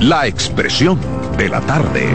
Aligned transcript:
La 0.00 0.26
expresión 0.26 0.98
de 1.36 1.50
la 1.50 1.60
tarde. 1.60 2.08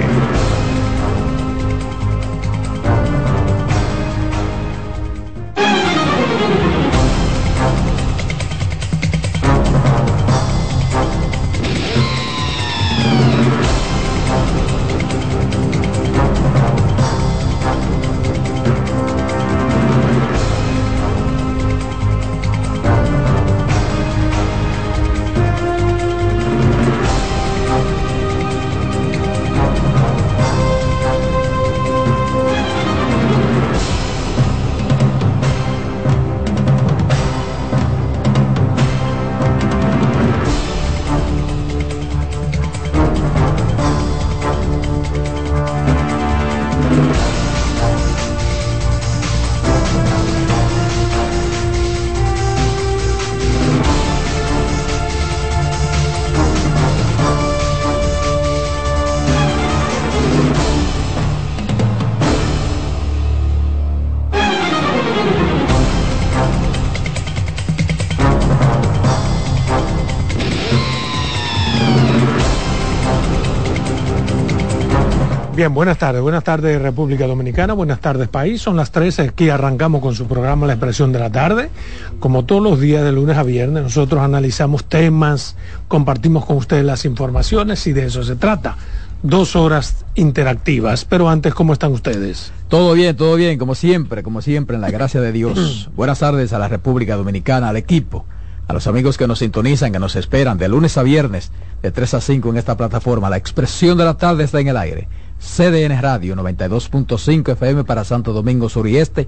Bien, 75.66 75.74
buenas 75.74 75.98
tardes, 75.98 76.22
buenas 76.22 76.44
tardes 76.44 76.80
República 76.80 77.26
Dominicana, 77.26 77.74
buenas 77.74 78.00
tardes 78.00 78.28
país, 78.28 78.62
son 78.62 78.76
las 78.76 78.92
13, 78.92 79.24
aquí 79.24 79.50
arrancamos 79.50 80.00
con 80.00 80.14
su 80.14 80.28
programa 80.28 80.68
La 80.68 80.74
Expresión 80.74 81.12
de 81.12 81.18
la 81.18 81.32
Tarde. 81.32 81.72
Como 82.20 82.46
todos 82.46 82.62
los 82.62 82.80
días 82.80 83.04
de 83.04 83.12
lunes 83.12 83.36
a 83.36 83.42
viernes, 83.42 83.82
nosotros 83.82 84.22
analizamos 84.22 84.86
temas, 84.86 85.56
compartimos 85.88 86.46
con 86.46 86.58
ustedes 86.58 86.86
las 86.86 87.04
informaciones 87.06 87.88
y 87.88 87.94
de 87.94 88.06
eso 88.06 88.22
se 88.22 88.36
trata. 88.36 88.78
Dos 89.24 89.56
horas 89.56 90.06
interactivas, 90.14 91.04
pero 91.04 91.30
antes, 91.30 91.56
¿cómo 91.56 91.74
están 91.74 91.94
ustedes? 91.94 92.52
Todo 92.68 92.94
bien, 92.94 93.16
todo 93.16 93.36
bien, 93.36 93.58
como 93.58 93.74
siempre, 93.74 94.22
como 94.22 94.44
siempre, 94.44 94.76
en 94.76 94.82
la 94.82 94.92
gracia 94.92 95.20
de 95.20 95.32
Dios. 95.32 95.90
buenas 95.96 96.20
tardes 96.20 96.54
a 96.54 96.60
la 96.60 96.68
República 96.68 97.16
Dominicana, 97.16 97.70
al 97.70 97.78
equipo, 97.78 98.24
a 98.68 98.74
los 98.74 98.86
amigos 98.86 99.18
que 99.18 99.26
nos 99.26 99.40
sintonizan, 99.40 99.92
que 99.92 99.98
nos 99.98 100.16
esperan 100.16 100.60
de 100.60 100.68
lunes 100.68 100.96
a 101.00 101.02
viernes, 101.02 101.52
de 101.82 101.90
3 101.90 102.14
a 102.14 102.22
5 102.22 102.50
en 102.52 102.58
esta 102.58 102.78
plataforma. 102.78 103.32
La 103.32 103.38
Expresión 103.38 103.98
de 103.98 104.06
la 104.06 104.14
Tarde 104.14 104.44
está 104.44 104.60
en 104.60 104.68
el 104.68 104.78
aire 104.78 105.08
CDN 105.40 106.02
Radio 106.02 106.36
92.5 106.36 107.52
FM 107.54 107.84
para 107.84 108.04
Santo 108.04 108.34
Domingo 108.34 108.70
Sur 108.70 108.88
y 108.88 108.98
Este, 108.98 109.28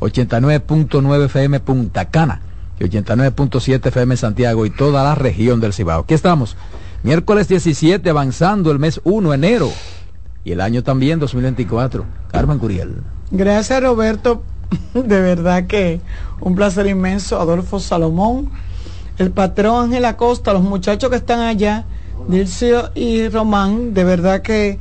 89.9 0.00 1.24
FM 1.24 1.60
Punta 1.60 2.06
Cana 2.06 2.40
y 2.78 2.84
89.7 2.84 3.86
FM 3.86 4.16
Santiago 4.16 4.66
y 4.66 4.70
toda 4.70 5.02
la 5.02 5.14
región 5.14 5.60
del 5.60 5.72
Cibao. 5.72 6.02
Aquí 6.02 6.14
estamos, 6.14 6.56
miércoles 7.02 7.48
17, 7.48 8.08
avanzando 8.08 8.70
el 8.70 8.78
mes 8.78 9.00
1, 9.04 9.34
enero, 9.34 9.70
y 10.44 10.52
el 10.52 10.60
año 10.60 10.82
también 10.82 11.18
2024. 11.18 12.04
Carmen 12.30 12.58
Curiel. 12.58 13.02
Gracias 13.30 13.82
Roberto, 13.82 14.42
de 14.94 15.20
verdad 15.20 15.66
que 15.66 16.00
un 16.40 16.54
placer 16.54 16.86
inmenso. 16.86 17.40
Adolfo 17.40 17.80
Salomón, 17.80 18.50
el 19.18 19.30
patrón 19.32 19.86
Ángel 19.86 20.04
Acosta, 20.04 20.52
los 20.52 20.62
muchachos 20.62 21.10
que 21.10 21.16
están 21.16 21.40
allá, 21.40 21.84
Dircio 22.28 22.90
y 22.94 23.28
Román, 23.28 23.94
de 23.94 24.04
verdad 24.04 24.42
que 24.42 24.78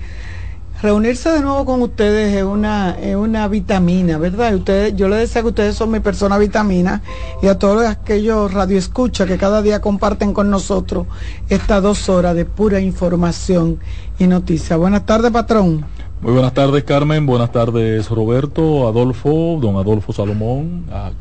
reunirse 0.82 1.30
de 1.30 1.42
nuevo 1.42 1.66
con 1.66 1.82
ustedes 1.82 2.36
es 2.36 2.44
una, 2.44 2.98
es 3.00 3.16
una 3.16 3.48
vitamina, 3.48 4.18
¿verdad? 4.18 4.56
Ustedes, 4.56 4.96
yo 4.96 5.08
les 5.10 5.20
decía 5.20 5.42
que 5.42 5.48
ustedes 5.50 5.76
son 5.76 5.92
mi 5.92 6.00
persona 6.00 6.38
vitamina 6.38 7.02
y 7.42 7.48
a 7.48 7.58
todos 7.58 7.86
aquellos 7.86 8.54
radioescuchas 8.54 9.28
que 9.28 9.38
cada 9.38 9.62
día 9.62 9.82
comparten 9.82 10.34
con 10.34 10.50
nosotros 10.50 11.08
estas 11.50 11.82
dos 11.82 12.10
horas 12.10 12.36
de 12.36 12.46
pura 12.46 12.80
información 12.80 13.80
y 14.20 14.28
noticias. 14.28 14.78
Buenas 14.78 15.06
tardes, 15.06 15.32
patrón. 15.32 15.86
Muy 16.22 16.34
buenas 16.34 16.54
tardes, 16.54 16.84
Carmen. 16.84 17.26
Buenas 17.26 17.52
tardes, 17.52 18.10
Roberto, 18.10 18.88
Adolfo, 18.88 19.58
don 19.62 19.78
Adolfo 19.78 20.14
Salomón, 20.14 20.86
a 20.92 21.12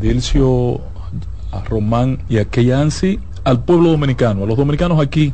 Dilcio, 0.00 0.80
a 1.52 1.62
Román 1.64 2.22
y 2.28 2.38
a 2.38 2.44
Keyansi, 2.44 3.20
al 3.44 3.64
pueblo 3.64 3.90
dominicano, 3.90 4.44
a 4.44 4.46
los 4.46 4.56
dominicanos 4.56 5.00
aquí 5.00 5.32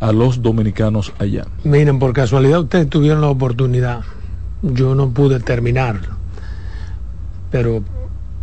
a 0.00 0.12
los 0.12 0.42
dominicanos 0.42 1.12
allá. 1.18 1.46
Miren, 1.64 1.98
por 1.98 2.12
casualidad 2.12 2.60
ustedes 2.60 2.88
tuvieron 2.88 3.20
la 3.20 3.28
oportunidad, 3.28 4.02
yo 4.62 4.94
no 4.94 5.10
pude 5.10 5.40
terminarlo, 5.40 6.08
pero 7.50 7.82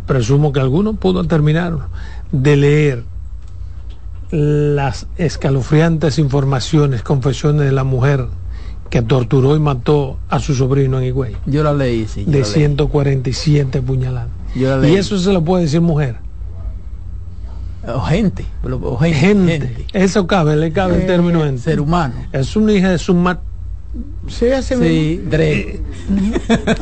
presumo 0.06 0.52
que 0.52 0.60
alguno 0.60 0.94
pudo 0.94 1.24
terminar 1.24 1.88
de 2.32 2.56
leer 2.56 3.04
las 4.30 5.06
escalofriantes 5.16 6.18
informaciones, 6.18 7.02
confesiones 7.02 7.66
de 7.66 7.72
la 7.72 7.84
mujer 7.84 8.26
que 8.90 9.02
torturó 9.02 9.56
y 9.56 9.60
mató 9.60 10.18
a 10.28 10.38
su 10.38 10.54
sobrino 10.54 10.98
en 10.98 11.06
Higüey. 11.06 11.36
Yo 11.46 11.62
la 11.62 11.72
leí, 11.72 12.06
sí. 12.06 12.24
De 12.24 12.44
147 12.44 13.82
puñaladas. 13.82 14.28
Y 14.54 14.94
eso 14.94 15.18
se 15.18 15.32
lo 15.32 15.44
puede 15.44 15.64
decir 15.64 15.80
mujer 15.80 16.25
o 17.94 18.00
gente, 18.00 18.44
o 18.64 18.96
gente, 18.98 19.86
Eso 19.92 20.26
cabe, 20.26 20.56
le 20.56 20.72
cabe 20.72 20.96
el 20.96 21.06
término 21.06 21.44
gente. 21.44 21.62
Ser 21.62 21.80
humano. 21.80 22.14
Es 22.32 22.56
un 22.56 22.68
hijo 22.70 22.88
de 22.88 22.98
su 22.98 23.14
mat. 23.14 23.40
Sí, 24.28 24.50
hace 24.50 24.76
sí, 24.76 25.22
Dre. 25.30 25.80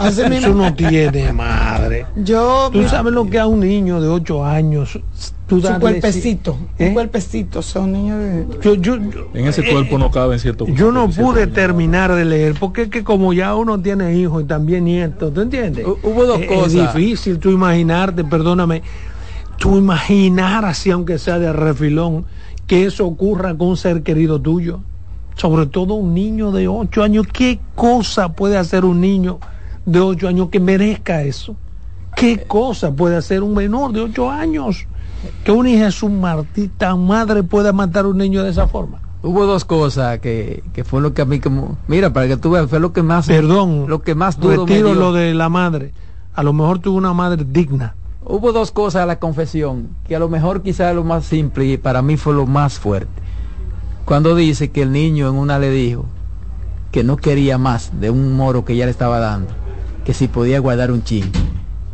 Eso 0.09 0.55
no 0.55 0.75
tiene 0.75 1.33
madre. 1.33 2.07
Yo. 2.17 2.71
Tú 2.73 2.89
sabes 2.89 3.13
lo 3.13 3.29
que 3.29 3.39
a 3.39 3.47
un 3.47 3.61
niño 3.61 4.01
de 4.01 4.09
8 4.09 4.45
años. 4.45 4.99
Tú 5.47 5.61
su 5.61 5.79
cuerpecito. 5.79 6.57
¿eh? 6.79 6.89
Un 6.89 6.95
cuerpecito. 6.95 7.63
Son 7.63 7.93
niños 7.93 8.19
de. 8.19 8.47
Yo, 8.63 8.75
yo, 8.75 8.97
en 9.35 9.47
ese 9.47 9.63
cuerpo 9.71 9.99
no 9.99 10.11
cabe 10.11 10.35
en 10.35 10.41
cierto 10.41 10.67
Yo 10.67 10.91
no 10.91 11.09
pude 11.09 11.47
terminar 11.47 12.15
de 12.15 12.25
leer. 12.25 12.55
Porque 12.59 12.83
es 12.83 12.89
que 12.89 13.05
como 13.05 13.33
ya 13.33 13.55
uno 13.55 13.81
tiene 13.81 14.17
hijos 14.17 14.43
y 14.43 14.47
también 14.47 14.85
nietos. 14.85 15.33
¿Tú 15.33 15.43
entiendes? 15.43 15.87
Hubo 15.87 16.25
dos 16.25 16.41
cosas. 16.47 16.75
Es 16.75 16.95
difícil 16.95 17.39
tú 17.39 17.51
imaginarte, 17.51 18.25
perdóname 18.25 18.83
tú 19.59 19.79
imaginar 19.79 20.65
así, 20.65 20.91
aunque 20.91 21.19
sea 21.19 21.39
de 21.39 21.53
refilón, 21.53 22.25
que 22.67 22.87
eso 22.87 23.07
ocurra 23.07 23.57
con 23.57 23.69
un 23.69 23.77
ser 23.77 24.03
querido 24.03 24.41
tuyo, 24.41 24.81
sobre 25.37 25.67
todo 25.67 25.95
un 25.95 26.15
niño 26.15 26.53
de 26.53 26.69
8 26.69 27.03
años, 27.03 27.27
¿qué 27.33 27.61
cosa 27.75 28.31
puede 28.33 28.57
hacer 28.57 28.85
un 28.85 29.01
niño 29.01 29.39
de 29.85 30.01
8 30.01 30.29
años 30.29 30.49
que 30.51 30.61
merezca 30.61 31.23
eso? 31.23 31.57
¿Qué 32.17 32.45
cosa 32.45 32.93
puede 32.93 33.17
hacer 33.17 33.43
un 33.43 33.55
menor 33.55 33.93
de 33.93 34.03
8 34.03 34.31
años? 34.31 34.87
Que 35.43 35.51
un 35.51 35.67
hijo 35.67 35.85
es 35.85 36.03
un 36.03 36.21
martita 36.21 36.95
madre 36.97 37.43
pueda 37.43 37.73
matar 37.73 38.05
a 38.05 38.09
un 38.09 38.19
niño 38.19 38.43
de 38.43 38.51
esa 38.51 38.69
forma. 38.69 39.01
Hubo 39.23 39.47
dos 39.47 39.65
cosas 39.65 40.21
que, 40.21 40.63
que 40.75 40.85
fue 40.85 41.01
lo 41.01 41.15
que 41.15 41.23
a 41.23 41.25
mí 41.25 41.41
como 41.41 41.79
mira 41.89 42.13
para 42.13 42.29
que 42.29 42.37
tú 42.37 42.51
veas 42.51 42.69
fue 42.69 42.79
lo 42.79 42.93
que 42.93 43.03
más 43.03 43.27
perdón 43.27 43.87
lo 43.89 44.03
que 44.03 44.15
más 44.15 44.39
duro 44.39 44.67
retiro 44.67 44.93
lo 44.93 45.15
de 45.15 45.33
la 45.33 45.49
madre 45.49 45.95
a 46.35 46.43
lo 46.43 46.53
mejor 46.53 46.79
tuvo 46.81 46.99
una 46.99 47.15
madre 47.15 47.43
digna 47.49 47.95
hubo 48.27 48.53
dos 48.53 48.71
cosas 48.71 49.03
a 49.03 49.07
la 49.07 49.19
confesión, 49.19 49.89
que 50.07 50.17
a 50.17 50.19
lo 50.19 50.29
mejor 50.29 50.63
quizá 50.63 50.93
lo 50.93 51.05
más 51.05 51.25
simple 51.27 51.67
y 51.67 51.77
para 51.77 52.03
mí 52.03 52.17
fue 52.17 52.35
lo 52.35 52.47
más 52.47 52.79
fuerte. 52.79 53.23
Cuando 54.05 54.35
dice 54.35 54.71
que 54.71 54.83
el 54.83 54.93
niño 54.93 55.29
en 55.29 55.35
una 55.35 55.59
le 55.59 55.71
dijo 55.71 56.07
que 56.93 57.05
no 57.05 57.17
quería 57.17 57.59
más 57.59 57.91
de 58.01 58.11
un 58.11 58.35
moro 58.35 58.65
que 58.65 58.75
ella 58.75 58.87
le 58.87 58.91
estaba 58.91 59.19
dando, 59.19 59.53
que 60.05 60.15
si 60.15 60.29
podía 60.29 60.61
guardar 60.61 60.91
un 60.91 61.03
chin. 61.03 61.31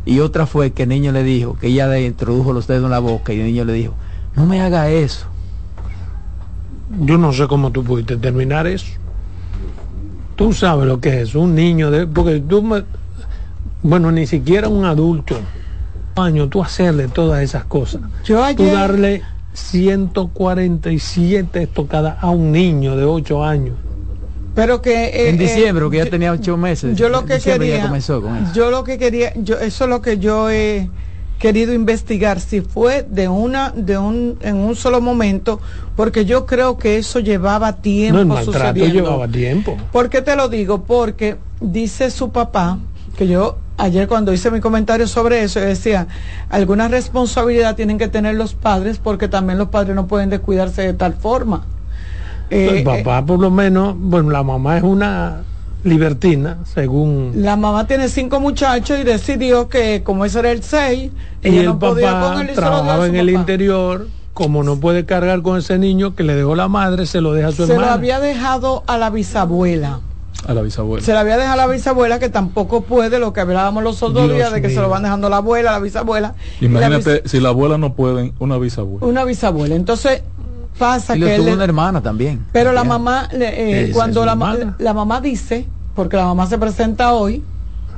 Y 0.05 0.19
otra 0.19 0.45
fue 0.45 0.71
que 0.71 0.83
el 0.83 0.89
niño 0.89 1.11
le 1.11 1.23
dijo, 1.23 1.57
que 1.59 1.67
ella 1.67 1.87
le 1.87 2.05
introdujo 2.05 2.53
los 2.53 2.67
dedos 2.67 2.85
en 2.85 2.91
la 2.91 2.99
boca 2.99 3.33
y 3.33 3.39
el 3.39 3.45
niño 3.45 3.65
le 3.65 3.73
dijo, 3.73 3.93
no 4.35 4.45
me 4.45 4.61
haga 4.61 4.89
eso. 4.89 5.27
Yo 6.99 7.17
no 7.17 7.31
sé 7.33 7.47
cómo 7.47 7.71
tú 7.71 7.83
pudiste 7.83 8.17
terminar 8.17 8.67
eso. 8.67 8.87
Tú 10.35 10.53
sabes 10.53 10.87
lo 10.87 10.99
que 10.99 11.21
es 11.21 11.35
un 11.35 11.55
niño 11.55 11.91
de... 11.91 12.07
Porque 12.07 12.39
tú 12.39 12.83
Bueno, 13.83 14.11
ni 14.11 14.27
siquiera 14.27 14.67
un 14.67 14.85
adulto 14.85 15.35
año 16.15 16.47
tú 16.47 16.63
hacerle 16.63 17.07
todas 17.07 17.43
esas 17.43 17.65
cosas. 17.65 18.01
Yo 18.23 18.43
Tú 18.55 18.65
darle 18.65 19.21
147 19.53 21.63
estocadas 21.63 22.17
a 22.21 22.29
un 22.29 22.51
niño 22.51 22.95
de 22.95 23.05
8 23.05 23.43
años. 23.43 23.75
Pero 24.53 24.81
que 24.81 25.05
eh, 25.05 25.29
en 25.29 25.37
diciembre, 25.37 25.85
que 25.89 25.97
ya 25.97 26.05
tenía 26.07 26.31
8 26.31 26.57
meses. 26.57 26.97
Yo 26.97 27.09
lo 27.09 27.25
que 27.25 27.39
quería, 27.39 27.89
yo 28.53 28.69
lo 28.69 28.83
que 28.83 28.97
quería, 28.97 29.33
yo 29.35 29.57
eso 29.59 29.85
es 29.85 29.89
lo 29.89 30.01
que 30.01 30.17
yo 30.17 30.49
he 30.49 30.89
querido 31.39 31.73
investigar 31.73 32.39
si 32.39 32.61
fue 32.61 33.03
de 33.09 33.27
una 33.27 33.71
de 33.71 33.97
un 33.97 34.37
en 34.41 34.57
un 34.57 34.75
solo 34.75 35.01
momento 35.01 35.59
porque 35.95 36.23
yo 36.23 36.45
creo 36.45 36.77
que 36.77 36.97
eso 36.97 37.19
llevaba 37.19 37.77
tiempo 37.77 38.17
No, 38.17 38.21
el 38.21 38.27
maltrato 38.27 38.59
sucediendo. 38.75 38.93
llevaba 38.93 39.27
tiempo. 39.27 39.75
¿Por 39.91 40.09
qué 40.11 40.21
te 40.21 40.35
lo 40.35 40.49
digo? 40.49 40.83
Porque 40.83 41.37
dice 41.59 42.11
su 42.11 42.31
papá 42.31 42.77
que 43.17 43.27
yo 43.27 43.57
ayer 43.81 44.07
cuando 44.07 44.31
hice 44.31 44.51
mi 44.51 44.59
comentario 44.59 45.07
sobre 45.07 45.43
eso 45.43 45.59
yo 45.59 45.65
decía 45.65 46.07
alguna 46.49 46.87
responsabilidad 46.87 47.75
tienen 47.75 47.97
que 47.97 48.07
tener 48.07 48.35
los 48.35 48.53
padres 48.53 48.99
porque 48.99 49.27
también 49.27 49.57
los 49.57 49.69
padres 49.69 49.95
no 49.95 50.07
pueden 50.07 50.29
descuidarse 50.29 50.81
de 50.83 50.93
tal 50.93 51.13
forma. 51.13 51.65
Eh, 52.49 52.79
el 52.79 52.83
papá, 52.83 53.25
por 53.25 53.39
lo 53.39 53.49
menos, 53.49 53.95
bueno, 53.97 54.29
la 54.29 54.43
mamá 54.43 54.77
es 54.77 54.83
una 54.83 55.43
libertina, 55.83 56.57
según. 56.65 57.31
La 57.35 57.55
mamá 57.55 57.87
tiene 57.87 58.09
cinco 58.09 58.39
muchachos 58.39 58.99
y 58.99 59.03
decidió 59.03 59.69
que 59.69 60.03
como 60.03 60.25
ese 60.25 60.39
era 60.39 60.51
el 60.51 60.61
6, 60.61 61.11
Y 61.43 61.47
ella 61.47 61.59
el 61.61 61.65
no 61.65 61.79
podía 61.79 62.11
papá 62.11 62.33
con 62.33 62.41
él 62.41 62.47
se 62.49 62.55
lo 62.55 62.61
trabajaba 62.61 63.07
en 63.07 63.15
el 63.15 63.29
interior, 63.29 64.07
como 64.33 64.63
no 64.63 64.77
puede 64.79 65.05
cargar 65.05 65.41
con 65.41 65.57
ese 65.57 65.77
niño 65.77 66.13
que 66.13 66.23
le 66.23 66.35
dejó 66.35 66.55
la 66.55 66.67
madre, 66.67 67.05
se 67.05 67.21
lo 67.21 67.33
deja 67.33 67.47
a 67.47 67.51
su 67.51 67.63
Se 67.65 67.67
lo 67.69 67.73
hermana. 67.75 67.93
había 67.93 68.19
dejado 68.19 68.83
a 68.85 68.97
la 68.97 69.09
bisabuela. 69.09 70.01
A 70.47 70.53
la 70.53 70.61
bisabuela. 70.61 71.05
Se 71.05 71.13
la 71.13 71.19
había 71.19 71.37
dejado 71.37 71.53
a 71.53 71.65
la 71.67 71.67
bisabuela 71.71 72.17
que 72.19 72.29
tampoco 72.29 72.81
puede, 72.81 73.19
lo 73.19 73.31
que 73.31 73.41
hablábamos 73.41 73.83
los 73.83 74.01
otros 74.01 74.25
Dios 74.25 74.37
días, 74.37 74.51
de 74.51 74.61
que 74.61 74.69
se 74.69 74.81
lo 74.81 74.89
van 74.89 75.03
dejando 75.03 75.29
la 75.29 75.37
abuela, 75.37 75.71
la 75.71 75.79
bisabuela. 75.79 76.33
la 76.59 76.65
Imagínate, 76.65 77.21
si 77.27 77.39
la 77.39 77.49
abuela 77.49 77.77
no 77.77 77.93
puede, 77.93 78.33
una 78.39 78.57
bisabuela. 78.57 78.99
bis- 79.05 79.09
una 79.09 79.23
bisabuela. 79.23 79.75
Entonces 79.75 80.23
pasa 80.79 81.15
Y 81.15 81.19
que 81.19 81.25
le 81.25 81.31
él 81.35 81.37
tuvo 81.41 81.49
le- 81.49 81.55
una 81.55 81.63
hermana 81.63 82.01
también. 82.01 82.45
Pero 82.51 82.71
la 82.73 82.83
mamá, 82.83 83.29
eh, 83.33 83.91
cuando 83.93 84.21
es 84.21 84.25
la, 84.79 84.93
mamá 84.93 85.21
dice, 85.21 85.67
porque 85.95 86.17
la 86.17 86.25
mamá 86.25 86.47
se 86.47 86.57
presenta 86.57 87.13
hoy 87.13 87.43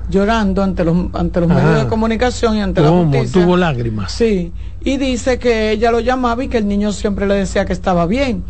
llorando 0.10 0.62
ante 0.62 0.84
los, 0.84 0.98
ante 1.14 1.40
los 1.40 1.50
Ah. 1.50 1.54
medios 1.54 1.84
de 1.84 1.88
comunicación 1.88 2.58
y 2.58 2.62
ante 2.62 2.82
la 2.82 2.90
justicia. 2.90 3.42
Tuvo 3.42 3.56
lágrimas. 3.56 4.12
Sí, 4.12 4.52
y 4.84 4.98
dice 4.98 5.40
que 5.40 5.72
ella 5.72 5.92
lo 5.92 6.02
llamaba 6.02 6.44
y 6.44 6.50
que 6.50 6.58
el 6.58 6.68
niño 6.68 6.92
siempre 6.92 7.26
le 7.26 7.36
decía 7.36 7.64
que 7.66 7.72
estaba 7.72 8.06
bien. 8.06 8.44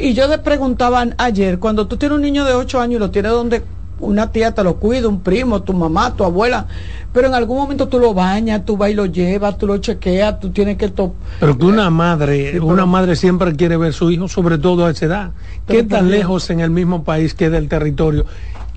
Y 0.00 0.14
yo 0.14 0.26
le 0.28 0.38
preguntaba 0.38 1.06
ayer, 1.18 1.58
cuando 1.58 1.86
tú 1.86 1.96
tienes 1.96 2.16
un 2.16 2.22
niño 2.22 2.44
de 2.44 2.54
8 2.54 2.80
años 2.80 2.96
y 2.96 2.98
lo 2.98 3.10
tienes 3.10 3.32
donde 3.32 3.62
una 3.98 4.30
tía 4.30 4.52
te 4.52 4.62
lo 4.62 4.76
cuida, 4.76 5.08
un 5.08 5.20
primo, 5.20 5.62
tu 5.62 5.72
mamá, 5.72 6.14
tu 6.14 6.24
abuela, 6.24 6.66
pero 7.12 7.28
en 7.28 7.34
algún 7.34 7.56
momento 7.56 7.88
tú 7.88 7.98
lo 7.98 8.12
bañas, 8.12 8.64
tú 8.66 8.76
vas 8.76 8.90
y 8.90 8.94
lo 8.94 9.06
llevas, 9.06 9.56
tú 9.56 9.66
lo 9.66 9.78
chequeas, 9.78 10.38
tú 10.38 10.50
tienes 10.50 10.76
que... 10.76 10.88
to- 10.88 11.14
Pero 11.40 11.56
que 11.56 11.64
una 11.64 11.88
madre, 11.88 12.52
Sí, 12.52 12.58
una 12.58 12.84
madre 12.84 13.16
siempre 13.16 13.54
quiere 13.56 13.76
ver 13.78 13.92
su 13.94 14.10
hijo, 14.10 14.28
sobre 14.28 14.58
todo 14.58 14.84
a 14.84 14.90
esa 14.90 15.06
edad. 15.06 15.30
¿Qué 15.66 15.82
tan 15.84 16.10
lejos 16.10 16.50
en 16.50 16.60
el 16.60 16.70
mismo 16.70 17.04
país 17.04 17.32
queda 17.34 17.56
el 17.56 17.68
territorio 17.68 18.26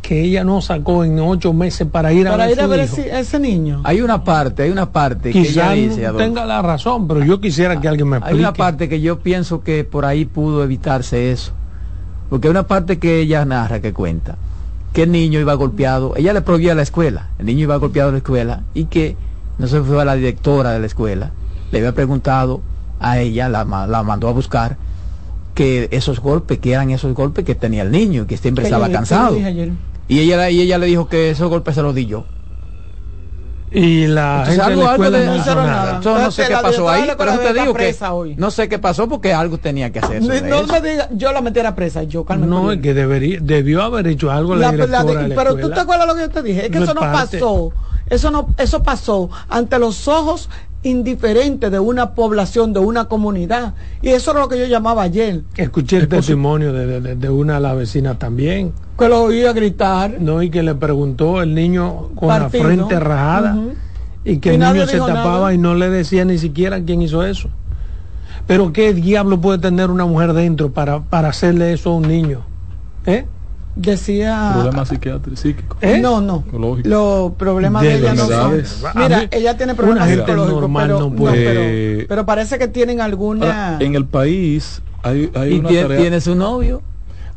que 0.02 0.22
ella 0.24 0.44
no 0.44 0.62
sacó 0.62 1.04
en 1.04 1.20
ocho 1.20 1.54
meses 1.54 1.88
para 1.92 2.12
ir 2.14 2.28
a 2.28 2.36
ver 2.38 2.52
ir 2.52 2.62
a 2.62 2.68
ver 2.68 2.80
ese, 2.82 3.12
a 3.12 3.20
ese 3.20 3.40
niño. 3.40 3.82
Hay 3.84 4.02
una 4.02 4.24
parte, 4.24 4.64
hay 4.64 4.70
una 4.72 4.92
parte 4.92 5.32
que 5.32 5.42
ella 5.42 5.72
dice, 5.72 6.06
Adolfo, 6.06 6.26
tenga 6.26 6.46
la 6.46 6.62
razón, 6.62 7.08
pero 7.08 7.24
yo 7.24 7.40
quisiera 7.42 7.80
que 7.82 7.88
alguien 7.88 8.08
me 8.08 8.16
Hay 8.18 8.22
explique. 8.22 8.40
una 8.42 8.54
parte 8.54 8.88
que 8.90 9.02
yo 9.02 9.20
pienso 9.20 9.62
que 9.62 9.84
por 9.84 10.06
ahí 10.06 10.26
pudo 10.26 10.64
evitarse 10.64 11.32
eso. 11.32 11.52
Porque 12.30 12.48
hay 12.48 12.52
una 12.52 12.68
parte 12.68 12.98
que 13.00 13.20
ella 13.20 13.44
narra, 13.46 13.80
que 13.82 13.92
cuenta, 13.94 14.38
que 14.94 15.04
el 15.04 15.12
niño 15.12 15.40
iba 15.40 15.54
golpeado, 15.56 16.14
ella 16.16 16.32
le 16.34 16.42
prohibía 16.42 16.76
la 16.76 16.84
escuela, 16.84 17.28
el 17.40 17.46
niño 17.48 17.64
iba 17.64 17.76
golpeado 17.78 18.10
a 18.10 18.12
la 18.12 18.18
escuela 18.20 18.62
y 18.74 18.86
que 18.86 19.16
no 19.58 19.68
se 19.68 19.82
fue 19.82 20.02
a 20.02 20.06
la 20.06 20.16
directora 20.16 20.72
de 20.72 20.80
la 20.80 20.86
escuela, 20.86 21.32
le 21.72 21.80
había 21.80 21.94
preguntado 21.94 22.62
a 23.00 23.20
ella, 23.20 23.50
la, 23.50 23.64
la 23.66 24.04
mandó 24.04 24.28
a 24.30 24.32
buscar, 24.32 24.78
que 25.56 25.90
esos 25.92 26.20
golpes, 26.22 26.60
que 26.60 26.72
eran 26.72 26.90
esos 26.92 27.14
golpes 27.14 27.44
que 27.44 27.56
tenía 27.56 27.82
el 27.82 27.92
niño, 27.92 28.26
que 28.28 28.38
siempre 28.38 28.64
Que 28.64 28.70
yo- 28.70 28.76
estaba 28.78 28.88
yo 28.88 28.94
cansado. 28.94 29.36
dije 29.36 29.48
ayer. 29.48 29.72
Y 30.10 30.20
ella, 30.20 30.50
y 30.50 30.60
ella 30.62 30.78
le 30.80 30.88
dijo 30.88 31.08
que 31.08 31.30
esos 31.30 31.50
golpes 31.50 31.76
se 31.76 31.82
los 31.84 31.94
di 31.96 32.08
yo. 32.08 32.26
Y 33.72 34.08
la 34.08 34.44
Entonces, 34.48 34.56
gente 34.56 34.56
de 34.56 34.58
la 34.58 34.66
algo, 34.66 34.82
algo 34.82 35.04
escuela 35.06 35.18
de 35.20 35.26
no 35.28 35.36
nada. 35.38 35.56
nada. 35.68 36.02
Yo 36.02 36.18
no 36.18 36.32
sé 36.32 36.48
qué 36.48 36.54
pasó 36.60 36.90
ahí, 36.90 37.02
pero 37.16 37.32
escuela 37.32 37.54
te 37.54 37.60
digo 37.60 37.74
que 37.76 37.96
hoy. 38.10 38.36
no 38.36 38.50
sé 38.50 38.68
qué 38.68 38.80
pasó 38.80 39.08
porque 39.08 39.32
algo 39.32 39.60
tenía 39.60 39.92
que 39.92 40.00
hacer. 40.00 40.22
No, 40.22 40.28
sobre 40.36 40.50
no 40.50 40.56
eso. 40.62 40.74
me 40.74 40.82
diga, 40.82 41.08
yo 41.12 41.32
la 41.32 41.42
metiera 41.42 41.76
presa, 41.76 42.02
yo, 42.02 42.26
Carmen. 42.26 42.50
No, 42.50 42.72
es 42.72 42.82
que 42.82 42.96
debería, 42.96 43.38
debió 43.40 43.84
haber 43.84 44.08
hecho 44.08 44.32
algo 44.32 44.56
la, 44.56 44.72
La- 44.72 44.72
la 44.72 45.04
directora 45.04 45.22
de- 45.22 45.24
de 45.30 45.30
la 45.30 45.36
pero 45.36 45.56
tú 45.56 45.70
te 45.70 45.80
acuerdas 45.80 46.08
lo 46.08 46.16
que 46.16 46.22
yo 46.22 46.30
te 46.30 46.42
dije, 46.42 46.66
es 46.66 46.72
que 46.72 46.80
No 46.80 46.86
eso 46.86 46.92
es 46.94 46.96
no 46.96 47.02
parte. 47.02 47.38
pasó, 47.38 47.74
eso 48.08 48.32
no, 48.32 48.56
eso 48.58 48.82
pasó 48.82 49.30
ante 49.48 49.78
los 49.78 50.08
ojos 50.08 50.50
indiferentes 50.84 51.70
de 51.72 51.80
una 51.80 52.14
población, 52.16 52.72
de 52.74 52.80
una 52.80 53.06
comunidad, 53.06 53.74
y 54.02 54.10
eso 54.10 54.32
era 54.32 54.40
lo 54.42 54.48
que 54.48 54.58
yo 54.58 54.66
llamaba 54.66 55.04
ayer, 55.04 55.42
Escuché 55.58 55.98
el 55.98 56.08
testimonio 56.08 56.72
de, 56.72 57.02
de- 57.02 57.16
de 57.16 57.30
una 57.30 57.56
de 57.56 57.60
las 57.62 57.76
vecinas 57.76 58.18
también, 58.18 58.72
que 58.98 59.10
lo 59.10 59.24
oía 59.24 59.52
gritar, 59.54 60.16
¿no? 60.20 60.42
Y 60.42 60.50
que 60.50 60.64
le 60.64 60.76
preguntó 60.76 61.42
el 61.42 61.54
niño 61.54 62.10
con 62.16 62.30
Partido. 62.30 62.64
la 62.64 62.70
frente 62.70 63.00
rajada 63.00 63.58
y 64.24 64.38
que 64.38 64.52
Y 64.52 64.56
el 64.56 64.60
niño 64.62 64.88
se 64.88 64.98
tapaba 65.00 65.40
nada. 65.40 65.54
y 65.54 65.58
no 65.58 65.76
le 65.76 65.90
decía 65.90 66.24
ni 66.26 66.38
siquiera 66.38 66.82
quién 66.82 67.02
hizo 67.02 67.26
eso. 67.26 67.50
Pero 68.48 68.74
qué 68.74 68.94
diablo 68.94 69.40
puede 69.40 69.60
tener 69.60 69.92
una 69.92 70.06
mujer 70.06 70.34
dentro 70.34 70.72
para, 70.72 71.02
para 71.02 71.30
hacerle 71.30 71.72
eso 71.74 71.92
a 71.92 71.96
un 71.96 72.08
niño. 72.08 72.42
¿Eh? 73.06 73.26
Decía, 73.76 74.52
Problemas 74.54 74.90
psiquiátricos, 74.90 75.40
psíquicos. 75.40 75.78
¿Eh? 75.82 76.00
no, 76.00 76.22
no, 76.22 76.44
los 76.84 77.34
problemas 77.34 77.82
de, 77.84 77.90
De 77.90 77.96
ella 78.00 78.14
no 78.14 78.28
son, 78.28 78.64
mira, 78.96 79.20
mí, 79.22 79.28
ella 79.32 79.58
tiene 79.58 79.74
una 79.74 79.78
problemas 79.82 80.08
gente 80.10 80.24
psicológicos, 80.26 80.62
normal 80.62 80.88
pero, 80.88 81.00
no 81.00 81.10
no, 81.10 81.16
puede. 81.16 81.46
pero, 81.96 82.08
pero 82.10 82.26
parece 82.26 82.58
que 82.60 82.68
tienen 82.68 83.00
alguna, 83.02 83.74
Ahora, 83.76 83.86
en 83.86 83.96
el 83.96 84.06
país 84.06 84.82
hay, 85.04 85.32
hay 85.36 85.54
¿Y 85.56 85.60
una 85.60 85.70
tarea. 85.70 85.98
tiene 86.00 86.22
su 86.22 86.36
novio? 86.36 86.82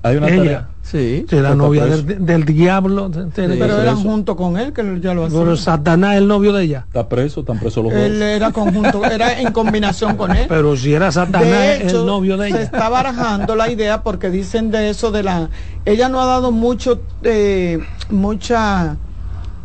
Hay 0.03 0.17
una 0.17 0.29
Ella. 0.29 0.37
tarea. 0.43 0.69
Sí. 0.93 1.25
Será 1.29 1.43
Está 1.49 1.55
novia 1.57 1.85
preso. 1.85 2.03
del, 2.03 2.27
del 2.27 2.45
diablo. 2.45 3.11
que 3.11 3.31
pero 3.35 3.81
eran 3.81 3.97
junto 3.97 4.37
con 4.37 4.59
él, 4.59 4.73
que 4.75 4.83
ya 5.01 5.15
lo 5.15 5.27
Pero 5.29 5.41
hacían. 5.53 5.57
Satanás 5.57 6.13
es 6.13 6.19
el 6.19 6.29
novio 6.29 6.53
de 6.53 6.65
ella. 6.65 6.85
Está 6.87 7.09
preso, 7.09 7.41
están 7.41 7.59
presos 7.59 7.83
los 7.83 7.93
Él 7.95 8.19
dos. 8.19 8.29
era 8.29 8.51
conjunto, 8.53 9.03
era 9.11 9.41
en 9.41 9.53
combinación 9.53 10.17
con 10.17 10.31
él. 10.37 10.45
Pero 10.49 10.77
si 10.77 10.93
era 10.93 11.11
Satanás 11.11 11.81
hecho, 11.81 12.01
el 12.01 12.07
novio 12.07 12.37
de 12.37 12.51
se 12.51 12.57
ella. 12.57 12.63
está 12.65 12.89
barajando 12.91 13.57
la 13.57 13.71
idea 13.71 14.03
porque 14.03 14.29
dicen 14.29 14.71
de 14.71 14.91
eso 14.91 15.11
de 15.11 15.23
la 15.23 15.49
ella 15.87 16.09
no 16.11 16.21
ha 16.21 16.27
dado 16.27 16.53
mucho 16.53 17.01
eh, 17.23 17.79
mucha 18.11 18.97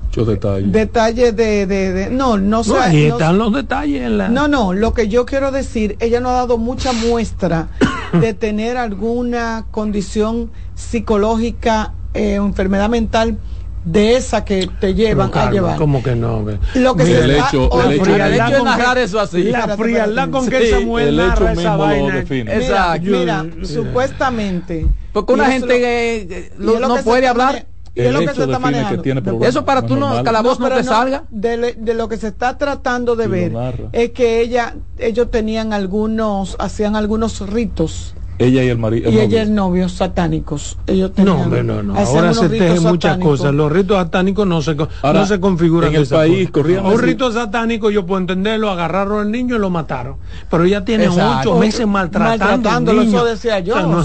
Muchos 0.05 0.27
detalles. 0.29 0.71
detalle 0.71 1.31
de, 1.33 1.65
de, 1.67 1.91
de- 1.93 2.09
no 2.09 2.37
no 2.37 2.57
No, 2.59 2.63
sé 2.63 2.77
ahí 2.79 3.07
no, 3.09 3.15
están 3.17 3.37
los 3.37 3.53
detalles 3.53 4.01
en 4.01 4.17
la... 4.17 4.29
no 4.29 4.47
no 4.47 4.73
lo 4.73 4.93
que 4.93 5.09
yo 5.09 5.25
quiero 5.25 5.51
decir 5.51 5.95
ella 5.99 6.19
no 6.21 6.29
ha 6.29 6.33
dado 6.33 6.57
mucha 6.57 6.91
muestra 6.93 7.67
de 8.21 8.33
tener 8.33 8.77
alguna 8.77 9.65
condición 9.71 10.51
psicológica 10.75 11.93
eh, 12.13 12.39
o 12.39 12.45
enfermedad 12.45 12.89
mental 12.89 13.37
de 13.83 14.17
esa 14.17 14.43
que 14.43 14.69
te 14.81 14.93
llevan 14.93 15.29
Pero, 15.29 15.39
a 15.39 15.43
Carlos, 15.43 15.53
llevar 15.61 15.77
¿Cómo 15.77 16.03
que 16.03 16.15
no? 16.15 16.41
lo 16.75 16.95
que 16.95 17.03
Mira, 17.05 17.19
se 17.19 17.23
el 17.23 17.31
está- 17.31 17.47
hecho- 17.47 17.67
o- 17.69 17.81
el 17.83 17.91
hecho- 17.93 18.15
El 18.15 18.33
hecho 18.33 18.43
de 18.49 18.55
con 18.57 18.65
narrar 18.65 18.97
que- 18.97 19.03
eso 19.03 19.19
así. 19.19 19.43
La 19.43 19.77
frialdad 19.77 20.29
con 20.29 20.49
que 20.49 20.61
Sí, 20.61 20.71
Samuel 20.71 21.07
el 21.07 21.15
narra 21.17 21.51
hecho 21.53 21.61
esa 21.61 21.77
vaina. 21.77 22.25
Mira, 22.29 22.55
Exacto. 22.55 23.01
mira, 23.09 23.45
Yo- 23.61 23.65
supuestamente 23.65 24.87
Porque 25.13 25.33
una 25.33 25.45
gente 25.45 25.67
lo- 25.67 25.73
que 25.73 26.15
eh, 26.29 26.51
lo- 26.57 26.79
no 26.79 26.97
puede 26.97 27.27
hablar. 27.27 27.53
mane- 27.53 27.65
El 28.05 28.13
lo 28.13 28.19
que 28.19 28.25
se 28.27 28.31
está 28.43 28.45
que 28.45 28.59
manejando. 28.59 29.01
De-. 29.39 29.47
Eso 29.47 29.65
para 29.65 29.81
No 29.81 29.87
tú 29.87 29.95
no, 29.95 30.01
normal. 30.07 30.23
que 30.23 30.31
la 30.31 30.41
voz 30.41 30.59
no, 30.59 30.69
te 30.69 30.83
salga. 30.83 31.23
De, 31.29 31.57
le- 31.57 31.73
de 31.73 31.93
lo 31.93 32.07
que 32.07 32.17
se 32.17 32.27
está 32.27 32.57
tratando 32.57 33.15
de 33.15 33.25
Y 33.25 33.27
ver 33.27 33.53
es 33.93 34.11
que 34.11 34.41
ella, 34.41 34.75
ellos 34.97 35.31
tenían 35.31 35.73
algunos, 35.73 36.55
hacían 36.59 36.95
algunos 36.95 37.47
ritos 37.49 38.13
Ella 38.39 38.63
y 38.63 38.67
el 38.69 38.77
marido. 38.77 39.09
y 39.09 39.19
ella 39.19 39.39
y 39.39 39.41
el 39.41 39.55
novio 39.55 39.89
satánicos. 39.89 40.77
Ellos 40.85 41.11
tenían, 41.13 41.37
No, 41.37 41.43
hombre, 41.43 41.63
no, 41.63 41.81
no. 41.81 41.95
Ahora 41.97 42.33
se 42.35 42.49
tejen 42.49 42.83
muchas 42.83 43.17
cosas. 43.17 43.51
Los 43.53 43.71
ritos 43.71 43.97
satánicos 43.97 44.45
no 44.45 44.61
se, 44.61 44.75
co- 44.75 44.87
Ahora, 45.01 45.21
no 45.21 45.25
se 45.25 45.39
configuran 45.39 45.89
en 45.89 45.95
de 45.95 46.01
el 46.03 46.07
país, 46.07 46.49
Un 46.83 46.99
rito 46.99 47.31
satánico 47.31 47.89
yo 47.89 48.05
puedo 48.05 48.21
entenderlo, 48.21 48.69
agarraron 48.69 49.21
al 49.21 49.31
niño 49.31 49.55
y 49.55 49.59
lo 49.59 49.69
mataron. 49.71 50.17
Pero 50.51 50.63
ella 50.65 50.85
tiene 50.85 51.05
Exacto. 51.05 51.51
ocho 51.53 51.59
meses 51.59 51.87
maltratando 51.87 52.43
al 52.45 52.49
Maltratándolo, 52.51 53.03
niño. 53.03 53.17
eso 53.17 53.25
decía 53.25 53.59
yo. 53.59 53.73
O 53.73 53.77
sea, 53.77 53.87
no 53.87 53.97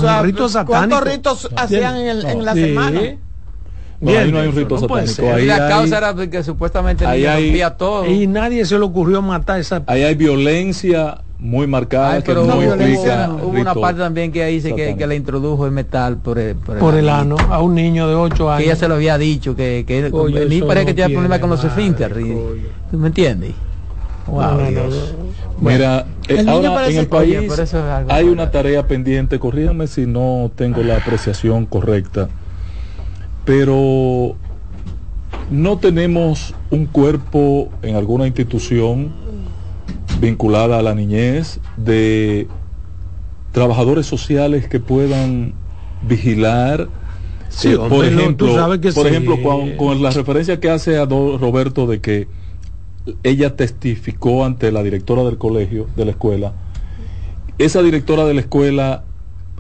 o 0.44 0.48
sea. 0.48 0.64
¿Cuántos 0.64 1.04
ritos 1.04 1.50
hacían 1.54 1.96
en, 1.96 2.06
el- 2.08 2.24
en 2.24 2.44
la 2.44 2.54
Sí. 2.54 2.60
semana? 2.64 3.00
No, 4.02 4.10
ahí 4.10 4.32
no 4.32 4.38
hay 4.40 4.48
un 4.48 4.54
Bien, 4.54 4.64
rito 4.68 4.74
no 4.74 4.80
satánico. 4.80 5.32
Ahí 5.34 5.44
Y 5.44 5.46
la 5.46 5.54
hay- 5.66 5.68
causa 5.72 5.98
era 5.98 6.14
porque 6.14 6.42
supuestamente 6.42 7.04
el 7.04 7.10
ahí 7.10 7.20
niño 7.20 7.30
hay- 7.30 7.46
rompía 7.46 7.70
todo. 7.76 8.06
Y 8.06 8.26
nadie 8.26 8.64
se 8.64 8.76
le 8.78 8.84
ocurrió 8.84 9.22
matar 9.22 9.56
a 9.56 9.60
esa... 9.60 9.82
Ahí 9.86 10.02
hay 10.02 10.14
violencia 10.16 11.18
muy 11.38 11.66
marcada. 11.68 12.12
Ay, 12.14 12.20
que 12.22 12.26
pero 12.26 12.44
no 12.44 12.56
hubo, 12.56 12.62
implica 12.64 13.30
hubo 13.42 13.60
una 13.60 13.74
parte 13.74 14.00
también 14.00 14.32
que 14.32 14.44
dice 14.46 14.74
que, 14.74 14.96
que 14.96 15.06
le 15.06 15.14
introdujo 15.16 15.66
el 15.66 15.72
metal 15.72 16.16
por 16.16 16.38
el, 16.38 16.56
por 16.56 16.94
el 16.94 17.08
ano 17.08 17.36
a 17.50 17.60
un 17.62 17.74
niño 17.74 18.08
de 18.08 18.14
ocho 18.14 18.46
Que 18.46 18.52
años. 18.52 18.62
ella 18.64 18.76
se 18.76 18.88
lo 18.88 18.94
había 18.94 19.18
dicho, 19.18 19.54
que, 19.56 19.84
que 19.86 19.98
el 20.00 20.06
eso 20.06 20.66
parece 20.66 20.86
que 20.86 20.94
tiene 20.94 21.10
problemas 21.14 21.38
con 21.38 21.50
los 21.50 21.62
esfínteres. 21.64 22.18
¿Tú 22.90 22.98
me 22.98 23.08
entiendes? 23.08 23.54
Wow, 24.26 24.40
No, 24.40 24.50
no, 24.52 24.58
no, 24.62 24.70
Dios. 24.70 25.14
no. 25.60 25.68
Mira, 25.68 26.06
eh, 26.28 26.36
El 26.38 26.48
ahora 26.48 26.88
en 26.88 26.96
el 26.96 26.98
Oye, 27.00 27.06
país 27.06 27.36
pero 27.48 27.62
es 27.62 27.74
hay 28.08 28.24
una 28.28 28.50
tarea 28.50 28.86
pendiente, 28.86 29.38
corrígame 29.38 29.86
si 29.86 30.06
no 30.06 30.50
tengo 30.56 30.82
la 30.82 30.96
apreciación 30.96 31.66
correcta, 31.66 32.28
pero 33.44 34.36
no 35.50 35.78
tenemos 35.78 36.54
un 36.70 36.86
cuerpo 36.86 37.68
en 37.82 37.96
alguna 37.96 38.26
institución 38.26 39.12
vinculada 40.20 40.78
a 40.78 40.82
la 40.82 40.94
niñez 40.94 41.60
de 41.76 42.46
trabajadores 43.52 44.06
sociales 44.06 44.68
que 44.68 44.80
puedan 44.80 45.52
vigilar 46.08 46.88
Sí, 47.48 47.68
eh, 47.72 47.76
hombre, 47.76 47.96
por 47.96 48.04
ejemplo, 48.06 48.46
tú 48.48 48.54
sabes 48.54 48.78
que 48.78 48.92
por 48.92 49.04
sí. 49.06 49.10
ejemplo 49.10 49.42
con, 49.42 49.76
con 49.76 50.02
la 50.02 50.10
referencia 50.10 50.58
que 50.58 50.70
hace 50.70 50.96
a 50.96 51.04
do- 51.04 51.36
Roberto 51.36 51.86
de 51.86 52.00
que 52.00 52.26
ella 53.24 53.56
testificó 53.56 54.44
ante 54.46 54.72
la 54.72 54.82
directora 54.82 55.22
del 55.24 55.36
colegio, 55.36 55.86
de 55.96 56.04
la 56.06 56.12
escuela. 56.12 56.52
Esa 57.58 57.82
directora 57.82 58.24
de 58.24 58.32
la 58.34 58.40
escuela, 58.40 59.04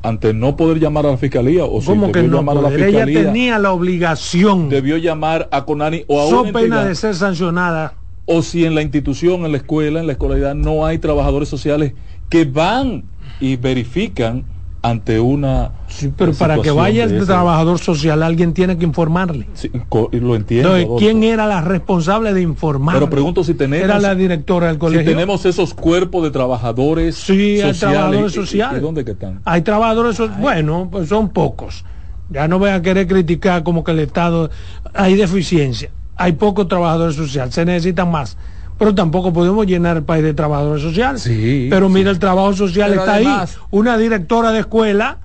ante 0.02 0.34
no 0.34 0.56
poder 0.56 0.78
llamar 0.80 1.06
a 1.06 1.10
la 1.12 1.16
fiscalía, 1.16 1.64
o 1.64 1.80
si 1.80 1.86
¿Cómo 1.86 2.10
que 2.12 2.20
debió 2.20 2.30
no? 2.32 2.36
llamar 2.38 2.58
a 2.58 2.62
la 2.62 2.68
poder? 2.68 2.88
Ella 2.88 3.06
fiscalía, 3.06 3.24
tenía 3.32 3.58
la 3.58 3.72
obligación, 3.72 4.68
debió 4.68 4.96
llamar 4.96 5.48
a 5.52 5.64
Conani 5.64 6.04
o 6.08 6.20
a 6.20 6.28
so 6.28 6.42
una 6.42 6.52
pena 6.52 6.84
de 6.84 6.94
ser 6.94 7.14
sancionada. 7.14 7.94
o 8.24 8.42
si 8.42 8.64
en 8.64 8.74
la 8.74 8.82
institución, 8.82 9.44
en 9.44 9.52
la 9.52 9.58
escuela, 9.58 10.00
en 10.00 10.06
la 10.06 10.12
escolaridad, 10.12 10.54
no 10.54 10.84
hay 10.86 10.98
trabajadores 10.98 11.48
sociales 11.48 11.94
que 12.28 12.44
van 12.44 13.04
y 13.40 13.56
verifican 13.56 14.44
ante 14.82 15.20
una 15.20 15.70
Sí, 15.86 16.12
pero 16.16 16.32
para 16.32 16.60
que 16.60 16.70
vaya 16.72 17.04
el 17.04 17.24
trabajador 17.24 17.78
social, 17.78 18.22
alguien 18.22 18.52
tiene 18.52 18.76
que 18.76 18.84
informarle. 18.84 19.46
Sí, 19.54 19.70
lo 20.12 20.34
entiendo. 20.34 20.76
Entonces. 20.76 20.98
¿quién 20.98 21.22
era 21.22 21.46
la 21.46 21.60
responsable 21.60 22.32
de 22.34 22.42
informar? 22.42 22.94
Pero 22.96 23.08
pregunto 23.08 23.44
si 23.44 23.54
tenemos- 23.54 23.84
Era 23.84 23.98
la 24.00 24.14
directora 24.14 24.66
del 24.68 24.76
Si 24.76 24.80
colegio. 24.80 25.10
tenemos 25.12 25.46
esos 25.46 25.74
cuerpos 25.74 26.24
de 26.24 26.30
trabajadores 26.32 27.14
Sí, 27.16 27.60
hay 27.60 27.72
trabajadores 27.74 28.22
¿y- 28.22 28.26
y- 28.26 28.30
sociales. 28.30 28.78
¿Y 28.78 28.82
dónde 28.82 29.04
que 29.04 29.12
están? 29.12 29.40
Hay 29.44 29.62
trabajadores, 29.62 30.16
so- 30.16 30.28
bueno, 30.40 30.88
pues 30.90 31.08
son 31.08 31.28
pocos. 31.28 31.84
Ya 32.30 32.48
no 32.48 32.58
voy 32.58 32.70
a 32.70 32.82
querer 32.82 33.06
criticar 33.06 33.62
como 33.62 33.84
que 33.84 33.92
el 33.92 34.00
Estado 34.00 34.50
hay 34.94 35.14
deficiencia. 35.14 35.90
Hay 36.16 36.32
pocos 36.32 36.66
trabajadores 36.66 37.14
sociales, 37.14 37.54
se 37.54 37.64
necesitan 37.64 38.10
más. 38.10 38.36
Pero 38.78 38.94
tampoco 38.94 39.32
podemos 39.32 39.66
llenar 39.66 39.96
el 39.98 40.02
país 40.02 40.24
de 40.24 40.34
trabajadores 40.34 40.82
sociales. 40.82 41.22
Sí, 41.22 41.68
Pero 41.70 41.86
sí. 41.88 41.92
mira, 41.94 42.10
el 42.10 42.18
trabajo 42.18 42.52
social 42.54 42.90
Pero 42.90 43.00
está 43.02 43.14
además- 43.14 43.56
ahí. 43.56 43.62
Una 43.70 43.96
directora 43.96 44.50
de 44.52 44.60
escuela 44.60 45.18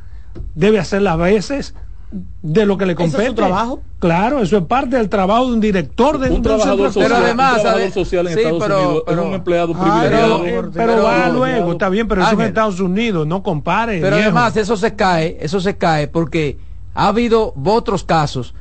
debe 0.55 0.79
hacer 0.79 1.01
las 1.01 1.17
veces 1.17 1.73
de 2.41 2.65
lo 2.65 2.77
que 2.77 2.85
le 2.85 2.93
¿Ese 2.93 3.03
es 3.03 3.11
su 3.11 3.17
compete. 3.17 3.35
trabajo? 3.35 3.81
Claro, 3.99 4.41
eso 4.41 4.57
es 4.57 4.63
parte 4.65 4.95
del 4.95 5.09
trabajo 5.09 5.47
de 5.47 5.53
un 5.53 5.59
director 5.59 6.19
de 6.19 6.29
un 6.29 6.35
de 6.35 6.41
trabajador 6.41 6.77
centro 6.87 6.93
social, 6.93 7.11
Pero 7.11 7.25
además, 7.25 7.53
un 7.55 7.61
trabajador 7.63 7.91
social 7.91 8.27
en 8.27 8.33
Sí, 8.33 8.39
Estados 8.39 8.63
pero- 8.63 8.77
Unidos 8.79 9.03
pero- 9.07 9.21
es 9.21 9.27
un 9.27 9.33
empleado 9.33 9.73
Ah, 9.75 9.81
privilegiado. 9.81 10.41
Pero, 10.43 10.61
Pero- 10.61 10.71
pero 10.71 11.03
va 11.03 11.23
pero- 11.23 11.33
luego, 11.33 11.71
está 11.71 11.89
bien, 11.89 12.07
pero 12.07 12.21
eso 12.21 12.29
en 12.29 12.35
Ángel. 12.35 12.47
Estados 12.49 12.79
Unidos, 12.79 13.27
no 13.27 13.43
compare. 13.43 13.99
Pero 13.99 14.15
viejo. 14.17 14.29
además 14.29 14.55
eso 14.55 14.77
se 14.77 14.95
cae, 14.95 15.37
eso 15.41 15.59
se 15.59 15.75
cae 15.77 16.07
porque 16.07 16.57
ha 16.93 17.07
habido 17.07 17.53
otros 17.65 18.03
casos 18.03 18.53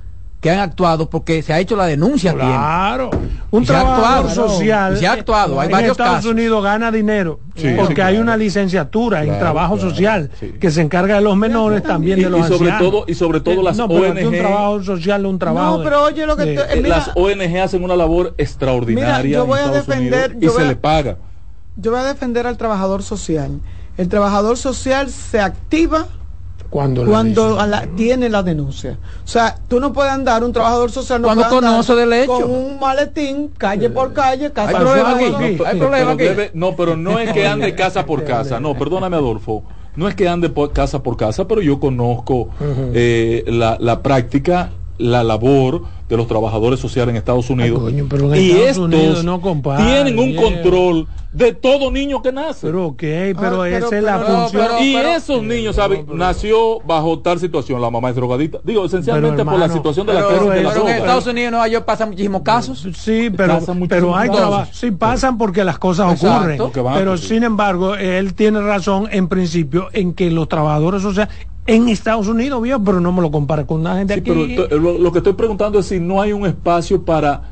que 0.46 0.50
han 0.52 0.60
actuado 0.60 1.10
porque 1.10 1.42
se 1.42 1.52
ha 1.52 1.58
hecho 1.58 1.74
la 1.74 1.86
denuncia. 1.86 2.32
Claro, 2.32 3.10
un 3.50 3.64
Y 3.64 3.68
actuado. 3.68 4.30
social 4.30 4.96
se 4.96 5.04
ha 5.04 5.12
actuado, 5.14 5.58
hay 5.58 5.66
en 5.66 5.72
varios 5.72 5.90
Estados 5.92 6.16
casos. 6.18 6.30
Unidos 6.30 6.62
gana 6.62 6.92
dinero 6.92 7.40
Sí, 7.56 7.72
porque 7.76 7.96
sí, 7.96 8.00
hay 8.02 8.18
una 8.18 8.36
licenciatura 8.36 9.24
en 9.24 9.36
trabajo 9.40 9.74
claro, 9.74 9.90
social 9.90 10.30
sí. 10.38 10.54
que 10.60 10.70
se 10.70 10.82
encarga 10.82 11.16
de 11.16 11.22
los 11.22 11.36
menores 11.36 11.82
también 11.82 12.20
Y- 12.20 12.22
de 12.22 12.30
los 12.30 12.40
y 12.40 12.42
sobre 12.44 12.70
ancianos. 12.70 12.80
todo- 12.92 13.04
y 13.08 13.14
sobre 13.14 13.40
todo 13.40 13.60
las 13.60 13.76
no, 13.76 13.88
pero 13.88 14.12
aquí 14.12 14.20
un 14.24 14.34
ONG. 14.34 14.38
trabajo 14.38 14.82
social 14.84 15.26
un 15.26 15.38
trabajo 15.40 15.70
No, 15.72 15.78
de- 15.78 15.84
pero 15.84 16.02
oye 16.04 16.26
lo 16.26 16.36
que 16.36 16.44
de- 16.44 16.54
te- 16.54 16.60
eh, 16.60 16.66
Eh, 16.78 16.80
mira- 16.82 16.96
Las 16.98 17.10
ONG 17.16 17.58
hacen 17.60 17.82
una 17.82 17.96
labor 17.96 18.34
extraordinaria 18.38 19.22
Mira, 19.24 19.38
yo 19.38 19.42
en 19.42 19.48
voy 19.48 19.58
a 19.58 19.68
defender- 19.72 20.30
Unidos 20.30 20.42
yo 20.42 20.46
y 20.48 20.52
voy 20.52 20.56
se 20.58 20.62
a- 20.62 20.68
le 20.68 20.76
paga. 20.76 21.16
Yo 21.74 21.90
voy 21.90 22.00
a 22.00 22.04
defender 22.04 22.46
al 22.46 22.56
trabajador 22.56 23.02
social. 23.02 23.50
El 23.96 24.08
trabajador 24.08 24.56
social 24.56 25.10
se 25.10 25.40
activa 25.40 26.06
cuando, 26.76 27.04
la 27.04 27.10
cuando 27.10 27.48
dicen. 27.48 27.60
a 27.62 27.66
la- 27.66 27.86
tiene 27.96 28.28
la 28.28 28.42
denuncia. 28.42 28.98
O 29.24 29.26
sea, 29.26 29.56
tú 29.66 29.80
no 29.80 29.94
puedes 29.94 30.12
andar, 30.12 30.44
un 30.44 30.52
trabajador 30.52 30.90
social 30.90 31.22
no 31.22 31.28
Cuando 31.28 31.48
conoce 31.48 31.94
del 31.94 32.12
hecho. 32.12 32.32
con 32.32 32.50
un 32.50 32.78
maletín, 32.78 33.48
calle 33.56 33.88
por 33.88 34.12
calle, 34.12 34.52
casa 34.52 34.68
Hay 34.68 34.74
por 34.74 34.84
problema 34.84 35.10
aquí. 35.12 35.30
no, 35.30 35.38
Hay 35.38 35.56
pero- 35.56 35.78
problema 35.78 36.10
aquí. 36.12 36.22
debe- 36.24 36.50
no, 36.52 36.76
pero 36.76 36.94
no 36.94 37.18
es 37.18 37.32
que 37.32 37.46
ande 37.46 37.74
casa 37.74 38.04
por 38.04 38.24
casa. 38.24 38.60
No, 38.60 38.74
perdóname, 38.76 39.16
Adolfo. 39.16 39.62
No 39.96 40.06
es 40.06 40.14
que 40.14 40.28
ande 40.28 40.50
por 40.50 40.72
casa 40.74 41.02
por 41.02 41.16
casa, 41.16 41.48
pero 41.48 41.62
yo 41.62 41.80
conozco 41.80 42.50
eh, 42.92 43.42
la, 43.46 43.78
la 43.80 44.02
práctica, 44.02 44.72
la 44.98 45.24
labor 45.24 45.82
de 46.08 46.16
los 46.16 46.28
trabajadores 46.28 46.78
sociales 46.78 47.10
en 47.10 47.16
Estados 47.16 47.50
Unidos. 47.50 47.80
coño, 47.80 48.06
pero 48.08 48.32
en 48.32 48.40
y 48.40 48.50
Estados 48.50 48.68
estos 48.68 48.84
Unidos 48.84 49.24
no 49.24 49.40
compare, 49.40 49.84
tienen 49.84 50.18
un 50.18 50.36
control 50.36 51.06
de 51.32 51.52
todo 51.52 51.90
niño 51.90 52.22
que 52.22 52.32
nace. 52.32 52.68
Pero 52.68 52.86
ok, 52.86 52.96
pero 52.98 53.34
Ah, 53.34 53.34
pero- 53.34 53.64
esa 53.64 53.98
es 53.98 54.04
la 54.04 54.24
pero- 54.24 54.38
función. 54.40 54.66
pero- 54.68 54.82
y 54.84 54.94
esos 54.96 55.42
niños, 55.42 55.76
¿saben? 55.76 56.06
Nació 56.14 56.80
bajo 56.80 57.18
tal 57.18 57.40
situación, 57.40 57.80
la 57.82 57.90
mamá 57.90 58.10
es 58.10 58.16
drogadita. 58.16 58.58
Digo, 58.64 58.84
esencialmente 58.86 59.44
por 59.44 59.58
la 59.58 59.68
situación 59.68 60.06
de 60.06 60.14
la 60.14 60.20
Pero, 60.20 60.28
crisis 60.30 60.48
de 60.48 60.54
pero 60.56 60.68
la 60.68 60.74
pero 60.74 60.88
en. 60.88 60.94
Estados 60.96 61.26
Unidos 61.26 61.48
y 61.48 61.50
Nueva 61.50 61.68
York 61.68 61.84
pasan 61.84 62.08
muchísimos 62.10 62.42
casos. 62.42 62.86
Sí, 62.96 63.28
pero, 63.36 63.58
pero 63.88 64.16
hay 64.16 64.30
trabajo. 64.30 64.70
Sí, 64.72 64.90
pasan 64.92 65.36
porque 65.38 65.64
las 65.64 65.78
cosas 65.78 66.12
Exacto. 66.12 66.66
ocurren. 66.66 66.94
Pero 66.94 67.16
sin 67.18 67.42
embargo, 67.42 67.96
él 67.96 68.32
tiene 68.34 68.60
razón 68.60 69.08
en 69.10 69.28
principio 69.28 69.88
en 69.92 70.14
que 70.14 70.30
los 70.30 70.48
trabajadores 70.48 71.02
sociales 71.02 71.34
en 71.68 71.88
Estados 71.88 72.28
Unidos, 72.28 72.62
vio, 72.62 72.80
pero 72.80 73.00
no 73.00 73.10
me 73.10 73.20
lo 73.20 73.32
compara 73.32 73.66
con 73.66 73.80
una 73.80 73.96
gente 73.96 74.14
Sí, 74.14 74.20
aquí. 74.20 74.30
pero 74.56 74.68
to- 74.68 74.78
lo, 74.78 74.98
lo 74.98 75.10
que 75.10 75.18
estoy 75.18 75.32
preguntando 75.32 75.80
es 75.80 75.86
si 75.86 75.95
no 76.00 76.20
hay 76.22 76.32
un 76.32 76.46
espacio 76.46 77.04
para 77.04 77.42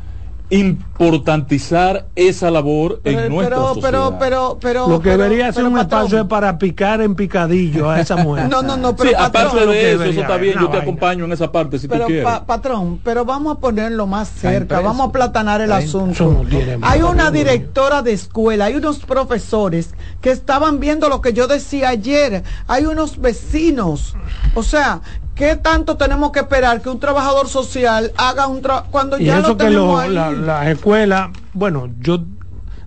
importantizar 0.99 2.07
esa 2.15 2.51
labor 2.51 3.01
Pero, 3.03 3.21
en 3.21 3.33
nuestra 3.33 3.57
pero, 3.57 3.69
sociedad. 3.75 3.91
pero, 3.91 4.19
pero, 4.21 4.59
pero, 4.61 4.89
lo 4.89 5.01
que 5.01 5.11
pero- 5.11 5.23
debería 5.25 5.53
ser 5.53 5.65
un 5.65 5.75
patrón, 5.75 6.01
espacio 6.03 6.21
es 6.21 6.27
para 6.29 6.59
picar 6.59 7.01
en 7.01 7.15
picadillo 7.15 7.91
a 7.91 7.99
esa 7.99 8.17
mujer. 8.25 8.49
No, 8.49 8.63
no, 8.63 8.77
no, 8.77 8.95
pero 8.95 9.09
sí, 9.11 9.17
patrón, 9.17 9.47
aparte 9.47 9.57
de 9.57 9.63
eso, 9.63 9.99
debería 9.99 10.13
eso 10.13 10.21
está 10.21 10.37
bien, 10.37 10.55
yo 10.55 10.61
te 10.61 10.67
vaina. 10.67 10.83
acompaño 10.83 11.25
en 11.25 11.33
esa 11.33 11.51
parte 11.51 11.79
si 11.79 11.89
pero 11.89 12.03
tú 12.03 12.07
quieres. 12.09 12.25
pa- 12.25 12.45
patrón, 12.45 13.01
pero 13.03 13.25
vamos 13.25 13.57
a 13.57 13.61
ponerlo 13.61 14.07
más 14.07 14.29
cerca, 14.29 14.81
vamos 14.81 15.09
a 15.09 15.13
platanar 15.13 15.61
el 15.63 15.73
asunto. 15.73 16.45
Hay 16.83 17.03
una 17.03 17.31
directora 17.31 18.03
de 18.03 18.13
escuela, 18.13 18.67
hay 18.67 18.77
unos 18.77 18.99
profesores 19.01 19.95
que 20.21 20.31
estaban 20.31 20.79
viendo 20.79 21.09
lo 21.09 21.21
que 21.21 21.33
yo 21.33 21.47
decía 21.49 21.89
ayer, 21.89 22.45
hay 22.69 22.85
unos 22.87 23.19
vecinos. 23.21 24.15
O 24.55 24.63
sea, 24.63 25.01
¿qué 25.35 25.57
tanto 25.57 25.97
tenemos 25.97 26.31
que 26.33 26.41
esperar 26.41 26.81
que 26.81 26.89
un 26.89 26.99
trabajador 27.01 27.49
social 27.49 28.13
haga 28.17 28.47
un 28.47 28.63
trabajo 28.63 28.87
cuando 28.91 29.19
y 29.19 29.25
ya 29.25 29.39
eso 29.39 29.49
lo 29.49 29.57
que 29.57 29.65
tenemos 29.65 29.95
lo- 29.95 29.99
ahí? 29.99 30.13
la- 30.15 30.31
las 30.31 30.67
escuelas, 30.69 31.31
bueno, 31.53 31.91
yo 32.01 32.19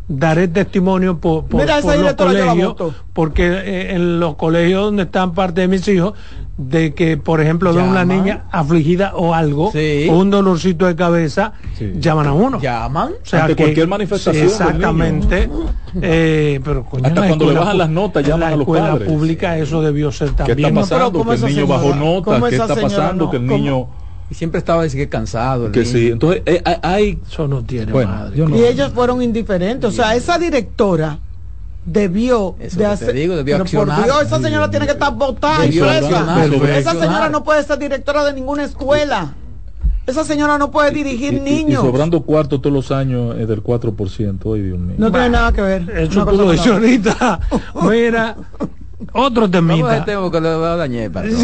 daré 0.07 0.47
testimonio 0.47 1.19
por, 1.19 1.47
por, 1.47 1.59
Mira, 1.61 1.81
por 1.81 1.97
los 1.97 2.13
colegios, 2.13 2.75
porque 3.13 3.45
eh, 3.47 3.93
en 3.95 4.19
los 4.19 4.35
colegios 4.35 4.83
donde 4.83 5.03
están 5.03 5.33
parte 5.33 5.61
de 5.61 5.67
mis 5.67 5.85
hijos, 5.89 6.13
de 6.57 6.93
que, 6.95 7.17
por 7.17 7.39
ejemplo, 7.39 7.71
ven 7.73 7.85
una 7.85 8.03
niña 8.03 8.45
afligida 8.51 9.11
o 9.15 9.35
algo, 9.35 9.71
Sí. 9.71 10.07
o 10.09 10.17
un 10.17 10.31
dolorcito 10.31 10.87
de 10.87 10.95
cabeza, 10.95 11.53
Sí. 11.77 11.93
llaman 11.99 12.25
a 12.27 12.33
uno. 12.33 12.59
Llaman. 12.59 13.11
O 13.21 13.25
sea 13.25 13.41
Ante 13.41 13.55
que- 13.55 13.63
cualquier 13.63 13.87
manifestación 13.87 14.45
exactamente. 14.47 15.49
Eh, 16.01 16.59
pero 16.63 16.83
coño, 16.83 17.05
Hasta 17.05 17.09
en 17.09 17.15
la 17.15 17.27
cuando 17.27 17.45
le 17.45 17.51
escuela 17.51 17.59
bajan 17.59 17.77
las 17.77 17.89
notas, 17.89 18.23
en 18.23 18.29
llaman 18.29 18.39
la 18.41 18.47
a 18.47 18.51
los 18.51 18.59
escuela 18.61 18.91
padres. 18.91 19.07
pública 19.07 19.57
eso 19.57 19.81
debió 19.81 20.11
ser 20.11 20.29
¿Qué 20.29 20.35
también. 20.35 20.59
está 20.59 20.69
No, 20.69 20.73
pero 20.87 20.97
pasando? 20.97 21.19
¿cómo 21.19 21.31
Que 21.31 21.37
el 21.37 21.45
niño 21.55 21.67
bajó 21.67 21.81
señora- 21.91 21.99
nota, 21.99 22.25
cómo 22.25 22.45
¿qué 22.47 22.55
está 22.55 22.75
pasando? 22.75 23.25
no- 23.25 23.31
Que 23.31 23.37
el 23.37 23.43
cómo- 23.47 23.57
niño... 23.57 23.87
Y 24.29 24.33
siempre 24.33 24.57
estaba 24.59 24.83
así 24.83 24.97
que 24.97 25.07
cansado. 25.07 25.67
el 25.67 25.71
Que 25.71 25.79
niño. 25.81 25.91
sí, 25.91 26.07
entonces 26.07 26.41
eh, 26.45 26.61
hay-. 26.81 27.17
Eso 27.31 27.47
no 27.47 27.63
tiene 27.63 27.91
Bueno, 27.93 28.11
madre. 28.11 28.35
yo 28.37 28.49
no- 28.49 28.57
Y 28.57 28.65
ellos 28.65 28.91
fueron 28.93 29.21
indiferentes. 29.21 29.87
O 29.89 29.93
sea, 29.93 30.15
esa 30.15 30.37
directora 30.37 31.19
debió 31.87 32.55
Eso 32.59 32.77
de 32.77 32.85
hacer. 32.85 33.13
digo, 33.15 33.35
debió 33.35 33.57
por. 33.65 34.03
Dios, 34.03 34.21
esa 34.23 34.39
señora 34.39 34.69
tiene 34.69 34.85
que 34.85 34.91
estar 34.91 35.13
y 35.65 35.79
presa. 35.79 36.09
debió 36.09 36.75
Esa 36.77 36.91
señora 36.91 37.29
no 37.29 37.43
puede 37.43 37.63
ser 37.63 37.79
directora 37.79 38.23
de 38.25 38.33
ninguna 38.33 38.63
escuela. 38.63 39.33
Esa 40.05 40.23
señora 40.23 40.57
no 40.57 40.69
puede 40.71 40.91
dirigir 40.91 41.33
y- 41.33 41.37
y- 41.37 41.39
niños. 41.39 41.83
Y 41.83 41.85
sobrando 41.87 42.21
cuarto 42.21 42.61
todos 42.61 42.73
los 42.73 42.91
años 42.91 43.35
es 43.39 43.47
del 43.47 43.61
4%. 43.63 44.53
Ay, 44.53 44.61
Dios 44.61 44.79
mío. 44.79 44.95
no 44.97 45.11
tiene 45.11 45.29
nada 45.29 45.51
que 45.51 45.61
ver. 45.61 45.89
Eso 45.97 46.21
Una 46.21 46.31
tú 46.31 46.37
lo. 46.37 46.45
Mira, 47.89 48.35
otro 49.13 49.49
temita. 49.49 50.03
tema 50.05 50.21
porque 50.21 50.41
lo 50.41 50.77
dañé. 50.77 51.09
patrón. 51.09 51.35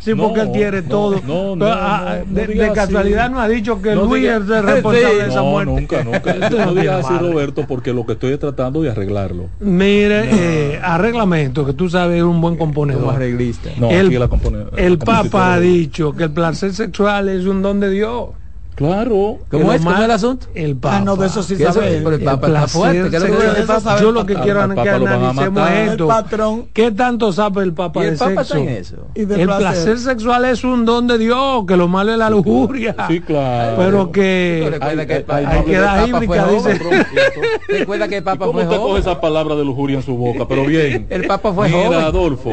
Sí, 0.00 0.14
No, 0.14 0.24
porque 0.28 0.40
él 0.42 0.52
tiene 0.52 0.82
no, 0.82 0.88
todo. 0.88 1.14
no, 1.26 1.54
Pero, 1.58 1.72
ah, 1.72 2.18
de, 2.26 2.46
de 2.46 2.72
casualidad 2.72 3.30
no 3.30 3.40
ha 3.40 3.48
dicho 3.48 3.80
que 3.80 3.94
No 3.94 4.04
Luis 4.04 4.22
diga- 4.24 4.36
es 4.36 4.50
el 4.50 4.62
responsable 4.62 5.14
de 5.14 5.28
esa 5.28 5.36
no, 5.36 5.44
muerte. 5.46 5.72
nunca, 5.72 6.04
nunca. 6.04 6.34
No 6.66 6.74
digas 6.74 7.04
así. 7.06 7.18
Roberto, 7.18 7.64
porque 7.66 7.92
lo 7.92 8.04
que 8.04 8.12
estoy 8.14 8.32
es 8.32 8.38
tratando 8.38 8.82
de 8.82 8.90
arreglarlo. 8.90 9.46
Mire, 9.60 10.74
eh, 10.74 10.80
arreglamento, 10.82 11.64
que 11.64 11.72
tú 11.72 11.88
sabes 11.88 12.18
es 12.18 12.22
un 12.22 12.40
buen 12.40 12.56
componedor. 12.56 13.14
arreglista. 13.14 13.70
No, 13.78 13.90
el 13.90 14.06
aquí 14.08 14.18
la 14.18 14.28
compone- 14.28 14.66
el 14.76 14.92
la 14.98 15.04
Papa 15.04 15.54
ha 15.54 15.60
dicho 15.60 16.14
que 16.14 16.24
el 16.24 16.30
placer 16.32 16.74
sexual 16.74 17.28
es 17.28 17.46
un 17.46 17.62
don 17.62 17.80
de 17.80 17.90
Dios. 17.90 18.30
Claro. 18.74 19.38
¿Cómo 19.50 19.72
es? 19.72 19.80
¿Cómo 19.80 19.90
más- 19.90 19.98
es 20.00 20.04
el 20.06 20.10
asunto? 20.10 20.46
El 20.54 20.76
Papa. 20.76 20.96
Ah, 20.96 21.00
no, 21.00 21.16
de 21.16 21.26
eso 21.26 21.42
sí 21.42 21.56
sabe. 21.56 22.00
Pero 22.02 22.08
el 22.08 22.14
El 22.14 22.22
Papa 22.24 22.46
está 22.46 22.66
fuerte. 22.68 23.10
¿qué 23.10 23.16
es 23.16 23.22
lo 23.22 23.28
que- 23.38 23.80
sabe 23.80 24.00
Yo 24.00 24.08
el 24.08 24.14
lo 24.14 24.26
que 24.26 24.34
quiero 24.34 24.62
Al 24.62 24.70
que 24.70 24.76
Papa 24.76 24.98
lo 24.98 25.04
van 25.04 25.12
a 25.12 25.16
analicemos 25.16 25.52
matar. 25.52 25.76
esto. 25.76 26.04
El 26.04 26.08
patrón. 26.08 26.64
¿Qué 26.72 26.90
tanto 26.90 27.32
sabe 27.32 27.62
el 27.64 27.74
Papa 27.74 28.00
Y 28.00 28.04
de 28.04 28.08
el 28.12 28.18
Papa 28.18 28.30
sexo? 28.44 28.54
está 28.56 28.58
en 28.58 28.68
eso. 28.76 28.96
Y 29.14 29.24
de 29.26 29.42
el 29.42 29.46
placer. 29.48 29.98
sexual 29.98 30.44
es 30.46 30.64
un 30.64 30.84
don 30.86 31.06
de 31.06 31.18
Dios, 31.18 31.64
que 31.68 31.76
lo 31.76 31.86
malo 31.88 32.12
es 32.12 32.18
la 32.18 32.30
lujuria. 32.30 32.96
Sí, 33.08 33.20
claro. 33.20 33.76
Pero 33.76 34.10
que 34.10 34.68
Recuerda 34.70 35.06
que 35.06 35.16
el 35.16 35.24
hay 35.28 35.64
que 35.64 35.74
el 35.74 35.80
dar 35.82 35.96
Papa 35.96 36.00
fue 36.00 36.08
híbrica, 36.08 36.42
joven, 36.44 36.78
dice. 36.78 37.78
Recuerda 37.78 38.08
que 38.08 38.16
el 38.16 38.22
¿Y 38.22 38.24
Papa 38.24 38.38
¿Cómo 38.46 38.52
fue 38.54 38.62
usted 38.62 38.76
coge 38.76 38.88
joven. 38.88 39.02
esa 39.02 39.20
palabra 39.20 39.54
de 39.54 39.64
lujuria 39.64 39.96
en 39.98 40.02
su 40.02 40.16
boca? 40.16 40.46
Pero 40.48 40.64
bien. 40.64 41.06
El 41.10 41.26
Papa 41.26 41.52
fue 41.52 41.68
Mira, 41.68 41.84
joven. 41.86 42.00
Adolfo. 42.00 42.50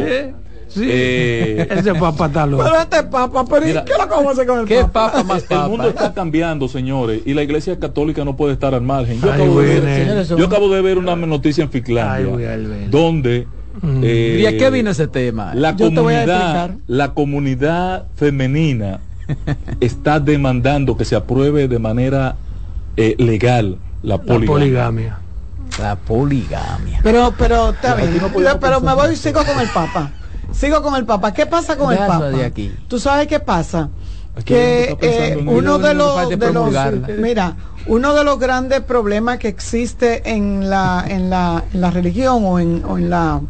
Sí. 0.70 0.86
Eh, 0.88 1.68
Ese 1.72 1.94
Papa 1.96 2.28
está 2.28 2.46
loco. 2.46 2.64
Pero 2.64 2.80
este 2.80 3.04
papa, 3.04 3.46
pero 3.46 3.66
¿y 3.66 3.70
Mira, 3.70 3.84
qué 3.86 3.94
lo 3.94 4.08
vamos 4.08 4.28
a 4.28 4.32
hacer 4.32 4.48
con 4.48 4.60
el 4.60 4.66
¿Qué 4.66 4.82
papa? 4.82 5.12
Papa 5.12 5.24
más 5.24 5.42
El 5.44 5.48
Papa? 5.50 5.68
mundo 5.68 5.90
está 5.90 6.14
cambiando, 6.14 6.68
señores, 6.68 7.22
y 7.26 7.34
la 7.34 7.44
Iglesia 7.44 7.78
Católica 7.80 8.24
no 8.24 8.36
puede 8.38 8.54
estar 8.54 8.74
al 8.74 8.82
margen. 8.82 9.20
Yo, 9.20 9.32
Ay, 9.32 9.42
acabo, 9.42 9.60
de 9.62 9.68
ver, 9.68 9.82
bueno. 9.82 9.96
Señores, 9.96 10.30
yo 10.30 10.46
acabo 10.46 10.70
de 10.74 10.82
ver 10.82 10.98
una 10.98 11.16
noticia 11.16 11.64
en 11.64 11.70
Ay, 11.74 11.82
Finlandia, 11.82 12.58
bueno. 12.58 12.88
donde 12.92 13.48
Mm. 13.82 14.02
eh, 14.04 14.40
¿Y 14.42 14.46
a 14.46 14.58
qué 14.58 14.70
vino 14.72 14.90
ese 14.92 15.08
tema? 15.08 15.54
la 15.56 15.76
Yo 15.76 15.90
te 15.90 16.00
voy 16.00 16.14
a 16.16 16.26
comunidad, 16.26 16.72
la 16.88 17.14
comunidad 17.14 18.06
femenina 18.16 19.00
está 19.80 20.20
demandando 20.20 20.98
que 20.98 21.06
se 21.06 21.16
apruebe 21.16 21.68
de 21.68 21.80
manera 21.80 22.36
eh, 22.98 23.16
legal 23.20 23.78
la 24.02 24.18
La 24.18 24.24
poligamia. 24.24 25.20
La 25.80 25.96
poligamia. 25.96 27.00
Pero, 27.04 27.34
pero, 27.38 27.70
está 27.70 27.96
bien. 27.96 28.18
no 28.18 28.60
pero 28.60 28.82
me 28.82 28.94
voy 28.96 29.14
y 29.14 29.16
sigo 29.16 29.42
con 29.46 29.60
el 29.60 29.70
Papa. 29.70 30.12
Sigo 30.52 30.82
con 30.82 30.96
el 30.96 31.06
Papa. 31.06 31.34
¿Qué 31.34 31.46
pasa 31.46 31.78
con 31.78 31.92
el 31.92 32.00
Papa? 32.00 32.30
de 32.30 32.46
aquí. 32.46 32.74
¿Tú 32.88 33.00
sabes 33.00 33.28
qué 33.28 33.40
pasa? 33.40 33.90
Que 34.46 34.96
eh, 35.02 35.44
uno 35.48 35.80
de 35.80 35.94
los, 35.94 36.30
de 36.30 37.18
mira, 37.20 37.58
uno 37.88 38.14
de 38.14 38.24
los 38.24 38.40
grandes 38.40 38.82
problemas 38.82 39.38
que 39.38 39.48
existe 39.50 40.30
en 40.30 40.70
la 40.70 41.04
en 41.08 41.30
la, 41.30 41.64
en 41.74 41.82
la 41.82 41.92
religión 41.92 42.46
o 42.46 42.60
en, 42.60 42.84
o 42.86 42.98
en 42.98 43.10
la 43.10 43.42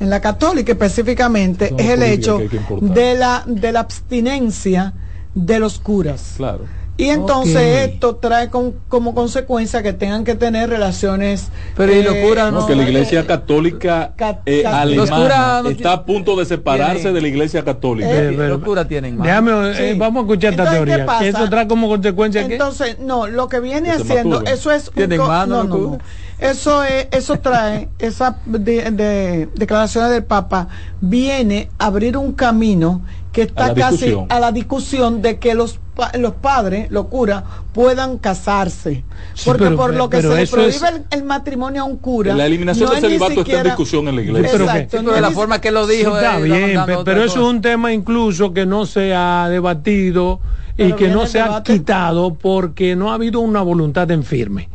en 0.00 0.10
la 0.10 0.20
católica 0.20 0.72
específicamente 0.72 1.68
Son 1.68 1.80
es 1.80 1.90
el 1.90 2.02
hecho 2.02 2.40
de 2.80 3.14
la 3.14 3.44
de 3.46 3.72
la 3.72 3.80
abstinencia 3.80 4.94
de 5.34 5.58
los 5.60 5.78
curas. 5.78 6.34
Claro. 6.36 6.64
Y 6.98 7.10
entonces 7.10 7.90
esto 7.90 8.16
trae 8.16 8.48
con- 8.48 8.74
como 8.88 9.14
consecuencia 9.14 9.82
que 9.82 9.92
tengan 9.92 10.24
que 10.24 10.34
tener 10.34 10.70
relaciones. 10.70 11.50
Pero 11.76 11.92
¿y 11.94 12.02
los 12.02 12.14
curas 12.16 12.50
No, 12.52 12.60
no? 12.60 12.66
que 12.66 12.74
la 12.74 12.84
iglesia 12.84 13.20
eh, 13.20 13.26
católica 13.26 14.14
Ca- 14.16 14.40
eh, 14.46 14.62
ca- 14.62 14.84
Los 14.86 15.10
curas 15.10 15.30
alemana 15.30 15.62
no 15.62 15.68
está 15.68 15.92
a 15.92 16.04
punto 16.06 16.36
de 16.36 16.46
separarse 16.46 16.94
tienen- 17.02 17.14
de 17.14 17.20
la 17.20 17.28
iglesia 17.28 17.64
católica. 17.64 18.08
Eh, 18.10 18.32
pero- 18.36 18.48
Los 18.56 18.64
curas 18.64 18.88
tienen 18.88 19.16
más. 19.18 19.26
Déjame, 19.26 19.74
Sí. 19.74 19.82
eh, 19.82 19.94
vamos 19.98 20.20
a 20.20 20.26
escuchar 20.26 20.50
esta 20.52 20.62
Entonces, 20.62 20.80
¿qué 20.80 20.86
teoría. 20.86 21.06
pasa? 21.06 21.20
Que 21.20 21.28
eso 21.28 21.50
trae 21.50 21.68
como 21.68 21.88
consecuencia 21.88 22.40
Entonces, 22.42 22.98
no, 23.00 23.26
lo 23.26 23.48
que 23.48 23.60
viene 23.60 23.88
Que 23.90 24.02
haciendo, 24.02 24.42
eso 24.44 24.70
es 24.70 24.88
un 24.88 24.94
¿Tienen 24.94 25.18
co- 25.18 25.26
mano 25.28 25.64
no? 25.64 25.98
Eso 26.38 26.82
es, 26.84 27.08
eso 27.12 27.38
trae, 27.40 27.88
esa 27.98 28.38
de, 28.46 28.90
de- 28.90 29.48
declaraciones 29.54 30.10
del 30.10 30.24
Papa 30.24 30.68
viene 31.00 31.68
a 31.78 31.86
abrir 31.86 32.16
un 32.16 32.32
camino 32.32 33.02
que 33.32 33.42
está 33.42 33.74
casi 33.74 33.96
discusión. 34.06 34.26
a 34.30 34.40
la 34.40 34.52
discusión 34.52 35.20
de 35.22 35.38
que 35.38 35.54
los 35.54 35.78
los 36.18 36.34
padres, 36.34 36.90
los 36.90 37.06
curas, 37.06 37.42
puedan 37.72 38.18
casarse. 38.18 39.04
Sí, 39.34 39.42
Porque 39.44 39.64
pero- 39.64 39.76
por 39.76 39.94
lo 39.94 40.08
que 40.10 40.22
se 40.22 40.28
le 40.34 40.46
prohíbe 40.46 40.68
es- 40.70 40.82
el, 40.82 41.04
el 41.10 41.24
matrimonio 41.24 41.82
a 41.82 41.84
un 41.84 41.96
cura. 41.96 42.34
La 42.34 42.46
eliminación 42.46 42.88
no 42.88 42.94
del 42.94 42.98
es 42.98 43.02
ni 43.02 43.08
celibato 43.08 43.30
está 43.32 43.40
en 43.40 43.46
siquiera- 43.46 43.62
discusión 43.64 44.08
en 44.08 44.16
la 44.16 44.22
iglesia. 44.22 44.48
Pero 44.52 44.64
que- 44.66 44.70
Exacto, 44.72 44.96
Sí, 44.98 45.02
no 45.04 45.10
pero 45.10 45.14
de 45.16 45.20
la 45.22 45.30
forma 45.30 45.60
que 45.60 45.70
lo 45.70 45.86
dijo. 45.86 46.10
Sí, 46.10 46.16
está 46.16 46.38
eh, 46.38 46.42
bien, 46.42 46.80
pero 47.04 47.22
eso 47.24 47.40
es 47.40 47.46
un 47.46 47.60
tema 47.60 47.92
incluso 47.92 48.52
que 48.52 48.66
no 48.66 48.86
se 48.86 49.14
ha 49.14 49.48
debatido 49.48 50.40
y 50.78 50.84
Pero 50.84 50.96
que 50.96 51.08
no 51.08 51.26
se 51.26 51.40
ha 51.40 51.62
quitado 51.62 52.34
porque 52.34 52.94
no 52.96 53.10
ha 53.10 53.14
habido 53.14 53.40
una 53.40 53.62
voluntad 53.62 54.10
en 54.10 54.22
firme. 54.24 54.68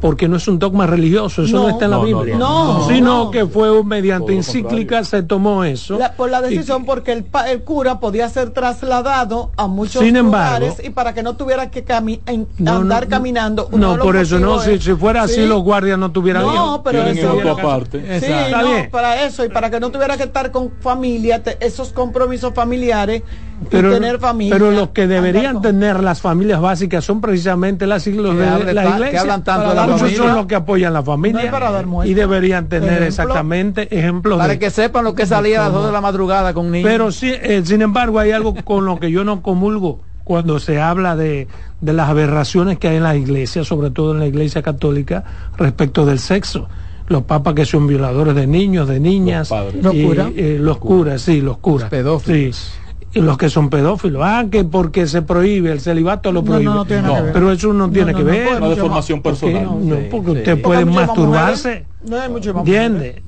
Porque 0.00 0.28
no 0.28 0.36
es 0.36 0.48
un 0.48 0.58
dogma 0.58 0.86
religioso, 0.86 1.42
eso 1.42 1.56
no, 1.56 1.62
No. 1.64 1.68
está 1.70 1.84
en 1.86 1.90
la 1.92 1.96
No, 1.98 2.02
no, 2.06 2.18
Biblia. 2.18 2.36
no, 2.38 2.88
sino 2.88 3.24
no. 3.24 3.30
que 3.30 3.46
fue 3.46 3.70
un- 3.70 3.86
mediante 3.86 4.34
encíclica 4.34 5.04
se 5.04 5.22
tomó 5.22 5.64
eso. 5.64 5.98
La- 5.98 6.12
por 6.14 6.30
la 6.30 6.40
Y- 6.40 6.54
decisión 6.54 6.84
porque 6.84 7.12
el, 7.12 7.24
pa- 7.24 7.50
el 7.50 7.62
cura 7.62 8.00
podía 8.00 8.28
ser 8.28 8.50
trasladado 8.50 9.50
a 9.56 9.66
muchos 9.66 10.02
Sin 10.02 10.16
embargo- 10.16 10.60
lugares 10.66 10.82
y 10.86 10.90
para 10.90 11.14
que 11.14 11.22
no 11.22 11.34
tuviera 11.36 11.70
que 11.70 11.84
cami- 11.84 12.20
en- 12.26 12.48
andar 12.66 13.04
no, 13.04 13.08
caminando. 13.10 13.68
No, 13.72 13.98
por 13.98 14.16
eso 14.16 14.38
no, 14.38 14.58
si, 14.60 14.78
fuera 14.96 15.22
así 15.22 15.34
Sí. 15.36 15.46
los 15.46 15.62
guardias 15.62 15.98
no 15.98 16.10
tuvieran 16.10 16.42
No, 16.42 16.82
pero 16.82 17.02
eso- 17.02 17.38
aparte. 17.50 18.00
Sí. 18.20 18.26
Está 18.26 18.62
no, 18.62 18.68
bien. 18.68 18.90
para 18.90 19.24
eso 19.24 19.44
y 19.44 19.48
para 19.48 19.70
que 19.70 19.80
no 19.80 19.90
tuviera 19.90 20.16
que 20.16 20.24
estar 20.24 20.50
con 20.50 20.70
familia, 20.80 21.42
te- 21.42 21.56
esos 21.64 21.90
compromisos 21.90 22.52
familiares 22.54 23.22
pero, 23.68 23.90
y 23.90 23.94
tener 23.94 24.18
familia. 24.18 24.54
pero 24.54 24.70
los 24.70 24.88
que 24.90 25.06
deberían 25.06 25.60
tener 25.60 26.02
las 26.02 26.20
familias 26.20 26.60
básicas 26.60 27.04
son 27.04 27.20
precisamente 27.20 27.86
las 27.86 28.02
siglos 28.02 28.34
Que 28.34 28.40
de 28.40 28.48
hable 28.48 28.72
la 28.72 28.82
ta- 28.84 28.88
que 28.90 28.94
iglesia. 28.96 29.20
hablan 29.20 29.44
tanto 29.44 29.68
de 29.70 29.74
la 29.74 29.82
Muchos 29.82 30.00
familia. 30.00 30.18
son 30.22 30.34
los 30.36 30.46
que 30.46 30.54
apoyan 30.54 30.92
la 30.92 31.02
familia 31.02 31.40
No 31.40 31.46
es 31.46 31.52
para 31.52 31.70
dar 31.70 31.86
muestra. 31.86 32.10
y 32.10 32.14
deberían 32.14 32.68
tener 32.68 32.88
Ejemplo. 32.88 33.06
exactamente 33.06 33.94
ejemplos 33.98 34.38
Para 34.38 34.52
de 34.54 34.58
que 34.58 34.70
sepan 34.70 35.04
lo 35.04 35.14
que 35.14 35.26
salía 35.26 35.60
a 35.60 35.64
las 35.64 35.72
2 35.74 35.86
de 35.86 35.92
la 35.92 36.00
madrugada 36.00 36.54
con 36.54 36.70
niños. 36.70 36.88
Pero 36.90 37.12
sí, 37.12 37.30
eh, 37.30 37.62
sin 37.64 37.82
embargo, 37.82 38.18
hay 38.18 38.30
algo 38.30 38.54
con 38.64 38.84
lo 38.86 38.98
que 38.98 39.10
yo 39.10 39.24
no 39.24 39.42
comulgo 39.42 40.00
cuando 40.24 40.58
se 40.60 40.80
habla 40.80 41.16
de, 41.16 41.48
de 41.80 41.92
las 41.92 42.08
aberraciones 42.08 42.78
que 42.78 42.88
hay 42.88 42.96
en 42.96 43.02
la 43.02 43.16
iglesia, 43.16 43.64
sobre 43.64 43.90
todo 43.90 44.12
en 44.12 44.20
la 44.20 44.26
iglesia 44.26 44.62
católica, 44.62 45.24
respecto 45.56 46.06
del 46.06 46.18
sexo. 46.20 46.68
Los 47.08 47.24
papas 47.24 47.54
que 47.54 47.64
son 47.64 47.88
violadores 47.88 48.36
de 48.36 48.46
niños, 48.46 48.86
de 48.86 49.00
niñas. 49.00 49.50
Los 49.50 49.58
padres. 49.58 49.82
¿Los 49.84 49.94
y, 49.96 50.04
curas? 50.04 50.28
eh, 50.36 50.58
los 50.60 50.78
curas, 50.78 51.20
sí, 51.22 51.40
los 51.40 51.58
curas. 51.58 51.82
Los 51.82 51.90
pedófilos. 51.90 52.56
Sí. 52.56 52.72
Y 53.12 53.20
los 53.20 53.36
que 53.38 53.48
son 53.50 53.70
pedófilos. 53.70 54.22
Ah, 54.24 54.44
que 54.50 54.62
porque 54.64 55.06
se 55.06 55.22
prohíbe, 55.22 55.72
el 55.72 55.80
celibato 55.80 56.30
lo 56.30 56.42
No, 56.42 56.46
prohíbe. 56.46 56.64
no, 56.64 56.74
no 56.74 56.84
tiene 56.84 57.02
nada 57.02 57.16
que 57.16 57.22
ver. 57.24 57.32
Pero 57.32 57.52
eso 57.52 57.72
no, 57.72 57.86
No, 57.86 57.92
tiene 57.92 58.12
no, 58.12 58.18
que 58.18 58.24
no 58.24 58.30
ver. 58.30 58.44
deformación 58.44 58.88
más. 58.90 59.06
Porque, 59.38 59.52
personal. 59.52 59.88
no, 59.88 59.96
Sí, 59.96 60.02
porque 60.10 60.30
sí. 60.32 60.38
usted 60.38 60.62
puede 60.62 60.84
masturbarse. 60.84 61.86
No 62.06 62.20
hay 62.20 62.28
mucho 62.28 62.54
más 62.54 62.60
¿Entiende? 62.66 63.22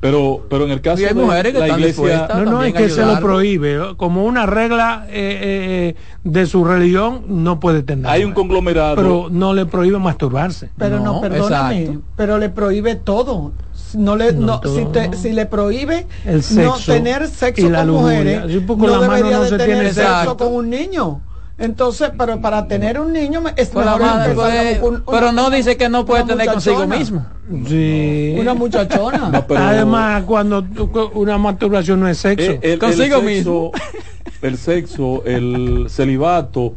Pero, 0.00 0.46
pero 0.48 0.64
en 0.64 0.70
el 0.70 0.80
caso 0.80 1.02
Y 1.02 1.04
hay 1.04 1.12
de 1.14 1.20
mujeres 1.22 1.52
que 1.52 1.58
la 1.58 1.66
están 1.66 1.80
iglesia. 1.80 2.28
No, 2.34 2.44
no, 2.46 2.62
es 2.62 2.72
que 2.72 2.88
se 2.88 3.04
lo 3.04 3.20
prohíbe. 3.20 3.76
¿no? 3.76 3.96
Como 3.98 4.24
una 4.24 4.46
regla 4.46 5.04
eh, 5.08 5.12
eh, 5.12 5.88
eh, 5.90 5.96
de 6.24 6.46
su 6.46 6.64
religión, 6.64 7.24
no 7.26 7.60
puede 7.60 7.82
tener. 7.82 8.06
hay 8.06 8.24
un 8.24 8.32
conglomerado. 8.32 8.96
Pero 8.96 9.26
no 9.30 9.52
le 9.52 9.66
prohíbe 9.66 9.98
masturbarse. 9.98 10.70
Pero 10.78 11.00
no, 11.00 11.14
No, 11.14 11.20
perdóname, 11.20 11.80
exacto. 11.82 12.00
pero 12.16 12.38
le 12.38 12.48
prohíbe 12.48 12.94
todo. 12.94 13.52
No 13.94 14.16
le, 14.16 14.32
No, 14.32 14.46
no, 14.46 14.60
todo, 14.60 14.76
si, 14.76 14.84
te- 14.86 15.08
no. 15.08 15.16
si 15.16 15.32
le 15.32 15.46
prohíbe 15.46 16.06
El 16.24 16.36
no 16.36 16.42
sexo 16.76 16.92
tener 16.92 17.26
sexo 17.28 17.66
y 17.66 17.70
la 17.70 17.78
con 17.80 17.88
lujuria. 17.88 18.40
mujeres, 18.46 18.66
no 18.76 18.86
la 18.88 18.98
debería 19.00 19.36
no 19.36 19.42
de 19.44 19.48
se 19.48 19.56
tener 19.58 19.66
tiene 19.76 19.92
sexo 19.92 20.16
sexo. 20.20 20.36
con 20.36 20.54
un 20.54 20.70
niño. 20.70 21.20
Entonces, 21.58 22.10
pero 22.16 22.40
para 22.40 22.66
tener 22.66 22.98
un 22.98 23.12
niño 23.12 23.42
me- 23.42 23.52
es 23.54 23.68
Pues 23.68 23.84
mejor 23.84 24.00
madre 24.00 24.34
puede- 24.34 24.80
un- 24.80 25.02
pero 25.10 25.30
no 25.32 25.50
dice 25.50 25.76
que 25.76 25.90
no 25.90 26.06
puede 26.06 26.24
tener 26.24 26.46
consigo 26.50 26.86
mismo. 26.86 27.26
Sí. 27.68 28.34
Una 28.38 28.54
muchachona. 28.54 29.28
No, 29.30 29.46
pero- 29.46 29.60
Además, 29.60 30.22
cuando 30.24 30.64
tú- 30.64 30.90
una 31.14 31.36
masturbación 31.36 32.00
no 32.00 32.08
es 32.08 32.16
sexo. 32.16 32.50
Eh, 32.52 32.60
el, 32.62 32.70
el 32.72 32.78
Consigo 32.78 33.16
sexo, 33.16 33.22
mismo. 33.22 33.72
el 34.40 34.56
sexo, 34.56 35.22
el 35.26 35.86
celibato 35.90 36.72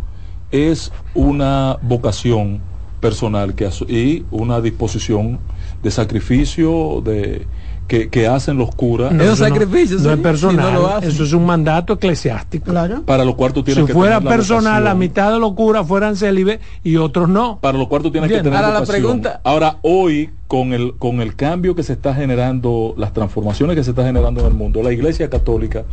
es 0.51 0.91
una 1.15 1.77
vocación 1.81 2.59
personal 2.99 3.53
que 3.55 3.69
y 3.87 4.25
una 4.31 4.59
disposición 4.61 5.39
de 5.83 5.91
sacrificio 5.91 7.01
de 7.03 7.45
que, 7.87 8.07
que 8.09 8.27
hacen 8.27 8.57
los 8.57 8.73
curas 8.73 9.11
No, 9.11 9.21
Esos 9.23 9.41
eso 9.41 9.49
no- 9.49 9.55
sacrificios, 9.55 10.01
no, 10.03 10.09
sí, 10.09 10.15
es 10.15 10.21
personal. 10.21 10.65
si 10.67 10.73
no 10.73 10.79
lo 10.79 10.97
eso 10.99 11.23
es 11.25 11.33
un 11.33 11.45
mandato 11.45 11.93
eclesiástico. 11.93 12.71
Claro. 12.71 13.03
para 13.03 13.25
los 13.25 13.35
cuartos 13.35 13.65
tienen 13.65 13.83
Si 13.83 13.87
que 13.87 13.93
fuera 13.93 14.19
tener 14.19 14.29
la 14.31 14.35
personal, 14.37 14.83
la 14.85 14.95
mitad 14.95 15.33
de 15.33 15.39
los 15.39 15.51
curas 15.53 15.85
fueran 15.85 16.15
célibes 16.15 16.59
y 16.83 16.95
otros 16.95 17.27
no. 17.27 17.59
para 17.59 17.77
los 17.77 17.87
cuartos 17.89 18.11
tienes 18.13 18.31
que 18.31 18.37
tener 18.37 18.55
Ahora 18.55 18.79
la 18.79 18.85
pregunta- 18.85 19.41
Ahora 19.43 19.77
hoy 19.81 20.29
con 20.47 20.71
el 20.71 20.93
con 20.97 21.19
el 21.19 21.35
cambio 21.35 21.75
que 21.75 21.83
se 21.83 21.93
está 21.93 22.13
generando, 22.13 22.93
las 22.97 23.11
transformaciones 23.11 23.75
que 23.75 23.83
se 23.83 23.89
está 23.89 24.05
generando 24.05 24.39
en 24.41 24.47
el 24.47 24.53
mundo, 24.53 24.81
la 24.81 24.93
Iglesia 24.93 25.29
Católica 25.29 25.83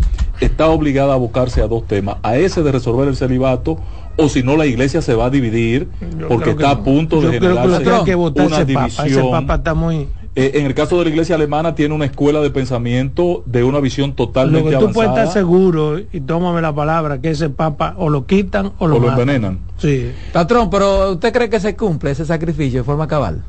está 0.41 0.69
obligada 0.69 1.13
a 1.13 1.15
abocarse 1.17 1.61
a 1.61 1.67
dos 1.67 1.87
temas, 1.89 2.17
a 2.23 2.37
ese 2.37 2.63
de 2.63 2.71
resolver 2.71 3.09
el 3.09 3.17
celibato 3.17 3.79
o 4.21 4.29
si 4.29 4.43
no 4.43 4.57
la 4.57 4.67
Iglesia 4.67 5.03
se 5.03 5.15
va 5.15 5.27
a 5.27 5.31
dividir 5.31 5.89
Yo 6.19 6.29
porque 6.29 6.51
está 6.51 6.63
no. 6.75 6.81
a 6.81 6.85
punto 6.85 7.17
Yo 7.23 7.31
de 7.31 7.41
lo 7.41 7.47
generarse 7.47 8.05
que 8.05 8.15
una 8.17 8.29
ese 8.63 8.73
papa. 8.75 8.87
Ese 8.87 9.03
división. 9.05 9.31
papa 9.31 9.55
está 9.57 9.75
muy. 9.75 10.09
Eh, 10.37 10.53
en 10.55 10.67
el 10.67 10.75
caso 10.75 10.97
de 10.99 11.05
la 11.05 11.11
Iglesia 11.11 11.35
alemana 11.35 11.75
tiene 11.75 11.93
una 11.93 12.05
escuela 12.05 12.41
de 12.41 12.51
pensamiento 12.51 13.43
de 13.47 13.65
una 13.65 13.81
visión 13.81 14.11
Lo 14.11 14.15
totalmente 14.17 14.71
que 14.71 14.77
tú 14.77 14.93
puedes 14.93 15.09
avanzada 15.11 15.25
estar 15.29 15.41
seguro, 15.43 15.99
y 15.99 16.21
tómame 16.21 16.61
la 16.63 16.73
palabra, 16.73 17.21
que 17.21 17.31
ese 17.31 17.51
papa 17.51 17.95
o 17.99 18.09
lo 18.09 18.27
quitan 18.27 18.73
o 18.79 18.87
lo, 18.87 18.97
o 18.97 19.01
lo 19.01 19.09
envenenan. 19.11 19.59
Sí. 19.79 20.13
Patrón, 20.33 20.71
pero 20.71 21.13
¿usted 21.13 21.33
cree 21.33 21.51
que 21.51 21.59
se 21.59 21.75
cumple 21.75 22.13
ese 22.13 22.25
sacrificio 22.25 22.81
de 22.81 22.85
forma 22.85 23.09
cabal? 23.09 23.43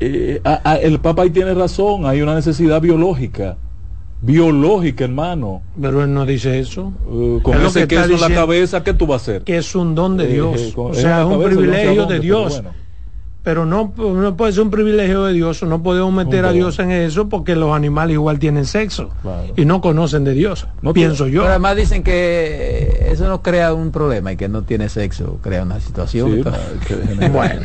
Eh, 0.00 0.40
a- 0.42 0.60
a- 0.72 0.76
el 0.76 0.98
Papa 1.00 1.22
ahí 1.22 1.30
tiene 1.30 1.52
razón, 1.54 2.06
hay 2.06 2.22
una 2.22 2.34
necesidad 2.34 2.80
biológica, 2.80 3.58
biológica, 4.22 5.04
hermano. 5.04 5.62
Pero 5.80 6.02
él 6.04 6.14
no 6.14 6.24
dice 6.24 6.58
eso. 6.58 6.92
Eh, 7.10 7.40
con 7.42 7.54
Es 7.60 7.64
ese 7.68 7.80
que 7.80 7.96
queso 7.96 8.14
en 8.14 8.20
la 8.20 8.30
cabeza, 8.30 8.82
¿qué 8.82 8.94
tú 8.94 9.06
vas 9.06 9.22
a 9.22 9.22
hacer? 9.22 9.42
Que 9.42 9.58
es 9.58 9.74
un 9.74 9.94
don 9.94 10.16
de 10.16 10.24
Eh, 10.24 10.32
Dios. 10.34 10.60
eh, 10.60 10.72
con- 10.74 10.92
o 10.92 10.94
sea, 10.94 11.20
es 11.20 11.26
un 11.26 11.32
cabeza, 11.32 11.32
yo 11.32 11.38
no 11.38 11.42
sé 11.42 11.46
a 11.46 11.56
privilegio 11.58 12.00
dónde, 12.02 12.14
de 12.14 12.20
pero 12.20 12.38
Dios. 12.38 12.52
bueno. 12.54 12.82
Pero 13.44 13.66
no, 13.66 13.92
no 13.96 14.36
puede 14.36 14.52
ser 14.52 14.62
un 14.62 14.70
privilegio 14.70 15.24
de 15.24 15.32
Dios, 15.32 15.64
no 15.64 15.82
podemos 15.82 16.12
meter 16.14 16.44
a. 16.44 16.52
Dios 16.52 16.78
en 16.78 16.92
eso 16.92 17.28
porque 17.28 17.56
los 17.56 17.74
animales 17.74 18.14
igual 18.14 18.38
tienen 18.38 18.64
sexo 18.66 19.10
Claro. 19.20 19.52
y 19.56 19.64
no 19.64 19.80
conocen 19.80 20.22
de 20.22 20.32
Dios, 20.32 20.68
No 20.80 20.92
pienso 20.92 21.26
yo. 21.26 21.40
Pero 21.40 21.50
además 21.50 21.74
dicen 21.74 22.04
que 22.04 23.08
eso 23.10 23.26
no 23.26 23.42
crea 23.42 23.74
un 23.74 23.90
problema 23.90 24.30
y 24.32 24.36
que 24.36 24.48
no 24.48 24.62
tiene 24.62 24.88
sexo, 24.88 25.38
crea 25.42 25.64
una 25.64 25.80
situación. 25.80 26.30
Sí, 26.30 26.42
que 26.86 26.94
Bueno, 27.30 27.62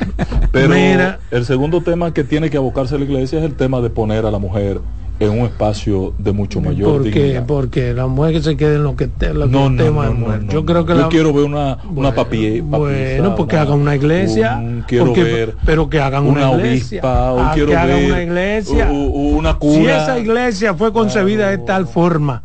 pero 0.52 0.74
mira. 0.74 1.20
el 1.30 1.46
segundo 1.46 1.82
tema 1.82 2.12
que 2.12 2.24
tiene 2.24 2.50
que 2.50 2.58
abocarse 2.58 2.98
la 2.98 3.04
iglesia 3.06 3.38
es 3.38 3.46
el 3.46 3.54
tema 3.54 3.80
de 3.80 3.91
poner 3.91 4.26
a 4.26 4.32
la 4.32 4.39
mujer 4.39 4.80
en 5.19 5.30
un 5.32 5.39
espacio 5.45 6.13
de 6.19 6.32
mucho 6.32 6.62
mayor 6.62 6.93
porque, 6.97 7.10
dignidad. 7.10 7.45
porque 7.47 7.93
la 7.93 8.06
mujer 8.08 8.34
que 8.34 8.41
se 8.41 8.56
quede 8.58 8.75
en 8.75 8.84
lo 8.84 8.95
que 8.95 9.08
te, 9.08 9.34
lo 9.34 9.45
que 9.45 9.51
no, 9.51 9.69
no, 9.69 9.84
tema 9.84 10.06
no, 10.08 10.13
no, 10.13 10.38
no, 10.38 10.51
yo 10.51 10.60
no. 10.62 10.65
creo 10.65 10.86
que 10.86 10.93
Yo 10.93 10.99
la, 10.99 11.10
quiero 11.10 11.34
ver 11.34 11.45
una, 11.45 11.77
una 11.84 11.91
Bueno, 11.91 12.13
papi, 12.13 12.60
bueno, 12.62 13.36
porque 13.36 13.58
hagan 13.58 13.80
una 13.80 13.95
iglesia, 13.95 14.58
un- 14.58 14.84
quiero 14.88 15.08
porque- 15.08 15.23
ver 15.23 15.56
pero 15.65 15.89
que 15.89 15.99
hagan 15.99 16.25
una 16.27 16.51
iglesia. 16.51 16.99
obispa, 17.01 17.32
o 17.34 17.39
Ah, 17.39 17.51
quiero 17.53 17.69
que 17.69 17.75
hagan 17.75 17.97
ver 17.99 18.12
una 18.12 18.23
iglesia. 18.23 18.91
una 18.91 19.53
si 19.53 19.58
cura. 19.60 20.03
esa 20.03 20.19
iglesia 20.19 20.73
fue 20.75 20.93
concebida 20.93 21.49
de 21.49 21.58
tal 21.60 21.88
forma 21.88 22.43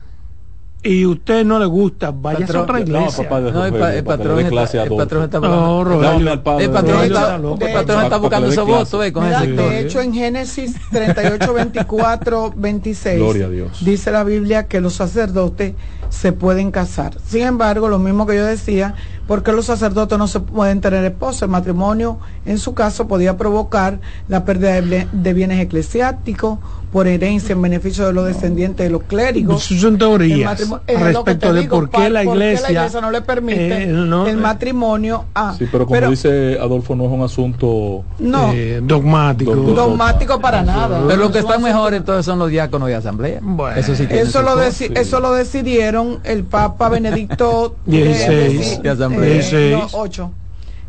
y 0.84 1.06
usted 1.06 1.44
no 1.44 1.58
le 1.60 1.66
gusta, 1.66 2.10
vaya 2.10 2.44
a 2.44 2.60
otra 2.60 2.74
no, 2.74 2.80
iglesia. 2.80 3.22
papá 3.24 3.40
de 3.40 3.52
No, 3.52 3.64
el, 3.64 3.70
Rogelio, 3.72 3.80
pa- 3.80 3.94
el 3.94 4.04
patrón 4.04 4.38
está, 4.40 4.82
el 4.82 4.90
patrón 4.96 5.22
está 5.24 5.38
No, 5.40 5.48
buscando. 5.48 5.84
Rogelio. 5.84 6.32
El 6.32 6.40
patrón 6.40 6.86
Rogelio 6.88 7.04
está, 7.18 7.36
el 7.36 7.72
patrón 7.72 8.02
está 8.04 8.16
buscando 8.16 8.48
esos 8.48 8.66
votos 8.66 9.04
eh, 9.06 9.12
con 9.12 9.24
Mira, 9.24 9.42
ese 9.44 9.52
de 9.52 9.80
hecho, 9.80 10.00
en 10.00 10.12
Génesis 10.14 10.74
38, 10.90 11.54
24, 11.54 12.52
26, 12.56 13.16
Gloria 13.18 13.46
a 13.46 13.48
Dios. 13.48 13.84
dice 13.84 14.10
la 14.10 14.24
Biblia 14.24 14.66
que 14.66 14.80
los 14.80 14.94
sacerdotes 14.94 15.74
se 16.08 16.32
pueden 16.32 16.70
casar. 16.72 17.16
Sin 17.24 17.42
embargo, 17.42 17.88
lo 17.88 17.98
mismo 17.98 18.26
que 18.26 18.34
yo 18.36 18.44
decía, 18.44 18.94
¿Por 19.26 19.42
qué 19.42 19.52
los 19.52 19.66
sacerdotes 19.66 20.18
no 20.18 20.26
se 20.28 20.40
pueden 20.40 20.80
tener 20.80 21.04
esposa? 21.04 21.44
El 21.44 21.50
matrimonio, 21.50 22.18
en 22.44 22.58
su 22.58 22.74
caso, 22.74 23.06
podía 23.06 23.36
provocar 23.36 24.00
la 24.28 24.44
pérdida 24.44 24.80
de, 24.80 25.32
bienes 25.32 25.60
eclesiásticos 25.60 26.58
por 26.92 27.06
herencia 27.06 27.54
en 27.54 27.62
beneficio 27.62 28.06
de 28.06 28.12
los 28.12 28.26
descendientes 28.26 28.84
de 28.84 28.90
los 28.90 29.04
clérigos. 29.04 29.64
Eso 29.70 29.80
son 29.80 29.96
teorías 29.96 30.68
lo 30.68 30.80
respecto 30.86 31.52
de 31.54 31.60
digo, 31.62 31.76
por 31.76 31.88
qué 31.88 32.10
la 32.10 32.22
por 32.22 32.34
iglesia, 32.36 32.90
no 33.00 33.10
le 33.10 33.22
permite 33.22 33.84
eh, 33.84 33.86
no, 33.86 34.26
el 34.26 34.36
eh, 34.36 34.40
matrimonio. 34.40 35.24
Ah, 35.34 35.54
Sí, 35.56 35.66
pero 35.72 35.86
como 35.86 36.10
dice 36.10 36.58
Adolfo, 36.60 36.94
no 36.94 37.04
es 37.06 37.10
un 37.10 37.22
asunto 37.22 38.04
no, 38.18 38.52
eh, 38.52 38.80
dogmático. 38.82 39.54
Dogmático 39.54 40.38
para 40.38 40.62
nada. 40.62 41.02
Pero 41.06 41.22
los 41.22 41.30
que 41.32 41.38
Es 41.38 41.44
un 41.44 41.50
están 41.50 41.64
asunto- 41.64 41.78
mejor 41.78 41.94
entonces 41.94 42.26
son 42.26 42.38
los 42.38 42.50
diáconos 42.50 42.88
de 42.88 42.94
asamblea. 42.94 43.38
Bueno. 43.40 43.74
eso 43.80 43.94
sí 43.94 44.06
Eso 44.10 44.42
lo, 44.42 44.70
sí. 44.70 44.90
eso 44.94 45.20
lo 45.20 45.32
decidieron 45.32 46.20
el 46.24 46.44
Papa 46.44 46.90
Benedicto 46.90 47.76
Eh, 49.20 49.70
no, 49.72 49.88
ocho. 49.98 50.30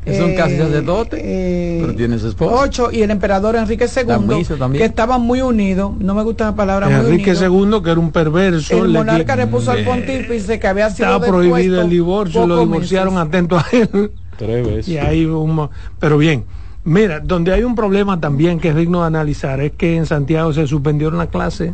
Es 0.06 0.20
un 0.20 0.36
casi 0.36 0.58
sacerdote, 0.58 1.22
eh, 1.24 1.78
pero 1.82 1.96
tiene 1.96 2.20
su 2.20 2.28
esposa. 2.28 2.56
Ocho 2.56 2.92
y 2.92 3.04
el 3.04 3.12
emperador 3.12 3.56
Enrique 3.56 3.86
II, 3.86 4.06
también. 4.06 4.44
que 4.82 4.84
estaban 4.84 5.22
muy 5.22 5.42
unidos. 5.42 5.94
No 5.98 6.14
me 6.14 6.24
gusta 6.24 6.46
la 6.46 6.56
palabra 6.56 6.88
muy 6.88 6.96
Enrique 6.96 7.32
unidos. 7.32 7.72
II, 7.72 7.82
que 7.84 7.92
era 7.92 8.00
un 8.02 8.12
perverso, 8.12 8.84
El 8.84 8.92
monarca 8.92 9.36
le 9.38 9.48
puso 9.48 9.72
al 9.72 9.80
eh, 9.80 9.86
pontífice 9.86 10.60
que 10.60 10.68
había 10.68 10.90
sido 10.90 11.08
estaba 11.08 11.26
prohibido 11.26 11.82
el 11.82 11.90
divorcio, 11.90 12.46
lo 12.46 12.60
divorciaron 12.60 13.14
meses. 13.14 13.28
atento 13.28 13.58
a 13.58 13.66
él. 13.72 14.12
tres 14.38 14.68
veces. 14.68 14.88
Y 14.90 14.98
ahí 14.98 15.26
un 15.26 15.70
pero 16.00 16.18
bien, 16.18 16.44
mira, 16.84 17.22
donde 17.22 17.54
hay 17.54 17.64
un 17.64 17.76
problema 17.76 18.20
también 18.20 18.60
que 18.60 18.70
es 18.70 18.76
digno 18.76 19.02
de 19.02 19.08
analizar 19.08 19.62
es 19.62 19.72
que 19.72 19.96
en 19.96 20.06
Santiago 20.06 20.52
se 20.52 20.68
suspendieron 20.68 21.18
las 21.18 21.28
clases 21.30 21.72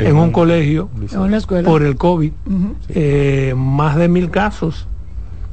en 0.00 0.16
un 0.16 0.32
colegio 0.32 0.88
En 1.12 1.20
una 1.20 1.36
escuela. 1.36 1.68
por 1.68 1.82
el 1.82 1.96
COVID, 1.96 2.32
eh, 2.88 3.54
más 3.56 3.96
de 3.96 4.08
mil 4.08 4.30
casos. 4.30 4.88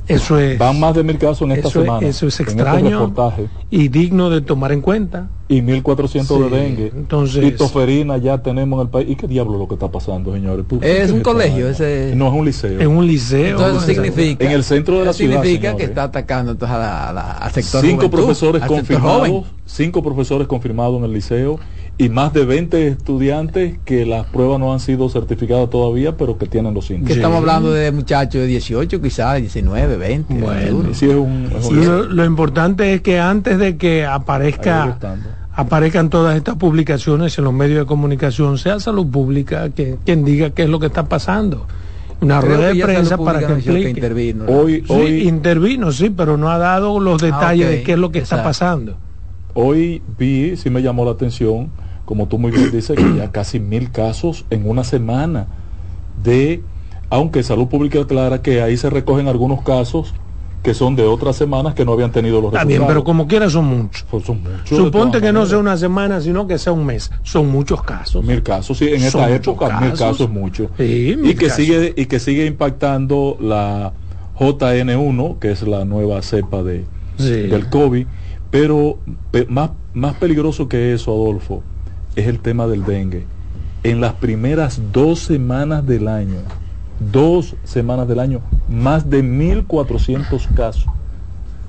Eso 0.08 0.38
es, 0.40 0.58
Van 0.60 0.80
más 0.80 0.94
de 0.96 1.04
mil 1.04 1.18
casos 1.18 1.42
en 1.44 1.54
esta 1.54 1.70
eso 1.70 1.80
es, 1.80 1.86
semana. 1.86 2.08
eso 2.08 2.28
es 2.28 2.40
este 2.40 2.44
extraño 2.52 3.14
y 3.72 3.88
digno 3.88 4.30
de 4.30 4.42
tomar 4.42 4.72
en 4.72 4.82
cuenta. 4.82 5.30
Y 5.48 5.62
1400 5.62 6.38
Sí, 6.38 6.44
de 6.44 6.50
dengue. 6.50 6.92
entonces- 6.96 7.44
Y 7.44 7.52
toferina 7.52 8.18
ya 8.18 8.40
tenemos 8.40 8.78
en 8.80 8.86
el 8.88 8.90
país. 8.90 9.10
¿Y 9.10 9.16
qué 9.16 9.28
diablo 9.28 9.54
es 9.54 9.60
lo 9.60 9.68
que 9.68 9.76
está 9.76 9.92
pasando, 9.92 10.34
señores? 10.34 10.66
¿Por 10.68 10.80
qué 10.80 11.04
Es 11.04 11.12
un 11.12 11.22
colegio, 11.22 11.70
ese- 11.70 12.14
No, 12.16 12.28
es 12.30 12.34
un 12.34 12.46
liceo. 12.46 12.80
En 12.82 12.88
un 12.90 13.06
liceo. 13.06 13.50
Entonces 13.52 13.98
¿no? 13.98 14.04
significa 14.06 14.44
En 14.46 14.52
el 14.52 14.64
centro 14.64 14.98
de 15.00 15.06
la 15.06 15.14
ciudad, 15.14 15.34
significa 15.44 15.68
señores. 15.70 15.78
que 15.78 15.84
está 15.92 16.04
atacando 16.04 16.52
entonces 16.54 16.76
a 16.76 16.80
la- 16.80 17.10
a 17.10 17.14
la- 17.14 17.32
al 17.34 17.52
sector 17.52 17.82
cinco 17.82 17.96
juventud, 17.98 18.18
profesores 18.18 18.64
confirmados, 18.64 19.46
cinco 19.66 20.02
profesores 20.04 20.48
confirmados 20.48 20.98
en 20.98 21.04
el 21.06 21.14
liceo 21.14 21.60
y 21.98 22.10
más 22.10 22.34
de 22.34 22.44
20 22.46 22.88
estudiantes 22.90 23.78
que 23.86 24.06
las 24.06 24.26
pruebas 24.26 24.60
no 24.60 24.74
han 24.74 24.82
sido 24.82 25.08
certificadas 25.10 25.70
todavía, 25.70 26.18
pero 26.18 26.38
que 26.38 26.46
tienen 26.46 26.74
los 26.74 26.86
Que 26.88 26.94
síntomas. 26.96 27.16
estamos 27.16 27.38
hablando 27.40 27.72
de 27.72 27.92
muchachos 27.94 28.42
de 28.42 28.48
18, 28.48 29.02
quizás 29.02 29.38
19, 29.40 29.96
20. 29.96 30.34
Bueno. 30.34 30.60
21. 30.80 30.94
Sí, 30.94 31.06
es 31.10 31.16
un, 31.16 31.50
es 31.58 31.66
un- 31.66 31.86
Lo, 31.86 32.04
lo 32.04 32.26
importante 32.26 32.94
es 32.94 33.02
que 33.02 33.20
antes 33.20 33.58
de 33.58 33.78
que 33.78 34.06
aparezca 34.06 34.98
aparezcan 35.58 36.10
todas 36.10 36.36
estas 36.36 36.56
publicaciones 36.56 37.38
en 37.38 37.46
los 37.46 37.54
medios 37.54 37.80
de 37.80 37.86
comunicación, 37.86 38.58
sea 38.58 38.80
salud 38.82 39.08
pública 39.08 39.70
que 39.70 39.96
quien 40.06 40.26
diga 40.26 40.50
qué 40.50 40.64
es 40.64 40.70
lo 40.70 40.80
que 40.80 40.88
está 40.88 41.06
pasando. 41.06 41.66
Una 42.20 42.42
Creo 42.42 42.58
rueda 42.58 42.72
que 42.74 42.78
de 42.80 42.84
prensa 42.84 43.18
para 43.18 43.40
que 43.40 43.46
que 43.48 43.54
explique. 43.54 43.90
intervino. 43.90 44.46
Hoy, 44.48 44.84
Sí, 44.86 44.94
hoy, 44.94 45.28
intervino, 45.28 45.92
sí, 45.94 46.10
pero 46.10 46.36
no 46.36 46.50
ha 46.50 46.58
dado 46.58 47.00
los 47.00 47.22
detalles 47.22 47.68
ok, 47.68 47.72
de 47.72 47.84
qué 47.84 47.94
es 47.94 47.98
lo 48.00 48.12
que 48.12 48.20
está 48.20 48.44
pasando. 48.44 48.98
hoy 49.54 50.02
vi, 50.18 50.58
sí 50.58 50.70
me 50.70 50.82
llamó 50.82 51.06
la 51.06 51.12
atención, 51.12 51.70
como 52.06 52.28
tú 52.28 52.38
muy 52.38 52.52
bien 52.52 52.72
dices, 52.72 52.96
que 52.96 53.16
ya 53.18 53.32
casi 53.32 53.60
mil 53.60 53.92
casos 53.92 54.46
en 54.50 54.70
una 54.70 54.84
semana 54.84 55.48
de, 56.24 56.64
aunque 57.10 57.44
Salud 57.44 57.68
Pública 57.68 58.00
aclara 58.02 58.42
que 58.42 58.62
ahí 58.62 58.78
se 58.78 58.90
recogen 58.90 59.28
algunos 59.28 59.62
casos 59.64 60.14
que 60.62 60.74
son 60.74 60.96
de 60.96 61.04
otras 61.04 61.36
semanas 61.36 61.76
que 61.76 61.86
no 61.86 61.94
habían 61.94 62.12
tenido 62.12 62.42
los 62.42 62.46
Está 62.52 62.60
resultados. 62.64 62.68
bien, 62.80 62.88
pero 62.88 63.04
como 63.04 63.28
quiera 63.28 63.50
son 63.52 63.66
muchos. 63.66 64.04
Pues 64.10 64.24
son 64.26 64.42
muchos, 64.42 64.78
Suponte 64.78 65.22
que 65.22 65.32
no 65.32 65.46
sea 65.46 65.60
una 65.60 65.78
semana, 65.78 66.20
sino 66.22 66.48
que 66.48 66.58
sea 66.58 66.74
un 66.74 66.86
mes. 66.88 67.12
Son 67.22 67.48
muchos 67.52 67.84
casos. 67.84 68.26
Mil 68.26 68.42
casos, 68.42 68.78
sí, 68.80 68.86
en 68.86 69.02
Son 69.02 69.22
esta 69.22 69.30
época 69.32 69.80
mil 69.80 69.92
casos. 69.92 70.22
es 70.22 70.30
mucho. 70.30 70.72
Sí, 70.78 71.16
y 71.24 71.36
que 71.36 71.48
casos. 71.48 71.56
sigue 71.58 71.94
y 71.96 72.06
que 72.08 72.20
sigue 72.20 72.48
impactando 72.48 73.38
la 73.40 73.94
JN1, 74.40 75.38
que 75.40 75.52
es 75.52 75.62
la 75.64 75.86
nueva 75.86 76.22
cepa 76.24 76.64
de 76.64 76.88
Sí. 77.18 77.44
del 77.48 77.70
COVID, 77.70 78.08
pero 78.50 79.00
pe- 79.32 79.46
más 79.50 79.72
más 79.94 80.16
peligroso 80.16 80.68
que 80.68 80.94
eso, 80.94 81.12
Adolfo, 81.14 81.64
es 82.16 82.28
el 82.28 82.40
tema 82.40 82.68
del 82.68 82.84
dengue. 82.86 83.26
En 83.84 84.02
las 84.02 84.14
primeras 84.14 84.82
dos 84.92 85.20
semanas 85.20 85.86
del 85.86 86.08
año, 86.08 86.38
dos 87.12 87.56
semanas 87.64 88.08
del 88.08 88.20
año, 88.20 88.42
más 88.70 89.10
de 89.10 89.24
1.400 89.24 90.48
casos. 90.56 90.86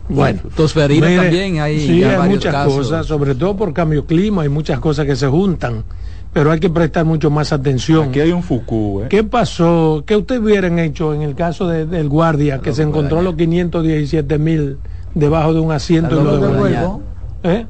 Bueno, 0.08 0.40
Tosferina 0.54 1.08
mire, 1.08 1.20
también 1.22 1.58
hay 1.60 1.80
sí, 1.80 2.04
hay 2.04 2.16
varios 2.16 2.36
muchas 2.36 2.52
casos. 2.54 2.74
cosas, 2.74 3.06
sobre 3.06 3.34
todo 3.34 3.56
por 3.56 3.72
cambio 3.72 4.02
de 4.02 4.06
clima, 4.06 4.42
hay 4.42 4.48
muchas 4.48 4.78
cosas 4.78 5.04
que 5.04 5.16
se 5.16 5.26
juntan, 5.26 5.82
pero 6.32 6.52
hay 6.52 6.60
que 6.60 6.70
prestar 6.70 7.04
mucho 7.04 7.28
más 7.28 7.52
atención. 7.52 8.10
Aquí 8.10 8.20
hay 8.20 8.30
un 8.30 8.42
Fuku, 8.44 9.02
¿eh? 9.02 9.06
¿Qué 9.10 9.24
pasó? 9.24 10.04
¿Qué 10.06 10.14
ustedes 10.14 10.40
hubieran 10.42 10.78
hecho 10.78 11.12
en 11.12 11.22
el 11.22 11.34
caso 11.34 11.66
de- 11.66 11.86
del 11.86 12.08
guardia 12.08 12.60
que 12.60 12.72
se 12.72 12.82
encontró 12.82 13.20
los 13.20 13.34
517 13.34 14.38
mil 14.38 14.76
debajo 15.14 15.52
de 15.52 15.60
un 15.60 15.72
asiento 15.72 16.20
y 16.20 16.24
lo 16.24 16.38
devolvió? 16.38 17.00
¿Eh? 17.42 17.64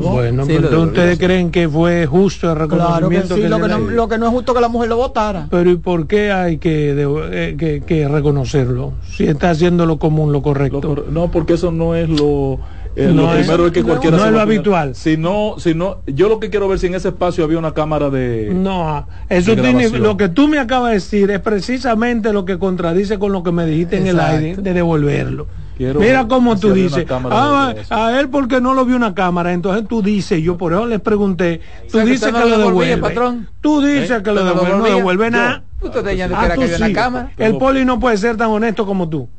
Bueno, 0.01 0.45
Sí, 0.45 0.53
entonces 0.53 0.79
ustedes 0.79 1.17
creen 1.19 1.51
que 1.51 1.67
fue 1.67 2.05
justo 2.05 2.49
el 2.51 2.55
Claro 2.55 2.69
que 2.69 2.75
reconocimiento 2.77 3.35
sí, 3.35 3.41
que 3.41 3.49
lo 3.49 3.59
que, 3.61 3.67
no, 3.67 3.77
lo 3.79 4.07
que 4.07 4.17
no 4.17 4.25
es 4.27 4.31
justo 4.31 4.53
que 4.53 4.61
la 4.61 4.69
mujer 4.69 4.89
lo 4.89 4.97
votara. 4.97 5.47
Pero 5.49 5.69
¿y 5.71 5.75
por 5.77 6.07
qué 6.07 6.31
hay 6.31 6.57
que, 6.57 6.93
de- 6.93 7.27
eh, 7.31 7.55
que, 7.57 7.81
que 7.81 8.07
reconocerlo? 8.07 8.93
Si 9.09 9.25
está 9.25 9.49
haciendo 9.49 9.85
lo 9.85 9.97
común, 9.97 10.31
lo 10.31 10.37
Lo 10.37 10.41
correcto. 10.43 10.81
cor- 10.81 11.05
no, 11.09 11.29
porque 11.31 11.53
eso 11.53 11.71
no 11.71 11.95
es 11.95 12.07
lo. 12.09 12.59
eh, 12.95 13.11
No 13.13 13.23
lo 13.23 13.33
es- 13.33 13.39
primero 13.45 13.65
es 13.67 13.71
que 13.73 13.83
cualquiera 13.83 14.17
no 14.17 14.25
es 14.25 14.31
lo 14.31 14.39
habitual. 14.39 14.95
Si 14.95 15.17
no, 15.17 15.55
si 15.57 15.73
no, 15.73 15.97
yo 16.05 16.29
lo 16.29 16.39
que 16.39 16.49
quiero 16.49 16.67
ver 16.67 16.79
si 16.79 16.87
en 16.87 16.95
ese 16.95 17.09
espacio 17.09 17.43
había 17.43 17.57
una 17.59 17.73
cámara 17.73 18.09
de. 18.09 18.51
No, 18.53 19.07
eso 19.29 19.55
de 19.55 19.61
tiene, 19.61 19.89
lo 19.89 20.15
que 20.15 20.29
tú 20.29 20.47
me 20.47 20.59
acabas 20.59 20.89
de 20.89 20.95
decir 20.95 21.31
es 21.31 21.39
precisamente 21.41 22.31
lo 22.31 22.45
que 22.45 22.57
contradice 22.59 23.19
con 23.19 23.31
lo 23.33 23.43
que 23.43 23.51
me 23.51 23.65
dijiste 23.65 23.97
en 23.97 24.07
el 24.07 24.19
aire 24.19 24.55
de 24.55 24.73
devolverlo. 24.73 25.47
Quiero 25.77 25.99
Mira 25.99 26.27
cómo 26.27 26.57
tú 26.57 26.73
dices, 26.73 27.05
ah, 27.11 27.73
a 27.91 28.19
él 28.19 28.29
porque 28.29 28.59
no 28.59 28.73
lo 28.73 28.83
vio 28.83 28.95
una 28.95 29.13
cámara, 29.13 29.53
entonces 29.53 29.87
tú 29.87 30.01
dices, 30.01 30.41
yo 30.41 30.57
por 30.57 30.73
eso 30.73 30.87
les 30.87 30.99
pregunté, 30.99 31.61
tú 31.91 31.99
dices 31.99 32.23
usted 32.23 32.33
que 32.33 32.39
no 32.39 32.45
lo 32.57 32.57
devuelve. 32.57 32.97
patrón. 32.97 33.47
Tú 33.61 33.81
dices 33.81 34.09
¿Eh? 34.09 34.23
que 34.23 34.31
lo 34.31 34.41
¿Usted 34.41 34.55
no 34.55 34.55
lo 34.55 34.63
devuelve, 34.63 34.89
no 34.89 34.95
devuelve 34.97 35.31
nada. 35.31 35.63
Usted 35.79 36.31
Ah, 36.33 36.49
que 36.57 36.67
sí. 36.67 36.81
una 36.81 36.93
cámara. 36.93 37.31
El 37.37 37.57
poli 37.57 37.85
no 37.85 37.99
puede 37.99 38.17
ser 38.17 38.35
tan 38.37 38.49
honesto 38.49 38.85
como 38.87 39.07
tú. 39.07 39.29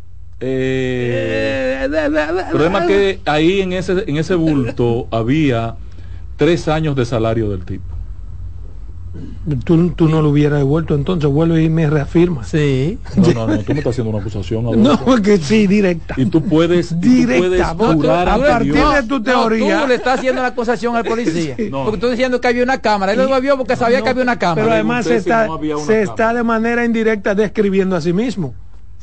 Eh, 0.40 1.80
Eh, 1.82 1.84
el 1.84 2.50
problema 2.52 2.80
es 2.80 2.86
que 2.86 3.20
ahí 3.26 3.60
en 3.60 3.72
ese, 3.72 4.04
en 4.06 4.16
ese 4.16 4.36
bulto 4.36 5.08
había 5.10 5.74
tres 6.36 6.68
años 6.68 6.94
de 6.94 7.04
salario 7.04 7.50
del 7.50 7.64
tipo. 7.64 7.97
Tú, 9.64 9.90
tú 9.90 10.08
no 10.08 10.20
lo 10.22 10.28
hubieras 10.30 10.58
devuelto, 10.58 10.94
entonces 10.94 11.30
vuelve 11.30 11.62
y 11.62 11.70
me 11.70 11.88
reafirma. 11.88 12.44
Sí. 12.44 12.98
No, 13.16 13.32
no, 13.32 13.46
no, 13.46 13.58
tú 13.60 13.72
me 13.72 13.78
estás 13.78 13.92
haciendo 13.92 14.10
una 14.10 14.20
acusación. 14.20 14.64
No, 14.64 14.70
Adolfo. 14.72 15.04
porque 15.06 15.38
sí, 15.38 15.66
directa. 15.66 16.14
Y 16.18 16.26
tú 16.26 16.42
puedes, 16.42 16.92
y 16.92 16.94
tú 16.94 17.00
Directa, 17.00 17.74
puedes 17.74 17.88
no, 17.88 17.92
tú- 17.92 18.00
jurar 18.02 18.28
a 18.28 18.38
partir 18.38 18.72
Dios. 18.74 18.94
de 18.94 19.02
tu 19.04 19.22
teoría. 19.22 19.82
tú 19.82 19.88
le 19.88 19.94
estás 19.94 20.18
haciendo 20.18 20.42
la 20.42 20.48
acusación 20.48 20.96
al 20.96 21.04
policía. 21.04 21.56
No. 21.70 21.84
Porque 21.84 21.98
tú 21.98 22.06
estás 22.06 22.10
diciendo 22.12 22.40
que 22.40 22.48
había 22.48 22.62
una 22.62 22.80
cámara. 22.80 23.12
Él 23.12 23.18
lo 23.18 23.24
devolvió 23.24 23.56
porque 23.56 23.76
sabía 23.76 24.02
que 24.02 24.08
había 24.10 24.22
una 24.22 24.38
cámara. 24.38 24.62
Pero 24.62 24.74
además 24.74 25.04
se, 25.04 25.12
si 25.12 25.16
está, 25.16 25.46
no 25.46 25.56
una 25.56 25.78
se 25.84 26.02
está 26.02 26.34
de 26.34 26.42
manera 26.42 26.84
indirecta 26.84 27.34
describiendo 27.34 27.96
a 27.96 28.00
sí 28.00 28.12
mismo. 28.12 28.54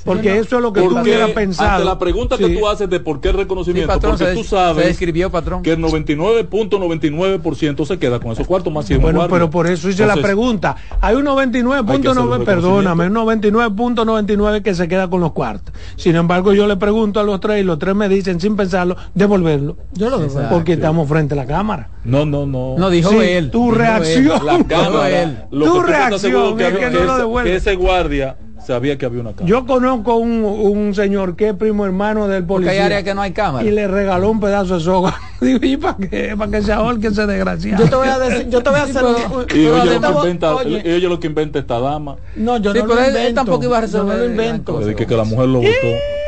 Porque 0.06 0.38
eso 0.38 0.58
es 0.58 0.62
lo 0.62 0.72
que 0.72 0.82
tú 0.82 0.98
hubieras 1.00 1.32
pensado. 1.32 1.72
ante 1.72 1.86
la 1.86 1.98
pregunta 2.00 2.38
que 2.38 2.48
Sí. 2.48 2.58
tú 2.58 2.68
haces 2.68 2.89
de 2.89 3.00
por 3.00 3.20
qué 3.20 3.30
el 3.30 3.36
Sí, 3.36 3.41
reconocimiento, 3.41 3.91
patrón, 3.91 4.18
porque 4.18 4.34
tú 4.34 4.44
sabes 4.44 4.98
patrón. 5.32 5.63
que 5.63 5.74
el 5.74 5.80
99.99% 5.80 7.86
se 7.86 7.98
queda 8.00 8.20
con 8.20 8.32
esos 8.32 8.48
cuartos 8.48 8.72
más 8.72 8.86
si 8.86 8.94
es 8.94 8.98
un 8.98 9.04
Bueno, 9.04 9.20
guardia. 9.20 9.36
pero 9.36 9.50
por 9.50 9.68
eso 9.68 9.89
hice 9.89 10.06
la 10.06 10.15
pregunta. 10.15 10.76
Hay 11.02 11.15
un 11.15 11.26
Hay 11.28 11.36
que 11.52 11.58
hacer 11.58 11.63
99.9, 11.65 12.38
un 12.39 12.46
perdóname, 12.46 13.08
un 13.08 13.13
99.99 13.13 14.62
que 14.62 14.74
se 14.76 14.88
queda 14.88 15.10
con 15.10 15.22
los 15.22 15.32
cuartos. 15.34 15.74
Sin 15.96 16.15
embargo, 16.15 16.54
yo 16.54 16.68
le 16.68 16.78
pregunto 16.78 17.20
a 17.20 17.24
los 17.24 17.39
tres 17.39 17.62
y 17.62 17.63
los 17.63 17.80
tres 17.80 17.96
me 17.96 18.08
dicen 18.08 18.39
sin 18.39 18.56
pensarlo, 18.56 18.96
devolverlo. 19.13 19.78
Yo 19.94 20.10
lo 20.10 20.20
devuelvo. 20.20 20.50
Porque 20.50 20.74
estamos 20.74 21.08
frente 21.10 21.34
a 21.34 21.38
la 21.38 21.46
cámara. 21.46 21.89
No, 22.04 22.26
no, 22.26 22.46
no. 22.46 22.76
No, 22.78 22.89
dijo 22.89 23.10
Sí, 23.10 23.18
él. 23.22 23.52
tu 23.52 23.63
dijo 23.65 23.76
reacción. 23.76 24.26
él. 24.39 24.46
La 24.46 24.58
Dijo 24.58 24.68
cámara, 24.68 25.24
él. 25.24 25.38
Tu 25.50 25.82
reacción 25.82 26.58
que, 26.58 26.68
es 26.68 26.78
que 26.78 26.89
no 26.91 27.18
lo 27.18 27.44
que 27.44 27.56
ese 27.56 27.76
guardia 27.76 28.38
sabía 28.65 28.97
que 28.97 29.06
había 29.06 29.21
una 29.21 29.32
cámara. 29.32 29.47
Yo 29.47 29.65
conozco 29.65 30.15
un, 30.15 30.43
un 30.43 30.95
señor 30.95 31.36
que 31.36 31.49
es 31.49 31.54
primo 31.56 31.86
hermano 31.86 32.28
del 32.28 32.43
Porque 32.43 32.69
hay 32.69 32.78
policía. 32.78 32.86
áreas 32.86 33.04
que 33.04 33.13
no 33.13 33.21
hay 33.21 33.32
cámara. 33.32 33.65
y 33.67 33.71
le 33.71 33.88
regaló 33.88 34.30
un 34.32 34.39
pedazo 34.39 34.75
de 34.78 34.84
soga. 34.84 35.15
Digo, 35.41 35.60
¿y 35.62 35.78
para 35.78 35.97
qué? 35.97 36.36
Para 36.38 36.51
que 36.51 36.62
se 36.62 36.71
ahorque 36.73 37.08
ese 37.08 37.25
desgraciado. 37.25 37.84
Yo 37.84 37.89
te 37.89 37.95
voy 37.95 38.08
a 38.08 38.19
decir, 38.19 38.49
yo 38.49 38.63
te 38.63 38.69
voy 38.69 38.80
a 38.80 38.84
hacer 38.84 39.04
un- 39.04 39.45
y 39.54 39.63
yo 39.63 39.78
lo 39.78 39.84
que 40.01 40.08
inventa, 40.08 40.56
oye, 40.56 40.82
y 40.86 40.91
oye 40.93 41.08
lo 41.10 41.19
que 41.19 41.28
inventa 41.28 41.60
esta 41.60 41.80
dama. 41.80 42.15
no, 42.36 42.58
yo 42.58 42.71
Sí, 42.73 42.80
no 42.80 42.86
pero 42.88 42.95
lo 42.95 43.01
él- 43.01 43.10
él 43.10 43.17
invento. 43.17 43.41
tampoco 43.41 43.63
iba 43.65 43.78
a 43.78 43.82
Yo 43.82 43.86
resolver 43.86 44.06
no 44.06 44.13
lo 44.13 44.19
gran 44.19 44.32
invento. 44.56 44.80
que, 44.95 45.06
que 45.08 45.15
la 45.17 45.23
mujer 45.23 45.47
lo 45.49 45.60
votó. 45.60 45.71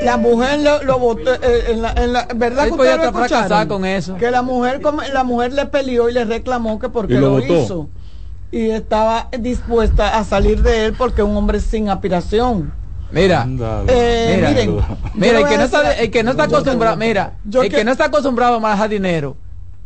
La 0.04 0.18
mujer 0.18 0.60
lo, 0.60 0.84
lo 0.84 1.00
votó 1.00 1.34
eh, 1.34 1.40
en 1.70 1.82
la, 1.82 1.92
en 1.94 2.14
la 2.14 2.28
verdad 2.36 2.66
Él 2.66 2.72
que 2.72 2.78
podía 2.78 2.96
ustedes 2.96 3.14
lo 3.14 3.26
escucharon? 3.26 3.68
con 3.68 3.86
eso. 3.86 4.16
Que 4.18 4.30
la 4.30 4.42
mujer 4.44 4.82
como- 4.82 5.02
la 5.02 5.24
mujer 5.24 5.54
le 5.54 5.66
peleó 5.66 6.08
y 6.10 6.14
le 6.14 6.24
reclamó 6.26 6.78
que 6.80 6.90
porque 6.90 7.16
¿Y 7.16 7.18
lo 7.18 7.40
lo, 7.40 7.44
hizo 7.44 7.90
y 8.52 8.70
estaba 8.70 9.30
dispuesta 9.38 10.18
a 10.18 10.24
salir 10.24 10.62
de 10.64 10.86
él 10.86 10.94
porque 10.98 11.22
es 11.22 11.28
un 11.28 11.36
hombre 11.36 11.60
sin 11.60 11.90
aspiración. 11.90 12.72
Mira, 13.12 13.48
Eh, 13.88 14.34
Mira, 14.36 14.50
miren, 14.50 14.76
mira, 15.14 15.40
el 15.40 15.48
que 15.48 15.56
no 15.56 15.62
a 15.62 15.66
está, 15.66 15.92
el 15.94 16.12
que 16.12 16.24
no 16.24 16.32
está 16.32 16.44
acostumbrado, 16.44 16.98
mira, 16.98 17.34
Yo 17.46 17.62
el 17.62 17.70
que- 17.70 17.78
que 17.78 17.84
no 17.86 17.92
está 17.92 18.06
acostumbrado 18.06 18.56
a 18.56 18.60
manejar 18.60 18.90
dinero, 18.90 19.38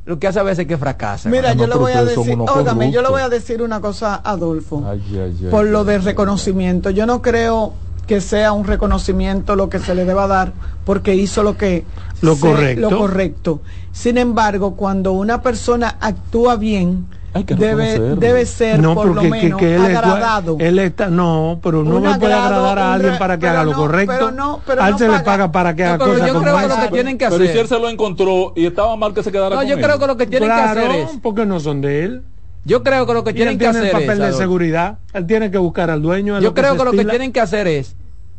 lo 0.06 0.17
que 0.17 0.28
hace 0.28 0.39
a 0.39 0.43
veces 0.43 0.60
es 0.63 0.67
que 0.67 0.78
fracasa. 0.78 1.30
Mira, 1.30 1.54
no, 1.54 1.62
yo 1.62 1.67
le 1.67 1.76
voy 1.76 1.91
a 1.91 2.04
decir, 2.04 2.36
óigame, 2.39 2.91
yo 2.91 3.02
le 3.04 3.10
voy 3.10 3.21
a 3.21 3.30
decir 3.30 3.62
una 3.62 3.80
cosa 3.80 4.15
a 4.15 4.32
Adolfo, 4.32 4.84
Ay, 4.88 5.02
ay, 5.12 5.36
ay, 5.39 5.47
por 5.52 5.65
lo 5.67 5.82
ay, 5.82 5.86
de 5.86 5.97
reconocimiento. 6.00 6.89
Yo 6.89 7.06
no 7.06 7.21
creo 7.21 7.74
que 8.08 8.19
sea 8.21 8.52
un 8.54 8.65
reconocimiento 8.65 9.56
lo 9.56 9.69
que 9.69 9.80
se 9.80 9.93
le 9.93 10.06
deba 10.06 10.26
dar 10.28 10.54
porque 10.84 11.13
hizo 11.15 11.43
lo 11.43 11.56
que 11.58 11.86
Lo 12.21 12.34
se- 12.36 12.41
correcto. 12.41 12.89
lo 12.89 12.97
correcto. 12.97 13.62
Sin 13.91 14.17
embargo, 14.17 14.76
cuando 14.76 15.12
una 15.12 15.43
persona 15.43 15.97
actúa 16.02 16.56
bien, 16.56 17.06
Hay 17.33 17.45
que 17.45 17.55
debe, 17.55 17.97
debe 18.17 18.45
ser 18.45 18.79
no, 18.81 18.93
por 18.93 19.07
lo 19.07 19.13
porque 19.13 19.27
que- 19.29 19.31
menos 19.31 19.59
que 19.59 19.75
él, 19.75 19.81
es- 19.85 19.97
agradado. 19.97 20.57
él 20.59 20.79
está, 20.79 21.07
no, 21.09 21.59
pero 21.63 21.81
no 21.83 22.01
me 22.01 22.19
puede 22.19 22.33
agradar 22.33 22.77
a 22.77 22.93
alguien 22.93 23.13
re- 23.13 23.17
para 23.19 23.37
que 23.37 23.41
pero 23.41 23.51
haga 23.53 23.63
lo 23.63 23.71
no, 23.71 23.77
correcto. 23.77 24.13
pero 24.13 24.31
no, 24.31 24.61
pero 24.65 24.81
a 24.81 24.85
él 24.87 24.91
no 24.91 24.97
se 24.97 25.05
le 25.05 25.11
paga. 25.11 25.23
paga 25.23 25.51
para 25.53 25.75
que 25.75 25.83
No, 25.83 25.89
haga 25.89 25.97
pero 25.99 26.11
cosas 26.13 26.27
yo 26.27 26.41
creo 26.41 26.57
que 26.57 26.67
lo 26.67 26.75
que 26.81 26.87
tienen 26.89 27.17
que 27.17 27.29
Pero 27.29 27.43
¿y 27.43 27.47
si 27.47 27.53
él 27.53 27.59
hacer, 27.59 27.67
se 27.67 27.79
lo 27.79 27.89
encontró 27.89 28.51
y 28.55 28.65
estaba 28.65 28.97
mal 28.97 29.13
que 29.13 29.23
se 29.23 29.31
quedara 29.31 29.55
no, 29.55 29.61
con 29.61 29.67
yo 29.69 29.75
él? 29.75 29.81
creo 29.81 29.97
que 29.99 30.07
lo 30.07 30.17
que 30.17 30.27
tienen 30.27 30.49
Claro, 30.49 30.81
que 30.81 30.85
hacer 30.87 30.99
es, 30.99 31.09
porque 31.21 31.45
no 31.45 31.59
son 31.61 31.79
de 31.79 32.03
él. 32.03 32.23
yo 32.65 32.83
creo 32.83 33.05
que 33.05 33.13
lo 33.13 33.23
que 33.23 33.31
tienen 33.33 33.53
él 33.53 33.59
que 33.59 33.63
tiene 33.65 33.79
el 33.79 33.85
hacer 33.85 33.91
papel 34.07 34.21
es, 34.21 34.27
de 34.27 34.33
seguridad. 34.33 34.97
Él 35.13 35.25
tiene 35.25 35.49
que 35.51 35.57
buscar 35.57 35.89
al 35.89 36.01
dueño. 36.01 36.35
es 36.37 36.43
yo 36.43 36.53
creo 36.53 36.75
que 36.75 36.83
lo 36.83 36.91
que 36.91 37.05
tienen 37.05 37.31
que 37.31 37.39
hacer 37.39 37.65
es, 37.67 37.95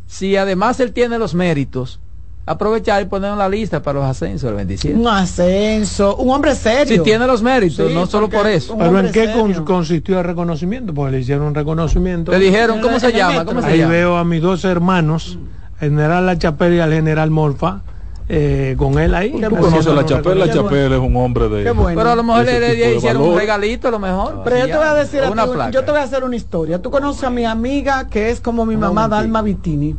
si 0.07 0.37
además 0.37 0.81
él 0.81 0.93
tiene 0.93 1.19
los 1.19 1.35
méritos, 1.35 1.99
aprovechar 2.45 3.01
y 3.03 3.05
poner 3.05 3.33
en 3.33 3.39
la 3.39 3.49
lista 3.49 3.83
para 3.83 4.01
los 4.01 4.09
ascensos 4.09 4.43
del 4.49 4.55
27. 4.57 4.99
un 4.99 5.07
ascenso, 5.07 6.17
un 6.17 6.31
hombre 6.31 6.55
serio. 6.55 6.97
Si 6.97 7.03
tiene 7.03 7.27
los 7.27 7.43
méritos, 7.43 7.89
Sí, 7.89 7.95
no 7.95 8.07
solo 8.07 8.29
por 8.29 8.47
eso. 8.47 8.77
Pero 8.77 8.99
¿en 8.99 9.13
qué 9.13 9.27
serio. 9.27 9.65
consistió 9.65 10.19
el 10.19 10.25
reconocimiento? 10.25 10.93
Pues 10.93 11.13
le 11.13 11.21
hicieron 11.21 11.47
un 11.47 11.55
reconocimiento. 11.55 12.33
Le 12.33 12.39
dijeron, 12.39 12.81
¿cómo 12.81 12.97
el- 12.97 13.01
se 13.01 13.09
el 13.09 13.15
llama? 13.15 13.45
¿Cómo 13.45 13.61
se 13.63 13.69
Ahí 13.69 13.79
llama? 13.79 13.93
veo 13.93 14.17
a 14.17 14.25
mis 14.25 14.43
dos 14.43 14.65
hermanos, 14.65 15.39
el 15.81 15.91
general 15.91 16.27
La 16.27 16.37
Chapelle 16.39 16.77
y 16.77 16.81
al 16.81 16.93
general 16.93 17.31
Morfa, 17.31 17.83
eh, 18.29 18.75
con 18.79 18.99
él 18.99 19.15
ahí. 19.15 19.31
Tú 19.33 19.57
conoces 19.57 19.87
a 19.87 19.93
la 19.95 20.01
un 20.01 20.07
Chapelle, 20.07 20.47
la. 20.47 20.53
Chapelle 20.53 20.95
es 20.97 21.01
un 21.01 21.15
hombre 21.17 21.49
de... 21.49 21.65
Qué 21.65 21.71
bueno. 21.71 21.97
Pero 21.99 22.11
a 22.11 22.17
lo 22.17 22.23
mejor 22.23 22.45
le, 22.45 22.59
le 22.61 22.97
hicieron 22.97 23.23
un 23.23 23.37
regalito, 23.37 23.89
a 23.89 23.91
lo 23.93 23.99
mejor. 23.99 24.41
Pero 24.45 24.57
yo 24.59 24.67
te 24.67 24.77
voy 24.77 24.87
a 24.87 24.95
decir, 24.95 25.21
a 25.23 25.31
una 25.31 25.45
ti, 25.45 25.51
placa. 25.53 25.71
yo 25.71 25.85
te 25.85 25.91
voy 25.93 26.01
a 26.01 26.05
hacer 26.05 26.25
una 26.25 26.35
historia. 26.37 26.81
Tú 26.83 26.91
conoces 26.91 27.23
a 27.25 27.31
mi 27.31 27.45
amiga 27.45 28.09
que 28.09 28.31
es 28.31 28.41
como 28.41 28.65
mi 28.67 28.77
mamá, 28.77 29.07
Dalma 29.07 29.43
Vitini. 29.43 29.95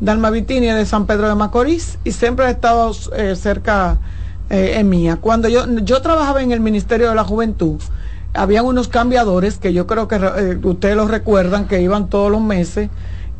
Dalma 0.00 0.30
de 0.30 0.86
San 0.86 1.06
Pedro 1.06 1.28
de 1.28 1.34
Macorís 1.34 1.98
y 2.04 2.12
siempre 2.12 2.46
ha 2.46 2.50
estado 2.50 2.90
eh, 3.16 3.36
cerca 3.36 3.98
eh, 4.48 4.74
en 4.76 4.88
mía. 4.88 5.18
Cuando 5.20 5.48
yo, 5.48 5.66
yo 5.82 6.00
trabajaba 6.00 6.42
en 6.42 6.52
el 6.52 6.60
Ministerio 6.60 7.10
de 7.10 7.14
la 7.14 7.24
Juventud, 7.24 7.80
habían 8.32 8.64
unos 8.64 8.88
cambiadores 8.88 9.58
que 9.58 9.74
yo 9.74 9.86
creo 9.86 10.08
que 10.08 10.16
eh, 10.16 10.58
ustedes 10.62 10.96
los 10.96 11.10
recuerdan 11.10 11.68
que 11.68 11.82
iban 11.82 12.08
todos 12.08 12.30
los 12.30 12.40
meses 12.40 12.88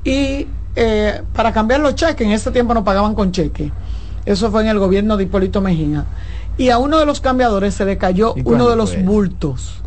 y 0.05 0.47
para 1.35 1.53
cambiar 1.53 1.81
los 1.81 1.95
cheques, 1.95 2.27
en 2.27 2.33
ese 2.33 2.51
tiempo 2.53 2.73
no 2.73 2.85
pagaban 2.85 3.15
con 3.15 3.33
cheque. 3.33 3.71
Eso 4.25 4.51
fue 4.51 4.63
en 4.63 4.69
el 4.69 4.79
gobierno 4.79 5.19
de 5.19 5.25
Hipólito 5.25 5.61
Mejía. 5.61 6.07
Y 6.57 6.71
a 6.71 6.79
uno 6.79 6.99
de 6.99 7.05
los 7.05 7.21
cambiadores 7.21 7.75
se 7.75 7.85
le 7.85 7.99
cayó 7.99 8.33
¿Y 8.37 8.43
uno 8.45 8.69
de 8.69 8.77
los 8.77 9.03
bultos 9.03 9.83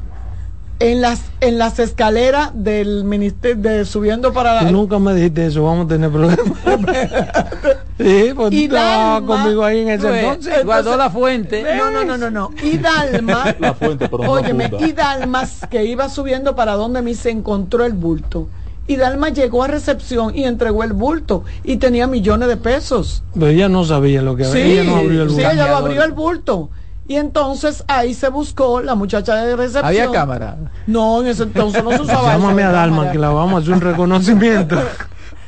en 0.80 1.02
las 1.02 1.22
en 1.40 1.58
las 1.58 1.80
escaleras 1.80 2.52
del 2.54 3.04
ministerio 3.04 3.62
de 3.62 3.86
subiendo 3.86 4.34
para 4.34 4.56
la, 4.64 4.72
nunca 4.72 5.00
me 5.00 5.14
dijiste 5.14 5.46
eso, 5.46 5.64
vamos 5.64 5.86
a 5.86 5.90
tener 5.90 6.10
problemas. 6.10 6.40
sí, 7.98 8.32
pues 8.36 8.54
Y 8.54 8.68
tú 8.68 8.76
estabas 8.76 9.22
Dalma- 9.22 9.28
conmigo 9.28 9.64
ahí 9.64 9.80
en 9.82 9.90
ese 9.90 10.08
Pues, 10.08 10.24
entonces. 10.24 10.66
guardó 10.66 10.98
la 10.98 11.10
fuente. 11.10 11.64
no 11.78 11.92
no 11.92 12.04
no 12.04 12.18
no 12.18 12.30
no 12.30 12.50
y 12.64 12.78
Dalma 12.78 13.56
La 13.60 13.74
fuente, 13.74 14.10
pero 14.10 14.30
óyeme 14.32 14.72
y 14.80 14.92
Dalma 14.94 15.44
que 15.70 15.86
iba 15.86 16.10
subiendo 16.10 16.56
para 16.56 16.74
donde 16.74 17.02
mí 17.02 17.14
se 17.16 17.30
encontró 17.30 17.86
el 17.86 17.94
bulto 17.94 18.48
y 18.86 18.98
Dalma 18.98 19.30
llegó 19.30 19.64
a 19.64 19.68
recepción 19.68 20.36
y 20.36 20.44
entregó 20.44 20.84
el 20.84 20.92
bulto 20.94 21.44
y 21.64 21.78
tenía 21.78 22.08
millones 22.08 22.50
de 22.50 22.58
pesos 22.58 23.24
Pero 23.34 23.48
ella 23.48 23.70
no 23.70 23.86
sabía 23.86 24.22
lo 24.22 24.36
que 24.36 24.44
sí, 24.46 24.60
ella 24.60 24.84
no 24.84 24.98
abrió 24.98 25.24
el 25.24 25.30
sí, 25.30 25.36
bulto. 25.36 25.50
ella 25.52 25.68
lo 25.68 25.76
abrió 25.78 26.04
el 26.04 26.12
bulto 26.12 26.70
y 27.08 27.16
entonces 27.18 27.84
ahí 27.88 28.14
se 28.14 28.30
buscó 28.30 28.82
la 28.82 28.96
muchacha 28.96 29.36
de 29.36 29.56
recepción 29.56 29.86
Había 29.86 30.10
cámara. 30.12 30.56
no 30.88 31.22
en 31.22 31.28
ese 31.28 31.44
entonces 31.44 31.84
no 31.84 31.92
se 31.92 32.02
usaba 32.02 32.32
Llámame 32.34 32.64
a 32.64 32.72
Dalma 32.72 32.96
cámara. 32.98 33.12
que 33.12 33.20
la 33.20 33.30
vamos 33.30 33.56
a 33.56 33.58
hacer 33.60 33.74
un 33.74 33.82
reconocimiento. 33.82 34.78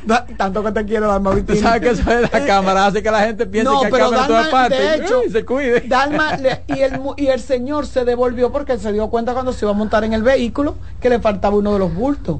Da- 0.05 0.23
tanto 0.37 0.63
que 0.63 0.71
te 0.71 0.85
quiero 0.85 1.07
Dalma 1.07 1.31
Tú 1.31 1.37
Vitini. 1.37 1.57
sabes 1.59 1.81
que 1.81 1.89
eso 1.89 2.07
de 2.07 2.21
la 2.21 2.45
cámara 2.45 2.85
hace 2.85 3.01
que 3.01 3.09
la 3.09 3.21
gente 3.21 3.47
piense 3.47 3.71
No, 3.71 3.79
que 3.79 3.85
hay 3.87 3.91
pero 3.91 4.05
cámara 4.05 4.21
en 4.21 4.27
todas 4.27 4.43
Dalma, 4.45 4.59
partes. 4.69 4.79
de 4.99 5.03
hecho, 5.05 5.21
Uy, 5.25 5.31
se 5.31 5.43
cuide. 5.45 5.81
Dalma 5.81 6.37
le- 6.37 6.63
y, 6.67 6.79
el, 6.81 6.99
mu- 6.99 7.15
y 7.17 7.25
el 7.27 7.39
señor 7.41 7.87
se 7.87 8.05
devolvió 8.05 8.51
porque 8.51 8.73
él 8.73 8.79
se 8.79 8.91
dio 8.93 9.07
cuenta 9.09 9.33
cuando 9.33 9.51
se 9.51 9.65
iba 9.65 9.71
a 9.71 9.73
montar 9.73 10.03
en 10.03 10.13
el 10.13 10.21
vehículo 10.21 10.75
que 11.01 11.09
le 11.09 11.19
faltaba 11.19 11.55
uno 11.55 11.73
de 11.73 11.79
los 11.79 11.91
bultos. 11.95 12.37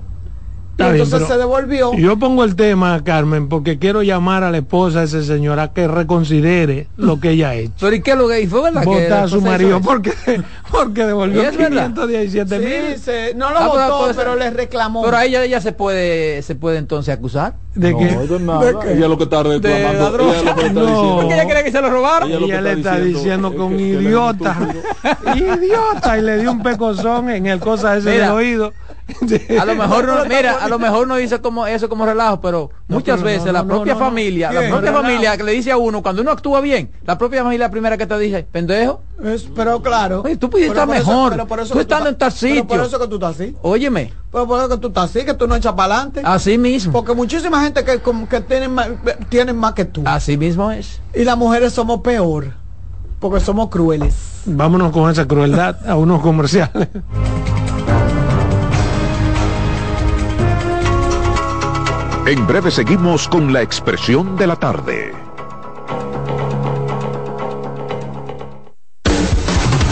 Y 0.78 0.82
Está 0.82 0.92
bien, 0.92 1.04
entonces 1.06 1.28
pero 1.30 1.34
se 1.34 1.38
devolvió. 1.40 1.94
Yo 1.94 2.20
pongo 2.20 2.44
el 2.44 2.58
tema, 2.58 3.02
Carmen, 3.06 3.48
porque 3.48 3.80
quiero 3.80 4.04
llamar 4.04 4.44
a 4.44 4.52
la 4.52 4.58
esposa 4.58 5.00
de 5.00 5.06
ese 5.06 5.24
señor 5.24 5.58
a 5.58 5.72
que 5.72 5.88
reconsidere 5.88 6.90
lo 6.98 7.18
que 7.22 7.30
ella 7.30 7.50
ha 7.52 7.56
hecho. 7.56 7.74
Pero 7.80 7.96
¿y 7.96 8.02
qué 8.02 8.14
lo 8.16 8.28
que 8.28 8.42
hizo, 8.42 8.62
verdad? 8.62 8.82
que 8.82 8.88
Vota 8.90 9.24
a 9.24 9.28
su 9.30 9.40
marido 9.40 9.80
porque, 9.80 10.12
porque 10.72 11.06
devolvió 11.06 11.44
¿Y 11.44 11.46
es 11.46 11.56
verdad? 11.58 11.92
517 11.94 12.60
Sí, 12.60 12.66
mil. 12.90 13.00
se- 13.00 13.34
no 13.36 13.52
lo 13.52 13.58
Ah, 13.60 13.70
pero 13.74 13.98
votó, 14.00 14.14
pero, 14.18 14.32
ser. 14.34 14.40
le 14.40 14.50
reclamó. 14.50 15.02
Pero 15.04 15.16
a 15.16 15.24
ella, 15.24 15.44
ella 15.46 15.62
se 15.62 15.72
puede 15.72 16.42
se 16.42 16.56
puede 16.56 16.78
entonces 16.78 17.14
acusar. 17.14 17.54
¿De 17.74 17.92
no, 17.94 18.00
eso 18.02 18.36
es 18.36 18.42
nada. 18.42 18.66
¿De 18.66 18.76
qué? 18.80 18.94
Ella 18.98 19.08
lo 19.08 19.18
que 19.18 19.24
está 19.26 19.44
reclamando. 19.44 20.30
ella 20.30 20.42
lo 20.44 20.56
que 20.56 20.62
está 20.68 20.74
No. 20.74 20.86
diciendo- 20.88 21.16
Porque 21.22 21.34
ella 21.36 21.48
cree 21.48 21.64
que 21.64 21.72
se 21.72 21.82
lo 21.82 21.90
robaron. 21.90 22.30
Ella 22.30 22.40
lo 22.42 22.46
que 22.48 22.52
ella 22.52 22.62
le 22.62 22.72
está 22.74 23.00
diciendo 23.00 23.52
que 23.52 23.60
un 23.62 23.80
idiota, 23.80 24.58
idiota, 25.36 26.18
y 26.18 26.22
le 26.22 26.38
dio 26.40 26.52
un 26.52 26.62
pecozón 26.64 27.30
en 27.30 27.46
el 27.46 27.60
cosa 27.60 27.96
ese 27.98 28.12
Mira. 28.12 28.26
del 28.28 28.36
oído. 28.36 28.74
A 29.60 29.66
lo 29.66 29.76
mejor 29.76 30.06
no, 30.08 30.26
mira, 30.26 30.64
a 30.64 30.68
lo 30.68 30.80
mejor 30.80 31.08
no 31.08 31.16
dice 31.18 31.40
como 31.40 31.68
eso 31.68 31.88
como 31.88 32.06
relajo, 32.08 32.42
pero 32.42 32.72
muchas 32.88 33.18
pero 33.18 33.26
veces 33.28 33.46
no, 33.46 33.52
la 33.54 33.64
propia 33.64 33.94
no, 33.94 34.00
no. 34.00 34.06
familia, 34.08 34.52
la 34.52 34.62
propia 34.62 34.80
Relajo. 34.92 35.02
familia 35.04 35.38
que 35.38 35.44
le 35.44 35.52
dice 35.52 35.72
a 35.72 35.78
uno 35.78 36.02
cuando 36.02 36.24
uno 36.24 36.32
actúa 36.32 36.60
bien, 36.60 36.90
la 37.06 37.16
propia 37.18 37.44
familia 37.44 37.70
primera 37.70 37.98
que 37.98 38.08
te 38.08 38.18
dice, 38.18 38.48
pendejo, 38.52 39.02
Es- 39.24 39.44
pero 39.56 39.80
claro. 39.84 40.24
Oye, 40.26 40.38
tú 40.38 40.50
pudiste 40.50 40.72
estar 40.72 40.90
eso- 40.90 41.08
mejor. 41.08 41.32
pero 41.34 41.46
por 41.48 41.60
eso 41.60 41.74
Tú 41.76 41.80
estando 41.82 42.10
estás- 42.10 42.42
en 42.42 42.42
tal 42.42 42.50
pero 42.50 42.68
por 42.68 42.78
sitio. 42.78 42.88
eso 42.88 43.00
que 43.00 43.08
tú 43.08 43.16
estás 43.16 43.36
así. 43.40 43.56
óyeme, 43.62 44.12
Pero 44.32 44.48
por 44.48 44.60
eso 44.60 44.70
que 44.70 44.78
tú 44.78 44.88
estás 44.88 45.04
así, 45.06 45.24
que 45.24 45.34
tú 45.36 45.48
no 45.48 45.56
echas 45.56 45.74
para 45.74 45.94
adelante. 45.96 46.22
así 46.24 46.58
mismo, 46.58 46.92
Porque 46.92 47.14
muchísima 47.14 47.62
gente 47.62 47.84
que, 47.86 48.00
como 48.00 48.28
que 48.28 48.42
tienen, 48.42 48.74
más, 48.74 48.88
tienen 49.30 49.56
más 49.56 49.74
que 49.74 49.86
tú. 49.86 50.02
así 50.06 50.36
mismo 50.36 50.72
es. 50.72 51.00
Y 51.14 51.24
las 51.24 51.38
mujeres 51.38 51.74
somos 51.74 52.02
peor. 52.02 52.54
Porque 53.20 53.40
somos 53.40 53.70
crueles. 53.70 54.42
Vámonos 54.46 54.92
con 54.92 55.10
esa 55.12 55.26
crueldad 55.28 55.78
a 55.88 55.96
unos 55.96 56.22
comerciales. 56.22 56.90
En 62.28 62.48
breve 62.48 62.72
seguimos 62.72 63.28
con 63.28 63.54
la 63.54 63.62
expresión 63.62 64.36
de 64.36 64.48
la 64.48 64.56
tarde. 64.56 65.14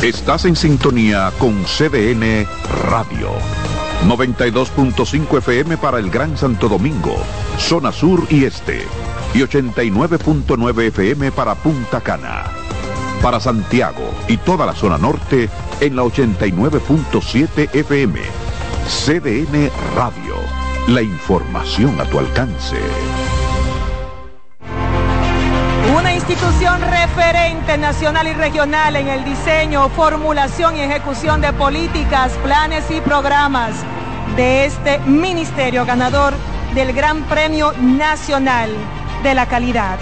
Estás 0.02 0.46
en 0.46 0.56
sintonía 0.56 1.32
con 1.38 1.64
CDN 1.64 2.48
Radio. 2.90 3.30
92.5 4.08 5.38
FM 5.38 5.78
para 5.78 6.00
el 6.00 6.10
Gran 6.10 6.36
Santo 6.36 6.68
Domingo, 6.68 7.16
zona 7.60 7.92
sur 7.92 8.26
y 8.32 8.46
este. 8.46 8.82
Y 9.36 9.42
89.9 9.42 10.88
FM 10.88 11.32
para 11.34 11.54
Punta 11.54 12.02
Cana. 12.02 12.46
Para 13.22 13.40
Santiago 13.40 14.12
y 14.28 14.38
toda 14.38 14.66
la 14.66 14.74
zona 14.74 14.98
norte 14.98 15.50
en 15.80 15.96
la 15.96 16.02
89.7 16.02 17.70
FM. 17.76 18.20
CDN 18.88 19.70
Radio. 19.96 20.53
La 20.90 21.02
información 21.02 21.98
a 22.02 22.04
tu 22.04 22.20
alcance. 22.20 22.76
Una 25.98 26.14
institución 26.14 26.82
referente 26.82 27.78
nacional 27.78 28.28
y 28.28 28.34
regional 28.34 28.98
en 28.98 29.08
el 29.08 29.24
diseño, 29.24 29.88
formulación 29.88 30.76
y 30.76 30.82
ejecución 30.82 31.40
de 31.40 31.54
políticas, 31.54 32.34
planes 32.44 32.84
y 32.92 33.00
programas 33.00 33.76
de 34.36 34.66
este 34.66 35.00
ministerio 35.00 35.86
ganador 35.86 36.34
del 36.76 36.92
Gran 36.92 37.24
Premio 37.30 37.72
Nacional 37.80 38.70
de 39.24 39.36
la 39.36 39.46
Calidad. 39.46 39.98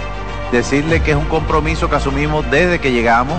decirle 0.50 1.00
que 1.00 1.12
es 1.12 1.16
un 1.16 1.26
compromiso 1.26 1.88
que 1.88 1.94
asumimos 1.94 2.50
desde 2.50 2.80
que 2.80 2.90
llegamos 2.90 3.38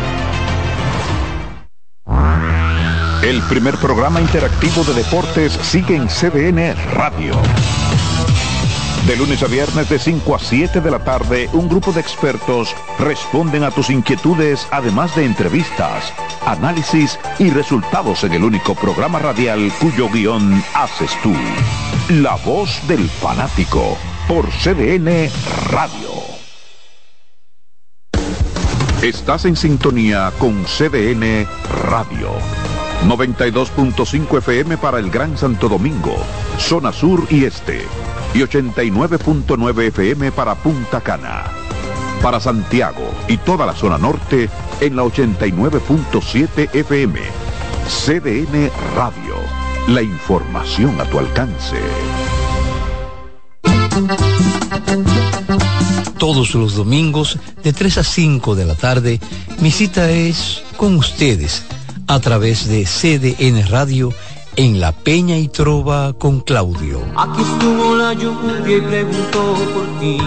El 3.23 3.39
primer 3.43 3.77
programa 3.77 4.19
interactivo 4.19 4.83
de 4.83 4.95
deportes 4.95 5.53
sigue 5.61 5.95
en 5.95 6.07
CDN 6.07 6.75
Radio. 6.95 7.33
De 9.05 9.15
lunes 9.15 9.43
a 9.43 9.45
viernes 9.45 9.89
de 9.89 9.99
5 9.99 10.35
a 10.35 10.39
7 10.39 10.81
de 10.81 10.89
la 10.89 11.03
tarde, 11.03 11.47
un 11.53 11.69
grupo 11.69 11.91
de 11.91 12.01
expertos 12.01 12.75
responden 12.97 13.63
a 13.63 13.69
tus 13.69 13.91
inquietudes, 13.91 14.67
además 14.71 15.15
de 15.15 15.25
entrevistas, 15.25 16.11
análisis 16.47 17.19
y 17.37 17.51
resultados 17.51 18.23
en 18.23 18.33
el 18.33 18.43
único 18.43 18.73
programa 18.73 19.19
radial 19.19 19.71
cuyo 19.79 20.09
guion 20.09 20.63
haces 20.73 21.11
tú. 21.21 21.33
La 22.09 22.37
voz 22.37 22.79
del 22.87 23.07
fanático 23.07 23.99
por 24.27 24.49
CDN 24.49 25.29
Radio. 25.69 26.09
Estás 29.03 29.45
en 29.45 29.55
sintonía 29.55 30.31
con 30.39 30.63
CDN 30.63 31.47
Radio. 31.83 32.70
92.5 33.07 34.37
FM 34.37 34.77
para 34.77 34.99
el 34.99 35.09
Gran 35.09 35.37
Santo 35.37 35.67
Domingo, 35.67 36.15
zona 36.57 36.93
sur 36.93 37.25
y 37.29 37.45
este 37.45 37.81
y 38.33 38.39
89.9 38.39 39.87
FM 39.87 40.31
para 40.31 40.55
Punta 40.55 41.01
Cana. 41.01 41.45
Para 42.21 42.39
Santiago 42.39 43.11
y 43.27 43.37
toda 43.37 43.65
la 43.65 43.73
zona 43.73 43.97
norte 43.97 44.49
en 44.79 44.95
la 44.95 45.03
89.7 45.03 46.69
FM. 46.73 47.19
CDN 47.87 48.69
Radio. 48.95 49.35
La 49.89 50.01
información 50.03 51.01
a 51.01 51.05
tu 51.05 51.17
alcance. 51.17 51.77
Todos 56.19 56.53
los 56.53 56.75
domingos 56.75 57.39
de 57.63 57.73
3 57.73 57.97
a 57.97 58.03
5 58.03 58.55
de 58.55 58.65
la 58.65 58.75
tarde, 58.75 59.19
mi 59.59 59.71
cita 59.71 60.11
es 60.11 60.63
con 60.77 60.95
ustedes 60.95 61.65
a 62.07 62.19
través 62.19 62.67
de 62.67 62.85
CDN 62.85 63.67
Radio 63.67 64.11
en 64.55 64.79
La 64.79 64.91
Peña 64.91 65.37
y 65.37 65.47
Trova 65.47 66.13
con 66.13 66.41
Claudio. 66.41 67.01
Aquí 67.17 67.41
estuvo 67.41 67.95
la 67.95 68.13
lluvia 68.13 68.77
y 68.77 68.81
preguntó 68.81 69.55
por 69.73 69.87
ti. 69.99 70.19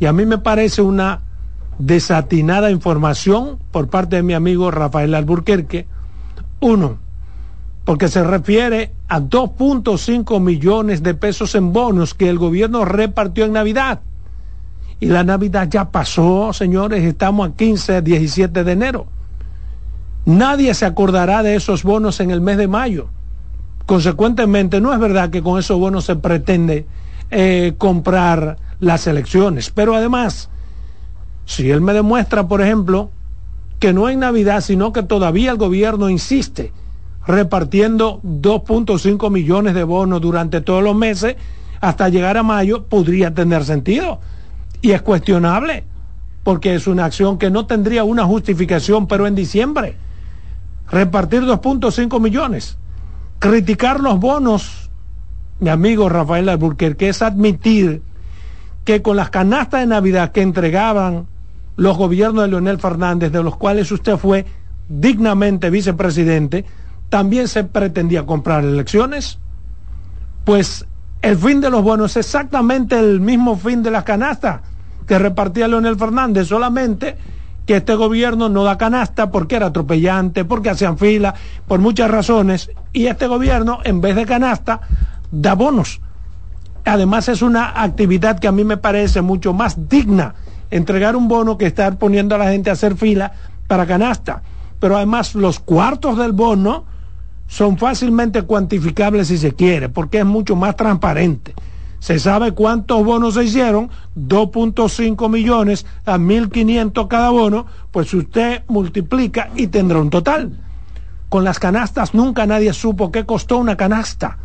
Y 0.00 0.06
a 0.06 0.14
mí 0.14 0.24
me 0.24 0.38
parece 0.38 0.80
una 0.80 1.20
desatinada 1.78 2.70
información 2.70 3.58
por 3.70 3.88
parte 3.88 4.16
de 4.16 4.22
mi 4.22 4.32
amigo 4.32 4.70
Rafael 4.70 5.14
Alburquerque. 5.14 5.86
Uno, 6.60 6.96
porque 7.84 8.08
se 8.08 8.24
refiere 8.24 8.94
a 9.08 9.20
2.5 9.20 10.40
millones 10.40 11.02
de 11.02 11.12
pesos 11.12 11.54
en 11.54 11.74
bonos 11.74 12.14
que 12.14 12.30
el 12.30 12.38
gobierno 12.38 12.86
repartió 12.86 13.44
en 13.44 13.52
Navidad. 13.52 14.00
Y 15.00 15.06
la 15.08 15.22
Navidad 15.22 15.68
ya 15.70 15.90
pasó, 15.90 16.50
señores, 16.54 17.04
estamos 17.04 17.50
a 17.50 17.52
15, 17.52 18.00
17 18.00 18.64
de 18.64 18.72
enero. 18.72 19.06
Nadie 20.26 20.72
se 20.74 20.86
acordará 20.86 21.42
de 21.42 21.54
esos 21.54 21.82
bonos 21.82 22.20
en 22.20 22.30
el 22.30 22.40
mes 22.40 22.56
de 22.56 22.68
mayo. 22.68 23.08
Consecuentemente, 23.86 24.80
no 24.80 24.92
es 24.92 24.98
verdad 24.98 25.30
que 25.30 25.42
con 25.42 25.58
esos 25.58 25.78
bonos 25.78 26.04
se 26.04 26.16
pretende 26.16 26.86
eh, 27.30 27.74
comprar 27.76 28.56
las 28.80 29.06
elecciones. 29.06 29.70
Pero 29.70 29.94
además, 29.94 30.48
si 31.44 31.70
él 31.70 31.82
me 31.82 31.92
demuestra, 31.92 32.48
por 32.48 32.62
ejemplo, 32.62 33.10
que 33.78 33.92
no 33.92 34.06
hay 34.06 34.16
Navidad, 34.16 34.62
sino 34.62 34.92
que 34.92 35.02
todavía 35.02 35.50
el 35.50 35.58
gobierno 35.58 36.08
insiste 36.08 36.72
repartiendo 37.26 38.20
2.5 38.22 39.30
millones 39.30 39.74
de 39.74 39.84
bonos 39.84 40.20
durante 40.20 40.60
todos 40.60 40.82
los 40.82 40.94
meses 40.94 41.36
hasta 41.80 42.08
llegar 42.08 42.36
a 42.36 42.42
mayo, 42.42 42.84
podría 42.84 43.34
tener 43.34 43.64
sentido. 43.64 44.20
Y 44.80 44.92
es 44.92 45.02
cuestionable, 45.02 45.84
porque 46.42 46.74
es 46.74 46.86
una 46.86 47.06
acción 47.06 47.38
que 47.38 47.50
no 47.50 47.66
tendría 47.66 48.04
una 48.04 48.24
justificación, 48.24 49.06
pero 49.06 49.26
en 49.26 49.34
diciembre, 49.34 49.96
repartir 50.90 51.42
2.5 51.42 52.20
millones, 52.20 52.78
criticar 53.38 54.00
los 54.00 54.18
bonos, 54.18 54.90
mi 55.60 55.70
amigo 55.70 56.08
Rafael 56.08 56.48
Alburquerque, 56.48 57.08
es 57.08 57.22
admitir 57.22 58.02
que 58.84 59.02
con 59.02 59.16
las 59.16 59.30
canastas 59.30 59.80
de 59.80 59.86
Navidad 59.86 60.32
que 60.32 60.42
entregaban 60.42 61.26
los 61.76 61.96
gobiernos 61.96 62.44
de 62.44 62.48
Leonel 62.48 62.78
Fernández, 62.78 63.32
de 63.32 63.42
los 63.42 63.56
cuales 63.56 63.90
usted 63.90 64.16
fue 64.16 64.46
dignamente 64.88 65.70
vicepresidente, 65.70 66.64
también 67.08 67.48
se 67.48 67.64
pretendía 67.64 68.26
comprar 68.26 68.64
elecciones. 68.64 69.38
Pues 70.44 70.86
el 71.22 71.38
fin 71.38 71.60
de 71.60 71.70
los 71.70 71.82
bonos 71.82 72.12
es 72.12 72.26
exactamente 72.26 72.98
el 72.98 73.20
mismo 73.20 73.56
fin 73.56 73.82
de 73.82 73.90
las 73.90 74.04
canastas 74.04 74.60
que 75.06 75.18
repartía 75.18 75.68
Leonel 75.68 75.96
Fernández, 75.96 76.48
solamente 76.48 77.16
que 77.66 77.76
este 77.76 77.94
gobierno 77.94 78.48
no 78.48 78.64
da 78.64 78.78
canasta 78.78 79.30
porque 79.30 79.56
era 79.56 79.66
atropellante, 79.66 80.44
porque 80.44 80.70
hacían 80.70 80.98
fila, 80.98 81.34
por 81.66 81.80
muchas 81.80 82.10
razones, 82.10 82.70
y 82.92 83.06
este 83.06 83.26
gobierno, 83.26 83.80
en 83.84 84.00
vez 84.00 84.16
de 84.16 84.26
canasta, 84.26 84.80
da 85.30 85.54
bonos. 85.54 86.00
Además 86.84 87.28
es 87.28 87.40
una 87.40 87.82
actividad 87.82 88.38
que 88.38 88.48
a 88.48 88.52
mí 88.52 88.64
me 88.64 88.76
parece 88.76 89.22
mucho 89.22 89.54
más 89.54 89.88
digna 89.88 90.34
entregar 90.70 91.16
un 91.16 91.28
bono 91.28 91.56
que 91.56 91.66
estar 91.66 91.96
poniendo 91.96 92.34
a 92.34 92.38
la 92.38 92.50
gente 92.50 92.68
a 92.68 92.74
hacer 92.74 92.96
fila 92.96 93.32
para 93.66 93.86
canasta. 93.86 94.42
Pero 94.80 94.96
además 94.96 95.34
los 95.34 95.60
cuartos 95.60 96.18
del 96.18 96.32
bono 96.32 96.84
son 97.46 97.78
fácilmente 97.78 98.42
cuantificables 98.42 99.28
si 99.28 99.38
se 99.38 99.54
quiere, 99.54 99.88
porque 99.88 100.18
es 100.18 100.26
mucho 100.26 100.56
más 100.56 100.76
transparente. 100.76 101.54
Se 102.04 102.18
sabe 102.18 102.52
cuántos 102.52 103.02
bonos 103.02 103.32
se 103.32 103.44
hicieron, 103.44 103.88
2.5 104.14 105.30
millones 105.30 105.86
a 106.04 106.18
1.500 106.18 107.08
cada 107.08 107.30
bono, 107.30 107.64
pues 107.92 108.12
usted 108.12 108.62
multiplica 108.68 109.48
y 109.56 109.68
tendrá 109.68 110.00
un 110.00 110.10
total. 110.10 110.52
Con 111.30 111.44
las 111.44 111.58
canastas 111.58 112.12
nunca 112.12 112.44
nadie 112.44 112.74
supo 112.74 113.10
qué 113.10 113.24
costó 113.24 113.56
una 113.56 113.78
canasta, 113.78 114.36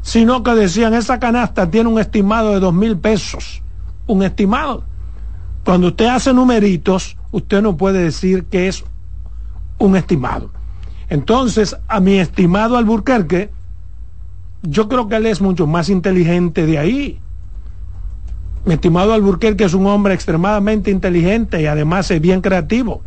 sino 0.00 0.42
que 0.42 0.54
decían, 0.54 0.94
esa 0.94 1.20
canasta 1.20 1.70
tiene 1.70 1.90
un 1.90 2.00
estimado 2.00 2.54
de 2.54 2.60
dos 2.60 2.72
mil 2.72 2.96
pesos, 2.96 3.62
un 4.06 4.22
estimado. 4.22 4.84
Cuando 5.62 5.88
usted 5.88 6.06
hace 6.06 6.32
numeritos, 6.32 7.18
usted 7.32 7.60
no 7.60 7.76
puede 7.76 8.02
decir 8.02 8.44
que 8.44 8.68
es 8.68 8.82
un 9.76 9.94
estimado. 9.94 10.50
Entonces, 11.10 11.76
a 11.86 12.00
mi 12.00 12.18
estimado 12.18 12.78
Alburquerque, 12.78 13.50
yo 14.62 14.88
creo 14.88 15.08
que 15.08 15.16
él 15.16 15.26
es 15.26 15.40
mucho 15.40 15.66
más 15.66 15.88
inteligente 15.88 16.66
de 16.66 16.78
ahí. 16.78 17.20
Mi 18.64 18.74
estimado 18.74 19.14
Alburquerque 19.14 19.64
es 19.64 19.74
un 19.74 19.86
hombre 19.86 20.14
extremadamente 20.14 20.90
inteligente 20.90 21.62
y 21.62 21.66
además 21.66 22.10
es 22.10 22.20
bien 22.20 22.40
creativo. 22.40 23.02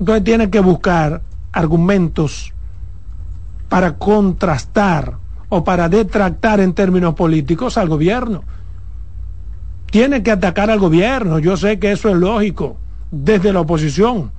Entonces 0.00 0.24
tiene 0.24 0.50
que 0.50 0.60
buscar 0.60 1.22
argumentos 1.52 2.52
para 3.68 3.96
contrastar 3.96 5.18
o 5.48 5.62
para 5.64 5.88
detractar 5.88 6.60
en 6.60 6.74
términos 6.74 7.14
políticos 7.14 7.78
al 7.78 7.88
gobierno. 7.88 8.42
Tiene 9.90 10.22
que 10.22 10.32
atacar 10.32 10.70
al 10.70 10.80
gobierno, 10.80 11.38
yo 11.38 11.56
sé 11.56 11.78
que 11.78 11.92
eso 11.92 12.08
es 12.08 12.16
lógico 12.16 12.76
desde 13.10 13.52
la 13.52 13.60
oposición, 13.60 14.32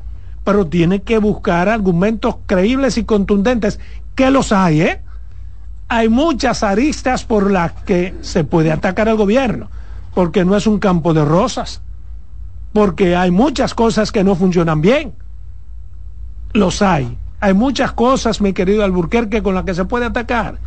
pero 0.43 0.67
tiene 0.67 1.01
que 1.01 1.17
buscar 1.19 1.69
argumentos 1.69 2.36
creíbles 2.45 2.97
y 2.97 3.05
contundentes, 3.05 3.80
que 4.13 4.30
los 4.30 4.51
hay, 4.51 4.82
¿eh? 4.82 5.01
Hay 5.90 6.10
muchas 6.10 6.64
aristas 6.64 7.24
por 7.24 7.50
las 7.50 7.72
que 7.72 8.16
se 8.22 8.44
puede 8.44 8.72
atacar 8.72 9.08
al 9.08 9.16
gobierno, 9.16 9.70
porque 10.14 10.44
no 10.44 10.56
es 10.58 10.68
un 10.68 10.80
campo 10.80 11.14
de 11.14 11.24
rosas, 11.24 11.82
porque 12.74 13.16
hay 13.16 13.32
muchas 13.32 13.74
cosas 13.74 14.12
que 14.12 14.24
no 14.24 14.36
funcionan 14.36 14.82
bien. 14.82 15.14
Los 16.54 16.82
hay. 16.82 17.18
Hay 17.40 17.54
muchas 17.54 17.92
cosas, 17.94 18.42
mi 18.42 18.52
querido 18.52 18.84
Alburquerque, 18.84 19.44
con 19.44 19.56
las 19.56 19.64
que 19.64 19.76
se 19.76 19.86
puede 19.86 20.06
atacar. 20.06 20.58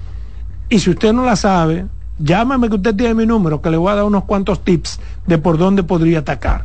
Y 0.68 0.78
si 0.78 0.90
usted 0.90 1.12
no 1.12 1.24
la 1.24 1.36
sabe, 1.36 1.86
llámame 2.18 2.68
que 2.68 2.76
usted 2.76 2.94
tiene 2.94 3.14
mi 3.14 3.26
número, 3.26 3.60
que 3.60 3.70
le 3.70 3.76
voy 3.76 3.92
a 3.92 3.96
dar 3.96 4.04
unos 4.04 4.24
cuantos 4.24 4.64
tips 4.64 5.00
de 5.26 5.36
por 5.36 5.58
dónde 5.58 5.82
podría 5.82 6.20
atacar. 6.20 6.64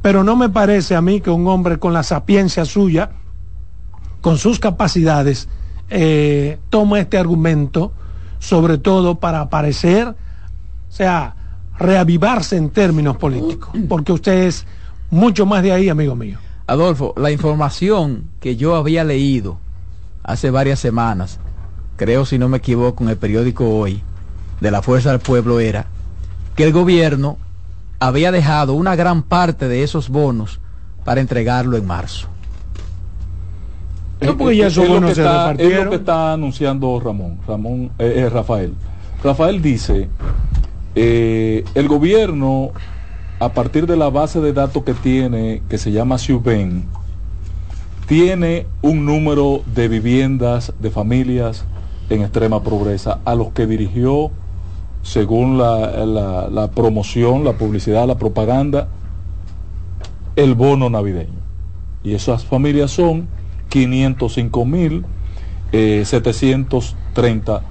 Pero 0.00 0.24
no 0.24 0.36
me 0.36 0.48
parece 0.48 0.94
a 0.94 1.02
mí 1.02 1.20
que 1.20 1.30
un 1.30 1.46
hombre 1.48 1.78
con 1.78 1.92
la 1.92 2.02
sapiencia 2.02 2.64
suya, 2.64 3.10
con 4.20 4.38
sus 4.38 4.58
capacidades, 4.58 5.48
eh, 5.90 6.58
tome 6.70 7.00
este 7.00 7.18
argumento, 7.18 7.92
sobre 8.38 8.78
todo 8.78 9.16
para 9.18 9.40
aparecer, 9.40 10.08
o 10.08 10.92
sea, 10.92 11.34
reavivarse 11.78 12.56
en 12.56 12.70
términos 12.70 13.16
políticos, 13.16 13.70
porque 13.88 14.12
usted 14.12 14.44
es 14.44 14.66
mucho 15.10 15.46
más 15.46 15.62
de 15.62 15.72
ahí, 15.72 15.88
amigo 15.88 16.14
mío. 16.14 16.38
Adolfo, 16.66 17.14
la 17.16 17.32
información 17.32 18.24
que 18.40 18.56
yo 18.56 18.76
había 18.76 19.02
leído 19.02 19.58
hace 20.22 20.50
varias 20.50 20.78
semanas, 20.78 21.40
creo 21.96 22.24
si 22.24 22.38
no 22.38 22.48
me 22.48 22.58
equivoco 22.58 23.02
en 23.02 23.10
el 23.10 23.16
periódico 23.16 23.68
Hoy, 23.68 24.02
de 24.60 24.70
la 24.70 24.82
Fuerza 24.82 25.10
del 25.10 25.20
Pueblo 25.20 25.58
era 25.58 25.86
que 26.54 26.64
el 26.64 26.72
gobierno 26.72 27.38
había 27.98 28.30
dejado 28.30 28.74
una 28.74 28.94
gran 28.94 29.22
parte 29.22 29.68
de 29.68 29.82
esos 29.82 30.08
bonos 30.08 30.60
para 31.04 31.20
entregarlo 31.20 31.76
en 31.76 31.86
marzo. 31.86 32.28
No, 34.20 34.36
porque 34.36 34.56
ya 34.56 34.70
se 34.70 34.82
está, 34.82 35.52
Es 35.52 35.84
lo 35.84 35.90
que 35.90 35.96
está 35.96 36.34
anunciando 36.34 37.00
Ramón, 37.00 37.38
Ramón 37.46 37.90
eh, 37.98 38.14
eh, 38.16 38.28
Rafael. 38.28 38.74
Rafael 39.24 39.62
dice, 39.62 40.08
eh, 40.94 41.64
el 41.74 41.88
gobierno 41.88 42.72
a 43.40 43.48
partir 43.54 43.86
de 43.86 43.96
la 43.96 44.10
base 44.10 44.40
de 44.40 44.52
datos 44.52 44.84
que 44.84 44.92
tiene, 44.92 45.62
que 45.68 45.78
se 45.78 45.90
llama 45.92 46.18
Siuben, 46.18 46.84
tiene 48.06 48.66
un 48.82 49.06
número 49.06 49.62
de 49.74 49.88
viviendas 49.88 50.74
de 50.78 50.90
familias 50.90 51.64
en 52.10 52.20
extrema 52.20 52.62
pobreza 52.62 53.20
a 53.24 53.34
los 53.34 53.52
que 53.52 53.66
dirigió, 53.66 54.30
según 55.02 55.56
la, 55.56 56.70
promoción, 56.74 57.44
la 57.44 57.52
publicidad, 57.54 58.06
la 58.06 58.18
propaganda, 58.18 58.88
el 60.36 60.54
bono 60.54 60.90
navideño. 60.90 61.40
Y 62.04 62.14
esas 62.14 62.44
familias 62.44 62.90
son 62.90 63.26
505 63.70 64.64
mil 64.66 65.04
730 65.72 67.62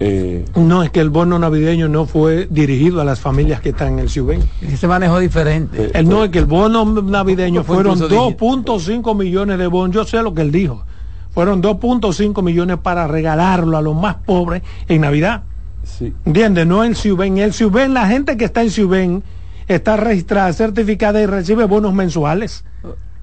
eh, 0.00 0.44
no, 0.54 0.84
es 0.84 0.90
que 0.90 1.00
el 1.00 1.10
bono 1.10 1.38
navideño 1.38 1.88
no 1.88 2.06
fue 2.06 2.46
dirigido 2.50 3.00
a 3.00 3.04
las 3.04 3.18
familias 3.18 3.60
que 3.60 3.70
están 3.70 3.94
en 3.94 3.98
el 4.00 4.10
CIUBEN. 4.10 4.42
Se 4.76 4.86
manejó 4.86 5.18
diferente. 5.18 5.90
él 5.92 6.08
no, 6.08 6.22
es 6.24 6.30
que 6.30 6.38
el 6.38 6.46
bono 6.46 6.84
navideño 6.84 7.64
fueron 7.64 7.98
2.5 7.98 9.16
millones 9.16 9.58
de 9.58 9.66
bonos, 9.66 9.94
yo 9.94 10.04
sé 10.04 10.22
lo 10.22 10.34
que 10.34 10.42
él 10.42 10.52
dijo. 10.52 10.84
Fueron 11.30 11.62
2.5 11.62 12.42
millones 12.42 12.78
para 12.78 13.08
regalarlo 13.08 13.76
a 13.76 13.82
los 13.82 13.96
más 13.96 14.16
pobres 14.16 14.62
en 14.86 15.00
Navidad. 15.00 15.42
Sí. 15.82 16.12
¿Entiendes? 16.24 16.66
No 16.66 16.84
en 16.84 16.94
CIUBEN. 16.94 17.38
El 17.38 17.52
CIUBEN, 17.52 17.94
la 17.94 18.06
gente 18.06 18.36
que 18.36 18.44
está 18.44 18.62
en 18.62 18.70
CIUBEN 18.70 19.22
está 19.66 19.96
registrada, 19.96 20.52
certificada 20.52 21.20
y 21.20 21.26
recibe 21.26 21.64
bonos 21.64 21.92
mensuales. 21.92 22.64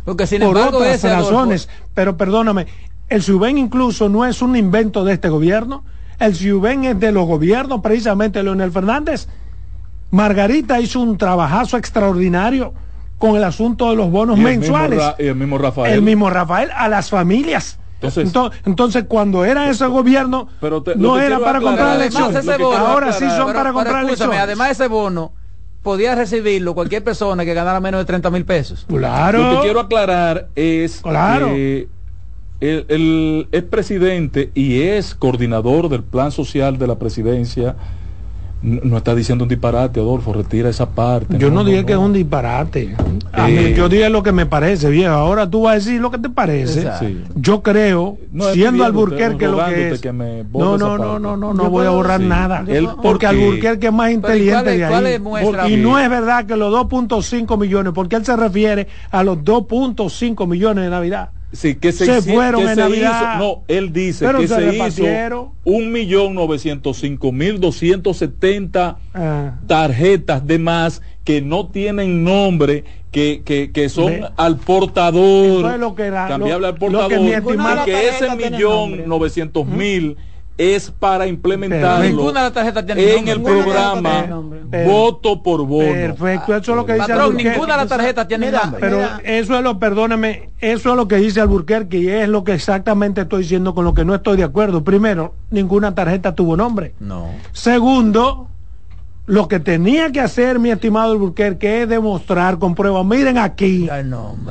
Porque 0.06 0.28
sin 0.28 0.42
por 0.42 0.58
otras 0.58 1.04
razones. 1.04 1.68
Pero 1.94 2.16
perdóname, 2.16 2.68
el 3.10 3.22
CIUBEN 3.22 3.58
incluso 3.58 4.08
no 4.08 4.26
es 4.26 4.42
un 4.42 4.56
invento 4.56 5.04
de 5.04 5.14
este 5.14 5.28
gobierno 5.28 5.84
el 6.20 6.36
Ciubén 6.36 6.86
es 6.86 7.00
de 7.00 7.12
los 7.12 7.26
gobiernos, 7.26 7.82
precisamente 7.82 8.42
Leonel 8.42 8.72
Fernández. 8.72 9.28
Margarita 10.12 10.80
hizo 10.80 11.02
un 11.02 11.18
trabajazo 11.18 11.78
extraordinario 11.78 12.74
con 13.18 13.36
el 13.36 13.44
asunto 13.44 13.90
de 13.90 13.96
los 13.96 14.10
bonos 14.12 14.38
mensuales. 14.38 15.02
y 15.20 15.28
el 15.28 15.36
mismo 15.36 15.58
Rafael. 15.58 15.94
El 15.94 16.02
mismo 16.02 16.30
Rafael 16.30 16.70
a 16.76 16.88
las 16.88 17.10
familias. 17.10 17.80
Entonces, 18.66 19.06
cuando 19.08 19.46
era 19.46 19.70
ese 19.70 19.88
gobierno, 19.88 20.48
no 20.96 21.20
era 21.20 21.40
para 21.40 21.60
comprar 21.60 21.96
elecciones. 21.96 22.48
Ahora 22.48 23.12
sí 23.14 23.26
son 23.30 23.52
para, 23.52 23.74
comprar 23.74 24.04
elecciones. 24.04 24.40
Además 24.40 24.72
ese 24.72 24.88
bono 24.88 25.34
podía 25.86 26.16
recibirlo 26.16 26.74
cualquier 26.74 27.04
persona 27.04 27.46
que 27.46 27.54
ganara 27.54 27.80
menos 27.80 28.02
de 28.02 28.06
30 28.06 28.32
mil 28.32 28.44
pesos. 28.44 28.86
Claro. 28.88 29.38
Lo 29.38 29.52
que 29.52 29.66
quiero 29.66 29.80
aclarar 29.80 30.50
es 30.56 31.00
claro. 31.02 31.50
que 31.50 31.88
el, 32.60 33.48
es 33.52 33.62
presidente 33.62 34.50
y 34.56 34.82
es 34.82 35.14
coordinador 35.14 35.90
del 35.90 36.02
plan 36.02 36.32
social 36.32 36.80
de 36.80 36.88
la 36.88 36.96
presidencia 36.98 37.76
no, 38.66 38.98
está 38.98 39.14
diciendo 39.14 39.44
un 39.44 39.50
disparate, 39.50 40.00
Adolfo, 40.00 40.34
retira 40.34 40.70
esa 40.70 40.90
parte. 40.90 41.38
Yo 41.38 41.52
no, 41.52 41.64
dije 41.64 41.86
que 41.86 41.94
es 41.94 42.00
un 42.00 42.14
disparate. 42.14 42.96
Eh, 43.48 43.76
yo 43.78 43.88
dije 43.90 44.10
lo 44.10 44.24
que 44.24 44.32
me 44.32 44.48
parece, 44.48 44.90
viejo. 44.90 45.14
Ahora 45.14 45.48
tú 45.48 45.64
vas 45.64 45.74
a 45.74 45.76
decir 45.76 46.02
lo 46.02 46.10
que 46.10 46.18
te 46.18 46.30
parece. 46.30 46.90
Yo 47.36 47.62
creo, 47.62 48.18
siendo 48.54 48.84
Alburquerque 48.84 49.48
lo 49.48 49.64
que 49.66 49.90
es. 49.90 50.04
no, 50.04 50.78
no, 50.78 50.98
no, 50.98 51.20
no, 51.20 51.38
no, 51.38 51.54
no 51.54 51.70
voy 51.70 51.86
a 51.86 51.92
borrar 51.92 52.20
nada. 52.20 52.66
porque 53.02 53.28
Alburquerque 53.28 53.88
es 53.88 53.94
más 53.94 54.12
inteligente 54.12 54.78
de 54.78 54.86
ahí. 54.86 55.74
y 55.74 55.78
no 55.78 56.00
es 56.00 56.10
verdad 56.10 56.46
que 56.46 56.56
los 56.56 56.74
2.5 56.74 57.58
millones, 57.60 57.94
porque 57.94 58.16
él 58.16 58.26
se 58.26 58.36
refiere 58.36 58.88
a 59.12 59.24
los 59.24 59.38
2.5 59.40 60.48
millones 60.48 60.86
de 60.86 60.90
Navidad. 60.90 61.30
Sí, 61.52 61.76
que 61.76 61.92
se, 61.92 62.22
fueron 62.22 62.68
en 62.68 62.78
Navidad. 62.78 63.38
no, 63.38 63.64
él 63.68 63.94
dice 63.94 64.28
que 64.38 64.48
se, 64.48 64.76
hizo 64.76 65.54
un 65.64 65.92
millón 65.92 66.34
novecientos 66.34 66.98
cinco 66.98 67.32
mil 67.32 67.60
doscientos 67.60 68.18
setenta 68.18 68.98
ah. 69.14 69.54
tarjetas 69.66 70.46
de 70.46 70.60
más 70.60 71.02
que 71.24 71.42
no 71.42 71.68
tienen 71.68 72.24
nombre, 72.24 72.84
que, 73.12 73.42
que, 73.46 73.72
que 73.72 73.90
son 73.90 74.14
al 74.36 74.58
portador. 74.58 75.80
lo 75.80 75.96
que 75.96 76.04
era, 76.04 76.28
cambiable 76.28 76.68
al 76.68 76.76
portador. 76.76 77.10
que, 77.10 77.86
que 77.86 78.10
ese 78.10 78.36
millón 78.36 79.08
novecientos 79.08 79.66
mil 79.66 80.18
es 80.58 80.90
para 80.90 81.28
implementarlo 81.28 82.32
en 82.88 83.28
el 83.28 83.42
programa 83.42 84.26
voto 84.86 85.44
por 85.44 85.66
voto. 85.66 85.92
Perfecto, 85.92 86.56
eso 86.56 86.72
es 86.72 86.78
lo 86.78 86.86
que 86.86 86.94
dice 86.94 87.08
Patrón, 87.08 87.36
ninguna 87.36 87.74
de 87.74 87.80
las 87.80 87.88
tarjetas 87.88 88.28
tiene 88.28 88.52
nombre. 88.52 88.80
Pero 88.80 89.02
eso 89.24 89.58
es 89.58 89.64
lo, 89.64 89.80
perdóneme, 89.80 90.50
eso 90.60 90.92
es 90.92 90.96
lo 90.96 91.08
que 91.08 91.18
dice 91.18 91.42
Alburquerque 91.42 91.98
y 91.98 92.10
es 92.10 92.30
lo 92.30 92.44
que 92.44 92.54
exactamente 92.54 93.22
estoy 93.22 93.44
diciendo 93.44 93.76
con 93.76 93.84
lo 93.84 93.94
que 93.94 94.06
no 94.06 94.16
estoy 94.16 94.38
de 94.38 94.44
acuerdo. 94.44 94.84
Primero, 94.84 95.36
ninguna 95.52 95.94
tarjeta 95.94 96.34
tuvo 96.36 96.56
nombre. 96.56 96.94
No. 97.00 97.30
Segundo, 97.52 98.48
lo 99.26 99.48
que 99.48 99.60
tenía 99.60 100.12
que 100.12 100.22
hacer 100.22 100.60
mi 100.60 100.70
estimado 100.70 101.14
Alburquerque 101.14 101.82
es 101.82 101.90
demostrar 101.90 102.60
con 102.60 102.76
pruebas. 102.76 103.06
Miren 103.06 103.38
aquí. 103.38 103.90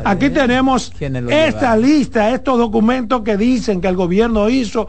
aquí 0.04 0.30
tenemos 0.30 0.92
esta 1.00 1.76
lista, 1.76 2.30
estos 2.30 2.58
documentos 2.58 3.22
que 3.22 3.36
dicen 3.36 3.80
que 3.80 3.88
el 3.88 3.96
gobierno 3.96 4.48
hizo 4.48 4.88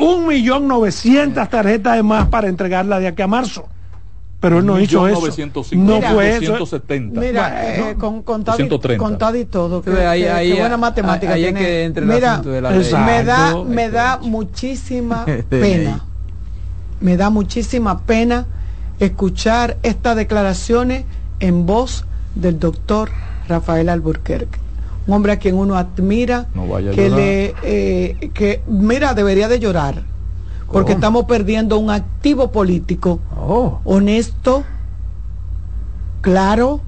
un 0.00 0.26
millón 0.26 0.66
novecientas 0.66 1.48
tarjetas 1.50 1.96
de 1.96 2.02
más 2.02 2.28
para 2.28 2.48
entregarla 2.48 2.98
de 2.98 3.08
aquí 3.08 3.22
a 3.22 3.26
marzo. 3.26 3.68
Pero 4.40 4.60
él 4.60 4.66
no 4.66 4.80
hizo 4.80 5.06
eso. 5.06 5.20
No 5.72 6.00
fue 6.00 6.38
eso. 6.38 6.56
Mira, 6.88 7.90
eh, 7.90 7.96
con, 7.98 8.22
contado, 8.22 8.58
y 9.36 9.44
todo. 9.44 9.82
Que, 9.82 9.90
buena 9.90 10.78
matemática 10.78 11.34
tiene. 11.34 11.92
mira, 12.00 12.42
me 12.42 13.22
da, 13.22 13.62
me 13.64 13.90
da 13.90 14.18
muchísima 14.18 15.26
pena. 15.50 16.06
Me 17.00 17.16
da 17.16 17.28
muchísima 17.28 18.00
pena 18.00 18.46
escuchar 18.98 19.76
estas 19.82 20.16
declaraciones 20.16 21.04
en 21.40 21.66
voz 21.66 22.04
del 22.34 22.58
doctor 22.58 23.10
Rafael 23.48 23.88
Alburquerque 23.88 24.58
un 25.10 25.16
hombre 25.16 25.32
a 25.32 25.38
quien 25.40 25.56
uno 25.56 25.74
admira, 25.76 26.46
que 26.94 27.10
le, 27.10 27.54
eh, 27.64 28.30
que 28.32 28.62
mira, 28.68 29.12
debería 29.12 29.48
de 29.48 29.58
llorar, 29.58 30.04
porque 30.70 30.92
estamos 30.92 31.24
perdiendo 31.24 31.78
un 31.78 31.90
activo 31.90 32.52
político 32.52 33.18
oh. 33.36 33.80
honesto, 33.82 34.62
claro, 36.20 36.80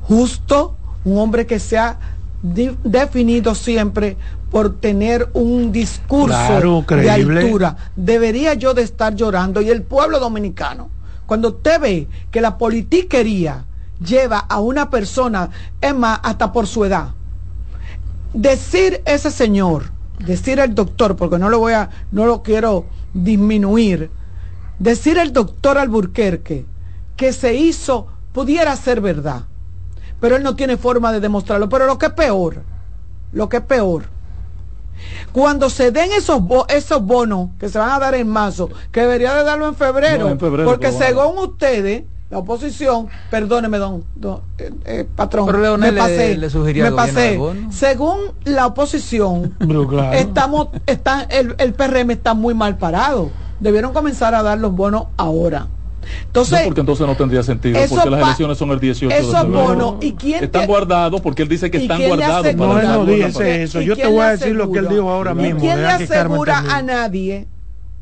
justo, 0.00 0.74
un 1.04 1.18
hombre 1.18 1.44
que 1.44 1.58
se 1.58 1.76
ha 1.76 1.98
definido 2.42 3.54
siempre 3.54 4.16
por 4.50 4.80
tener 4.80 5.28
un 5.34 5.70
discurso 5.70 6.34
Claro, 6.34 6.84
de 6.88 7.10
altura. 7.10 7.76
Debería 7.94 8.54
yo 8.54 8.72
de 8.72 8.82
estar 8.82 9.14
llorando 9.14 9.60
y 9.60 9.68
el 9.68 9.82
pueblo 9.82 10.18
dominicano, 10.18 10.88
cuando 11.26 11.48
usted 11.48 11.78
ve 11.78 12.08
que 12.30 12.40
la 12.40 12.56
politiquería 12.56 13.66
lleva 14.02 14.38
a 14.38 14.60
una 14.60 14.88
persona, 14.88 15.50
es 15.78 15.94
más, 15.94 16.20
hasta 16.22 16.50
por 16.54 16.66
su 16.66 16.86
edad, 16.86 17.10
decir 18.32 19.02
ese 19.06 19.30
señor, 19.30 19.84
decir 20.18 20.58
el 20.60 20.74
doctor, 20.74 21.16
porque 21.16 21.38
no 21.38 21.48
lo 21.48 21.58
voy 21.58 21.72
a, 21.72 21.90
no 22.12 22.26
lo 22.26 22.42
quiero 22.42 22.84
disminuir, 23.14 24.10
decir 24.78 25.18
el 25.18 25.32
doctor 25.32 25.78
Alburquerque 25.78 26.64
que 27.16 27.32
se 27.32 27.54
hizo 27.54 28.06
pudiera 28.32 28.74
ser 28.76 29.00
verdad, 29.00 29.42
pero 30.20 30.36
él 30.36 30.42
no 30.42 30.56
tiene 30.56 30.76
forma 30.76 31.12
de 31.12 31.20
demostrarlo. 31.20 31.68
Pero 31.68 31.86
lo 31.86 31.98
que 31.98 32.06
es 32.06 32.12
peor, 32.12 32.62
lo 33.32 33.48
que 33.48 33.58
es 33.58 33.62
peor, 33.64 34.04
cuando 35.32 35.70
se 35.70 35.90
den 35.90 36.10
esos 36.12 36.42
bo- 36.42 36.66
esos 36.68 37.02
bonos 37.02 37.50
que 37.58 37.68
se 37.68 37.78
van 37.78 37.90
a 37.90 37.98
dar 37.98 38.14
en 38.14 38.28
marzo, 38.28 38.68
que 38.92 39.00
debería 39.00 39.34
de 39.34 39.44
darlo 39.44 39.66
en 39.66 39.74
febrero, 39.74 40.24
No, 40.26 40.30
en 40.32 40.40
febrero 40.40 40.68
porque 40.68 40.92
según 40.92 41.38
ustedes, 41.38 42.04
la 42.30 42.38
oposición, 42.38 43.08
perdóneme, 43.28 43.78
don, 43.78 44.04
don, 44.14 44.40
eh, 44.58 44.70
eh, 44.84 45.06
patrón, 45.16 45.46
Pero 45.46 45.58
Leonel 45.58 45.92
me 45.92 45.94
le- 45.96 46.00
pasé, 46.00 46.36
le 46.38 46.48
sugirió 46.48 46.84
me 46.84 46.92
pasé. 46.92 47.38
Según 47.70 48.18
la 48.44 48.66
oposición, 48.66 49.54
Pero 49.58 49.86
claro. 49.88 50.12
estamos, 50.16 50.68
están, 50.86 51.26
el, 51.30 51.56
el 51.58 51.72
PRM 51.74 52.10
está 52.12 52.34
muy 52.34 52.54
mal 52.54 52.78
parado. 52.78 53.30
Debieron 53.58 53.92
comenzar 53.92 54.34
a 54.34 54.42
dar 54.44 54.58
los 54.58 54.72
bonos 54.72 55.06
ahora. 55.16 55.66
Entonces, 56.26 56.60
no, 56.60 56.64
porque 56.66 56.80
entonces 56.80 57.06
no 57.06 57.14
tendría 57.14 57.42
sentido, 57.42 57.78
porque 57.88 58.08
las 58.10 58.22
elecciones 58.22 58.56
son 58.58 58.70
el 58.70 58.80
18 58.80 59.14
de 59.14 59.42
bonos, 59.50 59.94
¿y 60.00 60.12
quién 60.14 60.42
Están 60.44 60.62
te- 60.62 60.66
guardados 60.66 61.20
porque 61.20 61.42
él 61.42 61.48
dice 61.48 61.70
que 61.70 61.78
¿Y 61.78 61.82
están 61.82 61.98
le 61.98 62.08
guardados? 62.08 62.54
No, 62.56 62.78
él 62.78 62.86
no 62.88 63.00
para- 63.04 63.04
dice 63.26 63.62
eso. 63.64 63.80
¿Y 63.82 63.84
Yo 63.86 63.96
te 63.96 64.06
voy 64.06 64.20
a 64.20 64.26
le 64.32 64.36
decir 64.38 64.54
lo 64.56 64.72
que 64.72 64.78
él 64.78 64.86
asegura? 64.86 64.94
dijo 65.02 65.10
ahora 65.10 65.32
¿Y 65.32 65.34
mismo. 65.34 65.60
quién 65.60 65.82
le 65.82 65.86
asegura 65.88 66.58
a 66.74 66.82
nadie 66.82 67.46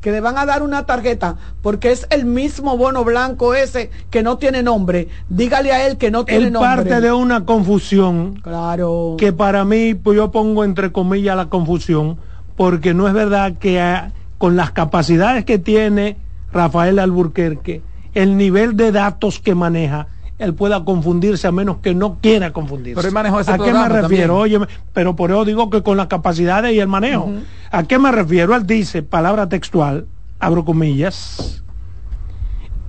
que 0.01 0.11
le 0.11 0.21
van 0.21 0.37
a 0.37 0.45
dar 0.45 0.63
una 0.63 0.85
tarjeta 0.85 1.35
porque 1.61 1.91
es 1.91 2.07
el 2.09 2.25
mismo 2.25 2.77
bono 2.77 3.03
blanco 3.03 3.53
ese 3.53 3.89
que 4.09 4.23
no 4.23 4.37
tiene 4.37 4.63
nombre? 4.63 5.09
Dígale 5.29 5.71
a 5.73 5.85
él 5.87 5.97
que 5.97 6.09
no 6.11 6.25
tiene 6.25 6.47
Él 6.47 6.53
nombre. 6.53 6.69
parte 6.75 7.01
de 7.01 7.11
una 7.11 7.45
confusión 7.45 8.35
Claro. 8.41 9.15
que 9.17 9.33
para 9.33 9.65
mí, 9.65 9.93
pues 9.95 10.15
yo 10.15 10.31
pongo 10.31 10.63
entre 10.63 10.91
comillas 10.91 11.35
la 11.35 11.47
confusión, 11.49 12.17
porque 12.55 12.93
no 12.93 13.07
es 13.07 13.13
verdad 13.13 13.53
que 13.59 13.79
ah, 13.81 14.11
con 14.37 14.55
las 14.55 14.71
capacidades 14.71 15.43
que 15.45 15.59
tiene 15.59 16.17
Rafael 16.51 16.97
Alburquerque, 16.99 17.81
el 18.13 18.37
nivel 18.37 18.75
de 18.77 18.91
datos 18.91 19.39
que 19.39 19.53
maneja, 19.53 20.07
él 20.39 20.53
pueda 20.53 20.85
confundirse 20.85 21.47
a 21.47 21.51
menos 21.51 21.77
que 21.77 21.93
no 21.93 22.17
quiera 22.21 22.51
confundirse. 22.53 22.95
Pero 22.95 23.09
él 23.09 23.13
manejó 23.13 23.41
ese 23.41 23.51
¿A 23.51 23.57
qué 23.57 23.73
me 23.73 23.89
refiero? 23.89 24.01
también. 24.01 24.29
Oye, 24.31 24.59
pero 24.93 25.15
por 25.15 25.31
eso 25.31 25.43
digo 25.43 25.69
que 25.69 25.83
con 25.83 25.97
las 25.97 26.07
capacidades 26.07 26.73
y 26.73 26.79
el 26.79 26.87
manejo. 26.87 27.29
¿A 27.71 27.83
qué 27.83 27.99
me 27.99 28.11
refiero? 28.11 28.55
Él 28.55 28.65
dice, 28.65 29.03
palabra 29.03 29.49
textual, 29.49 30.07
abro 30.39 30.63
comillas, 30.63 31.61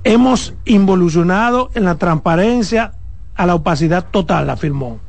hemos 0.04 0.54
involucionado 0.64 1.70
en 1.74 1.84
la 1.84 1.96
transparencia 1.96 2.92
a 3.34 3.46
la 3.46 3.56
opacidad 3.56 4.06
total, 4.10 4.48
afirmó. 4.48 5.00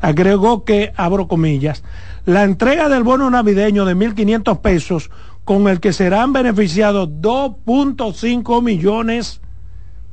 Agregó 0.00 0.64
que, 0.64 0.92
abro 0.96 1.28
comillas, 1.28 1.84
la 2.24 2.44
entrega 2.44 2.88
del 2.88 3.02
bono 3.02 3.28
navideño 3.28 3.84
de 3.84 3.94
1.500 3.94 4.60
pesos 4.60 5.10
con 5.44 5.68
el 5.68 5.80
que 5.80 5.92
serán 5.92 6.32
beneficiados 6.32 7.08
2.5 7.20 8.62
millones 8.62 9.42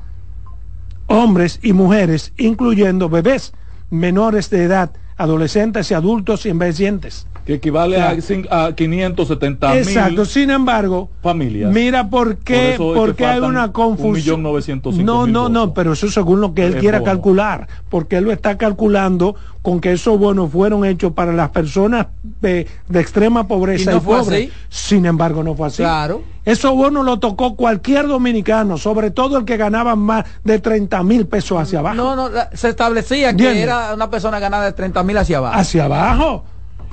hombres 1.07 1.59
y 1.61 1.73
mujeres, 1.73 2.33
incluyendo 2.37 3.09
bebés 3.09 3.53
menores 3.89 4.49
de 4.49 4.63
edad, 4.63 4.91
adolescentes 5.17 5.91
y 5.91 5.93
adultos 5.93 6.45
envejecientes. 6.45 7.27
Que 7.45 7.53
equivale 7.53 8.01
a, 8.01 8.15
cin- 8.15 8.47
a 8.49 8.73
570 8.73 9.69
mil 9.69 9.77
Exacto, 9.79 10.25
sin 10.25 10.49
embargo, 10.49 11.09
familias. 11.21 11.71
mira 11.71 12.09
por 12.09 12.37
qué, 12.37 12.73
Por 12.77 12.87
eso 12.87 12.93
es 12.93 12.99
por 12.99 13.09
que 13.11 13.15
qué 13.17 13.25
hay 13.27 13.39
una 13.39 13.71
confusión. 13.71 14.43
1.905.000 14.43 15.03
No, 15.03 15.27
no, 15.27 15.47
no, 15.49 15.73
pero 15.73 15.93
eso 15.93 16.09
según 16.09 16.41
lo 16.41 16.53
que 16.55 16.65
él 16.65 16.77
quiera 16.77 16.99
bono. 16.99 17.11
calcular, 17.11 17.67
porque 17.89 18.17
él 18.17 18.23
lo 18.25 18.31
está 18.31 18.57
calculando 18.57 19.35
con 19.61 19.79
que 19.79 19.91
esos 19.93 20.17
bonos 20.19 20.51
fueron 20.51 20.85
hechos 20.85 21.13
para 21.13 21.33
las 21.33 21.49
personas 21.49 22.07
de, 22.41 22.67
de 22.87 22.99
extrema 22.99 23.47
pobreza 23.47 23.91
Y 23.91 23.93
y, 23.93 23.95
no 23.97 24.01
fue 24.01 24.19
pobres. 24.19 24.49
así. 24.49 24.51
Sin 24.69 25.05
embargo, 25.05 25.43
no 25.43 25.55
fue 25.55 25.67
así. 25.67 25.77
Claro. 25.83 26.21
Esos 26.45 26.71
bonos 26.75 27.03
lo 27.05 27.17
tocó 27.19 27.55
cualquier 27.55 28.07
dominicano, 28.07 28.77
sobre 28.77 29.09
todo 29.11 29.37
el 29.39 29.45
que 29.45 29.57
ganaba 29.57 29.95
más 29.95 30.25
de 30.43 30.59
30 30.59 31.01
mil 31.03 31.25
pesos 31.27 31.59
hacia 31.59 31.79
abajo. 31.79 31.95
No, 31.95 32.15
no, 32.15 32.29
se 32.53 32.69
establecía 32.69 33.35
que 33.35 33.61
era 33.61 33.93
una 33.95 34.09
persona 34.09 34.39
ganada 34.39 34.65
de 34.65 34.73
30 34.73 35.03
mil 35.03 35.17
hacia 35.17 35.37
abajo. 35.37 35.59
hacia 35.59 35.85
abajo. 35.85 36.43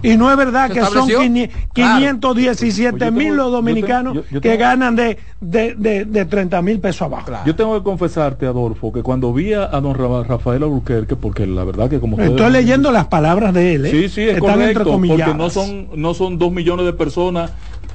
Y 0.02 0.16
no 0.16 0.30
es 0.30 0.36
verdad 0.36 0.68
¿Se 0.68 0.74
que 0.74 0.80
son 0.80 0.88
estableció? 1.10 1.20
500 1.20 1.58
Claro. 1.72 1.98
517 1.98 2.98
Pues 2.98 3.10
yo 3.10 3.12
mil 3.12 3.36
los 3.36 3.46
yo 3.46 3.50
dominicanos 3.50 4.12
tengo- 4.14 4.24
yo- 4.26 4.30
yo 4.32 4.40
que 4.40 4.48
tengo- 4.50 4.60
ganan 4.60 4.96
de, 4.96 5.18
de, 5.40 5.74
de, 5.74 6.04
de 6.04 6.24
30 6.24 6.60
mil 6.62 6.80
pesos 6.80 7.02
abajo. 7.02 7.26
Claro. 7.26 7.44
Yo 7.46 7.54
tengo 7.54 7.76
que 7.78 7.84
confesarte, 7.84 8.46
Adolfo, 8.46 8.92
que 8.92 9.02
cuando 9.02 9.32
vi 9.32 9.52
a, 9.52 9.66
don 9.68 9.94
Ra- 9.94 10.24
Rafael 10.24 10.62
Albuquerque, 10.62 11.16
porque 11.16 11.46
la 11.46 11.64
verdad 11.64 11.88
que 11.88 12.00
como 12.00 12.16
ustedes- 12.16 12.32
Estoy 12.32 12.50
leyendo 12.52 12.90
las 12.92 13.06
palabras 13.06 13.54
de 13.54 13.74
él. 13.74 13.86
¿eh? 13.86 13.90
Sí, 13.90 14.08
sí, 14.08 14.22
es 14.22 14.36
Están 14.36 14.54
correcto, 14.54 14.84
porque 14.84 15.34
no 15.36 15.50
son, 15.50 15.88
no 15.94 16.14
son 16.14 16.38
dos 16.38 16.52
millones 16.52 16.86
de 16.86 16.92
personas, 16.92 17.52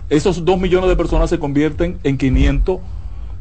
esos 0.09 0.45
dos 0.45 0.59
millones 0.59 0.89
de 0.89 0.95
personas 0.95 1.29
se 1.29 1.39
convierten 1.39 1.97
en 2.03 2.17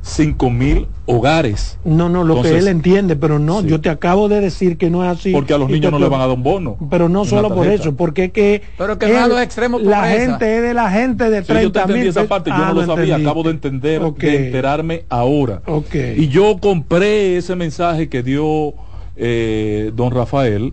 505 0.03 0.51
mil 0.51 0.87
hogares, 1.07 1.79
No, 1.85 2.09
no, 2.09 2.23
lo 2.25 2.43
que 2.43 2.57
él 2.59 2.69
entiende, 2.69 3.17
pero 3.17 3.39
no, 3.39 3.61
sí. 3.63 3.69
yo 3.69 3.81
te 3.81 3.89
acabo 3.89 4.29
de 4.29 4.41
decir 4.41 4.77
que 4.77 4.89
no 4.91 5.05
es 5.05 5.19
así. 5.19 5.33
porque 5.33 5.53
a 5.55 5.59
los 5.59 5.69
niños 5.69 5.91
no 5.93 5.99
le 5.99 6.09
van 6.09 6.21
a 6.21 6.27
dar 6.27 6.37
un 6.37 6.43
bono. 6.43 6.77
Pero 6.91 7.09
no 7.09 7.25
solo 7.25 7.53
por 7.55 7.67
eso, 7.67 7.95
porque 7.97 8.25
es 8.25 8.33
que, 8.33 8.63
Pero 8.79 8.99
que 8.99 9.07
él- 9.07 9.17
a 9.17 9.27
los 9.29 9.41
extremos 9.41 9.83
la 9.83 10.01
pobreza. 10.03 10.19
gente 10.33 10.57
es 10.57 10.63
de 10.63 10.75
la 10.75 10.91
gente 10.91 11.31
de 11.31 11.43
Sí, 11.43 11.47
yo 11.49 11.55
te 11.55 11.55
30 11.61 11.81
entendí 11.81 12.01
mil 12.01 12.09
esa 12.09 12.25
parte, 12.25 12.51
yo 12.51 12.57
Ah, 12.57 12.73
no 12.73 12.81
lo 12.83 12.87
sabía, 12.87 13.17
acabo 13.17 13.43
de 13.43 13.51
entender, 13.51 14.03
Ok. 14.03 14.19
de 14.21 14.47
enterarme 14.47 15.05
ahora. 15.09 15.63
Ok. 15.67 15.95
Y 16.17 16.29
yo 16.29 16.59
compré 16.61 17.37
ese 17.37 17.57
mensaje 17.57 18.09
que 18.09 18.23
dio 18.23 18.75
eh, 19.17 19.91
don 19.95 20.11
Rafael 20.13 20.73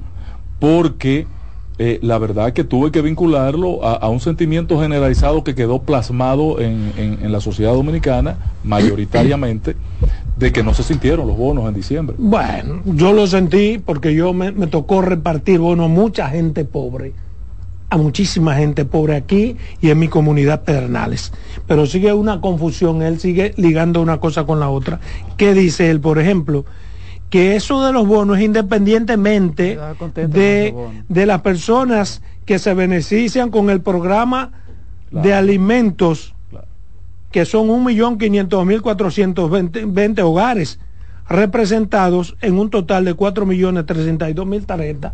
porque 0.59 1.25
eh, 1.79 1.99
la 2.03 2.17
verdad 2.19 2.53
que 2.53 2.63
tuve 2.63 2.91
que 2.91 3.01
vincularlo 3.01 3.83
a, 3.83 4.07
un 4.09 4.19
sentimiento 4.19 4.79
generalizado 4.79 5.43
que 5.43 5.55
quedó 5.55 5.81
plasmado 5.81 6.59
en, 6.59 6.91
en- 6.97 7.19
en 7.23 7.31
la 7.31 7.41
sociedad 7.41 7.73
dominicana, 7.73 8.37
mayoritariamente, 8.63 9.75
de 10.37 10.51
que 10.51 10.63
no 10.63 10.73
se 10.73 10.83
sintieron 10.83 11.27
los 11.27 11.37
bonos 11.37 11.67
en 11.67 11.73
diciembre. 11.73 12.15
Bueno, 12.19 12.81
yo 12.85 13.13
lo 13.13 13.25
sentí 13.27 13.79
porque 13.83 14.13
yo 14.13 14.33
me, 14.33 14.51
me 14.51 14.67
tocó 14.67 15.01
repartir 15.01 15.59
bonos 15.59 15.85
a 15.87 15.89
mucha 15.89 16.29
gente 16.29 16.63
pobre, 16.65 17.13
a 17.89 17.97
muchísima 17.97 18.55
gente 18.55 18.85
pobre 18.85 19.15
aquí 19.15 19.57
y 19.81 19.89
en 19.89 19.99
mi 19.99 20.07
comunidad 20.07 20.63
Pedernales. 20.63 21.31
Pero 21.67 21.85
sigue 21.85 22.13
una 22.13 22.41
confusión, 22.41 23.01
él 23.01 23.19
sigue 23.19 23.53
ligando 23.57 24.01
una 24.01 24.19
cosa 24.19 24.45
con 24.45 24.59
la 24.59 24.69
otra. 24.69 24.99
¿Qué 25.37 25.53
dice 25.53 25.89
él, 25.89 25.99
por 25.99 26.19
ejemplo? 26.19 26.65
Que 27.33 27.55
eso 27.55 27.81
de 27.83 27.91
los 27.91 28.05
bonos, 28.05 28.39
independientemente 28.39 29.79
de, 30.15 30.75
de 31.09 31.25
las 31.25 31.41
personas 31.41 32.21
que 32.45 32.59
se 32.59 32.75
benefician 32.75 33.49
con 33.49 33.71
el 33.71 33.81
programa 33.81 34.51
de 35.09 35.33
alimentos 35.33 36.35
Claro. 36.51 36.67
que 37.31 37.45
son 37.45 37.69
1.500.420 37.69 40.21
hogares 40.21 40.77
representados 41.27 42.35
en 42.41 42.59
un 42.59 42.69
total 42.69 43.05
de 43.05 43.15
4.032.000 43.15 44.65
tarjetas. 44.67 45.13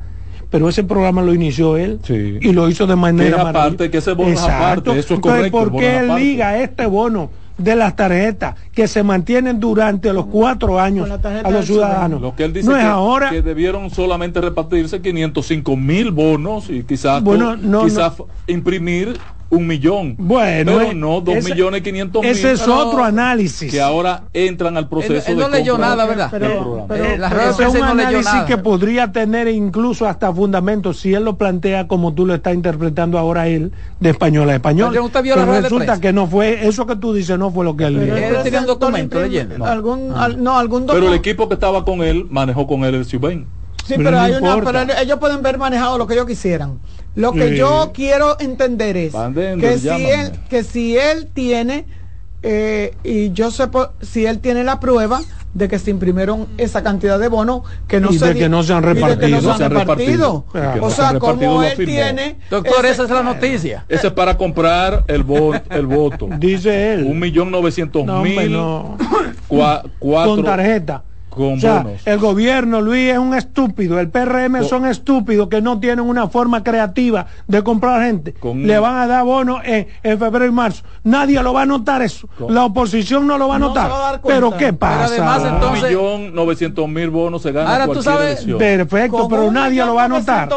Pero 0.49 0.67
ese 0.67 0.83
programa 0.83 1.21
lo 1.21 1.33
inició 1.33 1.77
él 1.77 2.01
Sí. 2.03 2.37
y 2.41 2.51
lo 2.51 2.67
hizo 2.67 2.85
de 2.85 2.97
manera 2.97 3.49
aparte, 3.49 3.89
que 3.89 3.99
ese 3.99 4.11
bono 4.11 4.31
es 4.31 4.39
Exacto. 4.39 4.55
aparte, 4.65 4.89
eso 4.89 4.99
es 4.99 5.11
Entonces, 5.11 5.51
correcto, 5.51 5.71
¿por 5.71 5.79
qué 5.79 5.99
él 5.99 6.15
liga 6.15 6.57
este 6.57 6.85
bono 6.85 7.31
de 7.59 7.75
las 7.75 7.95
tarjetas 7.95 8.55
que 8.71 8.87
se 8.87 9.03
mantienen 9.03 9.59
durante 9.59 10.11
los 10.13 10.25
cuatro 10.25 10.79
años 10.79 11.09
a 11.11 11.51
los 11.51 11.65
ciudadanos? 11.65 12.21
Lo 12.21 12.35
que 12.35 12.45
él 12.45 12.53
dice 12.53 12.69
no 12.69 12.75
es 12.75 12.83
que, 12.83 12.89
ahora. 12.89 13.29
que 13.29 13.41
debieron 13.41 13.91
solamente 13.91 14.41
repartirse 14.41 15.01
505 15.01 15.75
mil 15.75 16.11
bonos 16.11 16.69
y 16.69 16.83
quizás 16.83 17.21
Bueno, 17.21 17.55
no, 17.55 17.83
quizás 17.83 18.13
imprimir 18.47 19.19
un 19.51 19.65
millón. 19.65 20.15
Bueno, 20.19 20.73
pero 20.77 20.91
eh, 20.91 20.93
no 20.93 21.21
dos 21.21 21.35
ese- 21.37 21.49
millones 21.53 21.81
quinientos 21.81 22.21
mil. 22.21 22.29
ese 22.31 22.51
es 22.51 22.67
otro 22.67 23.03
análisis. 23.03 23.71
Que 23.71 23.81
ahora 23.81 24.23
entran 24.31 24.77
al 24.77 24.87
proceso 24.87 25.13
Él- 25.13 25.23
él 25.25 25.35
de 25.37 25.41
no 25.43 25.49
leyó 25.49 25.71
compra 25.73 25.89
nada, 25.89 26.05
¿verdad? 26.05 26.27
Pero- 26.29 26.85
Eh, 26.93 27.17
la 27.17 27.29
pero 27.29 27.49
es 27.49 27.57
un 27.59 27.63
no 27.65 27.71
leyó 27.95 28.07
análisis 28.09 28.25
nada. 28.25 28.45
que 28.45 28.57
podría 28.59 29.11
tener 29.11 29.47
incluso 29.47 30.07
hasta 30.07 30.31
fundamento 30.31 30.93
si 30.93 31.13
él 31.15 31.23
lo 31.25 31.37
plantea 31.37 31.87
como 31.87 32.13
tú 32.13 32.27
lo 32.27 32.35
estás 32.35 32.53
interpretando 32.53 33.17
ahora 33.17 33.47
él 33.47 33.71
de 33.99 34.09
español 34.11 34.49
a 34.49 34.53
español. 34.55 34.89
Pero 34.91 35.05
usted 35.05 35.23
vio 35.23 35.33
Pero 35.33 35.47
la 35.47 35.53
de 35.53 35.61
resulta 35.61 35.99
que 35.99 36.13
no 36.13 36.27
fue 36.27 36.67
eso 36.67 36.85
que 36.85 36.95
tú 36.95 37.13
dices 37.13 37.39
no 37.39 37.49
fue 37.51 37.65
lo 37.65 37.75
que 37.75 37.85
él 37.85 37.95
Pero 37.99 38.15
dijo. 38.15 38.27
Él 38.27 38.43
tenía 38.43 38.59
un 38.59 38.67
documento 38.67 39.19
leyendo. 39.19 39.65
Algún, 39.65 40.11
Ah. 40.15 40.25
al- 40.25 40.43
no, 40.43 40.59
algún 40.59 40.81
pero 40.85 40.97
el 40.97 41.01
documento. 41.05 41.27
equipo 41.29 41.47
que 41.47 41.55
estaba 41.55 41.83
con 41.83 42.03
él 42.03 42.27
manejó 42.29 42.67
con 42.67 42.83
él 42.83 42.93
el 42.93 43.05
Subén. 43.05 43.47
Sí, 43.85 43.95
Pero 43.97 44.03
pero, 44.09 44.17
no 44.17 44.23
hay 44.23 44.31
una, 44.33 44.55
pero 44.63 45.01
ellos 45.01 45.17
pueden 45.17 45.41
ver 45.41 45.57
manejado 45.57 45.97
lo 45.97 46.05
que 46.05 46.13
ellos 46.13 46.27
quisieran. 46.27 46.77
Lo 47.15 47.33
que 47.33 47.49
Sí. 47.49 47.55
yo 47.57 47.91
quiero 47.93 48.37
entender 48.39 48.95
es 48.97 49.13
que 49.59 49.77
si, 49.77 49.83
llámame. 49.85 50.13
él, 50.13 50.31
que 50.49 50.63
si 50.63 50.97
él 50.97 51.29
tiene, 51.33 51.85
eh, 52.41 52.95
y 53.03 53.31
yo 53.33 53.51
sé 53.51 53.67
si 54.01 54.25
él 54.25 54.39
tiene 54.39 54.63
la 54.63 54.79
prueba 54.79 55.19
de 55.53 55.67
que 55.67 55.79
se 55.79 55.89
imprimieron 55.89 56.47
esa 56.57 56.83
cantidad 56.83 57.19
de 57.19 57.27
bonos 57.27 57.63
que 57.87 57.99
no 57.99 58.11
Y 58.11 58.19
se 58.19 58.27
de 58.27 58.33
di- 58.35 58.39
que 58.41 58.49
no 58.49 58.61
se 58.63 58.71
han 58.73 58.83
y 58.83 58.87
de 58.87 58.93
que 58.93 59.01
repartido. 59.01 59.41
no 59.41 59.57
se 59.57 59.63
han 59.65 59.71
repartido. 59.71 60.45
no 60.53 60.83
O 60.85 60.89
se 60.91 60.95
sea, 60.97 61.19
como 61.19 61.63
él 61.63 61.75
tiene. 61.85 62.39
Doctor, 62.49 62.85
ese- 62.85 62.91
esa 62.93 63.03
es 63.03 63.09
la 63.09 63.23
noticia. 63.23 63.85
Ese 63.89 64.07
es 64.07 64.13
para 64.13 64.37
comprar 64.37 65.03
el, 65.07 65.25
vo- 65.25 65.59
el 65.71 65.87
voto. 65.87 66.29
Dice 66.39 66.93
él. 66.93 67.03
Un 67.05 67.19
millón 67.19 67.49
novecientos 67.51 68.07
hombre, 68.07 68.35
mil. 68.43 68.51
no. 68.53 68.95
cua- 69.49 69.81
cuatro 69.97 70.35
con 70.35 70.45
tarjeta. 70.45 71.03
Con 71.29 71.53
o 71.53 71.59
sea, 71.59 71.83
bonos. 71.83 72.01
el 72.05 72.17
gobierno, 72.19 72.81
Luis, 72.81 73.09
es 73.11 73.17
un 73.17 73.33
estúpido. 73.35 73.99
El 73.99 74.09
PRM 74.09 74.59
Con- 74.59 74.67
son 74.67 74.85
estúpidos 74.85 75.47
que 75.49 75.61
no 75.61 75.79
tienen 75.79 76.01
una 76.05 76.27
forma 76.27 76.63
creativa 76.63 77.25
de 77.47 77.63
comprar 77.63 78.01
gente. 78.03 78.33
Con- 78.33 78.65
Le 78.67 78.77
van 78.79 78.95
a 78.97 79.07
dar 79.07 79.23
bonos 79.23 79.61
en, 79.63 79.87
en 80.03 80.19
febrero 80.19 80.45
y 80.45 80.51
marzo. 80.51 80.83
Nadie 81.03 81.41
lo 81.41 81.53
va 81.53 81.61
a 81.61 81.65
notar 81.65 82.01
eso. 82.01 82.27
Con- 82.37 82.53
La 82.53 82.65
oposición 82.65 83.27
no 83.27 83.37
lo 83.37 83.47
va 83.47 83.55
a 83.55 83.59
No 83.59 83.67
notar. 83.69 83.91
a. 83.91 84.21
Pero 84.21 84.55
¿qué 84.57 84.73
pasa? 84.73 85.05
además, 85.05 85.41
Un 85.41 85.47
entonces- 85.55 85.83
millón 85.89 86.35
novecientos 86.35 86.87
mil 86.89 87.09
bonos 87.09 87.41
se 87.41 87.51
gana 87.51 87.71
Ahora 87.71 87.85
tú 87.85 87.93
cualquier 87.93 88.13
sabes- 88.15 88.31
elección. 88.37 88.57
Perfecto, 88.57 89.27
pero 89.29 89.51
nadie 89.51 89.85
lo 89.85 89.95
va 89.95 90.03
a 90.05 90.07
notar. 90.07 90.49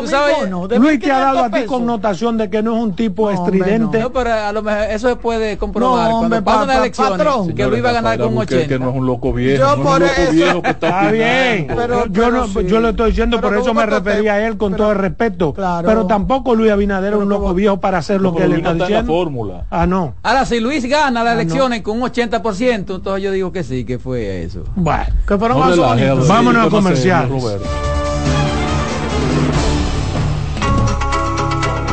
Luis 0.79 0.99
te 1.01 1.11
ha 1.13 1.19
dado 1.19 1.39
a 1.45 1.49
1.500 1.51 1.61
ti 1.61 1.67
connotación 1.67 2.39
de 2.39 2.51
que 2.51 2.63
no 2.63 2.77
es 2.77 2.83
un 2.83 2.95
tipo 2.97 3.31
No, 3.31 3.39
hombre, 3.41 3.59
estridente. 3.59 4.01
No, 4.01 4.13
pero 4.13 4.33
a 4.33 4.53
lo 4.53 4.63
mejor 4.63 4.83
eso 4.91 5.09
se 5.09 5.17
puede 5.17 5.57
comprobar. 5.59 6.11
No, 6.11 6.19
hombre, 6.21 6.43
Cuando 6.43 6.45
pasan 6.45 6.61
pa- 6.61 6.67
las 6.67 6.77
pa- 6.77 6.83
elecciones, 6.83 7.19
patrón. 7.19 7.55
que 7.55 7.67
Luis 7.67 7.85
va 7.85 7.89
a 7.91 7.93
ganar 7.93 8.19
con 8.19 8.39
80. 8.39 8.69
Que 8.69 8.79
no 8.79 8.91
es 8.91 8.97
un 8.97 9.07
loco 9.07 9.33
viejo. 9.33 9.59
Yo 9.59 9.67
no 9.67 9.73
es 9.73 9.79
un 9.79 9.85
por 9.85 10.01
loco 10.01 10.13
eso- 10.19 10.33
viejo 10.33 10.62
que 10.63 10.71
está 10.71 11.11
bien. 11.11 11.67
Pero- 11.69 12.07
yo, 12.07 12.13
pero 12.13 12.31
no, 12.31 12.47
sí. 12.47 12.59
yo 12.67 12.81
le 12.81 12.91
estoy 12.91 13.11
diciendo, 13.11 13.37
Pero 13.41 13.49
por 13.51 13.59
eso 13.59 13.75
me 13.75 13.85
refería 13.87 14.35
a 14.35 14.47
él 14.47 14.57
con 14.57 14.73
Pero- 14.73 14.85
todo 14.85 14.93
el 14.93 14.99
respeto. 14.99 15.53
Claro. 15.53 15.87
Pero 15.89 16.07
tampoco 16.07 16.55
Luis 16.55 16.71
Abinader 16.71 17.13
es 17.15 17.19
un 17.19 17.29
loco 17.29 17.53
viejo 17.55 17.79
para 17.81 17.99
hacer 17.99 18.21
lo 18.21 18.35
que 18.35 18.45
él 18.45 18.53
está 18.55 18.75
la 18.75 18.87
diciendo. 18.87 19.13
fórmula. 19.13 19.65
Ah, 19.71 19.87
no. 19.87 20.15
Ahora, 20.23 20.45
si 20.47 20.61
Luis 20.61 20.85
gana 20.87 21.23
las 21.23 21.33
Ah, 21.33 21.35
no. 21.37 21.41
elecciones 21.41 21.83
con 21.83 22.01
un 22.01 22.09
80%, 22.09 22.95
entonces 22.97 23.23
yo 23.23 23.31
digo 23.33 23.53
que 23.53 23.63
sí, 23.65 23.85
que 23.85 23.99
fue 23.99 24.43
eso. 24.45 24.65
Bueno. 24.77 25.05
Que 25.27 25.37
fueron 25.39 25.59
No 25.59 25.65
más 25.67 26.29
Vámonos 26.29 26.63
sí, 26.63 26.69
a 26.69 26.71
comerciales. 26.71 27.43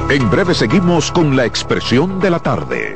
En 0.09 0.29
breve 0.31 0.55
seguimos 0.55 1.11
con 1.11 1.35
la 1.35 1.45
expresión 1.45 2.19
de 2.19 2.29
la 2.31 2.39
tarde. 2.39 2.95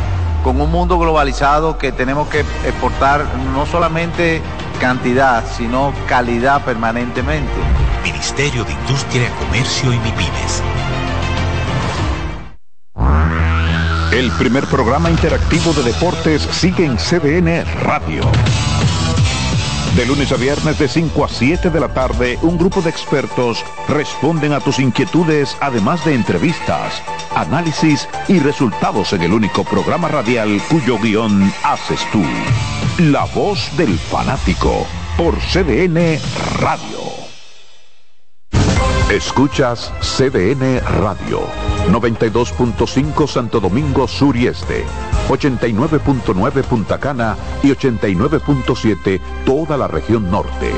con 0.43 0.59
un 0.59 0.71
mundo 0.71 0.97
globalizado 0.97 1.77
que 1.77 1.91
tenemos 1.91 2.27
que 2.29 2.39
exportar 2.39 3.25
no 3.53 3.65
solamente 3.65 4.41
cantidad, 4.79 5.43
sino 5.45 5.93
calidad 6.07 6.63
permanentemente. 6.63 7.51
Ministerio 8.03 8.63
de 8.63 8.73
Industria, 8.73 9.29
Comercio 9.39 9.93
y 9.93 9.99
MIPIMES. 9.99 10.63
El 14.11 14.31
primer 14.31 14.65
programa 14.65 15.09
interactivo 15.09 15.73
de 15.73 15.83
deportes 15.83 16.41
sigue 16.51 16.85
en 16.85 16.97
CDN 16.97 17.63
Radio. 17.83 18.23
De 19.95 20.05
lunes 20.05 20.31
a 20.31 20.37
viernes 20.37 20.79
de 20.79 20.87
5 20.87 21.25
a 21.25 21.27
7 21.27 21.69
de 21.69 21.79
la 21.81 21.89
tarde, 21.89 22.39
un 22.43 22.57
grupo 22.57 22.81
de 22.81 22.89
expertos 22.89 23.65
responden 23.89 24.53
a 24.53 24.61
tus 24.61 24.79
inquietudes, 24.79 25.57
además 25.59 26.05
de 26.05 26.13
entrevistas, 26.15 27.03
análisis 27.35 28.07
y 28.29 28.39
resultados 28.39 29.11
en 29.11 29.23
el 29.23 29.33
único 29.33 29.65
programa 29.65 30.07
radial 30.07 30.61
cuyo 30.69 30.97
guion 30.97 31.51
haces 31.63 31.99
tú. 32.09 32.23
La 32.99 33.25
voz 33.25 33.69
del 33.75 33.99
fanático 33.99 34.87
por 35.17 35.37
CDN 35.39 36.19
Radio. 36.59 37.10
Escuchas 39.11 39.91
CDN 39.99 40.79
Radio, 41.01 41.41
92.5 41.89 43.27
Santo 43.27 43.59
Domingo 43.59 44.07
Sur 44.07 44.37
y 44.37 44.47
Este, 44.47 44.85
89.9 45.27 46.63
Punta 46.63 46.97
Cana 46.97 47.35
y 47.61 47.71
89.7 47.71 49.19
toda 49.45 49.75
la 49.75 49.89
región 49.89 50.31
norte. 50.31 50.71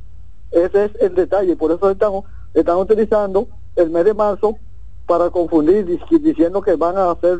Ese 0.55 0.85
es 0.85 0.91
el 1.01 1.13
detalle, 1.15 1.55
por 1.55 1.71
eso 1.71 1.89
estamos, 1.91 2.23
están 2.53 2.77
utilizando 2.77 3.47
el 3.75 3.89
mes 3.89 4.05
de 4.05 4.13
marzo 4.13 4.55
para 5.05 5.29
confundir 5.29 5.85
dic- 5.85 6.21
diciendo 6.21 6.61
que 6.61 6.75
van 6.75 6.97
a 6.97 7.11
hacer. 7.11 7.39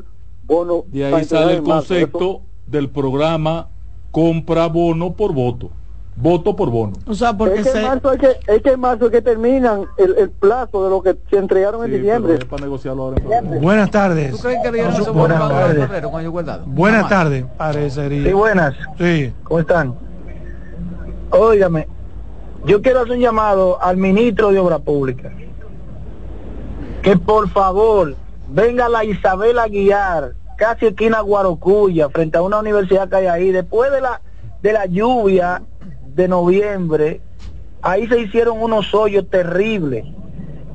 De 0.87 1.03
para 1.05 1.17
ahí 1.17 1.23
sale 1.23 1.53
el 1.53 1.57
en 1.59 1.63
marzo. 1.63 1.87
Concepto 1.93 2.41
del 2.67 2.89
programa 2.89 3.69
compra 4.11 4.67
bono 4.67 5.13
por 5.13 5.33
voto. 5.33 5.69
Voto 6.17 6.55
por 6.55 6.69
bono. 6.69 6.93
O 7.07 7.13
sea, 7.13 7.35
porque 7.35 7.55
es 7.59 7.65
que, 7.65 7.71
se... 7.71 7.79
en 7.79 7.85
marzo 7.87 8.11
es 8.13 8.19
que 8.19 8.27
es 8.53 8.61
que 8.61 8.69
en 8.71 8.79
marzo 8.79 9.05
es 9.05 9.11
que 9.11 9.21
terminan 9.21 9.85
el, 9.97 10.15
el 10.17 10.29
plazo 10.29 10.83
de 10.83 10.89
lo 10.89 11.01
que 11.01 11.17
se 11.29 11.37
entregaron 11.37 11.83
en 11.85 11.91
Sí, 11.91 11.97
diciembre. 11.97 12.33
pero 12.33 12.43
es 12.43 12.49
para 12.49 12.61
negociarlo 12.63 13.03
ahora 13.03 13.17
en. 13.21 13.61
Buenas 13.61 13.91
tardes. 13.91 14.31
¿Tú 14.31 14.37
crees 14.37 14.59
que 14.61 14.71
le 14.71 14.77
dieron 14.77 14.93
esos 14.93 15.13
Buenas 15.13 15.39
tardes. 15.49 16.65
Buenas 16.67 17.09
tardes. 17.09 17.45
Parecería. 17.57 18.23
Sí, 18.23 18.33
buenas. 18.33 18.75
Sí. 18.97 19.33
¿Cómo 19.43 19.59
están? 19.61 19.95
Óigame, 21.31 21.87
yo 22.65 22.81
quiero 22.81 23.01
hacer 23.01 23.13
un 23.13 23.19
llamado 23.19 23.81
al 23.81 23.97
ministro 23.97 24.51
de 24.51 24.59
Obra 24.59 24.79
Pública. 24.79 25.31
Que 27.03 27.15
por 27.15 27.47
favor 27.49 28.15
venga 28.49 28.89
la 28.89 29.05
Isabel 29.05 29.59
Aguiar, 29.59 30.33
casi 30.57 30.87
esquina 30.87 31.21
Guarocuya, 31.21 32.09
frente 32.09 32.37
a 32.37 32.41
una 32.41 32.59
universidad 32.59 33.07
que 33.07 33.17
hay 33.17 33.27
ahí. 33.27 33.51
Después 33.51 33.91
de 33.91 34.01
la, 34.01 34.21
de 34.63 34.73
la 34.73 34.87
lluvia 34.87 35.61
de 36.07 36.27
noviembre, 36.27 37.21
ahí 37.83 38.07
se 38.07 38.19
hicieron 38.19 38.59
unos 38.59 38.93
hoyos 38.95 39.29
terribles. 39.29 40.05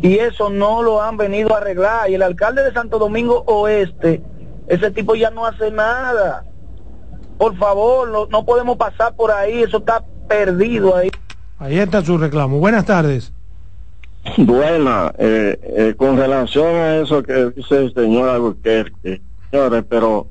Y 0.00 0.18
eso 0.18 0.48
no 0.48 0.82
lo 0.82 1.02
han 1.02 1.16
venido 1.16 1.54
a 1.54 1.58
arreglar. 1.58 2.08
Y 2.08 2.14
el 2.14 2.22
alcalde 2.22 2.62
de 2.62 2.72
Santo 2.72 2.98
Domingo 2.98 3.42
Oeste, 3.46 4.22
ese 4.68 4.92
tipo 4.92 5.16
ya 5.16 5.30
no 5.30 5.44
hace 5.44 5.72
nada. 5.72 6.44
Por 7.36 7.56
favor, 7.56 8.08
no, 8.10 8.26
no 8.26 8.44
podemos 8.44 8.76
pasar 8.76 9.16
por 9.16 9.32
ahí, 9.32 9.64
eso 9.64 9.78
está 9.78 10.04
perdido 10.28 10.94
ahí. 10.94 11.10
Ahí 11.60 11.78
está 11.78 12.02
su 12.02 12.16
reclamo. 12.16 12.58
Buenas 12.58 12.86
tardes. 12.86 13.32
Buena, 14.38 15.12
eh, 15.18 15.58
eh, 15.62 15.94
con 15.94 16.16
relación 16.16 16.74
a 16.74 16.96
eso 16.96 17.22
que 17.22 17.50
dice 17.50 17.76
el 17.76 17.92
señor 17.92 18.30
Albuquerque, 18.30 19.20
señores, 19.50 19.84
pero 19.86 20.26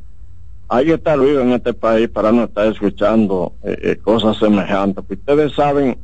hay 0.67 0.85
que 0.85 0.93
estar 0.95 1.19
vivo 1.19 1.39
en 1.41 1.51
este 1.51 1.73
país 1.73 2.09
para 2.09 2.31
no 2.31 2.45
estar 2.45 2.65
escuchando 2.65 3.53
eh, 3.63 3.77
eh, 3.79 3.95
cosas 3.97 4.37
semejantes. 4.37 5.05
Ustedes 5.07 5.53
saben 5.53 5.99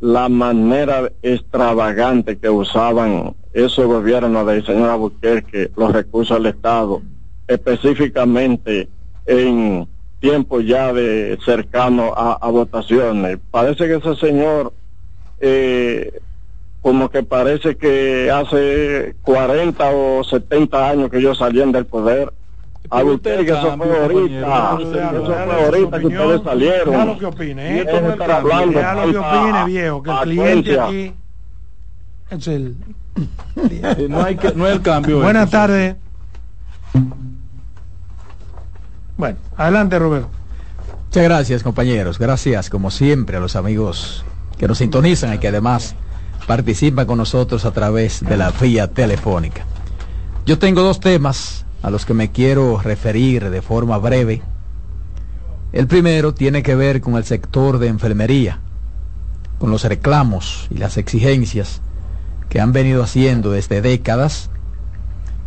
la 0.00 0.28
manera 0.28 1.08
extravagante 1.22 2.36
que 2.36 2.50
usaban 2.50 3.32
esos 3.52 3.86
gobiernos 3.86 4.44
del 4.44 4.66
señor 4.66 4.90
Albuquerque, 4.90 5.70
los 5.76 5.92
recursos 5.92 6.36
del 6.36 6.46
Estado, 6.46 7.00
específicamente 7.46 8.88
en 9.26 9.86
tiempo 10.24 10.62
ya 10.62 10.90
de 10.90 11.38
cercano 11.44 12.14
a, 12.16 12.38
a 12.40 12.48
votaciones. 12.48 13.38
Parece 13.50 13.86
que 13.86 13.96
ese 13.96 14.16
señor 14.16 14.72
eh, 15.38 16.18
como 16.80 17.10
que 17.10 17.22
parece 17.22 17.76
que 17.76 18.30
hace 18.30 19.16
40 19.20 19.90
o 19.90 20.24
70 20.24 20.88
años 20.88 21.10
que 21.10 21.18
ellos 21.18 21.36
salían 21.36 21.72
del 21.72 21.84
poder. 21.84 22.32
A 22.88 23.02
usted 23.02 23.44
que 23.44 23.52
eso 23.52 23.76
fue 23.76 23.98
ahorita, 23.98 24.78
eso 24.80 25.24
fue 25.24 25.64
ahorita 25.64 25.98
que 26.00 26.06
ustedes 26.06 26.42
salieron. 26.42 27.18
Que 27.18 27.26
opine, 27.26 27.62
¿eh? 27.62 27.80
esto 27.80 28.00
no 28.00 28.06
es 28.08 28.12
estar 28.14 28.42
que 29.10 29.18
opine, 29.18 29.64
viejo, 29.66 30.02
que 30.02 30.10
el 30.10 30.18
cliente 30.20 30.80
aquí 30.80 31.14
es 32.30 32.48
el... 32.48 32.76
No, 34.08 34.22
hay 34.22 34.36
que, 34.36 34.52
no 34.54 34.66
es 34.66 34.72
el 34.72 34.82
cambio. 34.82 35.20
Buenas 35.20 35.50
tardes. 35.50 35.96
Bueno, 39.16 39.38
adelante 39.56 39.98
Roberto. 39.98 40.28
Muchas 41.06 41.24
gracias, 41.24 41.62
compañeros. 41.62 42.18
Gracias, 42.18 42.68
como 42.68 42.90
siempre, 42.90 43.36
a 43.36 43.40
los 43.40 43.54
amigos 43.54 44.24
que 44.58 44.66
nos 44.66 44.78
sintonizan 44.78 45.34
y 45.34 45.38
que 45.38 45.48
además 45.48 45.94
participan 46.46 47.06
con 47.06 47.18
nosotros 47.18 47.64
a 47.64 47.70
través 47.70 48.24
de 48.24 48.36
la 48.36 48.50
vía 48.50 48.88
telefónica. 48.88 49.64
Yo 50.46 50.58
tengo 50.58 50.82
dos 50.82 50.98
temas 50.98 51.64
a 51.82 51.90
los 51.90 52.04
que 52.04 52.14
me 52.14 52.32
quiero 52.32 52.80
referir 52.80 53.50
de 53.50 53.62
forma 53.62 53.98
breve. 53.98 54.42
El 55.72 55.86
primero 55.86 56.34
tiene 56.34 56.62
que 56.62 56.74
ver 56.74 57.00
con 57.00 57.14
el 57.14 57.24
sector 57.24 57.78
de 57.78 57.88
enfermería, 57.88 58.58
con 59.58 59.70
los 59.70 59.84
reclamos 59.84 60.66
y 60.70 60.78
las 60.78 60.96
exigencias 60.96 61.80
que 62.48 62.60
han 62.60 62.72
venido 62.72 63.02
haciendo 63.02 63.52
desde 63.52 63.80
décadas. 63.80 64.50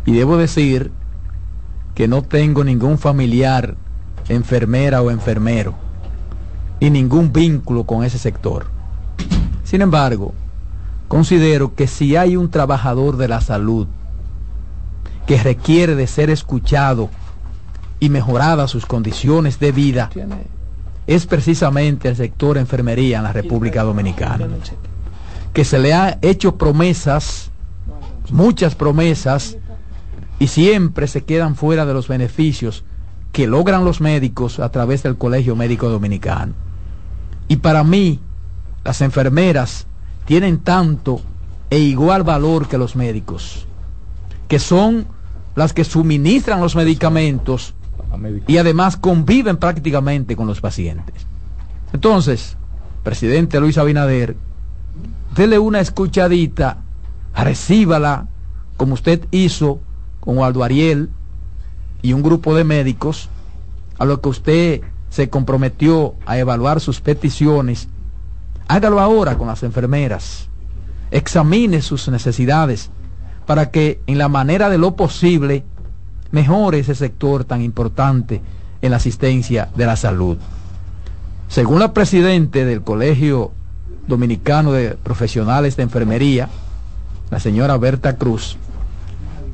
Y 0.06 0.12
debo 0.12 0.38
decir 0.38 0.90
que 1.98 2.06
no 2.06 2.22
tengo 2.22 2.62
ningún 2.62 2.96
familiar 2.96 3.74
enfermera 4.28 5.02
o 5.02 5.10
enfermero 5.10 5.74
y 6.78 6.90
ningún 6.90 7.32
vínculo 7.32 7.82
con 7.82 8.04
ese 8.04 8.18
sector. 8.18 8.66
Sin 9.64 9.82
embargo, 9.82 10.32
considero 11.08 11.74
que 11.74 11.88
si 11.88 12.14
hay 12.14 12.36
un 12.36 12.52
trabajador 12.52 13.16
de 13.16 13.26
la 13.26 13.40
salud 13.40 13.88
que 15.26 15.42
requiere 15.42 15.96
de 15.96 16.06
ser 16.06 16.30
escuchado 16.30 17.10
y 17.98 18.10
mejoradas 18.10 18.70
sus 18.70 18.86
condiciones 18.86 19.58
de 19.58 19.72
vida, 19.72 20.08
es 21.08 21.26
precisamente 21.26 22.06
el 22.08 22.14
sector 22.14 22.58
enfermería 22.58 23.16
en 23.16 23.24
la 23.24 23.32
República 23.32 23.82
Dominicana. 23.82 24.46
Que 25.52 25.64
se 25.64 25.80
le 25.80 25.94
ha 25.94 26.16
hecho 26.22 26.54
promesas, 26.58 27.50
muchas 28.30 28.76
promesas, 28.76 29.56
y 30.38 30.48
siempre 30.48 31.06
se 31.08 31.24
quedan 31.24 31.56
fuera 31.56 31.84
de 31.86 31.94
los 31.94 32.08
beneficios 32.08 32.84
que 33.32 33.46
logran 33.46 33.84
los 33.84 34.00
médicos 34.00 34.60
a 34.60 34.70
través 34.70 35.02
del 35.02 35.16
Colegio 35.16 35.56
Médico 35.56 35.88
Dominicano. 35.88 36.54
Y 37.48 37.56
para 37.56 37.84
mí, 37.84 38.20
las 38.84 39.00
enfermeras 39.00 39.86
tienen 40.24 40.58
tanto 40.58 41.20
e 41.70 41.78
igual 41.78 42.22
valor 42.22 42.68
que 42.68 42.78
los 42.78 42.96
médicos, 42.96 43.66
que 44.46 44.58
son 44.58 45.06
las 45.54 45.72
que 45.72 45.84
suministran 45.84 46.60
los 46.60 46.76
medicamentos 46.76 47.74
y 48.46 48.56
además 48.56 48.96
conviven 48.96 49.56
prácticamente 49.56 50.36
con 50.36 50.46
los 50.46 50.60
pacientes. 50.60 51.26
Entonces, 51.92 52.56
presidente 53.02 53.60
Luis 53.60 53.76
Abinader, 53.76 54.36
dele 55.34 55.58
una 55.58 55.80
escuchadita, 55.80 56.78
recíbala 57.34 58.28
como 58.76 58.94
usted 58.94 59.26
hizo 59.30 59.80
con 60.20 60.38
Waldo 60.38 60.64
Ariel 60.64 61.10
y 62.02 62.12
un 62.12 62.22
grupo 62.22 62.54
de 62.54 62.64
médicos, 62.64 63.28
a 63.98 64.04
lo 64.04 64.20
que 64.20 64.28
usted 64.28 64.80
se 65.10 65.28
comprometió 65.28 66.14
a 66.26 66.38
evaluar 66.38 66.80
sus 66.80 67.00
peticiones. 67.00 67.88
Hágalo 68.68 69.00
ahora 69.00 69.36
con 69.36 69.48
las 69.48 69.62
enfermeras. 69.62 70.48
Examine 71.10 71.82
sus 71.82 72.08
necesidades 72.08 72.90
para 73.46 73.70
que 73.70 74.00
en 74.06 74.18
la 74.18 74.28
manera 74.28 74.68
de 74.68 74.78
lo 74.78 74.94
posible 74.94 75.64
mejore 76.30 76.80
ese 76.80 76.94
sector 76.94 77.44
tan 77.44 77.62
importante 77.62 78.42
en 78.82 78.90
la 78.90 78.98
asistencia 78.98 79.70
de 79.74 79.86
la 79.86 79.96
salud. 79.96 80.36
Según 81.48 81.78
la 81.78 81.94
presidente 81.94 82.66
del 82.66 82.82
Colegio 82.82 83.52
Dominicano 84.06 84.72
de 84.72 84.90
Profesionales 84.90 85.76
de 85.76 85.82
Enfermería, 85.84 86.50
la 87.30 87.40
señora 87.40 87.78
Berta 87.78 88.16
Cruz, 88.16 88.58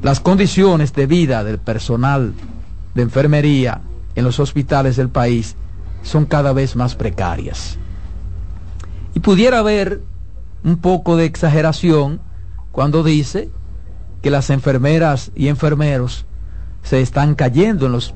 las 0.04 0.20
condiciones 0.20 0.92
de 0.92 1.06
vida 1.06 1.44
del 1.44 1.56
personal 1.56 2.34
de 2.94 3.00
enfermería 3.00 3.80
en 4.14 4.24
los 4.24 4.38
hospitales 4.38 4.96
del 4.96 5.08
país 5.08 5.56
son 6.02 6.26
cada 6.26 6.52
vez 6.52 6.76
más 6.76 6.94
precarias. 6.94 7.78
Y 9.14 9.20
pudiera 9.20 9.60
haber 9.60 10.02
un 10.62 10.76
poco 10.76 11.16
de 11.16 11.24
exageración 11.24 12.20
cuando 12.70 13.02
dice 13.02 13.48
que 14.20 14.28
las 14.28 14.50
enfermeras 14.50 15.30
y 15.34 15.48
enfermeros 15.48 16.26
se 16.82 17.00
están 17.00 17.34
cayendo 17.34 17.86
en 17.86 17.92
los, 17.92 18.12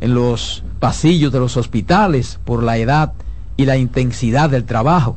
en 0.00 0.14
los 0.14 0.62
pasillos 0.78 1.32
de 1.32 1.40
los 1.40 1.56
hospitales 1.56 2.38
por 2.44 2.62
la 2.62 2.76
edad 2.76 3.14
y 3.56 3.64
la 3.64 3.76
intensidad 3.76 4.48
del 4.48 4.64
trabajo 4.64 5.16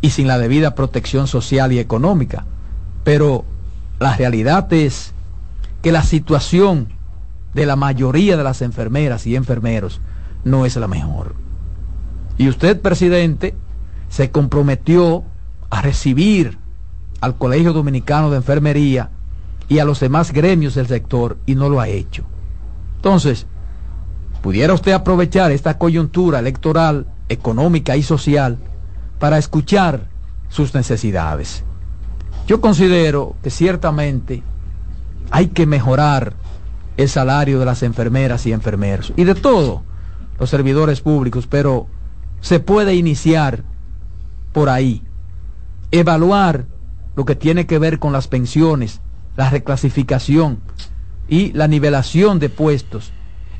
y 0.00 0.10
sin 0.10 0.28
la 0.28 0.38
debida 0.38 0.74
protección 0.74 1.26
social 1.26 1.72
y 1.72 1.78
económica. 1.78 2.46
Pero 3.04 3.44
la 4.00 4.16
realidad 4.16 4.72
es 4.72 5.12
que 5.82 5.92
la 5.92 6.02
situación 6.02 6.88
de 7.54 7.66
la 7.66 7.76
mayoría 7.76 8.36
de 8.36 8.42
las 8.42 8.62
enfermeras 8.62 9.26
y 9.26 9.36
enfermeros 9.36 10.00
no 10.42 10.64
es 10.64 10.74
la 10.76 10.88
mejor. 10.88 11.34
Y 12.38 12.48
usted, 12.48 12.80
presidente, 12.80 13.54
se 14.08 14.30
comprometió 14.30 15.24
a 15.68 15.82
recibir 15.82 16.58
al 17.20 17.36
Colegio 17.36 17.74
Dominicano 17.74 18.30
de 18.30 18.38
Enfermería 18.38 19.10
y 19.68 19.78
a 19.78 19.84
los 19.84 20.00
demás 20.00 20.32
gremios 20.32 20.74
del 20.74 20.86
sector 20.86 21.36
y 21.44 21.54
no 21.54 21.68
lo 21.68 21.78
ha 21.80 21.88
hecho. 21.88 22.24
Entonces, 22.96 23.46
pudiera 24.42 24.72
usted 24.72 24.92
aprovechar 24.92 25.52
esta 25.52 25.76
coyuntura 25.76 26.38
electoral, 26.38 27.06
económica 27.28 27.96
y 27.96 28.02
social 28.02 28.58
para 29.18 29.36
escuchar 29.36 30.08
sus 30.48 30.74
necesidades. 30.74 31.64
Yo 32.50 32.60
considero 32.60 33.36
que 33.44 33.50
ciertamente 33.50 34.42
hay 35.30 35.50
que 35.50 35.66
mejorar 35.66 36.34
el 36.96 37.08
salario 37.08 37.60
de 37.60 37.64
las 37.64 37.84
enfermeras 37.84 38.44
y 38.44 38.52
enfermeros 38.52 39.12
y 39.14 39.22
de 39.22 39.36
todos 39.36 39.82
los 40.36 40.50
servidores 40.50 41.00
públicos, 41.00 41.46
pero 41.46 41.86
se 42.40 42.58
puede 42.58 42.96
iniciar 42.96 43.62
por 44.52 44.68
ahí, 44.68 45.04
evaluar 45.92 46.66
lo 47.14 47.24
que 47.24 47.36
tiene 47.36 47.68
que 47.68 47.78
ver 47.78 48.00
con 48.00 48.12
las 48.12 48.26
pensiones 48.26 49.00
la 49.36 49.48
reclasificación 49.48 50.58
y 51.28 51.52
la 51.52 51.68
nivelación 51.68 52.40
de 52.40 52.48
puestos. 52.48 53.12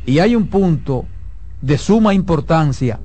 Y 0.04 0.18
hay 0.18 0.34
un 0.34 0.48
punto 0.48 1.04
de 1.62 1.78
suma 1.78 2.12
importancia, 2.12 2.98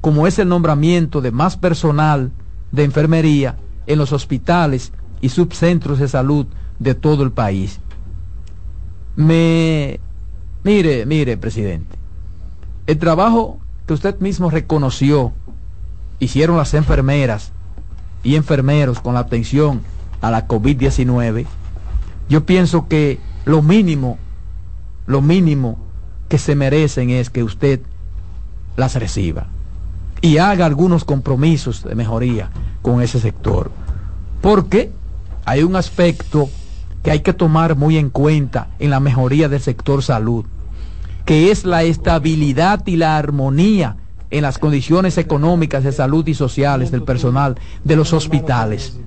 como 0.00 0.26
es 0.26 0.40
el 0.40 0.48
nombramiento 0.48 1.20
de 1.20 1.30
más 1.30 1.56
personal 1.56 2.32
de 2.72 2.82
enfermería 2.82 3.56
en 3.86 3.98
los 3.98 4.12
hospitales 4.12 4.90
y 5.20 5.28
subcentros 5.30 5.98
de 5.98 6.08
salud 6.08 6.46
de 6.78 6.94
todo 6.94 7.22
el 7.22 7.32
país. 7.32 7.80
Me 9.16 10.00
mire, 10.64 11.06
mire, 11.06 11.36
presidente, 11.36 11.96
el 12.86 12.98
trabajo 12.98 13.58
que 13.86 13.94
usted 13.94 14.18
mismo 14.20 14.50
reconoció 14.50 15.32
hicieron 16.18 16.56
las 16.56 16.74
enfermeras 16.74 17.52
y 18.22 18.36
enfermeros 18.36 19.00
con 19.00 19.14
la 19.14 19.20
atención 19.20 19.82
a 20.20 20.30
la 20.30 20.48
COVID-19, 20.48 21.46
yo 22.28 22.44
pienso 22.44 22.88
que 22.88 23.18
lo 23.44 23.62
mínimo, 23.62 24.18
lo 25.06 25.22
mínimo 25.22 25.78
que 26.28 26.38
se 26.38 26.54
merecen 26.54 27.10
es 27.10 27.30
que 27.30 27.42
usted 27.42 27.80
las 28.76 28.94
reciba 28.96 29.46
y 30.20 30.38
haga 30.38 30.66
algunos 30.66 31.04
compromisos 31.04 31.84
de 31.84 31.94
mejoría 31.94 32.50
con 32.82 33.00
ese 33.00 33.20
sector. 33.20 33.70
Porque 34.40 34.92
hay 35.48 35.62
un 35.62 35.76
aspecto 35.76 36.50
que 37.02 37.10
hay 37.10 37.20
que 37.20 37.32
tomar 37.32 37.74
muy 37.74 37.96
en 37.96 38.10
cuenta 38.10 38.68
en 38.78 38.90
la 38.90 39.00
mejoría 39.00 39.48
del 39.48 39.62
sector 39.62 40.02
salud, 40.02 40.44
que 41.24 41.50
es 41.50 41.64
la 41.64 41.84
estabilidad 41.84 42.86
y 42.86 42.96
la 42.96 43.16
armonía 43.16 43.96
en 44.30 44.42
las 44.42 44.58
condiciones 44.58 45.16
económicas 45.16 45.84
de 45.84 45.92
salud 45.92 46.26
y 46.26 46.34
sociales 46.34 46.90
del 46.90 47.02
personal 47.02 47.56
de 47.82 47.96
los 47.96 48.12
hospitales. 48.12 48.98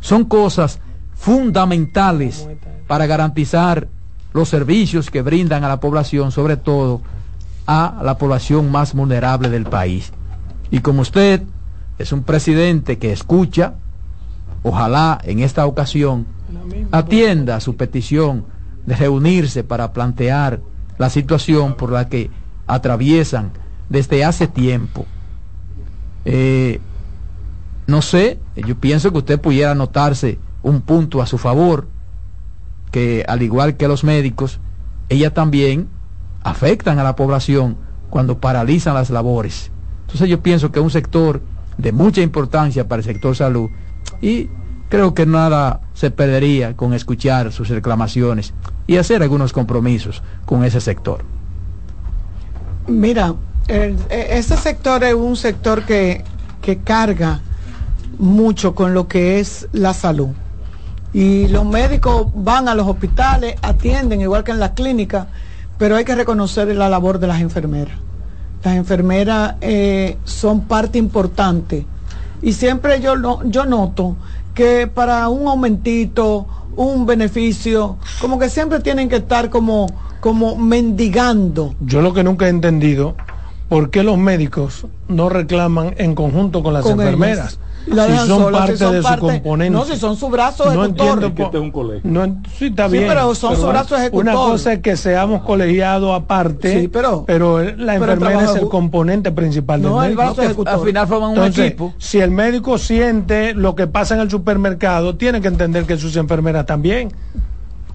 Son 0.00 0.26
cosas 0.26 0.80
fundamentales 1.14 2.46
para 2.86 3.06
garantizar 3.06 3.88
los 4.34 4.50
servicios 4.50 5.10
que 5.10 5.22
brindan 5.22 5.64
a 5.64 5.68
la 5.68 5.80
población, 5.80 6.30
sobre 6.30 6.58
todo 6.58 7.00
a 7.66 8.02
la 8.02 8.18
población 8.18 8.70
más 8.70 8.92
vulnerable 8.92 9.48
del 9.48 9.64
país. 9.64 10.12
Y 10.70 10.80
como 10.80 11.00
usted 11.00 11.42
es 11.98 12.12
un 12.12 12.22
presidente 12.22 12.98
que 12.98 13.12
escucha, 13.12 13.76
ojalá 14.66 15.20
en 15.22 15.38
esta 15.38 15.64
ocasión 15.64 16.26
atienda 16.90 17.60
su 17.60 17.76
petición 17.76 18.46
de 18.84 18.96
reunirse 18.96 19.62
para 19.62 19.92
plantear 19.92 20.60
la 20.98 21.08
situación 21.08 21.76
por 21.76 21.92
la 21.92 22.08
que 22.08 22.30
atraviesan 22.66 23.52
desde 23.88 24.24
hace 24.24 24.48
tiempo. 24.48 25.06
Eh, 26.24 26.80
no 27.86 28.02
sé, 28.02 28.40
yo 28.56 28.74
pienso 28.76 29.12
que 29.12 29.18
usted 29.18 29.40
pudiera 29.40 29.70
anotarse 29.70 30.40
un 30.64 30.80
punto 30.80 31.22
a 31.22 31.26
su 31.26 31.38
favor, 31.38 31.86
que 32.90 33.24
al 33.28 33.42
igual 33.42 33.76
que 33.76 33.86
los 33.86 34.02
médicos, 34.02 34.58
ella 35.08 35.32
también 35.32 35.88
afectan 36.42 36.98
a 36.98 37.04
la 37.04 37.14
población 37.14 37.76
cuando 38.10 38.40
paralizan 38.40 38.94
las 38.94 39.10
labores. 39.10 39.70
Entonces 40.00 40.28
yo 40.28 40.42
pienso 40.42 40.72
que 40.72 40.80
es 40.80 40.84
un 40.84 40.90
sector 40.90 41.40
de 41.78 41.92
mucha 41.92 42.20
importancia 42.20 42.88
para 42.88 42.98
el 42.98 43.04
sector 43.04 43.36
salud 43.36 43.70
y 44.20 44.48
creo 44.88 45.14
que 45.14 45.26
nada 45.26 45.80
se 45.94 46.10
perdería 46.10 46.76
con 46.76 46.94
escuchar 46.94 47.52
sus 47.52 47.68
reclamaciones 47.68 48.52
y 48.86 48.96
hacer 48.96 49.22
algunos 49.22 49.52
compromisos 49.52 50.22
con 50.44 50.64
ese 50.64 50.80
sector. 50.80 51.24
Mira, 52.86 53.34
el, 53.68 53.96
e, 54.10 54.38
ese 54.38 54.56
sector 54.56 55.02
es 55.04 55.14
un 55.14 55.36
sector 55.36 55.82
que, 55.84 56.24
que 56.62 56.78
carga 56.78 57.40
mucho 58.18 58.74
con 58.74 58.94
lo 58.94 59.08
que 59.08 59.40
es 59.40 59.68
la 59.72 59.92
salud. 59.92 60.28
Y 61.12 61.48
los 61.48 61.64
médicos 61.64 62.28
van 62.34 62.68
a 62.68 62.74
los 62.74 62.86
hospitales, 62.86 63.56
atienden 63.62 64.20
igual 64.20 64.44
que 64.44 64.52
en 64.52 64.60
la 64.60 64.74
clínica, 64.74 65.28
pero 65.78 65.96
hay 65.96 66.04
que 66.04 66.14
reconocer 66.14 66.68
la 66.76 66.88
labor 66.88 67.18
de 67.18 67.26
las 67.26 67.40
enfermeras. 67.40 67.96
Las 68.62 68.76
enfermeras 68.76 69.54
eh, 69.60 70.18
son 70.24 70.62
parte 70.62 70.98
importante. 70.98 71.86
Y 72.42 72.52
siempre 72.52 73.00
yo, 73.00 73.16
no, 73.16 73.42
yo 73.44 73.64
noto 73.66 74.16
que 74.54 74.86
para 74.86 75.28
un 75.28 75.48
aumentito, 75.48 76.46
un 76.76 77.06
beneficio, 77.06 77.98
como 78.20 78.38
que 78.38 78.48
siempre 78.48 78.80
tienen 78.80 79.08
que 79.08 79.16
estar 79.16 79.50
como, 79.50 79.86
como 80.20 80.56
mendigando. 80.56 81.74
Yo 81.80 82.00
lo 82.00 82.12
que 82.12 82.24
nunca 82.24 82.46
he 82.46 82.50
entendido, 82.50 83.16
¿por 83.68 83.90
qué 83.90 84.02
los 84.02 84.18
médicos 84.18 84.86
no 85.08 85.28
reclaman 85.28 85.94
en 85.98 86.14
conjunto 86.14 86.62
con 86.62 86.74
las 86.74 86.86
enfermeras? 86.86 87.58
Si 87.86 88.26
son 88.26 88.52
parte 88.52 88.72
de 88.72 89.02
su 89.02 89.18
componente. 89.18 89.70
No, 89.70 89.84
si 89.84 89.96
son 89.96 90.16
su 90.16 90.28
brazo 90.28 90.64
ejecutor. 90.64 91.20
No 91.20 91.26
este 91.26 91.42
es 91.42 91.62
un 91.62 91.70
colegio. 91.70 92.10
No, 92.10 92.42
sí, 92.58 92.66
está 92.66 92.88
bien. 92.88 93.06
pero 93.06 93.34
son 93.34 93.56
su 93.56 93.66
brazo 93.66 93.96
ejecutor. 93.96 94.22
Una 94.22 94.32
cosa 94.34 94.72
es 94.72 94.80
que 94.80 94.96
seamos 94.96 95.42
colegiados 95.42 96.14
aparte, 96.14 96.80
sí, 96.80 96.88
pero, 96.88 97.24
pero 97.26 97.62
la 97.62 97.94
enfermera 97.94 98.44
es 98.44 98.56
el 98.56 98.68
componente 98.68 99.32
principal 99.32 99.80
no, 99.82 100.00
del 100.00 100.10
médico. 100.10 100.22
El 100.22 100.26
brazo 100.26 100.42
ejecutor. 100.42 100.74
Al 100.74 100.80
final 100.80 101.06
forman 101.06 101.30
un 101.30 101.36
Entonces, 101.36 101.66
equipo. 101.66 101.94
Si 101.98 102.18
el 102.18 102.30
médico 102.30 102.78
siente 102.78 103.54
lo 103.54 103.74
que 103.74 103.86
pasa 103.86 104.14
en 104.14 104.20
el 104.20 104.30
supermercado, 104.30 105.16
tiene 105.16 105.40
que 105.40 105.48
entender 105.48 105.84
que 105.84 105.96
sus 105.96 106.16
enfermeras 106.16 106.66
también. 106.66 107.12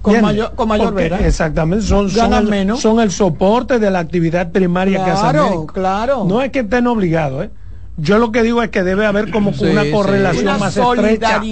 Con 0.00 0.20
mayor, 0.20 0.52
con 0.56 0.66
mayor 0.66 0.88
Porque, 0.88 1.04
vera. 1.04 1.26
Exactamente, 1.26 1.86
son, 1.86 2.10
son 2.10 2.34
el, 2.34 2.48
menos. 2.48 2.80
son 2.80 2.98
el 2.98 3.12
soporte 3.12 3.78
de 3.78 3.88
la 3.88 4.00
actividad 4.00 4.50
primaria 4.50 5.04
claro, 5.04 5.04
que 5.04 5.12
hace 5.12 5.36
el 5.36 5.44
médico. 5.44 5.66
Claro, 5.68 6.24
No 6.24 6.42
es 6.42 6.50
que 6.50 6.60
estén 6.60 6.88
obligados, 6.88 7.44
¿eh? 7.44 7.50
Yo 7.96 8.18
lo 8.18 8.32
que 8.32 8.42
digo 8.42 8.62
es 8.62 8.70
que 8.70 8.82
debe 8.82 9.06
haber 9.06 9.30
como 9.30 9.52
Sí, 9.52 9.64
una 9.66 9.82
sí. 9.82 9.90
correlación 9.90 10.44
Una 10.44 10.58
más 10.58 10.76
estrecha 10.76 11.42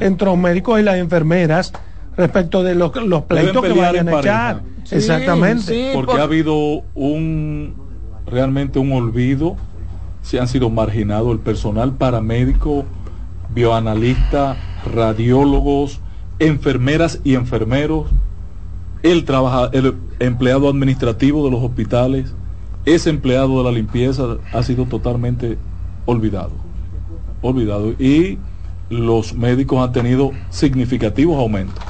entre 0.00 0.26
los 0.26 0.38
médicos 0.38 0.80
y 0.80 0.82
las 0.82 0.96
enfermeras 0.96 1.72
respecto 2.16 2.62
de 2.62 2.74
los, 2.74 2.94
los 2.96 3.22
pleitos 3.24 3.62
que 3.62 3.72
vayan 3.72 4.08
a 4.08 4.18
echar. 4.18 4.62
Sí, 4.84 4.96
Exactamente. 4.96 5.62
sí, 5.62 5.90
porque 5.94 6.12
por- 6.12 6.20
ha 6.20 6.24
habido 6.24 6.82
un 6.94 7.74
realmente 8.26 8.78
un 8.78 8.92
olvido 8.92 9.56
se 10.22 10.38
han 10.38 10.48
sido 10.48 10.70
marginados 10.70 11.32
el 11.32 11.38
personal 11.38 11.92
paramédico 11.92 12.84
bioanalista 13.54 14.56
radiólogos 14.94 16.00
enfermeras 16.38 17.20
y 17.24 17.34
enfermeros 17.34 18.06
el 19.02 19.24
trabaja, 19.24 19.70
el 19.72 19.94
empleado 20.18 20.68
administrativo 20.68 21.44
de 21.44 21.50
los 21.50 21.62
hospitales 21.62 22.34
ese 22.84 23.10
empleado 23.10 23.58
de 23.58 23.64
la 23.64 23.72
limpieza 23.72 24.38
ha 24.52 24.62
sido 24.62 24.86
totalmente 24.86 25.58
olvidado 26.10 26.52
olvidado 27.42 27.90
y 27.98 28.38
los 28.90 29.32
médicos 29.34 29.82
han 29.86 29.92
tenido 29.92 30.32
significativos 30.50 31.38
aumentos 31.38 31.82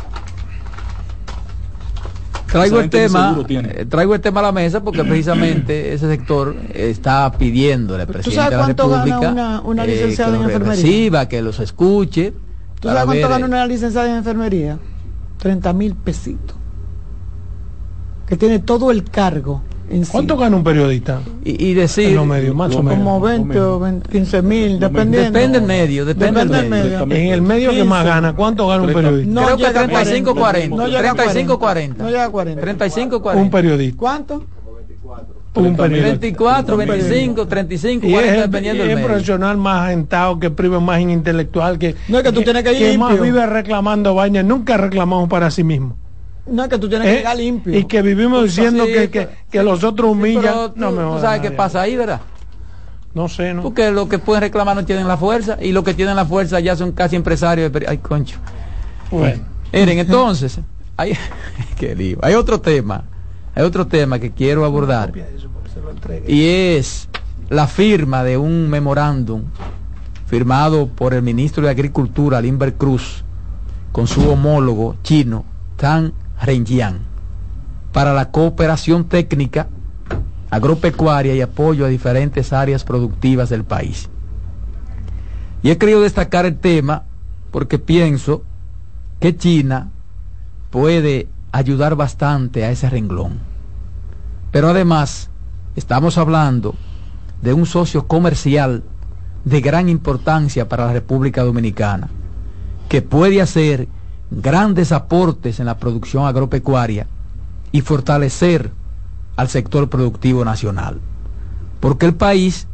Traigo 2.46 2.80
el 2.80 2.90
tema, 2.90 3.36
eh, 3.48 3.86
traigo 3.88 4.12
el 4.12 4.20
tema 4.20 4.40
a 4.40 4.42
la 4.44 4.50
mesa 4.52 4.82
porque 4.82 5.04
precisamente 5.04 5.92
ese 5.94 6.08
sector 6.08 6.56
está 6.74 7.30
pidiéndole 7.38 8.02
al 8.02 8.06
¿Tú 8.08 8.12
presidente 8.14 8.44
de 8.50 8.56
la 8.56 8.56
cuánto 8.64 8.88
gana 8.88 9.04
República 9.04 9.30
una- 9.32 9.60
una 9.60 9.84
eh, 9.84 9.86
licenciada 9.86 10.30
que 10.32 10.36
en 10.36 10.42
los 10.42 10.52
enfermería? 10.52 10.82
reciba, 10.82 11.28
que 11.28 11.42
los 11.42 11.60
escuche. 11.60 12.32
¿Tú 12.80 12.88
sabes 12.88 13.04
cuánto 13.04 13.20
ver, 13.20 13.30
gana 13.30 13.44
eh, 13.46 13.48
una 13.48 13.66
licenciada 13.66 14.10
en 14.10 14.16
enfermería? 14.16 14.78
30 15.38 15.72
mil 15.74 15.94
pesitos. 15.94 16.56
Que 18.26 18.36
tiene 18.36 18.58
todo 18.58 18.90
el 18.90 19.04
cargo 19.04 19.62
en 19.90 20.04
sí. 20.04 20.12
¿Cuánto 20.12 20.36
gana 20.36 20.56
un 20.56 20.64
periodista? 20.64 21.20
Y, 21.44 21.66
y 21.70 21.74
decir, 21.74 22.08
En 22.10 22.16
los 22.16 22.26
medios, 22.26 22.54
más 22.54 22.74
o 22.74 22.82
menos. 22.82 22.98
Como 22.98 23.20
20 23.20 23.60
o 23.60 23.78
20, 23.80 24.08
15 24.08 24.42
mil, 24.42 24.78
dependiendo. 24.80 25.30
depende 25.38 25.58
del 25.58 25.66
medio, 25.68 26.04
depende, 26.04 26.40
Depende 26.44 26.56
del 26.60 26.70
medio. 26.70 27.06
medio. 27.06 27.22
En 27.26 27.32
el 27.34 27.42
medio 27.42 27.70
que 27.72 27.84
más 27.84 28.02
15. 28.04 28.14
gana, 28.14 28.36
¿cuánto 28.36 28.66
gana 28.68 28.82
un 28.82 28.88
30. 28.88 29.08
periodista? 29.08 29.34
No 29.34 29.44
Creo 29.46 29.56
que 29.56 29.62
llega 29.64 29.80
a 29.80 29.84
35 29.86 30.34
40. 30.34 30.76
No 30.76 30.86
llega 30.86 30.98
a 31.10 31.14
35 31.14 31.58
40. 31.58 31.96
40. 31.98 32.04
No 32.04 32.10
llega 32.10 32.24
a 32.24 32.30
40. 32.30 32.60
35 32.60 33.22
40. 33.22 33.42
Un 33.44 33.50
periodista. 33.50 33.96
¿Cuánto? 33.98 34.44
Un 35.52 35.76
periodista. 35.76 36.08
24, 36.10 36.76
25, 36.76 37.46
35, 37.48 38.06
Y 38.06 38.12
40 38.12 38.34
es, 38.36 38.40
dependiendo 38.42 38.82
del 38.84 38.90
es 38.90 38.96
medio. 38.96 39.08
profesional 39.08 39.56
más 39.56 39.88
agentado, 39.88 40.38
que 40.38 40.48
priva 40.50 40.78
más 40.78 41.00
intelectual, 41.00 41.76
que, 41.78 41.96
No, 42.06 42.18
es 42.18 42.22
que 42.24 42.30
tú 42.30 42.42
tienes 42.42 42.62
que 42.62 42.72
ir 42.92 42.96
más 42.98 43.10
limpio. 43.10 43.24
vive 43.32 43.44
reclamando 43.46 44.14
vainas, 44.14 44.44
nunca 44.44 44.76
reclamamos 44.76 45.28
para 45.28 45.50
sí 45.50 45.64
mismo. 45.64 45.96
No, 46.50 46.64
es 46.64 46.68
que 46.68 46.78
tú 46.78 46.88
tienes 46.88 47.06
que 47.06 47.14
¿Eh? 47.14 47.16
llegar 47.18 47.36
limpio. 47.36 47.78
Y 47.78 47.84
que 47.84 48.02
vivimos 48.02 48.44
diciendo 48.44 48.84
Sí, 48.86 48.92
que, 48.92 49.10
que, 49.10 49.28
que 49.50 49.58
sí, 49.58 49.64
los 49.64 49.84
otros 49.84 50.10
humillan. 50.10 50.42
pero 50.42 50.72
no 50.76 50.88
tú- 50.90 50.96
me 50.96 51.02
tú 51.02 51.08
jodas, 51.08 51.22
sabes 51.22 51.40
qué 51.42 51.50
pasa 51.52 51.80
ahí, 51.82 51.96
¿verdad? 51.96 52.20
No 53.14 53.28
sé, 53.28 53.54
¿no? 53.54 53.62
Porque 53.62 53.90
los 53.90 54.08
que 54.08 54.18
pueden 54.18 54.42
reclamar 54.42 54.76
no 54.76 54.84
tienen 54.84 55.08
la 55.08 55.16
fuerza 55.16 55.56
y 55.60 55.72
los 55.72 55.82
que 55.84 55.94
tienen 55.94 56.14
la 56.16 56.24
fuerza 56.24 56.60
ya 56.60 56.76
son 56.76 56.92
casi 56.92 57.16
empresarios. 57.16 57.72
de 57.72 57.86
Ay, 57.88 57.98
concho. 57.98 58.38
Bueno, 59.10 59.42
Miren, 59.72 59.98
entonces, 59.98 60.58
hay, 60.96 61.14
qué 61.78 61.94
lío. 61.96 62.18
hay 62.22 62.34
otro 62.34 62.60
tema, 62.60 63.04
hay 63.54 63.64
otro 63.64 63.86
tema 63.86 64.18
que 64.18 64.30
quiero 64.30 64.64
abordar 64.64 65.12
y 66.26 66.44
es 66.48 67.08
la 67.48 67.66
firma 67.66 68.22
de 68.22 68.36
un 68.38 68.68
memorándum 68.70 69.42
firmado 70.26 70.86
por 70.86 71.14
el 71.14 71.22
ministro 71.22 71.64
de 71.64 71.70
Agricultura, 71.70 72.40
Limber 72.40 72.74
Cruz, 72.74 73.24
con 73.92 74.06
su 74.06 74.28
homólogo 74.30 74.96
chino, 75.02 75.44
Tan 75.76 76.12
Renjian, 76.42 77.00
para 77.92 78.14
la 78.14 78.30
cooperación 78.30 79.04
técnica 79.04 79.68
agropecuaria 80.50 81.34
y 81.34 81.40
apoyo 81.40 81.84
a 81.84 81.88
diferentes 81.88 82.52
áreas 82.52 82.84
productivas 82.84 83.48
del 83.50 83.64
país. 83.64 84.08
Y 85.62 85.70
he 85.70 85.78
querido 85.78 86.00
destacar 86.00 86.46
el 86.46 86.58
tema 86.58 87.04
porque 87.50 87.78
pienso 87.78 88.42
que 89.20 89.36
China 89.36 89.90
puede 90.70 91.28
ayudar 91.52 91.94
bastante 91.94 92.64
a 92.64 92.70
ese 92.70 92.88
renglón. 92.88 93.38
Pero 94.50 94.68
además, 94.68 95.30
estamos 95.76 96.18
hablando 96.18 96.74
de 97.42 97.52
un 97.52 97.66
socio 97.66 98.06
comercial 98.06 98.82
de 99.44 99.60
gran 99.60 99.88
importancia 99.88 100.68
para 100.68 100.86
la 100.86 100.92
República 100.92 101.42
Dominicana, 101.42 102.08
que 102.88 103.02
puede 103.02 103.40
hacer 103.40 103.88
grandes 104.30 104.92
aportes 104.92 105.60
en 105.60 105.66
la 105.66 105.78
producción 105.78 106.26
agropecuaria 106.26 107.06
y 107.72 107.80
fortalecer 107.80 108.70
al 109.36 109.48
sector 109.48 109.88
productivo 109.88 110.44
nacional. 110.44 111.00
Porque 111.80 112.06
el 112.06 112.14
país 112.14 112.66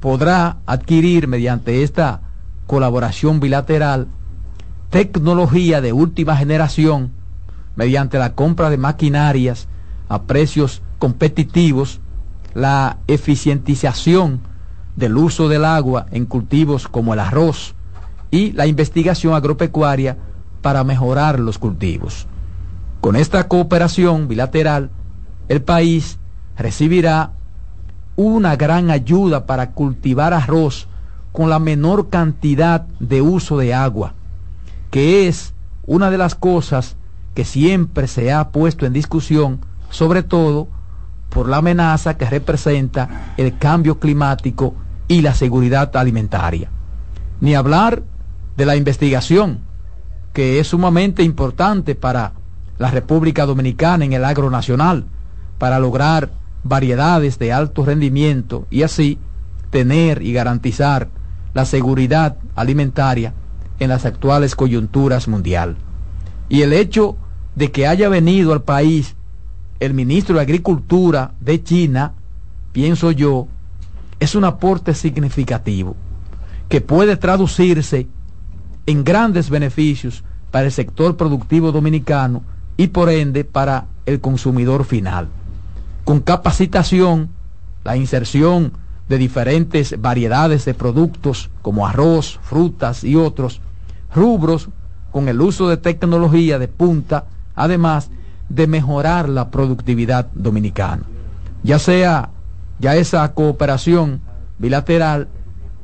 podrá 0.00 0.58
adquirir 0.66 1.28
mediante 1.28 1.82
esta 1.82 2.20
colaboración 2.66 3.40
bilateral 3.40 4.08
tecnología 4.90 5.80
de 5.80 5.92
última 5.92 6.36
generación 6.36 7.12
mediante 7.74 8.18
la 8.18 8.34
compra 8.34 8.70
de 8.70 8.78
maquinarias 8.78 9.68
a 10.08 10.22
precios 10.22 10.82
competitivos, 10.98 12.00
la 12.54 12.98
eficientización 13.06 14.40
del 14.96 15.16
uso 15.16 15.48
del 15.48 15.64
agua 15.64 16.06
en 16.10 16.24
cultivos 16.24 16.88
como 16.88 17.12
el 17.12 17.20
arroz 17.20 17.74
y 18.30 18.52
la 18.52 18.66
investigación 18.66 19.34
agropecuaria 19.34 20.16
para 20.66 20.82
mejorar 20.82 21.38
los 21.38 21.58
cultivos. 21.58 22.26
Con 23.00 23.14
esta 23.14 23.46
cooperación 23.46 24.26
bilateral, 24.26 24.90
el 25.46 25.62
país 25.62 26.18
recibirá 26.58 27.30
una 28.16 28.56
gran 28.56 28.90
ayuda 28.90 29.46
para 29.46 29.70
cultivar 29.70 30.34
arroz 30.34 30.88
con 31.30 31.50
la 31.50 31.60
menor 31.60 32.08
cantidad 32.08 32.80
de 32.98 33.22
uso 33.22 33.58
de 33.58 33.74
agua, 33.74 34.14
que 34.90 35.28
es 35.28 35.54
una 35.86 36.10
de 36.10 36.18
las 36.18 36.34
cosas 36.34 36.96
que 37.34 37.44
siempre 37.44 38.08
se 38.08 38.32
ha 38.32 38.48
puesto 38.50 38.86
en 38.86 38.92
discusión, 38.92 39.60
sobre 39.88 40.24
todo 40.24 40.66
por 41.28 41.48
la 41.48 41.58
amenaza 41.58 42.16
que 42.16 42.28
representa 42.28 43.34
el 43.36 43.56
cambio 43.56 44.00
climático 44.00 44.74
y 45.06 45.20
la 45.20 45.32
seguridad 45.32 45.96
alimentaria. 45.96 46.70
Ni 47.40 47.54
hablar 47.54 48.02
de 48.56 48.66
la 48.66 48.74
investigación, 48.74 49.65
que 50.36 50.60
es 50.60 50.66
sumamente 50.66 51.22
importante 51.22 51.94
para 51.94 52.34
la 52.76 52.90
República 52.90 53.46
Dominicana 53.46 54.04
en 54.04 54.12
el 54.12 54.22
agro 54.22 54.50
nacional, 54.50 55.06
para 55.56 55.78
lograr 55.78 56.30
variedades 56.62 57.38
de 57.38 57.54
alto 57.54 57.86
rendimiento 57.86 58.66
y 58.70 58.82
así 58.82 59.18
tener 59.70 60.20
y 60.20 60.34
garantizar 60.34 61.08
la 61.54 61.64
seguridad 61.64 62.36
alimentaria 62.54 63.32
en 63.78 63.88
las 63.88 64.04
actuales 64.04 64.54
coyunturas 64.54 65.26
mundial. 65.26 65.78
Y 66.50 66.60
el 66.60 66.74
hecho 66.74 67.16
de 67.54 67.72
que 67.72 67.86
haya 67.86 68.10
venido 68.10 68.52
al 68.52 68.62
país 68.62 69.16
el 69.80 69.94
ministro 69.94 70.34
de 70.34 70.42
Agricultura 70.42 71.32
de 71.40 71.64
China, 71.64 72.12
pienso 72.72 73.10
yo, 73.10 73.48
es 74.20 74.34
un 74.34 74.44
aporte 74.44 74.92
significativo 74.92 75.96
que 76.68 76.82
puede 76.82 77.16
traducirse 77.16 78.06
en 78.86 79.04
grandes 79.04 79.50
beneficios 79.50 80.24
para 80.50 80.66
el 80.66 80.72
sector 80.72 81.16
productivo 81.16 81.72
dominicano 81.72 82.42
y 82.76 82.88
por 82.88 83.10
ende 83.10 83.44
para 83.44 83.86
el 84.06 84.20
consumidor 84.20 84.84
final. 84.84 85.28
Con 86.04 86.20
capacitación, 86.20 87.30
la 87.84 87.96
inserción 87.96 88.72
de 89.08 89.18
diferentes 89.18 90.00
variedades 90.00 90.64
de 90.64 90.74
productos 90.74 91.50
como 91.62 91.86
arroz, 91.86 92.38
frutas 92.42 93.04
y 93.04 93.16
otros 93.16 93.60
rubros 94.14 94.68
con 95.10 95.28
el 95.28 95.40
uso 95.40 95.68
de 95.68 95.76
tecnología 95.76 96.58
de 96.58 96.68
punta 96.68 97.26
además 97.56 98.10
de 98.48 98.66
mejorar 98.66 99.28
la 99.28 99.50
productividad 99.50 100.28
dominicana. 100.34 101.02
Ya 101.64 101.78
sea, 101.78 102.30
ya 102.78 102.94
esa 102.94 103.32
cooperación 103.32 104.20
bilateral 104.58 105.28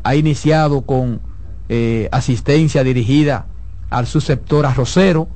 ha 0.05 0.15
iniciado 0.15 0.83
con 0.83 1.21
eh, 1.69 2.09
asistencia 2.13 2.85
dirigida 2.85 3.47
al 3.91 4.07
subsector 4.07 4.67
arrocero, 4.67 5.29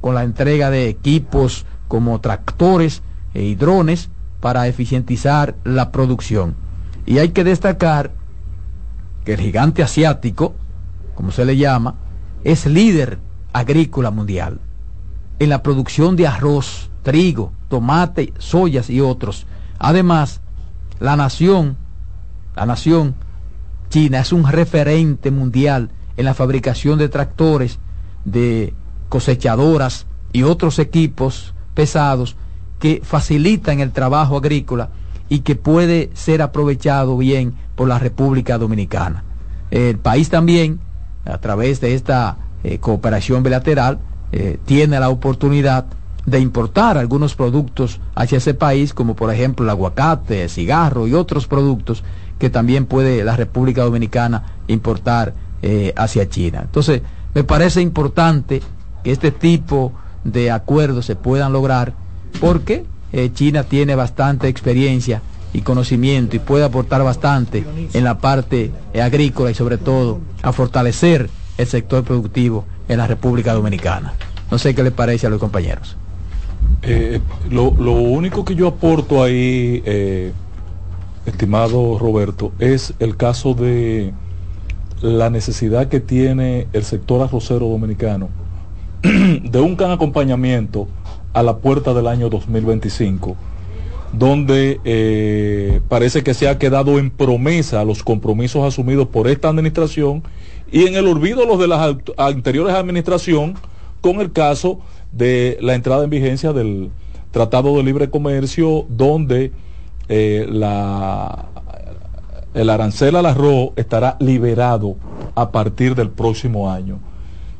con 0.00 0.14
la 0.14 0.24
entrega 0.24 0.70
de 0.70 0.88
equipos 0.88 1.66
como 1.88 2.20
tractores 2.20 3.02
y 3.34 3.54
drones 3.54 4.10
para 4.40 4.66
eficientizar 4.66 5.54
la 5.64 5.92
producción. 5.92 6.54
Y 7.06 7.18
hay 7.18 7.30
que 7.30 7.44
destacar 7.44 8.12
que 9.24 9.34
el 9.34 9.40
gigante 9.40 9.82
asiático, 9.82 10.54
como 11.14 11.30
se 11.30 11.44
le 11.44 11.56
llama, 11.56 11.96
es 12.44 12.66
líder 12.66 13.18
agrícola 13.52 14.10
mundial 14.10 14.60
en 15.40 15.48
la 15.48 15.62
producción 15.62 16.16
de 16.16 16.26
arroz, 16.26 16.90
trigo, 17.02 17.52
tomate, 17.68 18.32
soyas 18.38 18.90
y 18.90 19.00
otros. 19.00 19.46
Además, 19.78 20.40
la 21.00 21.16
nación, 21.16 21.76
la 22.54 22.66
nación 22.66 23.14
China 23.90 24.20
es 24.20 24.32
un 24.32 24.46
referente 24.46 25.30
mundial 25.30 25.90
en 26.16 26.24
la 26.24 26.34
fabricación 26.34 26.98
de 26.98 27.08
tractores, 27.08 27.80
de 28.24 28.72
cosechadoras 29.08 30.06
y 30.32 30.44
otros 30.44 30.78
equipos 30.78 31.54
pesados 31.74 32.36
que 32.78 33.02
facilitan 33.04 33.80
el 33.80 33.90
trabajo 33.90 34.36
agrícola 34.36 34.90
y 35.28 35.40
que 35.40 35.56
puede 35.56 36.10
ser 36.14 36.40
aprovechado 36.40 37.16
bien 37.16 37.54
por 37.74 37.88
la 37.88 37.98
República 37.98 38.58
Dominicana. 38.58 39.24
El 39.70 39.98
país 39.98 40.30
también, 40.30 40.80
a 41.24 41.38
través 41.38 41.80
de 41.80 41.94
esta 41.94 42.36
eh, 42.62 42.78
cooperación 42.78 43.42
bilateral, 43.42 43.98
eh, 44.32 44.58
tiene 44.64 45.00
la 45.00 45.08
oportunidad 45.08 45.86
de 46.26 46.38
importar 46.38 46.96
algunos 46.96 47.34
productos 47.34 48.00
hacia 48.14 48.38
ese 48.38 48.54
país, 48.54 48.94
como 48.94 49.16
por 49.16 49.32
ejemplo 49.32 49.64
el 49.64 49.70
aguacate, 49.70 50.44
el 50.44 50.50
cigarro 50.50 51.08
y 51.08 51.14
otros 51.14 51.46
productos 51.46 52.04
que 52.40 52.50
también 52.50 52.86
puede 52.86 53.22
la 53.22 53.36
República 53.36 53.82
Dominicana 53.82 54.42
importar 54.66 55.34
eh, 55.62 55.92
hacia 55.94 56.28
China. 56.28 56.62
Entonces, 56.64 57.02
me 57.34 57.44
parece 57.44 57.82
importante 57.82 58.62
que 59.04 59.12
este 59.12 59.30
tipo 59.30 59.92
de 60.24 60.50
acuerdos 60.50 61.04
se 61.04 61.16
puedan 61.16 61.52
lograr 61.52 61.92
porque 62.40 62.86
eh, 63.12 63.30
China 63.32 63.64
tiene 63.64 63.94
bastante 63.94 64.48
experiencia 64.48 65.20
y 65.52 65.60
conocimiento 65.60 66.36
y 66.36 66.38
puede 66.38 66.64
aportar 66.64 67.04
bastante 67.04 67.64
en 67.92 68.04
la 68.04 68.18
parte 68.18 68.72
agrícola 69.00 69.50
y 69.50 69.54
sobre 69.54 69.76
todo 69.76 70.20
a 70.42 70.52
fortalecer 70.52 71.28
el 71.58 71.66
sector 71.66 72.04
productivo 72.04 72.64
en 72.88 72.98
la 72.98 73.06
República 73.06 73.52
Dominicana. 73.52 74.14
No 74.50 74.58
sé 74.58 74.74
qué 74.74 74.82
le 74.82 74.92
parece 74.92 75.26
a 75.26 75.30
los 75.30 75.40
compañeros. 75.40 75.96
Eh, 76.82 77.20
lo, 77.50 77.64
único 77.70 78.44
que 78.44 78.54
yo 78.54 78.68
aporto 78.68 79.22
ahí, 79.22 79.82
estimado 81.26 81.98
Roberto, 81.98 82.52
es 82.58 82.94
el 82.98 83.16
caso 83.16 83.54
de 83.54 84.12
la 85.02 85.30
necesidad 85.30 85.88
que 85.88 86.00
tiene 86.00 86.66
el 86.72 86.84
sector 86.84 87.22
arrocero 87.22 87.66
dominicano 87.68 88.28
de 89.02 89.60
un 89.60 89.76
gran 89.76 89.92
acompañamiento 89.92 90.88
a 91.32 91.42
la 91.42 91.58
puerta 91.58 91.94
del 91.94 92.06
año 92.06 92.28
2025, 92.28 93.36
donde 94.12 94.80
eh, 94.84 95.80
parece 95.88 96.22
que 96.22 96.34
se 96.34 96.48
ha 96.48 96.58
quedado 96.58 96.98
en 96.98 97.10
promesa 97.10 97.84
los 97.84 98.02
compromisos 98.02 98.64
asumidos 98.64 99.08
por 99.08 99.28
esta 99.28 99.48
administración 99.48 100.22
y 100.70 100.86
en 100.86 100.96
el 100.96 101.06
olvido 101.06 101.46
los 101.46 101.58
de 101.58 101.68
las 101.68 101.96
anteriores 102.16 102.74
administración 102.74 103.54
con 104.00 104.20
el 104.20 104.32
caso 104.32 104.80
de 105.12 105.58
la 105.60 105.74
entrada 105.74 106.04
en 106.04 106.10
vigencia 106.10 106.52
del 106.52 106.90
Tratado 107.30 107.76
de 107.76 107.84
Libre 107.84 108.10
Comercio 108.10 108.86
donde 108.88 109.52
eh, 110.12 110.44
el 112.52 112.68
arancel 112.68 113.14
al 113.14 113.26
arroz 113.26 113.70
estará 113.76 114.16
liberado 114.18 114.96
a 115.36 115.52
partir 115.52 115.94
del 115.94 116.10
próximo 116.10 116.70
año. 116.70 116.98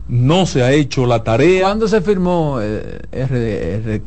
No 0.09 0.47
se 0.47 0.65
ha 0.65 0.73
hecho 0.73 1.07
la 1.07 1.23
tarea. 1.23 1.63
¿Cuándo 1.63 1.87
se 1.87 2.01
firmó 2.01 2.59
eh, 2.61 3.03
R, 3.13 4.03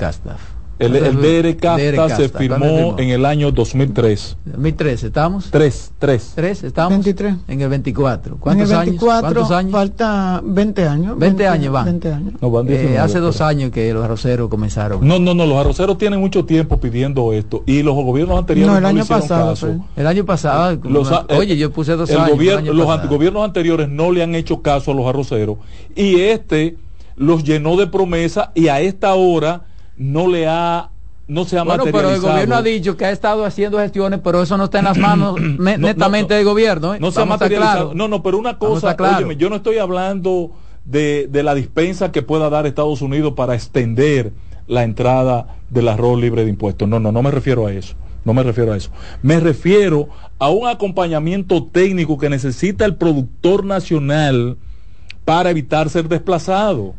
el, 0.80 0.96
el 0.96 1.16
DR 1.16 2.16
se 2.16 2.30
firmó, 2.30 2.96
en 2.98 3.10
el 3.10 3.26
año 3.26 3.52
2003. 3.52 4.38
2003, 4.46 5.04
¿estamos? 5.04 5.50
3, 5.52 5.92
3. 6.00 6.32
3, 6.36 6.64
estamos 6.64 6.92
23. 6.92 7.36
en 7.48 7.62
el 7.62 7.70
24. 7.70 8.38
¿Cuántos 8.40 8.70
en 8.70 8.78
el 8.78 8.86
24 8.86 9.28
años? 9.28 9.34
¿Cuántos 9.34 9.52
años? 9.52 9.72
Falta 9.72 10.42
20 10.44 10.88
años. 10.88 11.20
20, 11.20 11.48
años 11.48 11.74
van. 11.74 11.86
20 11.86 12.14
años. 12.14 12.34
No, 12.42 12.50
van 12.50 12.66
19, 12.66 12.96
eh, 12.96 13.00
hace 13.00 13.20
dos 13.20 13.42
años 13.42 13.72
que 13.72 13.94
los 13.94 14.04
arroceros 14.04 14.50
comenzaron. 14.50 15.08
No, 15.08 15.20
no, 15.20 15.34
no, 15.34 15.46
los 15.46 15.58
arroceros 15.58 15.98
tienen 15.98 16.20
mucho 16.20 16.46
tiempo 16.46 16.80
pidiendo 16.80 17.34
esto 17.34 17.64
y 17.66 17.84
los 17.84 17.96
gobiernos 17.96 18.40
anteriores 18.40 18.72
no, 18.72 18.78
el 18.78 18.86
año 18.86 19.06
pasado, 19.06 19.50
caso. 19.52 19.86
El 19.96 20.08
año 20.08 20.26
pasado, 20.26 20.80
los, 20.84 21.12
oye, 21.30 21.56
yo 21.58 21.72
puse 21.72 21.96
dos 21.96 22.10
el 22.10 22.18
años. 22.18 22.32
Gobierno, 22.32 22.74
los 22.74 23.08
gobiernos 23.08 23.46
anteriores 23.46 23.90
no 23.90 24.12
le 24.12 24.24
han 24.24 24.36
hecho 24.36 24.62
caso 24.62 24.92
a 24.92 24.96
los 24.96 25.06
arroceros 25.06 25.58
y 25.96 26.20
este 26.22 26.78
los 27.16 27.44
llenó 27.44 27.78
de 27.78 27.88
promesa 27.88 28.52
y 28.56 28.68
a 28.68 28.82
esta 28.82 29.14
hora 29.14 29.66
no 29.98 30.28
le 30.28 30.48
ha 30.48 30.90
no 31.28 31.46
se 31.46 31.58
ha 31.58 31.64
bueno, 31.64 31.86
pero 31.86 32.10
el 32.10 32.20
gobierno 32.20 32.56
ha 32.56 32.62
dicho 32.62 32.98
que 32.98 33.06
ha 33.06 33.12
estado 33.12 33.46
haciendo 33.46 33.80
gestiones, 33.80 34.20
pero 34.24 34.44
eso 34.44 34.58
no 34.58 34.66
está 34.66 34.80
en 34.80 34.86
las 34.86 34.98
manos 34.98 35.40
netamente 35.60 36.34
del 36.34 36.44
gobierno. 36.44 36.94
¿eh? 36.94 37.00
No 37.00 37.12
se 37.12 37.22
ha 37.22 37.26
materializado. 37.26 37.94
No, 37.94 38.08
no, 38.08 38.22
pero 38.22 38.38
una 38.38 38.58
cosa, 38.58 38.96
óyeme, 39.00 39.38
yo 39.38 39.50
no 39.50 39.56
estoy 39.56 39.78
hablando 39.78 40.52
de, 40.84 41.28
de 41.32 41.44
la 41.44 41.56
dispensa 41.56 42.12
que 42.12 42.22
pueda 42.22 42.50
dar 42.50 42.68
Estados 42.68 43.02
Unidos 43.02 43.34
para 43.36 43.56
extender 43.56 44.34
la 44.68 44.84
entrada 44.84 45.48
del 45.70 45.88
arroz 45.88 46.20
libre 46.20 46.44
de 46.44 46.50
impuestos. 46.50 46.88
No, 46.88 47.00
no, 47.00 47.12
no 47.12 47.22
me 47.22 47.32
refiero 47.32 47.68
a 47.68 47.74
eso. 47.74 47.96
No 48.26 48.34
me 48.34 48.44
refiero 48.44 48.74
a 48.74 48.78
eso. 48.78 48.90
Me 49.22 49.40
refiero 49.40 50.10
a 50.40 50.50
un 50.50 50.68
acompañamiento 50.68 51.66
técnico 51.66 52.18
que 52.18 52.30
necesita 52.30 52.86
el 52.86 52.96
productor 52.96 53.66
nacional 53.66 54.58
para 55.26 55.50
evitar 55.50 55.90
ser 55.90 56.08
desplazado. 56.08 56.96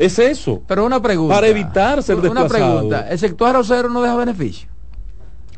Es 0.00 0.18
eso. 0.18 0.62
Pero 0.66 0.86
una 0.86 1.00
pregunta. 1.02 1.34
Para 1.34 1.46
evitar 1.48 2.02
ser 2.02 2.16
Una 2.16 2.42
desplazado. 2.42 2.72
pregunta. 2.74 3.08
¿El 3.10 3.18
sector 3.18 3.48
arrocero 3.50 3.90
no 3.90 4.00
deja 4.02 4.16
beneficio? 4.16 4.68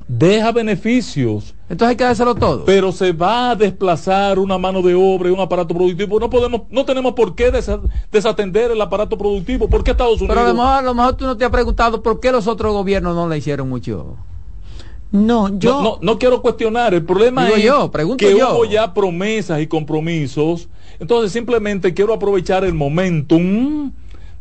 Deja 0.08 0.50
beneficios. 0.52 1.54
Entonces 1.70 1.90
hay 1.90 1.96
que 1.96 2.04
dárselo 2.04 2.34
todo. 2.34 2.64
Pero 2.64 2.90
se 2.92 3.12
va 3.12 3.52
a 3.52 3.56
desplazar 3.56 4.38
una 4.38 4.58
mano 4.58 4.82
de 4.82 4.94
obra 4.94 5.30
y 5.30 5.32
un 5.32 5.40
aparato 5.40 5.72
productivo. 5.74 6.18
No 6.20 6.28
podemos, 6.28 6.62
no 6.70 6.84
tenemos 6.84 7.12
por 7.14 7.34
qué 7.34 7.52
desa- 7.52 7.80
desatender 8.10 8.72
el 8.72 8.80
aparato 8.82 9.16
productivo. 9.16 9.68
¿Por 9.68 9.84
qué 9.84 9.92
Estados 9.92 10.20
Unidos? 10.20 10.34
Pero 10.36 10.40
a 10.40 10.48
lo, 10.48 10.54
mejor, 10.54 10.72
a 10.72 10.82
lo 10.82 10.94
mejor 10.94 11.14
tú 11.16 11.24
no 11.24 11.36
te 11.36 11.44
has 11.44 11.50
preguntado 11.50 12.02
por 12.02 12.18
qué 12.20 12.32
los 12.32 12.46
otros 12.48 12.72
gobiernos 12.72 13.14
no 13.14 13.28
le 13.28 13.38
hicieron 13.38 13.68
mucho. 13.68 14.16
No, 15.12 15.56
yo 15.58 15.74
no, 15.76 15.82
no, 15.82 15.98
no 16.02 16.18
quiero 16.18 16.42
cuestionar. 16.42 16.94
El 16.94 17.04
problema 17.04 17.44
Digo 17.44 17.56
es 17.58 17.62
yo, 17.64 17.90
pregunto 17.90 18.26
que 18.26 18.36
yo. 18.36 18.54
hubo 18.54 18.64
ya 18.64 18.92
promesas 18.92 19.60
y 19.60 19.66
compromisos. 19.66 20.68
Entonces 20.98 21.32
simplemente 21.32 21.94
quiero 21.94 22.12
aprovechar 22.12 22.64
el 22.64 22.74
momentum 22.74 23.92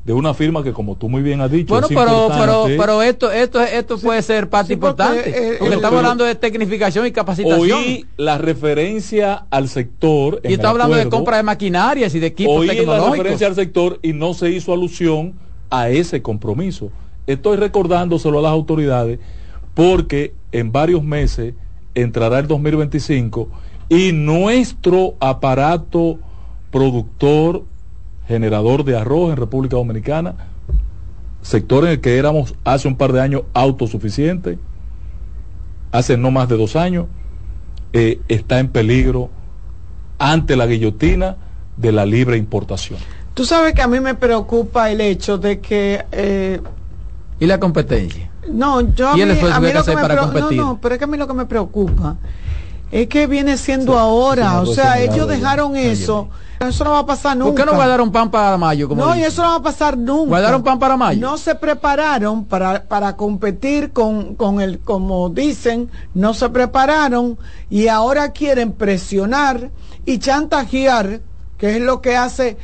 de 0.03 0.13
una 0.13 0.33
firma 0.33 0.63
que 0.63 0.73
como 0.73 0.95
tú 0.95 1.09
muy 1.09 1.21
bien 1.21 1.41
has 1.41 1.51
dicho 1.51 1.73
Bueno, 1.75 1.85
es 1.87 1.93
pero, 1.95 2.05
pero, 2.05 2.21
importante. 2.23 2.77
pero 2.77 3.01
esto, 3.03 3.31
esto, 3.31 3.61
esto 3.61 3.97
puede 3.99 4.21
ser 4.23 4.49
parte 4.49 4.73
importante. 4.73 5.19
eh, 5.29 5.55
porque 5.59 5.73
eh, 5.73 5.75
estamos 5.75 5.81
pero- 5.81 5.97
hablando 5.97 6.23
de 6.25 6.33
tecnificación 6.35 7.05
y 7.05 7.11
capacitación. 7.11 7.59
Oí 7.79 8.05
la 8.17 8.39
referencia 8.39 9.45
al 9.51 9.69
sector. 9.69 10.41
y 10.43 10.53
está 10.53 10.69
hablando 10.71 10.95
de 10.95 11.07
compra 11.07 11.37
de 11.37 11.43
maquinarias 11.43 12.15
y 12.15 12.19
de 12.19 12.27
equipos 12.27 12.57
Oí 12.61 12.67
la 12.67 12.73
tecnológicos. 12.73 13.17
referencia 13.17 13.47
al 13.47 13.55
sector 13.55 13.99
y 14.01 14.13
no 14.13 14.33
se 14.33 14.49
hizo 14.49 14.73
alusión 14.73 15.35
a 15.69 15.89
ese 15.89 16.21
compromiso. 16.23 16.91
Estoy 17.27 17.57
recordándoselo 17.57 18.39
a 18.39 18.41
las 18.41 18.51
autoridades 18.51 19.19
porque 19.75 20.33
en 20.51 20.71
varios 20.71 21.03
meses 21.03 21.53
entrará 21.93 22.39
el 22.39 22.47
2025 22.47 23.49
y 23.87 24.13
nuestro 24.13 25.13
aparato 25.19 26.17
productor, 26.71 27.63
generador 28.31 28.83
de 28.83 28.97
arroz 28.97 29.31
en 29.31 29.37
República 29.37 29.75
Dominicana, 29.75 30.35
sector 31.41 31.85
en 31.85 31.91
el 31.91 32.01
que 32.01 32.17
éramos 32.17 32.55
hace 32.63 32.87
un 32.87 32.95
par 32.95 33.13
de 33.13 33.21
años 33.21 33.43
autosuficientes, 33.53 34.57
hace 35.91 36.17
no 36.17 36.31
más 36.31 36.47
de 36.49 36.57
dos 36.57 36.75
años, 36.75 37.07
eh, 37.93 38.19
está 38.27 38.59
en 38.59 38.69
peligro 38.69 39.29
ante 40.17 40.55
la 40.55 40.65
guillotina 40.65 41.37
de 41.77 41.91
la 41.91 42.05
libre 42.05 42.37
importación. 42.37 42.99
Tú 43.33 43.45
sabes 43.45 43.73
que 43.73 43.81
a 43.81 43.87
mí 43.87 43.99
me 43.99 44.15
preocupa 44.15 44.89
el 44.91 45.01
hecho 45.01 45.37
de 45.37 45.59
que... 45.59 46.05
eh, 46.11 46.61
y 47.39 47.45
la 47.45 47.59
competencia. 47.59 48.29
no, 48.51 48.81
yo 48.93 49.09
a 49.09 49.17
¿Y 49.17 49.21
el 49.21 49.33
mí, 49.33 49.39
a 49.51 49.59
mí 49.59 49.73
lo 49.73 49.83
que 49.83 49.95
me 49.95 50.01
para 50.01 50.17
competir? 50.17 50.57
No, 50.57 50.65
no, 50.65 50.79
pero 50.81 50.95
es 50.95 50.99
que 50.99 51.05
a 51.05 51.07
mí 51.07 51.17
lo 51.17 51.27
que 51.27 51.33
me 51.33 51.45
preocupa 51.45 52.17
es 52.91 53.07
que 53.07 53.27
viene 53.27 53.57
siendo 53.57 53.97
ahora, 53.97 54.61
o 54.61 54.65
sea, 54.65 54.99
ellos 54.99 55.27
dejaron 55.27 55.75
eso, 55.75 56.27
eso 56.59 56.83
no 56.83 56.91
va 56.91 56.99
a 56.99 57.05
pasar 57.05 57.37
nunca. 57.37 57.51
¿Por 57.51 57.61
qué 57.61 57.65
no 57.71 57.75
guardaron 57.75 58.11
pan 58.11 58.29
para 58.29 58.57
mayo? 58.57 58.87
Como 58.87 59.03
no, 59.03 59.15
y 59.15 59.23
eso 59.23 59.41
no 59.41 59.49
va 59.49 59.55
a 59.55 59.61
pasar 59.63 59.97
nunca. 59.97 60.29
¿Guardaron 60.29 60.61
pan 60.61 60.77
para 60.77 60.97
mayo? 60.97 61.19
No 61.19 61.37
se 61.37 61.55
prepararon 61.55 62.45
para, 62.45 62.83
para 62.83 63.15
competir 63.15 63.91
con, 63.91 64.35
con 64.35 64.61
el, 64.61 64.79
como 64.79 65.29
dicen, 65.29 65.89
no 66.13 66.33
se 66.33 66.49
prepararon 66.49 67.39
y 67.69 67.87
ahora 67.87 68.31
quieren 68.31 68.73
presionar 68.73 69.69
y 70.05 70.19
chantajear, 70.19 71.21
que 71.57 71.77
es 71.77 71.81
lo 71.81 72.01
que 72.01 72.17
hace 72.17 72.57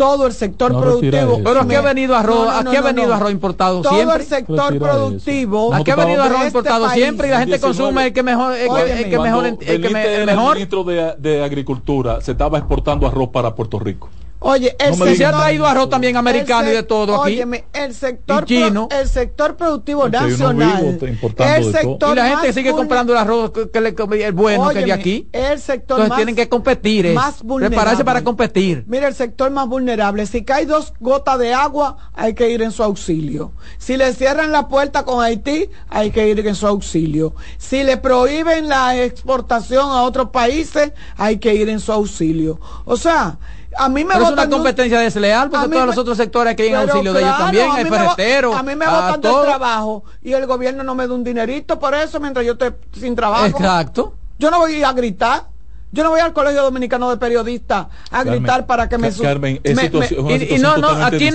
todo 0.00 0.26
el 0.26 0.32
sector 0.32 0.72
No 0.72 0.80
productivo. 0.80 1.40
Pero 1.44 1.60
aquí 1.60 1.74
ha 1.74 1.80
venido 1.82 2.16
arroz, 2.16 2.36
No, 2.36 2.44
no, 2.52 2.62
no, 2.62 2.70
aquí 2.70 2.76
ha 2.76 2.80
venido 2.82 3.08
no. 3.08 3.14
arroz 3.14 3.30
importado 3.32 3.82
todo 3.82 3.92
siempre. 3.94 4.16
el 4.16 4.22
sector 4.26 4.72
Retira 4.72 4.90
productivo. 4.92 5.74
Aquí 5.74 5.90
ha 5.90 5.96
venido 5.96 6.22
arroz 6.22 6.36
este 6.38 6.46
importado 6.48 6.86
país. 6.86 7.02
siempre 7.02 7.28
y 7.28 7.30
la 7.30 7.38
gente 7.40 7.60
consume 7.60 8.06
el 8.06 8.12
que 8.12 8.22
mejor, 8.22 8.52
el 8.54 8.68
que, 8.68 8.92
el 8.92 9.04
que 9.10 9.16
Cuando 9.16 9.22
mejor, 9.42 9.46
el 9.46 9.80
que 9.82 9.88
me- 9.90 10.14
el 10.22 10.36
ministro 10.36 10.84
de, 10.84 11.14
de 11.18 11.44
Agricultura, 11.44 12.20
se 12.20 12.32
estaba 12.32 12.58
exportando 12.58 13.06
arroz 13.06 13.28
para 13.28 13.54
Puerto 13.54 13.78
Rico. 13.78 14.08
Oye, 14.42 14.74
el 14.78 14.98
No 14.98 15.06
Y 15.06 15.16
se 15.16 15.24
ha 15.26 15.32
traído 15.32 15.66
arroz 15.66 15.90
también 15.90 16.16
americano 16.16 16.70
y 16.70 16.72
de 16.72 16.82
todo 16.82 17.20
aquí. 17.22 17.34
óyeme, 17.34 17.66
el 17.74 17.94
sector, 17.94 18.46
chino. 18.46 18.88
pro- 18.88 18.98
el 18.98 19.06
sector 19.08 19.54
productivo 19.56 20.08
nacional. 20.08 20.96
vivo 20.98 21.06
el 21.38 21.72
sector 21.72 22.12
Y 22.12 22.14
la 22.16 22.28
gente 22.28 22.52
sigue 22.54 22.72
comprando 22.72 23.12
el 23.12 23.18
arroz 23.18 23.50
que, 23.50 23.70
que 23.70 23.80
le 23.82 23.90
el 24.24 24.32
bueno 24.32 24.68
que 24.70 24.74
de 24.76 24.84
Óyeme, 24.84 24.92
aquí. 24.92 25.28
El 25.32 25.60
sector 25.60 25.98
Entonces 25.98 26.08
más, 26.08 26.16
tienen 26.16 26.34
que 26.36 26.48
competir, 26.48 27.04
es, 27.06 27.14
más 27.14 27.42
vulnerable. 27.42 27.76
prepararse 27.76 28.04
para 28.04 28.24
competir. 28.24 28.84
Mira, 28.86 29.08
el 29.08 29.14
sector 29.14 29.50
más 29.50 29.68
vulnerable. 29.68 30.24
Si 30.26 30.42
cae 30.42 30.64
dos 30.64 30.94
gotas 31.00 31.38
de 31.38 31.52
agua, 31.52 32.10
hay 32.14 32.32
que 32.34 32.48
ir 32.48 32.62
en 32.62 32.72
su 32.72 32.82
auxilio. 32.82 33.52
Si 33.76 33.98
le 33.98 34.10
cierran 34.14 34.52
la 34.52 34.68
puerta 34.68 35.04
con 35.04 35.22
Haití, 35.22 35.68
hay 35.90 36.12
que 36.12 36.26
ir 36.28 36.46
en 36.46 36.54
su 36.54 36.66
auxilio. 36.66 37.34
Si 37.58 37.82
le 37.84 37.98
prohíben 37.98 38.68
la 38.68 38.96
exportación 39.02 39.90
a 39.90 40.02
otros 40.02 40.30
países, 40.30 40.92
hay 41.18 41.36
que 41.36 41.54
ir 41.54 41.68
en 41.68 41.80
su 41.80 41.92
auxilio. 41.92 42.58
O 42.86 42.96
sea, 42.96 43.38
a 43.76 43.88
mí 43.88 44.04
me 44.04 44.14
Pero 44.14 44.24
es 44.24 44.30
botan 44.30 44.32
una 44.32 44.42
de 44.42 44.46
un- 44.46 44.52
competencia 44.62 44.98
desleal 45.00 45.50
porque 45.50 45.68
todos 45.68 45.80
me- 45.80 45.86
los 45.86 45.98
otros 45.98 46.16
sectores 46.16 46.56
que 46.56 46.62
hay 46.64 46.68
en 46.70 46.74
auxilio 46.76 47.12
de 47.12 47.20
ellos 47.20 47.30
claro, 47.30 47.44
también, 47.44 47.70
hay 47.70 47.84
ferreteros, 47.84 48.56
A 48.56 48.62
mí 48.62 48.74
me 48.74 48.86
del 48.86 49.20
todo. 49.20 49.42
trabajo 49.44 50.04
y 50.22 50.32
el 50.32 50.46
gobierno 50.46 50.82
no 50.82 50.94
me 50.94 51.06
da 51.06 51.14
un 51.14 51.22
dinerito 51.24 51.78
por 51.78 51.94
eso 51.94 52.18
mientras 52.20 52.44
yo 52.44 52.52
esté 52.52 52.74
sin 52.98 53.14
trabajo. 53.14 53.46
Exacto. 53.46 54.14
Yo 54.38 54.50
no 54.50 54.58
voy 54.58 54.82
a 54.82 54.92
gritar. 54.92 55.49
Yo 55.92 56.04
no 56.04 56.10
voy 56.10 56.20
al 56.20 56.32
Colegio 56.32 56.62
Dominicano 56.62 57.10
de 57.10 57.16
Periodistas 57.16 57.86
a 58.10 58.18
Carmen, 58.18 58.42
gritar 58.42 58.66
para 58.66 58.88
que 58.88 58.96
me... 58.96 59.10
Carmen, 59.12 59.60
es 59.64 59.74
me- 59.74 59.82
situación- 59.82 60.24
me- 60.24 60.34
una 60.34 60.44
Y, 60.44 60.54
y 60.54 60.58
no, 60.58 60.70
aquí 61.04 61.30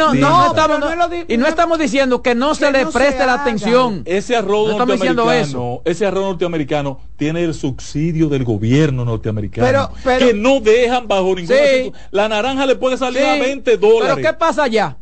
estamos, 0.48 0.80
no 0.80 0.94
y 1.28 1.38
no 1.38 1.78
diciendo 1.78 2.22
que 2.22 2.36
no 2.36 2.56
se 2.56 2.72
le 2.72 2.84
no 2.86 2.92
se 2.92 2.98
preste 2.98 3.26
la 3.26 3.34
atención. 3.34 4.04
Ese 4.06 4.36
arroz 4.36 4.78
norteamericano, 4.78 5.82
ese 5.84 6.06
arroz 6.06 6.24
norteamericano 6.24 7.00
tiene 7.18 7.44
el 7.44 7.54
subsidio 7.54 8.30
del 8.30 8.46
gobierno 8.46 9.04
norteamericano 9.04 9.68
Pero- 9.68 9.92
pero- 10.04 10.26
que 10.28 10.34
no 10.34 10.62
dejan 10.62 11.08
bajo 11.08 11.36
ninguna 11.36 11.58
Sí. 11.58 11.92
La 12.12 12.30
naranja 12.30 12.66
le 12.66 12.76
puede 12.76 12.98
salir 12.98 13.22
Sí, 13.22 13.28
a 13.28 13.36
20 13.36 13.78
dólares 13.78 14.16
Pero 14.16 14.28
¿qué 14.32 14.38
pasa 14.38 14.64
allá? 14.64 14.98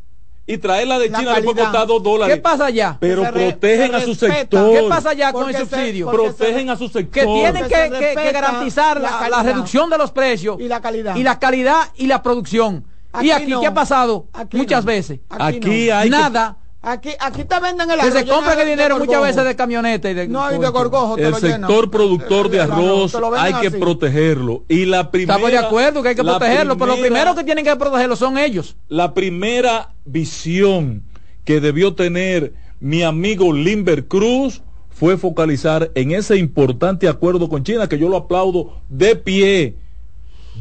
Y 0.45 0.57
traerla 0.57 0.99
de 0.99 1.09
La 1.09 1.19
China 1.19 1.35
le 1.35 1.43
puede 1.43 1.61
costar 1.61 1.87
2 1.87 2.03
dólares. 2.03 2.35
¿Qué 2.35 2.41
pasa 2.41 2.65
allá? 2.65 2.97
Pero 2.99 3.23
re- 3.23 3.31
protegen 3.31 3.95
a 3.95 4.01
su 4.01 4.13
sector. 4.15 4.71
¿Qué 4.73 4.85
pasa 4.89 5.09
allá 5.11 5.31
con 5.31 5.47
el 5.49 5.55
se- 5.55 5.61
subsidio? 5.61 6.11
Protegen 6.11 6.69
a 6.69 6.75
su 6.75 6.87
sector. 6.89 7.11
que 7.11 7.25
tienen 7.25 7.67
que, 7.67 8.31
garantizar 8.31 8.99
la 8.99 9.43
reducción 9.43 9.89
de 9.89 9.97
los 9.97 10.11
precios 10.11 10.57
Y 10.59 10.67
la 10.67 10.81
calidad. 10.81 11.15
y 11.15 11.23
la 11.23 11.39
calidad 11.39 11.89
y 11.95 12.07
la 12.07 12.21
producción. 12.21 12.85
Aquí 13.15 13.27
y 13.27 13.31
aquí, 13.31 13.51
no. 13.51 13.61
¿qué 13.61 13.67
ha 13.67 13.73
pasado? 13.73 14.27
Aquí 14.33 14.57
Muchas 14.57 14.83
no. 14.83 14.87
veces. 14.87 15.19
Aquí 15.29 15.87
no. 15.87 15.95
hay 15.95 16.09
Nada. 16.09 16.57
Aquí, 16.85 17.11
aquí 17.17 17.45
te 17.45 17.59
venden 17.61 17.89
el 17.89 17.95
Que 17.95 18.01
arroz 18.01 18.13
se 18.13 18.23
lleno 18.25 18.35
compra 18.35 18.61
el 18.61 18.67
dinero 18.67 18.99
muchas 18.99 19.21
veces 19.21 19.45
de 19.45 19.55
camioneta 19.55 20.11
y 20.11 20.13
de... 20.13 20.27
No, 20.27 20.53
y 20.53 20.59
de 20.59 20.67
gorgojo 20.67 21.15
te 21.15 21.23
el 21.23 21.31
lo 21.31 21.39
sector 21.39 21.89
productor 21.89 22.49
de 22.49 22.57
El 22.57 22.71
arroz, 22.71 23.15
hay 23.37 23.53
que 23.53 23.67
así. 23.67 23.77
protegerlo. 23.77 24.65
Y 24.67 24.85
la 24.85 25.09
primera 25.09 25.35
Estamos 25.35 25.51
de 25.51 25.65
acuerdo 25.65 26.03
que 26.03 26.09
hay 26.09 26.15
que 26.15 26.23
protegerlo, 26.23 26.77
pero 26.77 26.97
lo 26.97 27.01
primero 27.01 27.35
que 27.35 27.45
tienen 27.45 27.63
que 27.63 27.73
protegerlo 27.77 28.17
son 28.17 28.37
ellos. 28.37 28.75
la 28.89 29.13
primera 29.13 29.93
visión 30.03 31.03
que 31.45 31.61
debió 31.61 31.95
tener 31.95 32.53
mi 32.81 33.01
amigo 33.01 33.53
Limber 33.53 34.09
Cruz 34.09 34.61
fue 34.89 35.15
focalizar 35.15 35.89
en 35.95 36.11
ese 36.11 36.35
importante 36.35 37.07
acuerdo 37.07 37.47
con 37.47 37.63
China, 37.63 37.87
que 37.87 37.97
yo 37.97 38.09
lo 38.09 38.17
aplaudo 38.17 38.81
de 38.89 39.15
pie, 39.15 39.77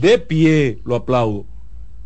de 0.00 0.18
pie 0.18 0.78
lo 0.84 0.94
aplaudo, 0.94 1.46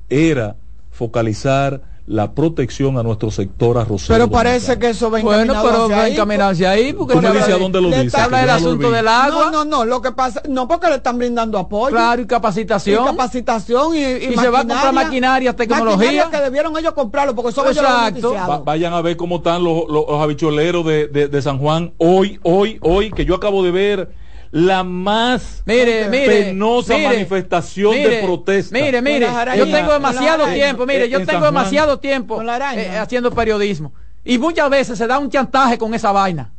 era 0.09 0.57
focalizar 0.91 1.96
la 2.09 2.35
protección 2.35 2.99
a 2.99 3.03
nuestro 3.03 3.33
sector 3.33 3.77
arrocero. 3.79 4.15
Pero 4.15 4.31
parece 4.31 4.59
dominicano. 4.77 4.81
que 4.81 4.89
eso 4.91 5.11
va 5.11 5.21
Bueno, 5.21 5.43
encaminado 5.43 5.67
pero 5.69 5.85
hacia 5.87 5.97
va 5.97 6.03
ahí, 6.05 6.13
encaminarse 6.13 6.67
ahí 6.69 6.93
porque 6.93 7.15
Tú 7.15 7.19
se 7.19 7.23
me 7.23 7.29
habla 7.29 7.41
dices 7.41 7.53
a 7.53 7.57
de- 7.57 7.63
dónde 7.65 7.81
lo 7.81 7.89
dice. 7.89 8.07
está- 8.07 8.19
se 8.19 8.25
habla 8.25 8.39
del 8.39 8.47
no 8.47 8.53
asunto 8.53 8.91
del 8.93 9.05
No, 9.05 9.11
agua, 9.11 9.51
no, 9.51 9.65
no, 9.65 9.85
lo 9.85 10.01
que 10.03 10.13
pasa, 10.13 10.41
no 10.49 10.69
porque 10.69 10.89
le 10.89 10.95
están 10.95 11.19
brindando 11.19 11.59
apoyo. 11.59 11.91
claro, 11.97 12.21
y 12.23 12.25
Y 12.25 12.29
capacitación. 12.29 13.05
capacitación 13.05 13.97
y, 13.97 13.99
Y 13.99 14.37
se 14.37 14.49
va 14.49 14.61
a 14.61 14.65
comprar 14.67 14.93
maquinaria, 14.93 15.57
tecnología. 15.57 15.97
Maquinaria 15.97 16.31
que 16.31 16.41
debieron 16.45 16.79
ellos 16.79 16.93
comprarlo 16.93 17.35
porque 17.35 17.53
los 17.57 17.77
Exacto. 17.77 18.35
Va- 18.35 18.59
vayan 18.59 18.93
a 18.93 19.03
ver 19.03 19.17
cómo 19.17 19.39
están 19.39 19.65
los, 19.65 19.89
los, 19.89 20.07
los 20.09 20.23
habichueleros 20.23 20.87
de, 20.87 21.09
de- 21.09 21.27
de 21.27 21.43
San 21.43 21.59
Juan 21.59 21.93
hoy, 21.99 22.39
hoy, 22.45 22.79
hoy, 22.83 23.11
que 23.11 23.25
yo 23.25 23.35
acabo 23.35 23.65
de 23.65 23.73
ver 23.73 24.15
la 24.51 24.85
más 24.85 25.63
Mire, 25.67 26.09
mire, 26.09 26.27
penosa 26.27 26.95
mire, 26.95 27.09
manifestación 27.09 27.95
de 27.95 28.21
protesta. 28.23 28.77
Mire, 28.79 29.03
mire, 29.03 29.27
yo 29.57 29.65
tengo 29.65 29.89
las 29.89 29.95
demasiado 29.95 30.47
tiempo, 30.47 30.87
mire, 30.87 31.09
yo 31.09 31.19
en 31.19 31.27
tengo 31.27 31.45
demasiado 31.45 31.99
tiempo 31.99 32.43
eh, 32.43 32.99
haciendo 32.99 33.31
periodismo. 33.31 33.93
Y 34.25 34.39
muchas 34.39 34.69
veces 34.71 34.99
se 34.99 35.07
da 35.07 35.19
un 35.19 35.31
chantaje 35.31 35.79
con 35.79 35.95
esa 35.95 36.13
vaina. 36.13 36.53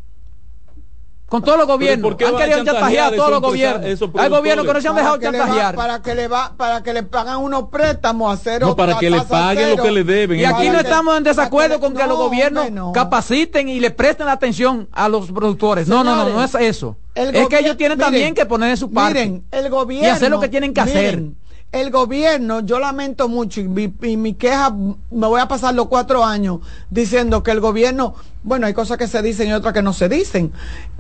Con 1.27 1.43
todos 1.43 1.57
los 1.57 1.67
gobiernos. 1.67 2.09
¿por 2.09 2.15
qué 2.17 2.25
Han 2.25 2.37
querido 2.37 2.63
chantajear 2.63 3.13
a 3.13 3.15
todos 3.17 3.31
los 3.31 3.41
gobiernos. 3.41 3.85
Hay 4.17 4.29
gobiernos 4.29 4.65
que 4.65 4.73
no 4.73 4.81
se 4.81 4.87
han 4.87 4.95
dejado 4.95 5.15
va- 5.17 5.21
chantajear. 5.21 5.75
para 5.75 6.01
que 6.01 6.15
le 6.15 6.27
va 6.29 6.53
para 6.55 6.81
que 6.83 6.93
le 6.93 7.03
pagan 7.03 7.39
unos 7.39 7.65
préstamos 7.69 8.33
a 8.33 8.41
cero 8.41 8.67
No, 8.67 8.75
para 8.77 8.97
que 8.97 9.09
le 9.09 9.21
paguen 9.21 9.75
lo 9.75 9.83
que 9.83 9.91
le 9.91 10.03
deben. 10.05 10.39
Y 10.39 10.45
aquí 10.45 10.67
no 10.67 10.75
que- 10.75 10.81
estamos 10.83 11.17
en 11.17 11.23
desacuerdo 11.25 11.75
que- 11.75 11.81
con 11.81 11.93
que 11.95 11.99
los 12.07 12.17
no, 12.17 12.23
gobiernos 12.23 12.67
hombre, 12.67 12.79
no. 12.81 12.93
capaciten 12.93 13.67
y 13.67 13.81
le 13.81 13.91
presten 13.91 14.29
atención 14.29 14.87
a 14.93 15.09
los 15.09 15.29
productores. 15.31 15.89
No, 15.89 16.01
no, 16.01 16.15
no, 16.15 16.29
no 16.29 16.41
es 16.43 16.55
eso. 16.55 16.95
Es 17.13 17.47
que 17.49 17.59
ellos 17.59 17.75
tienen 17.75 17.97
miren, 17.97 18.11
también 18.11 18.33
que 18.33 18.45
poner 18.45 18.69
en 18.69 18.77
su 18.77 18.89
parte. 18.91 19.25
Miren, 19.25 19.43
el 19.51 19.69
gobierno. 19.69 20.07
Y 20.07 20.09
hacer 20.09 20.29
lo 20.31 20.39
que 20.39 20.47
tienen 20.47 20.73
que 20.73 20.79
hacer. 20.81 21.23
El 21.71 21.91
gobierno, 21.91 22.61
yo 22.61 22.79
lamento 22.79 23.27
mucho 23.27 23.59
y 23.59 23.67
mi, 23.67 23.93
y 24.01 24.17
mi 24.17 24.33
queja, 24.33 24.71
me 24.71 24.97
voy 25.27 25.41
a 25.41 25.47
pasar 25.47 25.75
los 25.75 25.87
cuatro 25.87 26.23
años 26.23 26.59
diciendo 26.89 27.43
que 27.43 27.51
el 27.51 27.59
gobierno, 27.59 28.15
bueno, 28.43 28.67
hay 28.67 28.73
cosas 28.73 28.97
que 28.97 29.07
se 29.07 29.21
dicen 29.21 29.49
y 29.49 29.53
otras 29.53 29.73
que 29.73 29.81
no 29.81 29.93
se 29.93 30.07
dicen, 30.07 30.53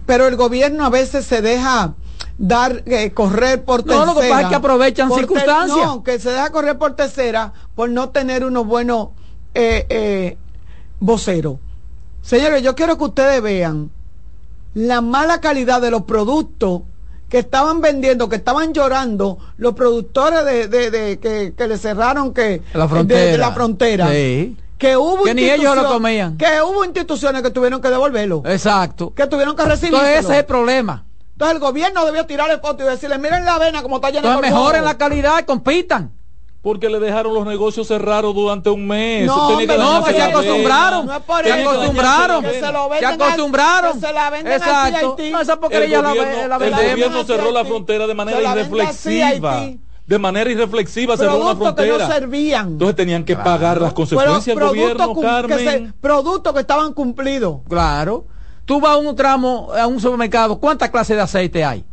pero 0.05 0.27
el 0.27 0.35
gobierno 0.35 0.85
a 0.85 0.89
veces 0.89 1.25
se 1.25 1.41
deja 1.41 1.95
dar, 2.37 2.83
eh, 2.85 3.11
correr 3.13 3.63
por 3.63 3.85
No, 3.85 3.93
tercera. 3.93 4.05
lo 4.05 4.19
que 4.19 4.29
pasa 4.29 4.41
es 4.41 4.47
que 4.49 4.55
aprovechan 4.55 5.11
circunstancias. 5.11 5.85
No, 5.85 6.03
que 6.03 6.19
se 6.19 6.31
deja 6.31 6.49
correr 6.51 6.77
por 6.77 6.95
tercera 6.95 7.53
por 7.75 7.89
no 7.89 8.09
tener 8.09 8.43
unos 8.43 8.65
buenos 8.65 9.09
eh, 9.53 9.85
eh, 9.89 10.37
voceros. 10.99 11.57
Señores, 12.21 12.61
yo 12.61 12.75
quiero 12.75 12.97
que 12.97 13.05
ustedes 13.05 13.41
vean 13.41 13.89
la 14.73 15.01
mala 15.01 15.39
calidad 15.39 15.81
de 15.81 15.91
los 15.91 16.03
productos 16.03 16.81
que 17.29 17.39
estaban 17.39 17.81
vendiendo, 17.81 18.29
que 18.29 18.37
estaban 18.37 18.73
llorando 18.73 19.37
los 19.57 19.73
productores 19.73 20.45
de, 20.45 20.67
de- 20.67 20.91
de- 20.91 21.19
que, 21.19 21.53
que 21.57 21.67
le 21.67 21.77
cerraron 21.77 22.33
que 22.33 22.61
La 22.73 22.87
frontera. 22.87 23.31
de 23.31 23.37
la 23.37 23.51
frontera. 23.51 24.09
Sí. 24.11 24.55
Que 24.77 24.95
hubo 24.95 25.23
Que 25.23 25.33
ni 25.33 25.43
ellos 25.49 25.75
lo 25.75 25.87
comían. 25.87 26.37
Que 26.37 26.61
hubo 26.61 26.85
instituciones 26.85 27.41
que 27.41 27.49
tuvieron 27.49 27.81
que 27.81 27.89
devolverlo. 27.89 28.43
Exacto. 28.45 29.11
Que 29.15 29.25
tuvieron 29.27 29.55
que 29.55 29.63
recibir. 29.65 29.93
Entonces 29.93 30.19
ese 30.19 30.33
es 30.33 30.39
el 30.39 30.45
problema. 30.45 31.03
Entonces 31.33 31.55
el 31.55 31.59
gobierno 31.61 32.05
debió 32.05 32.25
tirarle 32.25 32.57
foto 32.59 32.83
y 32.83 32.87
decirle, 32.87 33.17
miren 33.17 33.43
la 33.45 33.55
avena 33.55 33.81
como 33.81 33.95
está 33.97 34.09
llena 34.09 34.19
Entonces 34.27 34.41
de 34.43 34.49
mejoren 34.55 34.81
polvo". 34.81 34.93
la 34.93 34.97
calidad 34.97 35.39
y 35.39 35.43
compitan. 35.43 36.11
Porque 36.67 36.89
le 36.89 36.99
dejaron 36.99 37.33
los 37.33 37.45
negocios 37.45 37.87
cerrados 37.87 38.35
durante 38.35 38.69
un 38.69 38.85
mes. 38.85 39.25
No, 39.25 39.47
hombre, 39.47 39.67
No, 39.77 40.03
que 40.03 40.11
se 40.11 40.17
la 40.19 40.25
acostumbraron. 40.25 41.05
No 41.05 41.13
es 41.15 41.21
por 41.23 41.43
Se 41.45 41.61
eso. 41.61 41.69
acostumbraron. 41.69 42.43
Que 42.43 42.53
se 42.59 42.71
lo 42.73 42.83
Se 42.83 42.89
venden 42.89 43.21
acostumbraron. 43.21 43.93
que 44.01 44.05
se 44.07 44.13
la 44.13 44.29
venden 44.29 44.53
Exacto. 44.53 44.75
así 44.75 44.93
a 44.95 45.09
Haití. 45.09 45.31
No, 45.31 45.39
esa 45.41 45.53
El 45.53 45.59
porquería 45.59 46.01
la, 46.01 46.09
gobierno, 46.09 46.31
ve- 46.33 46.47
la 46.49 46.55
el 46.57 46.71
gobierno 46.91 47.19
hacia 47.21 47.35
cerró 47.37 47.51
la 47.51 47.63
frontera 47.63 48.05
de 48.05 48.13
manera 48.13 48.39
la 48.41 48.51
irreflexiva. 48.51 49.63
De 50.05 50.19
manera 50.19 50.51
irreflexiva 50.51 51.15
cerró 51.15 51.37
una 51.37 51.45
Productos 51.55 51.75
que 51.75 51.89
no 51.89 51.95
frontera. 51.95 52.19
servían. 52.19 52.67
Entonces 52.67 52.95
tenían 52.97 53.23
que 53.23 53.37
pagar 53.37 53.79
las 53.79 53.93
consecuencias 53.93 54.45
del 54.57 54.67
gobierno, 54.67 55.15
que 55.15 55.21
Carmen. 55.21 55.59
se- 55.59 55.93
productos 56.01 56.53
que 56.53 56.59
estaban 56.59 56.91
cumplidos. 56.91 57.59
Claro. 57.69 58.25
Tú 58.65 58.81
vas 58.81 58.91
a 58.91 58.97
un 58.97 59.15
tramo, 59.15 59.69
a 59.73 59.87
un 59.87 60.01
supermercado, 60.01 60.59
¿cuántas 60.59 60.89
clases 60.89 61.15
de 61.15 61.23
aceite 61.23 61.63
hay? 61.63 61.85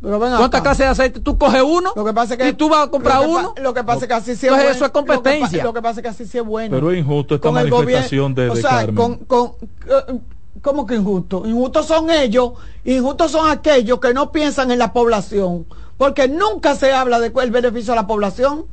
Pero 0.00 0.18
ven 0.18 0.36
¿Cuántas 0.36 0.60
clases 0.60 0.78
de 0.78 0.86
aceite? 0.86 1.20
Tú 1.20 1.38
coges 1.38 1.62
uno 1.62 1.92
Lo 1.96 2.04
que 2.04 2.12
pasa 2.12 2.34
es 2.34 2.40
que 2.40 2.48
y 2.48 2.52
tú 2.52 2.68
vas 2.68 2.86
a 2.86 2.90
comprar 2.90 3.22
lo 3.22 3.30
uno. 3.30 3.54
Lo 3.60 3.72
que 3.72 3.82
pasa 3.84 4.00
es 4.00 4.08
que 4.08 4.14
así 4.14 4.36
sí 4.36 4.46
es 4.46 4.52
bueno. 4.52 4.70
eso 4.70 4.84
es 4.84 4.90
competencia. 4.90 5.48
Lo 5.48 5.50
que, 5.50 5.62
lo 5.62 5.72
que 5.72 5.82
pasa 5.82 6.00
es 6.00 6.02
que 6.02 6.08
así 6.08 6.26
sí 6.26 6.38
es 6.38 6.44
bueno. 6.44 6.76
Pero 6.76 6.90
es 6.90 6.98
injusto 6.98 7.36
esta 7.36 7.48
Con 7.48 7.54
manifestación 7.54 8.34
de, 8.34 8.44
de 8.44 8.50
o 8.50 8.56
sea, 8.56 8.70
Carmen. 8.70 8.94
con, 8.94 9.16
con, 9.24 9.52
eh, 9.86 10.20
¿Cómo 10.62 10.86
que 10.86 10.94
injusto? 10.94 11.46
Injustos 11.46 11.86
son 11.86 12.10
ellos, 12.10 12.52
injustos 12.84 13.32
son 13.32 13.50
aquellos 13.50 14.00
que 14.00 14.14
no 14.14 14.32
piensan 14.32 14.70
en 14.70 14.78
la 14.78 14.92
población, 14.92 15.66
porque 15.98 16.26
nunca 16.26 16.74
se 16.74 16.92
habla 16.92 17.20
del 17.20 17.50
beneficio 17.50 17.92
a 17.92 17.96
la 17.96 18.06
población. 18.06 18.64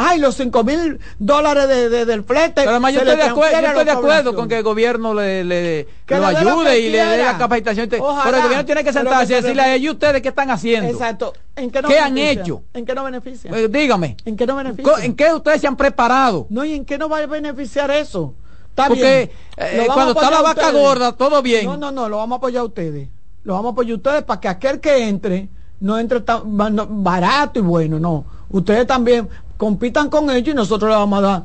Ay, 0.00 0.20
los 0.20 0.36
cinco 0.36 0.62
mil 0.62 1.00
dólares 1.18 1.66
de, 1.66 1.88
de- 1.88 2.04
del 2.06 2.22
flete. 2.22 2.52
Pero 2.54 2.70
además 2.70 2.94
yo 2.94 3.00
estoy 3.00 3.16
de 3.16 3.22
acuerdo, 3.24 3.60
yo 3.60 3.66
estoy 3.66 3.84
de 3.84 3.90
acuerdo 3.90 4.34
con 4.36 4.48
que 4.48 4.58
el 4.58 4.62
gobierno 4.62 5.12
le, 5.12 5.42
lo 5.42 5.48
le 5.50 5.56
dé 5.56 5.86
lo 6.08 6.26
ayude 6.26 6.78
y 6.78 6.90
le 6.90 6.98
dé 7.04 7.24
la 7.24 7.36
capacitación. 7.36 7.88
Ojalá. 7.98 8.22
Pero 8.24 8.36
el 8.36 8.42
gobierno 8.44 8.64
tiene 8.64 8.84
que 8.84 8.92
sentarse 8.92 9.32
y 9.32 9.36
decirle 9.42 9.62
a 9.62 9.74
ellos 9.74 9.94
ustedes 9.94 10.22
qué 10.22 10.28
están 10.28 10.50
haciendo. 10.52 10.88
Exacto. 10.88 11.32
¿En 11.56 11.70
qué, 11.72 11.82
no 11.82 11.88
¿Qué 11.88 11.98
han 11.98 12.16
hecho? 12.16 12.62
¿En 12.74 12.86
qué 12.86 12.94
no 12.94 13.02
beneficia? 13.02 13.50
Eh, 13.52 13.66
dígame, 13.68 14.16
¿En 14.24 14.36
qué 14.36 14.46
no 14.46 14.54
beneficia? 14.54 14.92
¿en 15.04 15.16
qué 15.16 15.32
ustedes 15.34 15.60
se 15.60 15.66
han 15.66 15.76
preparado? 15.76 16.46
No, 16.48 16.64
¿y 16.64 16.74
en 16.74 16.84
qué 16.84 16.96
nos 16.96 17.10
va 17.10 17.18
a 17.18 17.26
beneficiar 17.26 17.90
eso? 17.90 18.34
Está 18.70 18.86
Porque 18.86 19.32
bien. 19.56 19.82
eh, 19.82 19.86
cuando 19.92 20.12
está 20.12 20.30
la 20.30 20.42
vaca 20.42 20.70
gorda, 20.70 21.10
todo 21.16 21.42
bien. 21.42 21.66
No, 21.66 21.76
no, 21.76 21.90
no, 21.90 22.08
lo 22.08 22.18
vamos 22.18 22.36
a 22.36 22.38
apoyar 22.38 22.60
a 22.60 22.64
ustedes. 22.66 23.08
Lo 23.42 23.54
vamos 23.54 23.70
a 23.70 23.72
apoyar 23.72 23.94
a 23.94 23.96
ustedes 23.96 24.22
para 24.22 24.38
que 24.40 24.46
aquel 24.48 24.78
que 24.78 25.08
entre 25.08 25.48
no 25.80 25.98
entre 25.98 26.20
tan 26.20 26.56
ba- 26.56 26.70
no, 26.70 26.86
barato 26.88 27.58
y 27.58 27.62
bueno, 27.62 27.98
no. 27.98 28.24
Ustedes 28.50 28.86
también 28.86 29.28
compitan 29.58 30.08
con 30.08 30.30
ellos 30.30 30.48
y 30.48 30.54
nosotros 30.54 30.88
le 30.88 30.96
vamos 30.96 31.18
a 31.18 31.22
dar. 31.22 31.44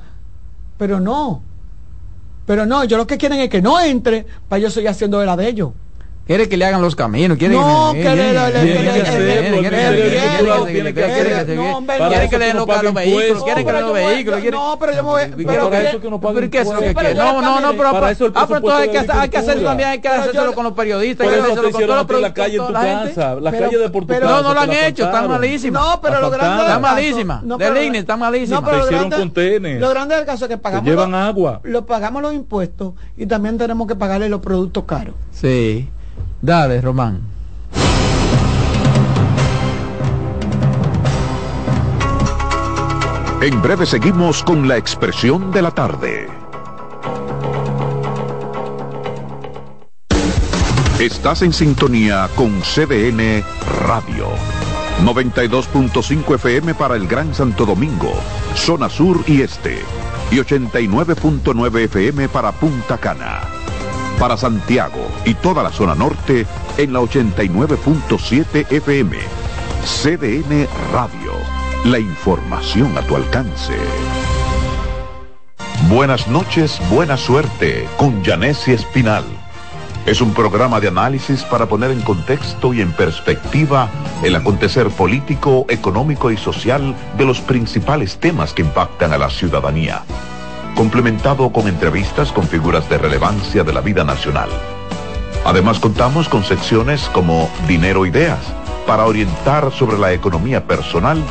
Pero 0.77 1.01
no. 1.01 1.41
Pero 2.45 2.65
no, 2.65 2.83
ellos 2.83 2.97
lo 2.97 3.07
que 3.07 3.17
quieren 3.17 3.39
es 3.39 3.49
que 3.49 3.61
no 3.61 3.81
entre 3.81 4.25
para 4.47 4.59
yo 4.59 4.69
seguir 4.69 4.89
haciendo 4.89 5.19
de 5.19 5.25
la 5.25 5.35
de 5.35 5.49
ellos. 5.49 5.71
Quiere 6.25 6.47
que 6.47 6.55
le 6.55 6.63
hagan 6.63 6.81
los 6.81 6.95
caminos, 6.95 7.37
quiere 7.37 7.53
No, 7.53 7.91
que, 7.91 8.01
que 8.01 8.15
le- 8.15 8.37
hacerlo, 8.37 10.57
no, 10.57 10.65
quiere 10.65 10.93
eso 12.23 12.29
que 12.29 12.39
le 12.39 12.45
den 12.45 12.55
los 12.55 12.65
carros 12.65 12.93
vehículos, 12.93 13.43
quiere 13.43 13.65
que 13.65 13.71
le 13.71 13.77
den 13.77 13.85
los 13.85 13.93
vehículos, 13.93 14.43
No, 14.53 14.77
pero 14.79 14.91
yo 14.93 15.03
me 15.03 15.09
voy. 15.09 15.21
¿Pero 15.25 15.35
pero 15.45 15.69
para 15.69 15.81
que- 15.81 15.89
eso 15.89 15.99
que 15.99 16.09
No, 17.15 17.41
no, 17.41 17.41
no, 17.41 17.53
cambié. 17.61 17.77
pero 17.77 17.91
Para 17.91 18.11
eso 18.11 18.25
el 18.27 18.31
ah, 18.35 18.45
pero 18.47 18.57
entonces 18.59 18.79
hay 18.79 18.87
que, 18.87 18.91
presupuesto 18.93 19.13
de 19.13 19.19
hay 19.21 19.29
que 19.29 19.37
hacer 19.37 19.49
agricultura. 19.49 19.69
también, 19.71 19.89
hay 19.89 19.99
que 19.99 20.07
yo- 20.07 20.13
con 20.55 20.63
los 20.63 20.73
periodistas, 20.73 21.27
hay 21.27 21.33
que 21.33 21.39
hacérselo 21.41 21.61
con 21.63 21.71
todos 21.73 21.73
los 21.73 21.83
ti 22.07 22.13
la 22.13 22.17
productores, 22.33 22.33
calle 22.33 22.57
la 23.41 23.51
calle 23.51 23.77
de 23.77 23.89
por 23.89 24.01
tu 24.03 24.07
pero- 24.07 24.19
casa. 24.21 24.33
No, 24.33 24.41
no 24.47 24.53
lo 24.53 24.59
han 24.61 24.71
hecho, 24.71 24.87
están 24.87 25.11
faltaron. 25.11 25.31
malísimas. 25.31 25.83
No, 25.83 26.01
pero 26.01 26.21
lo 26.21 26.29
grande 26.29 26.63
Está 26.63 26.79
malísima. 26.79 27.41
no, 27.43 27.57
está 27.99 28.15
malísima. 28.17 28.59
No, 28.61 28.65
pero 28.65 28.77
lo 28.77 28.83
hicieron 28.85 29.09
grande- 29.09 29.17
contenes. 29.25 29.81
Lo 29.81 29.89
grande 29.89 30.15
del 30.15 30.25
caso 30.25 30.45
es 30.45 30.49
que 30.49 30.57
pagamos. 30.57 30.89
llevan 30.89 31.13
agua. 31.15 31.59
Lo 31.63 31.85
pagamos 31.85 32.21
los 32.21 32.33
impuestos 32.33 32.93
y 33.17 33.25
también 33.25 33.57
tenemos 33.57 33.87
que 33.89 33.95
pagarle 33.95 34.29
los 34.29 34.39
productos 34.39 34.85
caros. 34.85 35.15
Sí. 35.31 35.89
Dale, 36.43 36.81
Román. 36.81 37.21
En 43.41 43.61
breve 43.61 43.85
seguimos 43.85 44.43
con 44.43 44.67
la 44.67 44.75
expresión 44.75 45.53
de 45.53 45.61
la 45.61 45.71
tarde. 45.71 46.27
Estás 50.99 51.43
en 51.43 51.53
sintonía 51.53 52.27
con 52.35 52.59
CDN 52.59 53.41
Radio. 53.87 54.27
92.5 55.05 56.35
FM 56.35 56.75
para 56.75 56.97
el 56.97 57.07
Gran 57.07 57.33
Santo 57.33 57.65
Domingo, 57.65 58.11
zona 58.55 58.89
sur 58.89 59.23
y 59.27 59.43
este. 59.43 59.79
Y 60.29 60.39
89.9 60.39 61.85
FM 61.85 62.27
para 62.27 62.51
Punta 62.51 62.97
Cana. 62.97 63.62
Para 64.19 64.37
Santiago 64.37 65.07
y 65.25 65.33
toda 65.33 65.63
la 65.63 65.71
zona 65.71 65.95
norte 65.95 66.45
en 66.77 66.93
la 66.93 66.99
89.7 67.01 68.71
FM. 68.71 69.17
CDN 69.83 70.67
Radio. 70.93 71.33
La 71.85 71.99
información 71.99 72.97
a 72.97 73.01
tu 73.01 73.15
alcance. 73.15 73.73
Buenas 75.89 76.27
noches, 76.29 76.79
buena 76.89 77.17
suerte 77.17 77.87
con 77.97 78.23
Janessi 78.23 78.71
Espinal. 78.71 79.25
Es 80.05 80.21
un 80.21 80.33
programa 80.33 80.79
de 80.79 80.87
análisis 80.87 81.43
para 81.43 81.67
poner 81.67 81.91
en 81.91 82.01
contexto 82.01 82.73
y 82.73 82.81
en 82.81 82.91
perspectiva 82.91 83.89
el 84.23 84.35
acontecer 84.35 84.87
político, 84.89 85.65
económico 85.69 86.31
y 86.31 86.37
social 86.37 86.95
de 87.17 87.25
los 87.25 87.41
principales 87.41 88.17
temas 88.17 88.53
que 88.53 88.63
impactan 88.63 89.13
a 89.13 89.17
la 89.17 89.29
ciudadanía. 89.29 90.03
Complementado 90.75 91.51
con 91.51 91.67
entrevistas 91.67 92.31
con 92.31 92.47
figuras 92.47 92.89
de 92.89 92.97
relevancia 92.97 93.63
de 93.63 93.73
la 93.73 93.81
vida 93.81 94.03
nacional. 94.03 94.49
Además 95.45 95.79
contamos 95.79 96.27
con 96.27 96.43
secciones 96.43 97.09
como 97.13 97.49
Dinero 97.67 98.05
Ideas 98.05 98.39
para 98.87 99.05
orientar 99.05 99.71
sobre 99.71 99.97
la 99.97 100.13
economía 100.13 100.65
personal 100.65 101.21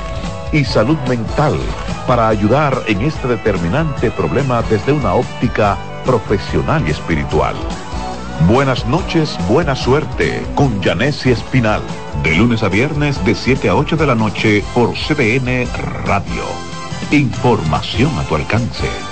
y 0.53 0.65
salud 0.65 0.99
mental 1.09 1.59
para 2.07 2.29
ayudar 2.29 2.83
en 2.87 3.03
este 3.03 3.27
determinante 3.27 4.11
problema 4.11 4.63
desde 4.63 4.93
una 4.93 5.15
óptica 5.15 5.77
profesional 6.05 6.87
y 6.87 6.91
espiritual. 6.91 7.55
Buenas 8.49 8.87
noches, 8.87 9.39
buena 9.49 9.75
suerte 9.77 10.43
con 10.55 10.83
Janessi 10.83 11.31
Espinal. 11.31 11.83
De 12.23 12.35
lunes 12.35 12.63
a 12.63 12.69
viernes 12.69 13.25
de 13.25 13.35
7 13.35 13.69
a 13.69 13.75
8 13.75 13.97
de 13.97 14.07
la 14.07 14.15
noche 14.15 14.65
por 14.75 14.95
CDN 14.95 15.67
Radio. 16.05 16.45
Información 17.11 18.11
a 18.19 18.23
tu 18.25 18.37
alcance. 18.37 19.12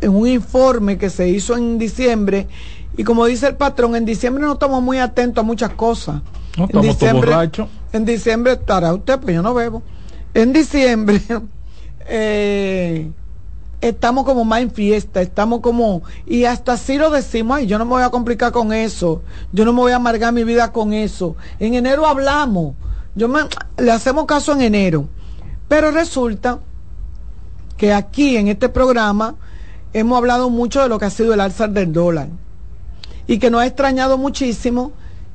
en 0.02 0.16
un 0.16 0.28
informe 0.28 0.98
que 0.98 1.10
se 1.10 1.30
hizo 1.30 1.56
en 1.56 1.78
diciembre 1.78 2.48
y 2.98 3.04
como 3.04 3.26
dice 3.26 3.48
el 3.48 3.56
patrón 3.56 3.96
en 3.96 4.06
diciembre 4.06 4.44
no 4.44 4.54
estamos 4.54 4.82
muy 4.82 5.00
atentos 5.00 5.44
a 5.44 5.46
muchas 5.46 5.72
cosas 5.72 6.22
no, 6.58 6.68
en 6.70 6.82
diciembre 6.82 7.32
en 7.92 8.06
diciembre 8.06 8.54
estará 8.54 8.94
usted 8.94 9.20
pero 9.20 9.34
yo 9.34 9.42
no 9.42 9.54
bebo 9.54 9.84
en 10.34 10.54
diciembre 10.54 11.22
eh, 12.08 13.12
estamos 13.82 14.26
como 14.26 14.46
más 14.46 14.62
en 14.62 14.72
fiesta, 14.72 15.22
estamos 15.22 15.62
como, 15.62 16.04
y 16.26 16.46
hasta 16.46 16.74
así 16.74 16.98
lo 16.98 17.10
decimos, 17.10 17.58
ay, 17.58 17.68
yo 17.68 17.78
no 17.78 17.86
me 17.86 17.92
voy 17.92 18.04
a 18.04 18.10
complicar 18.10 18.52
con 18.52 18.74
eso, 18.74 19.22
yo 19.52 19.66
no 19.66 19.74
me 19.74 19.80
voy 19.80 19.92
a 19.92 19.98
amargar 19.98 20.34
mi 20.34 20.44
vida 20.44 20.72
con 20.72 20.94
eso. 20.94 21.36
En 21.60 21.76
enero 21.76 22.06
hablamos, 22.06 22.76
yo 23.16 23.28
me, 23.28 23.42
le 23.78 23.92
hacemos 23.92 24.26
caso 24.26 24.54
en 24.54 24.62
enero. 24.62 25.08
Pero 25.68 25.92
resulta 25.92 26.60
que 27.78 27.94
aquí 27.94 28.38
en 28.38 28.48
este 28.48 28.70
programa 28.70 29.36
hemos 29.94 30.18
hablado 30.18 30.50
mucho 30.50 30.82
de 30.82 30.90
lo 30.90 31.00
que 31.00 31.06
ha 31.06 31.10
sido 31.10 31.34
el 31.34 31.42
alza 31.42 31.68
del 31.68 31.92
dólar. 31.92 32.30
Y 33.28 33.40
que 33.40 33.50
nos 33.50 33.62
ha 33.62 33.66
extrañado 33.66 34.18
muchísimo 34.18 34.92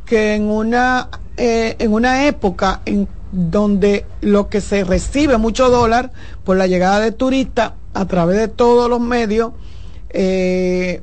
que 0.06 0.34
en 0.34 0.48
una, 0.48 1.08
eh, 1.36 1.76
en 1.78 1.92
una 1.92 2.26
época 2.26 2.82
en 2.84 3.08
donde 3.32 4.06
lo 4.20 4.48
que 4.48 4.60
se 4.60 4.84
recibe 4.84 5.38
mucho 5.38 5.70
dólar 5.70 6.12
por 6.44 6.56
la 6.56 6.66
llegada 6.66 7.00
de 7.00 7.12
turistas 7.12 7.72
a 7.94 8.04
través 8.06 8.38
de 8.38 8.48
todos 8.48 8.88
los 8.88 9.00
medios 9.00 9.52
eh, 10.10 11.02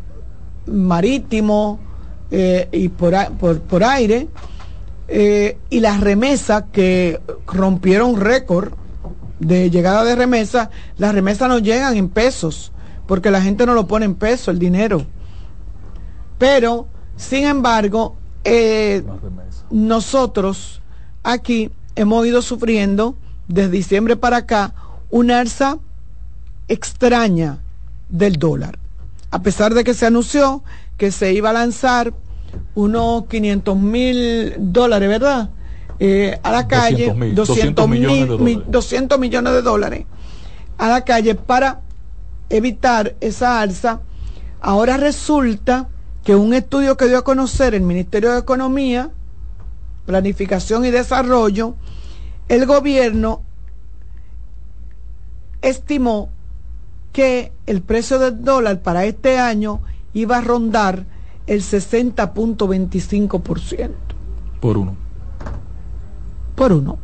marítimos 0.66 1.80
eh, 2.32 2.68
y 2.72 2.90
por, 2.90 3.14
por, 3.38 3.62
por 3.62 3.84
aire, 3.84 4.28
eh, 5.08 5.58
y 5.70 5.80
las 5.80 6.02
remesas 6.02 6.66
que 6.72 7.22
rompieron 7.46 8.20
récord 8.20 8.74
de 9.40 9.70
llegada 9.70 10.04
de 10.04 10.16
remesas, 10.16 10.70
las 10.98 11.14
remesas 11.14 11.48
no 11.48 11.60
llegan 11.60 11.96
en 11.96 12.10
pesos, 12.10 12.74
porque 13.06 13.32
la 13.32 13.42
gente 13.42 13.66
no 13.66 13.74
lo 13.74 13.88
pone 13.88 14.06
en 14.06 14.16
peso, 14.16 14.52
el 14.52 14.60
dinero. 14.60 15.06
Pero, 16.38 16.88
sin 17.16 17.46
embargo, 17.46 18.16
eh, 18.44 19.04
nosotros 19.70 20.82
aquí 21.24 21.72
hemos 21.96 22.26
ido 22.26 22.42
sufriendo 22.42 23.16
desde 23.48 23.72
diciembre 23.72 24.16
para 24.16 24.38
acá 24.38 24.74
una 25.10 25.40
alza 25.40 25.80
extraña 26.68 27.60
del 28.10 28.38
dólar. 28.38 28.78
A 29.32 29.42
pesar 29.42 29.74
de 29.74 29.84
que 29.84 29.94
se 29.94 30.06
anunció 30.06 30.64
que 30.98 31.12
se 31.12 31.34
iba 31.34 31.50
a 31.50 31.54
lanzar 31.54 32.14
unos 32.76 33.26
500 33.26 33.78
mil 33.78 34.54
dólares, 34.58 35.10
¿verdad? 35.10 35.50
Eh, 36.00 36.40
a 36.44 36.52
la 36.52 36.68
calle, 36.68 37.14
200, 37.34 37.90
millones, 37.90 38.60
200 38.68 39.20
millones 39.20 39.54
de 39.54 39.62
dólares 39.62 40.06
a 40.78 40.90
la 40.90 41.04
calle 41.04 41.36
para 41.36 41.82
evitar 42.50 43.16
esa 43.20 43.62
alza. 43.62 44.02
Ahora 44.62 44.98
resulta 44.98 45.88
que 46.28 46.36
un 46.36 46.54
estudio 46.54 46.96
que 46.98 47.08
dio 47.08 47.18
a 47.20 47.24
conocer 47.24 47.74
el 47.74 47.84
Ministerio 47.84 48.34
de 48.34 48.40
Economía, 48.40 49.12
Planificación 50.06 50.84
y 50.84 50.92
Desarrollo, 50.92 51.76
el 52.50 52.66
gobierno 52.66 53.44
estimó 55.62 56.28
que 57.14 57.54
el 57.66 57.82
precio 57.82 58.20
del 58.20 58.44
dólar 58.44 58.82
para 58.82 59.06
este 59.06 59.40
año 59.40 59.80
iba 60.14 60.40
a 60.40 60.42
rondar 60.42 61.06
el 61.46 61.62
60.25%. 61.62 63.92
Por 64.60 64.78
uno. 64.78 64.98
Por 66.56 66.74
uno. 66.74 66.98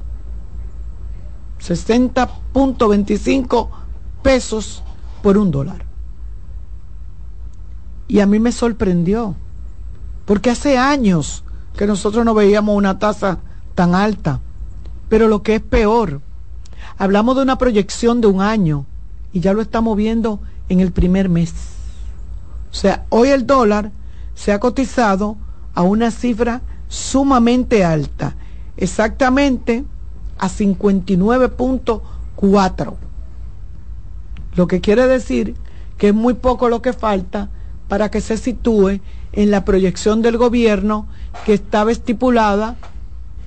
60.25 1.61 3.69
pesos 4.21 4.83
por 5.21 5.37
un 5.37 5.49
dólar. 5.49 5.92
Y 8.07 8.19
a 8.19 8.25
mí 8.25 8.39
me 8.39 8.51
sorprendió, 8.51 9.35
porque 10.25 10.49
hace 10.49 10.77
años 10.77 11.43
que 11.77 11.87
nosotros 11.87 12.25
no 12.25 12.33
veíamos 12.33 12.75
una 12.75 12.99
tasa 12.99 13.39
tan 13.75 13.95
alta. 13.95 14.41
Pero 15.09 15.27
lo 15.27 15.43
que 15.43 15.55
es 15.55 15.61
peor, 15.61 16.21
hablamos 16.97 17.35
de 17.35 17.41
una 17.43 17.57
proyección 17.57 18.21
de 18.21 18.27
un 18.27 18.41
año 18.41 18.85
y 19.31 19.39
ya 19.39 19.53
lo 19.53 19.61
estamos 19.61 19.95
viendo 19.97 20.39
en 20.69 20.79
el 20.79 20.91
primer 20.91 21.29
mes. 21.29 21.53
O 22.71 22.75
sea, 22.75 23.05
hoy 23.09 23.29
el 23.29 23.45
dólar 23.45 23.91
se 24.35 24.51
ha 24.51 24.59
cotizado 24.59 25.37
a 25.75 25.83
una 25.83 26.09
cifra 26.11 26.61
sumamente 26.87 27.83
alta, 27.83 28.35
exactamente 28.77 29.83
a 30.37 30.49
59.4. 30.49 32.93
Lo 34.55 34.67
que 34.67 34.81
quiere 34.81 35.07
decir 35.07 35.55
que 35.97 36.09
es 36.09 36.13
muy 36.13 36.35
poco 36.35 36.69
lo 36.69 36.81
que 36.81 36.93
falta 36.93 37.49
para 37.93 38.09
que 38.09 38.21
se 38.21 38.37
sitúe 38.37 39.01
en 39.33 39.51
la 39.51 39.65
proyección 39.65 40.23
del 40.23 40.37
gobierno 40.37 41.05
que 41.45 41.53
estaba 41.53 41.91
estipulada 41.91 42.75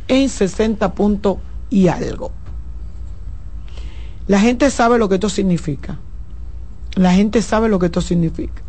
en 0.06 0.28
60 0.28 0.94
puntos 0.94 1.38
y 1.68 1.88
algo. 1.88 2.30
La 4.28 4.38
gente 4.38 4.70
sabe 4.70 4.98
lo 4.98 5.08
que 5.08 5.16
esto 5.16 5.28
significa. 5.28 5.98
La 6.94 7.12
gente 7.12 7.42
sabe 7.42 7.68
lo 7.68 7.80
que 7.80 7.86
esto 7.86 8.00
significa. 8.00 8.62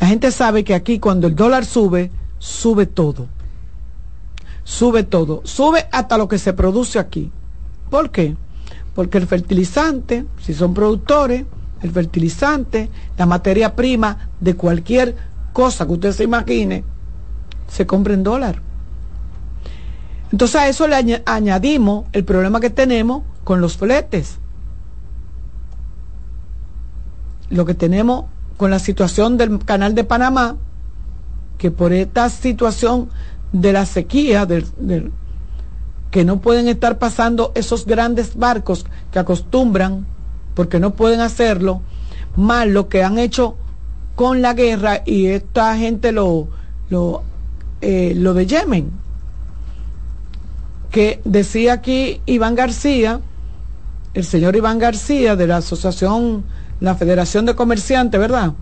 La 0.00 0.08
gente 0.08 0.32
sabe 0.32 0.64
que 0.64 0.74
aquí 0.74 0.98
cuando 0.98 1.28
el 1.28 1.36
dólar 1.36 1.64
sube, 1.64 2.10
sube 2.40 2.86
todo. 2.86 3.28
Sube 4.64 5.04
todo. 5.04 5.42
Sube 5.44 5.86
hasta 5.92 6.18
lo 6.18 6.26
que 6.26 6.38
se 6.38 6.52
produce 6.52 6.98
aquí. 6.98 7.30
¿Por 7.90 8.10
qué? 8.10 8.36
Porque 8.96 9.18
el 9.18 9.28
fertilizante, 9.28 10.26
si 10.42 10.52
son 10.52 10.74
productores, 10.74 11.44
el 11.82 11.90
fertilizante, 11.90 12.90
la 13.16 13.26
materia 13.26 13.74
prima 13.74 14.30
de 14.40 14.54
cualquier 14.54 15.16
cosa 15.52 15.86
que 15.86 15.92
usted 15.92 16.12
se 16.12 16.24
imagine, 16.24 16.84
se 17.68 17.86
compra 17.86 18.14
en 18.14 18.22
dólar. 18.22 18.62
Entonces 20.30 20.56
a 20.56 20.68
eso 20.68 20.86
le 20.86 21.22
añadimos 21.24 22.06
el 22.12 22.24
problema 22.24 22.60
que 22.60 22.70
tenemos 22.70 23.22
con 23.44 23.60
los 23.60 23.76
fletes. 23.76 24.38
Lo 27.50 27.64
que 27.64 27.74
tenemos 27.74 28.26
con 28.56 28.70
la 28.70 28.78
situación 28.78 29.38
del 29.38 29.58
canal 29.64 29.94
de 29.94 30.04
Panamá, 30.04 30.56
que 31.56 31.70
por 31.70 31.92
esta 31.92 32.28
situación 32.28 33.08
de 33.52 33.72
la 33.72 33.86
sequía, 33.86 34.46
que 36.10 36.24
no 36.24 36.40
pueden 36.40 36.68
estar 36.68 36.98
pasando 36.98 37.52
esos 37.54 37.86
grandes 37.86 38.36
barcos 38.36 38.84
que 39.10 39.18
acostumbran, 39.18 40.06
porque 40.58 40.80
no 40.80 40.94
pueden 40.94 41.20
hacerlo, 41.20 41.82
más 42.34 42.66
lo 42.66 42.88
que 42.88 43.04
han 43.04 43.16
hecho 43.16 43.54
con 44.16 44.42
la 44.42 44.54
guerra 44.54 45.04
y 45.06 45.26
esta 45.26 45.76
gente 45.76 46.10
lo, 46.10 46.48
lo, 46.90 47.22
eh, 47.80 48.12
lo 48.16 48.34
de 48.34 48.44
Yemen. 48.44 48.90
que 50.90 51.20
decía 51.24 51.74
aquí 51.74 52.20
Iván 52.26 52.56
García, 52.56 53.20
el 54.14 54.24
señor 54.24 54.56
Iván 54.56 54.80
García 54.80 55.36
de 55.36 55.46
la 55.46 55.58
Asociación, 55.58 56.42
la 56.80 56.96
Federación 56.96 57.46
de 57.46 57.54
Comerciantes, 57.54 58.18
¿verdad? 58.18 58.54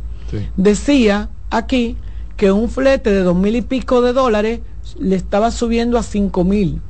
Decía 0.59 1.31
aquí 1.49 1.97
que 2.37 2.53
un 2.53 2.69
flete 2.69 3.11
de 3.11 3.23
dos 3.23 3.37
mil 3.37 3.57
y 3.57 3.63
pico 3.63 4.03
de 4.03 4.13
dólares 4.13 4.61
le 4.99 5.17
estaba 5.17 5.51
subiendo 5.51 5.97
a 5.97 6.03
cinco 6.03 6.45
mil. 6.45 6.83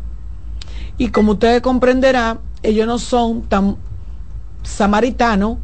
Y 0.98 1.10
como 1.10 1.34
ustedes 1.34 1.60
comprenderán, 1.60 2.40
ellos 2.64 2.88
no 2.88 2.98
son 2.98 3.42
tan 3.42 3.76
samaritanos 4.66 5.58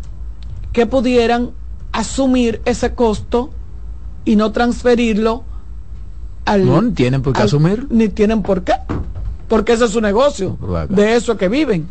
que 0.73 0.87
pudieran 0.87 1.51
asumir 1.93 2.63
ese 2.65 2.95
costo 2.95 3.51
y 4.25 4.37
no 4.37 4.53
transferirlo 4.53 5.45
al... 6.47 6.65
No 6.65 6.93
tienen 6.95 7.21
por 7.23 7.35
qué 7.35 7.41
al- 7.43 7.47
asumir. 7.47 7.87
Ni 7.91 8.09
tienen 8.09 8.43
por 8.43 8.63
qué. 8.63 8.73
Porque 9.49 9.73
ese 9.75 9.85
es 9.85 9.91
su 9.91 10.01
negocio. 10.01 10.57
De 10.89 11.15
eso 11.17 11.33
es 11.33 11.39
que 11.39 11.49
viven. 11.49 11.89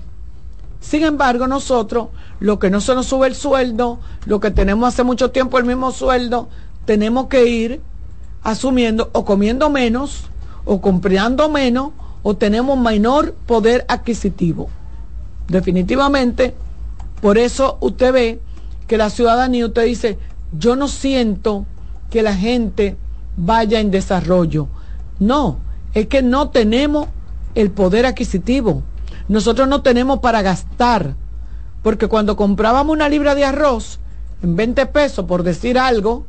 Sin 0.80 1.04
embargo, 1.04 1.46
nosotros, 1.48 2.08
lo 2.40 2.58
que 2.58 2.72
no 2.72 2.82
se 2.82 2.96
nos 2.96 3.06
sube 3.06 3.28
el 3.28 3.36
sueldo, 3.36 4.00
lo 4.26 4.40
que 4.40 4.50
tenemos 4.50 4.88
hace 4.88 5.04
mucho 5.04 5.30
tiempo 5.30 5.60
el 5.60 5.66
mismo 5.66 5.92
sueldo, 5.92 6.50
tenemos 6.86 7.28
que 7.28 7.46
ir 7.46 7.82
asumiendo 8.42 9.12
o 9.14 9.24
comiendo 9.24 9.70
menos, 9.70 10.24
o 10.66 10.82
comprando 10.82 11.50
menos, 11.50 11.92
o 12.24 12.36
tenemos 12.36 12.80
menor 12.80 13.34
poder 13.46 13.86
adquisitivo. 13.88 14.70
Definitivamente, 15.48 16.56
por 17.22 17.38
eso 17.38 17.77
usted 17.81 18.14
ve 18.14 18.41
que 18.88 18.98
la 18.98 19.10
ciudadanía, 19.10 19.68
usted 19.68 19.85
dice, 19.85 20.18
yo 20.52 20.76
no 20.76 20.88
siento 20.88 21.65
que 22.10 22.23
la 22.23 22.35
gente 22.35 22.98
vaya 23.38 23.80
en 23.80 23.91
desarrollo. 23.91 24.68
No, 25.19 25.60
es 25.93 26.07
que 26.07 26.22
no 26.22 26.49
tenemos 26.49 27.07
el 27.56 27.72
poder 27.72 28.06
adquisitivo. 28.06 28.84
Nosotros 29.27 29.68
no 29.68 29.81
tenemos 29.81 30.19
para 30.19 30.41
gastar. 30.41 31.15
Porque 31.84 32.07
cuando 32.07 32.35
comprábamos 32.35 32.93
una 32.93 33.10
libra 33.10 33.34
de 33.34 33.45
arroz 33.45 33.99
en 34.43 34.56
20 34.56 34.85
pesos, 34.88 35.26
por 35.26 35.43
decir 35.43 35.80
algo, 35.80 36.26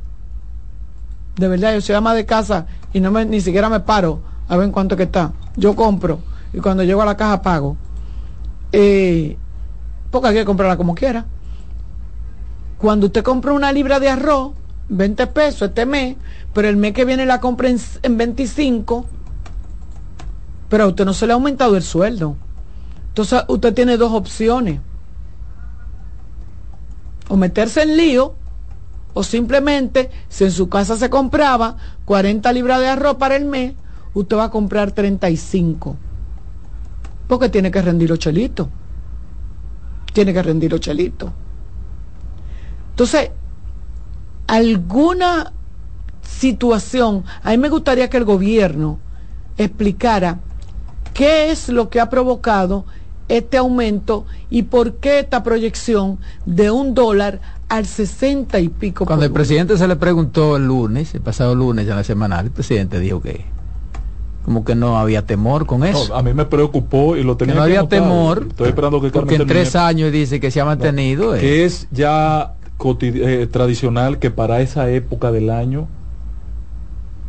de 1.36 1.48
verdad, 1.48 1.74
yo 1.74 1.80
soy 1.80 1.94
ama 1.94 2.14
de 2.14 2.26
casa 2.26 2.66
y 2.92 3.00
no 3.00 3.10
me, 3.10 3.24
ni 3.24 3.40
siquiera 3.40 3.68
me 3.68 3.80
paro 3.80 4.20
a 4.48 4.56
ver 4.56 4.66
en 4.66 4.72
cuánto 4.72 4.96
que 4.96 5.04
está. 5.04 5.32
Yo 5.56 5.74
compro 5.74 6.20
y 6.52 6.58
cuando 6.58 6.84
llego 6.84 7.02
a 7.02 7.06
la 7.06 7.16
caja 7.16 7.42
pago. 7.42 7.76
Eh, 8.72 9.36
porque 10.12 10.28
hay 10.28 10.34
que 10.34 10.44
comprarla 10.44 10.76
como 10.76 10.94
quiera. 10.94 11.24
Cuando 12.78 13.06
usted 13.06 13.24
compra 13.24 13.52
una 13.52 13.72
libra 13.72 13.98
de 13.98 14.10
arroz, 14.10 14.52
20 14.90 15.26
pesos 15.28 15.70
este 15.70 15.86
mes, 15.86 16.16
pero 16.52 16.68
el 16.68 16.76
mes 16.76 16.92
que 16.92 17.04
viene 17.04 17.24
la 17.24 17.40
compra 17.40 17.70
en, 17.70 17.80
en 18.02 18.18
25, 18.18 19.06
pero 20.68 20.84
a 20.84 20.86
usted 20.88 21.06
no 21.06 21.14
se 21.14 21.26
le 21.26 21.32
ha 21.32 21.34
aumentado 21.34 21.76
el 21.76 21.82
sueldo. 21.82 22.36
Entonces 23.08 23.42
usted 23.48 23.72
tiene 23.72 23.96
dos 23.96 24.12
opciones. 24.12 24.80
O 27.28 27.36
meterse 27.36 27.82
en 27.82 27.96
lío, 27.96 28.34
o 29.14 29.22
simplemente, 29.22 30.10
si 30.28 30.44
en 30.44 30.50
su 30.50 30.68
casa 30.68 30.98
se 30.98 31.08
compraba 31.08 31.76
40 32.04 32.52
libras 32.52 32.80
de 32.80 32.88
arroz 32.88 33.16
para 33.16 33.36
el 33.36 33.46
mes, 33.46 33.74
usted 34.12 34.36
va 34.36 34.44
a 34.44 34.50
comprar 34.50 34.92
35. 34.92 35.96
Porque 37.28 37.48
tiene 37.48 37.70
que 37.70 37.80
rendir 37.80 38.10
los 38.10 38.18
chelitos. 38.18 38.68
Tiene 40.12 40.32
que 40.32 40.42
rendir 40.42 40.70
los 40.70 40.80
chelitos. 40.80 41.30
Entonces, 42.90 43.30
alguna 44.46 45.52
situación, 46.22 47.24
a 47.42 47.50
mí 47.50 47.58
me 47.58 47.68
gustaría 47.68 48.10
que 48.10 48.18
el 48.18 48.24
gobierno 48.24 48.98
explicara 49.56 50.40
qué 51.14 51.50
es 51.50 51.68
lo 51.68 51.88
que 51.88 52.00
ha 52.00 52.10
provocado 52.10 52.84
este 53.28 53.56
aumento 53.56 54.26
y 54.50 54.64
por 54.64 54.96
qué 54.96 55.20
esta 55.20 55.42
proyección 55.42 56.18
de 56.44 56.70
un 56.70 56.94
dólar 56.94 57.40
al 57.68 57.86
60 57.86 58.60
y 58.60 58.68
pico. 58.68 59.06
Cuando 59.06 59.22
por 59.22 59.26
el 59.26 59.32
presidente 59.32 59.78
se 59.78 59.88
le 59.88 59.96
preguntó 59.96 60.56
el 60.56 60.66
lunes, 60.66 61.14
el 61.14 61.22
pasado 61.22 61.54
lunes 61.54 61.88
en 61.88 61.96
la 61.96 62.04
semanal, 62.04 62.46
el 62.46 62.50
presidente 62.50 63.00
dijo 63.00 63.22
que 63.22 63.44
como 64.44 64.64
que 64.64 64.74
no 64.74 64.98
había 64.98 65.24
temor 65.24 65.66
con 65.66 65.84
eso. 65.84 66.08
No, 66.08 66.14
a 66.16 66.22
mí 66.22 66.34
me 66.34 66.44
preocupó 66.44 67.16
y 67.16 67.22
lo 67.22 67.36
que 67.36 67.44
tenía 67.46 67.54
no 67.54 67.60
que 67.60 67.76
había 67.78 67.88
temor 67.88 68.46
Estoy 68.50 68.68
esperando 68.68 69.00
que 69.00 69.10
porque 69.10 69.36
Carmen 69.36 69.40
en 69.42 69.46
tres 69.46 69.76
años 69.76 70.10
dice 70.12 70.40
que 70.40 70.50
se 70.50 70.60
ha 70.60 70.64
mantenido. 70.64 71.34
eh. 71.36 71.40
que 71.40 71.64
es 71.64 71.86
ya 71.92 72.54
cotid- 72.78 73.20
eh, 73.24 73.46
tradicional 73.46 74.18
que 74.18 74.30
para 74.30 74.60
esa 74.60 74.90
época 74.90 75.30
del 75.30 75.50
año 75.50 75.86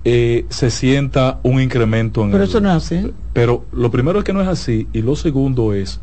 eh, 0.06 0.46
se 0.50 0.70
sienta 0.70 1.40
un 1.44 1.62
incremento 1.62 2.24
en 2.24 2.32
Pero 2.32 2.44
el- 2.44 2.50
eso 2.50 2.60
no 2.60 2.70
es 2.70 2.76
así. 2.84 3.14
Pero 3.32 3.66
lo 3.72 3.90
primero 3.92 4.20
es 4.20 4.26
que 4.26 4.34
no 4.34 4.42
es 4.42 4.48
así 4.48 4.88
y 4.94 5.02
lo 5.02 5.16
segundo 5.16 5.74
es 5.74 6.00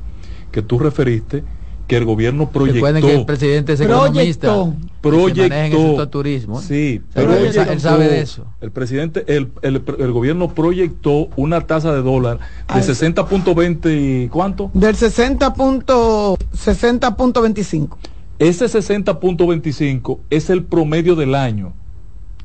que 0.53 0.63
tú 0.63 0.79
referiste 0.79 1.45
que 1.91 1.97
el 1.97 2.05
gobierno 2.05 2.49
proyectó 2.51 2.75
Recuerden 2.87 3.03
que 3.03 3.15
el 3.17 3.27
presidente 3.27 3.73
es 3.73 3.81
economista. 3.81 4.55
en 4.63 4.77
proyectó 5.01 6.09
turismo. 6.09 6.61
sí 6.61 7.03
pero 7.13 7.35
él, 7.35 7.47
él 7.57 7.81
sabe 7.81 8.07
de 8.07 8.21
eso 8.21 8.47
el 8.61 8.71
presidente 8.71 9.25
el, 9.27 9.49
el, 9.63 9.83
el 9.99 10.13
gobierno 10.13 10.55
proyectó 10.55 11.29
una 11.35 11.63
tasa 11.67 11.93
de 11.93 12.03
dólar 12.03 12.39
de 12.39 12.45
Ay. 12.69 12.83
60.20 12.83 14.25
y 14.25 14.29
cuánto 14.29 14.71
Del 14.73 14.95
60 14.95 15.53
punto, 15.55 16.37
60.25. 16.55 17.97
ese 18.39 18.67
60.25 18.67 20.19
es 20.31 20.49
el 20.51 20.63
promedio 20.63 21.17
del 21.17 21.35
año 21.35 21.73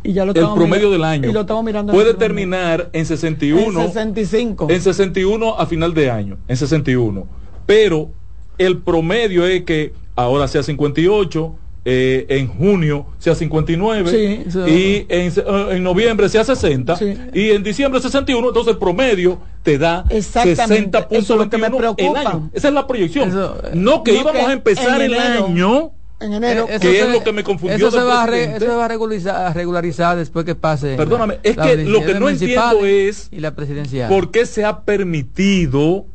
Y 0.04 0.14
ya 0.14 0.26
lo 0.26 0.32
el 0.34 0.40
promedio 0.56 0.88
mira- 0.88 0.90
del 0.90 1.04
año 1.04 1.30
Y 1.30 1.34
lo 1.34 1.42
estamos 1.42 1.64
mirando. 1.64 1.92
en 1.92 1.96
puede 1.98 2.12
este 2.12 2.30
momento. 2.30 2.36
terminar 2.36 2.90
en 2.94 3.06
61 3.06 3.80
En 3.82 3.88
65. 3.88 4.68
en 4.72 4.82
61 4.82 5.56
a 5.60 5.66
final 5.68 5.94
de 5.94 6.10
año, 6.10 6.38
en 6.48 6.58
61. 6.58 7.28
Pero 7.68 8.10
el 8.58 8.78
promedio 8.80 9.46
es 9.46 9.64
que 9.64 9.94
ahora 10.16 10.48
sea 10.48 10.64
58, 10.64 11.56
eh, 11.88 12.26
en 12.30 12.48
junio 12.48 13.06
sea 13.20 13.36
59 13.36 14.10
Sí, 14.10 14.44
eso- 14.48 14.68
y 14.68 15.06
en, 15.08 15.32
eh, 15.36 15.68
en 15.72 15.84
noviembre 15.84 16.28
sea 16.30 16.44
60 16.44 16.98
y 17.32 17.52
en 17.52 17.62
diciembre 17.62 18.02
61, 18.02 18.48
entonces 18.48 18.74
el 18.74 18.80
promedio 18.80 19.40
te 19.62 19.78
da 19.78 20.04
Exactamente, 20.10 20.98
60.21 20.98 21.08
eso 21.12 21.34
es 21.34 21.40
lo 21.40 21.50
que 21.50 21.58
me 21.58 21.68
el 21.68 22.16
año. 22.16 22.50
Esa 22.54 22.68
es 22.70 22.74
la 22.74 22.88
proyección. 22.88 23.30
Eso, 23.30 23.58
eh, 23.66 23.72
no 23.76 24.04
que 24.04 24.14
no 24.14 24.22
íbamos 24.22 24.42
que 24.42 24.48
a 24.50 24.54
empezar 24.54 25.00
el 25.02 25.14
enero- 25.14 25.46
año 25.46 25.92
En 26.22 26.34
enero. 26.34 26.64
Eh, 26.70 26.76
eso 26.76 26.80
que 26.80 27.00
es 27.02 27.10
lo 27.10 27.24
que 27.24 27.32
me 27.34 27.44
confundió 27.44 27.76
Eso 27.90 27.92
se, 27.92 28.04
va 28.04 28.24
a, 28.24 28.26
re- 28.26 28.32
presidente. 28.32 28.58
eso 28.66 28.72
se 28.72 28.78
va 28.78 28.86
a 28.86 28.88
regularizar, 28.88 29.36
a 29.48 29.54
regularizar 29.54 30.18
después 30.18 30.46
que 30.46 30.56
pase. 30.56 30.96
Perdóname, 30.96 31.40
es 31.44 31.56
que 31.58 31.76
lo 31.84 32.04
que 32.04 32.14
no 32.20 32.30
entiendo 32.30 32.86
es 32.86 33.28
Y 33.32 33.42
la. 33.42 33.54
¿Por 33.54 34.32
qué 34.32 34.46
se 34.48 34.64
ha 34.66 34.80
permitido 34.86 36.06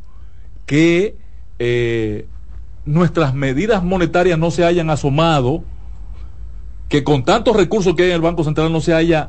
que 0.66 1.16
eh, 1.60 2.26
nuestras 2.86 3.34
medidas 3.34 3.84
monetarias 3.84 4.38
no 4.38 4.50
se 4.50 4.64
hayan 4.64 4.90
asomado? 4.90 5.62
Que 6.88 7.04
con 7.04 7.22
tantos 7.24 7.54
recursos 7.54 7.94
que 7.94 8.02
hay 8.02 8.08
en 8.08 8.16
el 8.16 8.20
Banco 8.22 8.42
Central 8.42 8.72
no 8.72 8.80
se 8.80 8.92
haya 8.94 9.28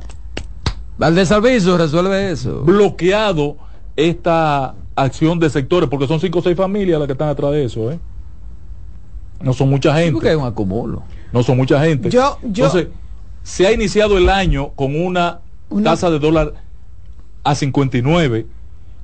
Valdés 0.97 1.31
Alviso 1.31 1.77
resuelve 1.77 2.31
eso. 2.31 2.61
bloqueado 2.63 3.57
esta 3.95 4.73
acción 4.95 5.39
de 5.39 5.49
sectores, 5.49 5.89
porque 5.89 6.07
son 6.07 6.19
cinco 6.19 6.39
o 6.39 6.41
seis 6.41 6.55
familias 6.57 6.97
las 6.99 7.05
que 7.07 7.11
están 7.13 7.29
atrás 7.29 7.51
de 7.51 7.65
eso, 7.65 7.91
¿eh? 7.91 7.99
No 9.41 9.53
son 9.53 9.69
mucha 9.69 9.91
Sí, 9.95 9.97
gente. 9.99 10.13
porque 10.13 10.29
hay 10.29 10.35
un 10.35 10.45
acumulo. 10.45 11.03
No 11.33 11.43
son 11.43 11.57
mucha 11.57 11.83
gente. 11.83 12.09
Yo- 12.09 12.37
yo- 12.43 12.65
Entonces, 12.65 12.87
se 13.43 13.65
ha 13.67 13.71
iniciado 13.71 14.17
el 14.17 14.29
año 14.29 14.69
con 14.75 14.95
una, 14.95 15.39
Una- 15.69 15.83
tasa 15.91 16.09
de 16.11 16.19
dólar 16.19 16.53
a 17.43 17.55
59, 17.55 18.45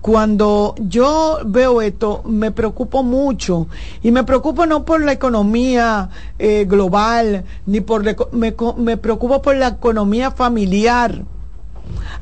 cuando 0.00 0.74
yo 0.78 1.40
veo 1.44 1.82
esto, 1.82 2.22
me 2.24 2.50
preocupo 2.50 3.02
mucho. 3.02 3.66
Y 4.02 4.10
me 4.10 4.24
preocupo 4.24 4.64
no 4.64 4.84
por 4.84 5.04
la 5.04 5.12
economía 5.12 6.08
eh, 6.38 6.64
global, 6.66 7.44
ni 7.66 7.82
por 7.82 8.02
me 8.32 8.96
preocupo 8.96 9.42
por 9.42 9.56
la 9.56 9.68
economía 9.68 10.30
familiar. 10.30 11.24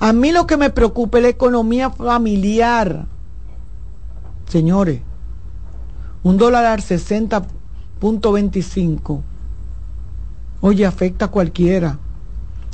A 0.01 0.13
mí 0.13 0.31
lo 0.33 0.47
que 0.47 0.57
me 0.57 0.71
preocupa 0.71 1.19
es 1.19 1.23
la 1.25 1.31
economía 1.31 1.91
familiar. 1.91 3.07
Señores, 4.49 5.01
un 6.23 6.37
dólar 6.39 6.65
al 6.67 6.81
60.25 6.81 9.21
oye, 10.61 10.85
afecta 10.87 11.27
a 11.27 11.29
cualquiera, 11.29 11.99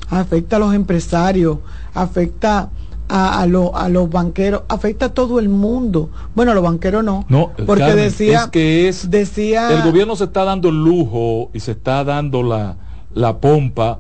afecta 0.09 0.57
a 0.57 0.59
los 0.59 0.75
empresarios, 0.75 1.59
afecta 1.93 2.71
a, 3.09 3.41
a, 3.41 3.47
lo- 3.47 3.77
a 3.77 3.91
los 3.91 4.09
banqueros, 4.09 4.63
afecta 4.69 5.07
a 5.07 5.09
todo 5.11 5.39
el 5.39 5.51
mundo. 5.51 6.09
Bueno, 6.35 6.53
a 6.53 6.55
los 6.55 6.65
banqueros 6.65 7.05
no, 7.05 7.27
No, 7.29 7.51
porque 7.67 7.83
Carmen, 7.83 7.99
decía, 8.05 8.45
es 8.45 8.51
que 8.51 8.89
es 8.89 9.11
decía, 9.11 9.71
el 9.71 9.83
gobierno 9.83 10.17
se 10.17 10.25
está 10.25 10.45
dando 10.45 10.71
el 10.71 10.83
lujo 10.83 11.51
y 11.53 11.61
se 11.61 11.73
está 11.73 12.05
dando 12.05 12.43
la, 12.43 12.77
la 13.13 13.37
pompa 13.39 13.99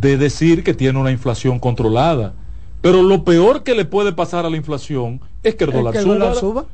de 0.00 0.16
decir 0.16 0.62
que 0.64 0.74
tiene 0.74 0.98
una 0.98 1.10
inflación 1.10 1.58
controlada. 1.58 2.34
Pero 2.80 3.02
lo 3.02 3.24
peor 3.24 3.62
que 3.64 3.74
le 3.74 3.84
puede 3.84 4.12
pasar 4.12 4.46
a 4.46 4.50
la 4.50 4.56
inflación 4.56 5.20
es 5.42 5.54
que 5.56 5.64
el 5.64 5.70
es 5.70 5.76
dólar 5.76 5.92
que 5.92 5.98
el 5.98 6.04
suba. 6.04 6.14
dólar 6.16 6.34
suba, 6.36 6.64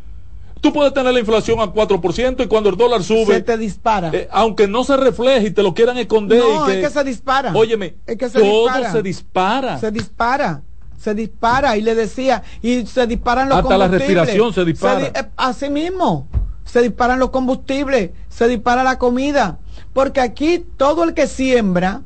Tú 0.60 0.72
puedes 0.72 0.94
tener 0.94 1.12
la 1.12 1.20
inflación 1.20 1.60
a 1.60 1.64
4% 1.66 2.42
y 2.42 2.46
cuando 2.46 2.70
el 2.70 2.76
dólar 2.76 3.02
se 3.02 3.24
sube, 3.24 3.42
te 3.42 3.58
dispara. 3.58 4.10
eh, 4.14 4.28
aunque 4.32 4.66
no 4.66 4.82
se 4.82 4.96
refleje 4.96 5.48
y 5.48 5.50
te 5.50 5.62
lo 5.62 5.74
quieran 5.74 5.98
esconder. 5.98 6.38
no, 6.38 6.64
y 6.64 6.72
que, 6.72 6.80
es 6.80 6.86
que 6.88 6.92
se 6.98 7.04
dispara. 7.04 7.52
Óyeme, 7.54 7.96
es 8.06 8.16
que 8.16 8.28
se 8.30 8.38
todo 8.40 8.62
dispara. 8.64 8.92
se 8.92 9.02
dispara. 9.02 9.78
Se 9.78 9.90
dispara. 9.90 10.62
Se 10.98 11.14
dispara 11.14 11.76
y 11.76 11.82
le 11.82 11.94
decía, 11.94 12.42
y 12.62 12.86
se 12.86 13.06
disparan 13.06 13.50
los 13.50 13.58
Hasta 13.58 13.76
la 13.76 13.84
combustibles. 13.88 14.16
respiración 14.24 14.54
se 14.54 14.64
dispara. 14.64 15.00
di- 15.00 15.06
eh, 15.06 15.28
así 15.36 15.68
mismo, 15.68 16.28
se 16.64 16.80
disparan 16.80 17.18
los 17.18 17.28
combustibles, 17.28 18.10
se 18.30 18.48
dispara 18.48 18.82
la 18.84 18.98
comida. 18.98 19.58
Porque 19.92 20.20
aquí 20.22 20.64
todo 20.78 21.04
el 21.04 21.12
que 21.12 21.26
siembra, 21.26 22.00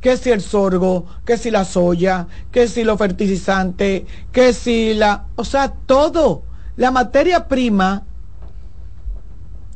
que 0.00 0.16
si 0.16 0.30
el 0.30 0.40
sorgo, 0.40 1.06
que 1.24 1.36
si 1.36 1.50
la 1.50 1.64
soya, 1.64 2.26
que 2.50 2.68
si 2.68 2.84
los 2.84 2.98
fertilizantes, 2.98 4.04
que 4.32 4.52
si 4.52 4.94
la, 4.94 5.24
o 5.36 5.44
sea, 5.44 5.72
todo, 5.86 6.42
la 6.76 6.90
materia 6.90 7.48
prima 7.48 8.04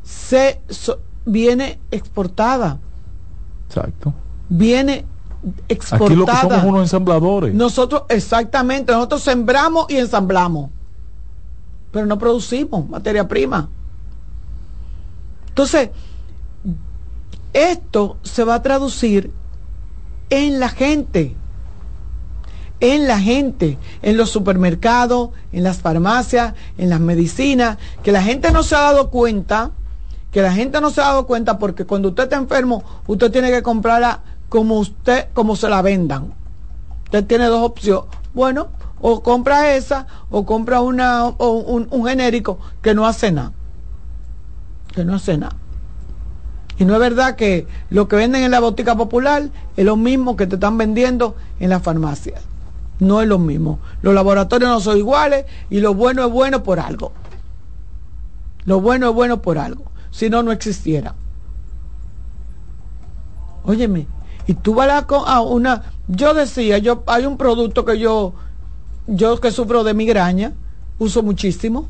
se 0.02 0.60
so- 0.68 1.00
viene 1.24 1.80
exportada, 1.90 2.78
Exacto. 3.68 4.12
viene 4.48 5.06
exportada. 5.68 6.06
Aquí 6.06 6.16
lo 6.16 6.26
que 6.26 6.36
somos 6.36 6.64
unos 6.64 6.82
ensambladores. 6.82 7.54
Nosotros, 7.54 8.02
exactamente, 8.08 8.92
nosotros 8.92 9.22
sembramos 9.22 9.86
y 9.88 9.96
ensamblamos, 9.96 10.70
pero 11.92 12.06
no 12.06 12.18
producimos 12.18 12.88
materia 12.88 13.26
prima. 13.26 13.68
Entonces, 15.48 15.90
esto 17.52 18.16
se 18.22 18.44
va 18.44 18.56
a 18.56 18.62
traducir 18.62 19.30
en 20.30 20.60
la 20.60 20.68
gente, 20.68 21.36
en 22.80 23.06
la 23.06 23.20
gente, 23.20 23.78
en 24.02 24.16
los 24.16 24.30
supermercados, 24.30 25.30
en 25.52 25.64
las 25.64 25.78
farmacias, 25.78 26.54
en 26.78 26.88
las 26.88 27.00
medicinas, 27.00 27.78
que 28.02 28.12
la 28.12 28.22
gente 28.22 28.52
no 28.52 28.62
se 28.62 28.76
ha 28.76 28.80
dado 28.80 29.10
cuenta, 29.10 29.72
que 30.30 30.40
la 30.40 30.52
gente 30.52 30.80
no 30.80 30.90
se 30.90 31.00
ha 31.00 31.06
dado 31.06 31.26
cuenta 31.26 31.58
porque 31.58 31.84
cuando 31.84 32.08
usted 32.08 32.24
está 32.24 32.36
enfermo, 32.36 32.82
usted 33.06 33.30
tiene 33.30 33.50
que 33.50 33.62
comprarla 33.62 34.20
como 34.48 34.78
usted, 34.78 35.28
como 35.34 35.56
se 35.56 35.68
la 35.68 35.82
vendan. 35.82 36.32
Usted 37.04 37.24
tiene 37.26 37.46
dos 37.46 37.62
opciones. 37.62 38.08
Bueno, 38.32 38.68
o 39.00 39.22
compra 39.22 39.74
esa 39.74 40.06
o 40.30 40.46
compra 40.46 40.80
una 40.80 41.26
o 41.26 41.50
un, 41.50 41.88
un 41.90 42.06
genérico 42.06 42.58
que 42.80 42.94
no 42.94 43.06
hace 43.06 43.32
nada. 43.32 43.52
Que 44.94 45.04
no 45.04 45.16
hace 45.16 45.36
nada. 45.36 45.56
Y 46.80 46.86
no 46.86 46.94
es 46.94 47.00
verdad 47.00 47.36
que 47.36 47.66
lo 47.90 48.08
que 48.08 48.16
venden 48.16 48.42
en 48.42 48.50
la 48.50 48.58
botica 48.58 48.96
popular 48.96 49.50
es 49.76 49.84
lo 49.84 49.96
mismo 49.96 50.34
que 50.34 50.46
te 50.46 50.54
están 50.54 50.78
vendiendo 50.78 51.36
en 51.60 51.68
las 51.68 51.82
farmacias. 51.82 52.40
No 53.00 53.20
es 53.20 53.28
lo 53.28 53.38
mismo. 53.38 53.80
Los 54.00 54.14
laboratorios 54.14 54.70
no 54.70 54.80
son 54.80 54.96
iguales 54.96 55.44
y 55.68 55.80
lo 55.80 55.92
bueno 55.92 56.24
es 56.24 56.32
bueno 56.32 56.62
por 56.62 56.80
algo. 56.80 57.12
Lo 58.64 58.80
bueno 58.80 59.10
es 59.10 59.14
bueno 59.14 59.42
por 59.42 59.58
algo. 59.58 59.84
Si 60.10 60.30
no, 60.30 60.42
no 60.42 60.52
existiera. 60.52 61.14
Óyeme, 63.62 64.06
y 64.46 64.54
tú 64.54 64.72
vas 64.72 65.04
a, 65.26 65.40
una... 65.42 65.82
Yo 66.08 66.32
decía, 66.32 66.78
yo 66.78 67.02
hay 67.06 67.26
un 67.26 67.36
producto 67.36 67.84
que 67.84 67.98
yo, 67.98 68.32
yo 69.06 69.38
que 69.38 69.50
sufro 69.50 69.84
de 69.84 69.92
migraña, 69.92 70.54
uso 70.98 71.22
muchísimo. 71.22 71.88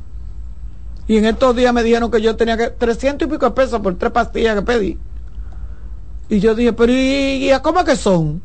Y 1.10 1.16
en 1.16 1.24
estos 1.24 1.56
días 1.56 1.74
me 1.74 1.82
dijeron 1.82 2.08
que 2.08 2.22
yo 2.22 2.36
tenía 2.36 2.56
que 2.56 2.68
300 2.68 3.26
y 3.26 3.30
pico 3.32 3.44
de 3.44 3.50
pesos 3.50 3.80
por 3.80 3.96
tres 3.96 4.12
pastillas 4.12 4.54
que 4.54 4.62
pedí. 4.62 4.98
Y 6.28 6.38
yo 6.38 6.54
dije, 6.54 6.72
pero 6.72 6.92
¿y, 6.92 7.50
a 7.50 7.60
cómo 7.60 7.84
que 7.84 7.96
son? 7.96 8.40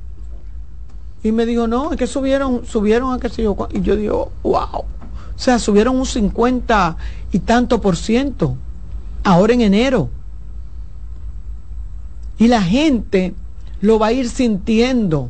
Y 1.22 1.32
me 1.32 1.46
dijo, 1.46 1.68
no, 1.68 1.92
es 1.92 1.98
que 2.00 2.08
subieron, 2.08 2.66
subieron 2.66 3.14
a 3.14 3.20
qué 3.20 3.30
sé 3.30 3.44
yo. 3.44 3.56
cua-". 3.56 3.70
Y 3.72 3.82
yo 3.82 3.96
digo, 3.96 4.32
wow. 4.42 4.80
O 4.80 4.86
sea, 5.36 5.60
subieron 5.60 5.96
un 5.96 6.08
50 6.08 6.98
y 7.32 7.38
tanto 7.38 7.80
por 7.82 7.98
ciento. 7.98 8.58
Ahora 9.24 9.54
en 9.54 9.62
enero. 9.62 10.10
Y 12.40 12.48
la 12.48 12.64
gente 12.64 13.36
lo 13.80 14.00
va 14.00 14.08
a 14.08 14.12
ir 14.12 14.28
sintiendo. 14.28 15.30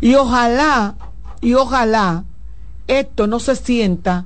Y 0.00 0.16
ojalá, 0.16 0.96
y 1.40 1.54
ojalá, 1.54 2.24
esto 2.88 3.28
no 3.28 3.38
se 3.38 3.54
sienta, 3.54 4.24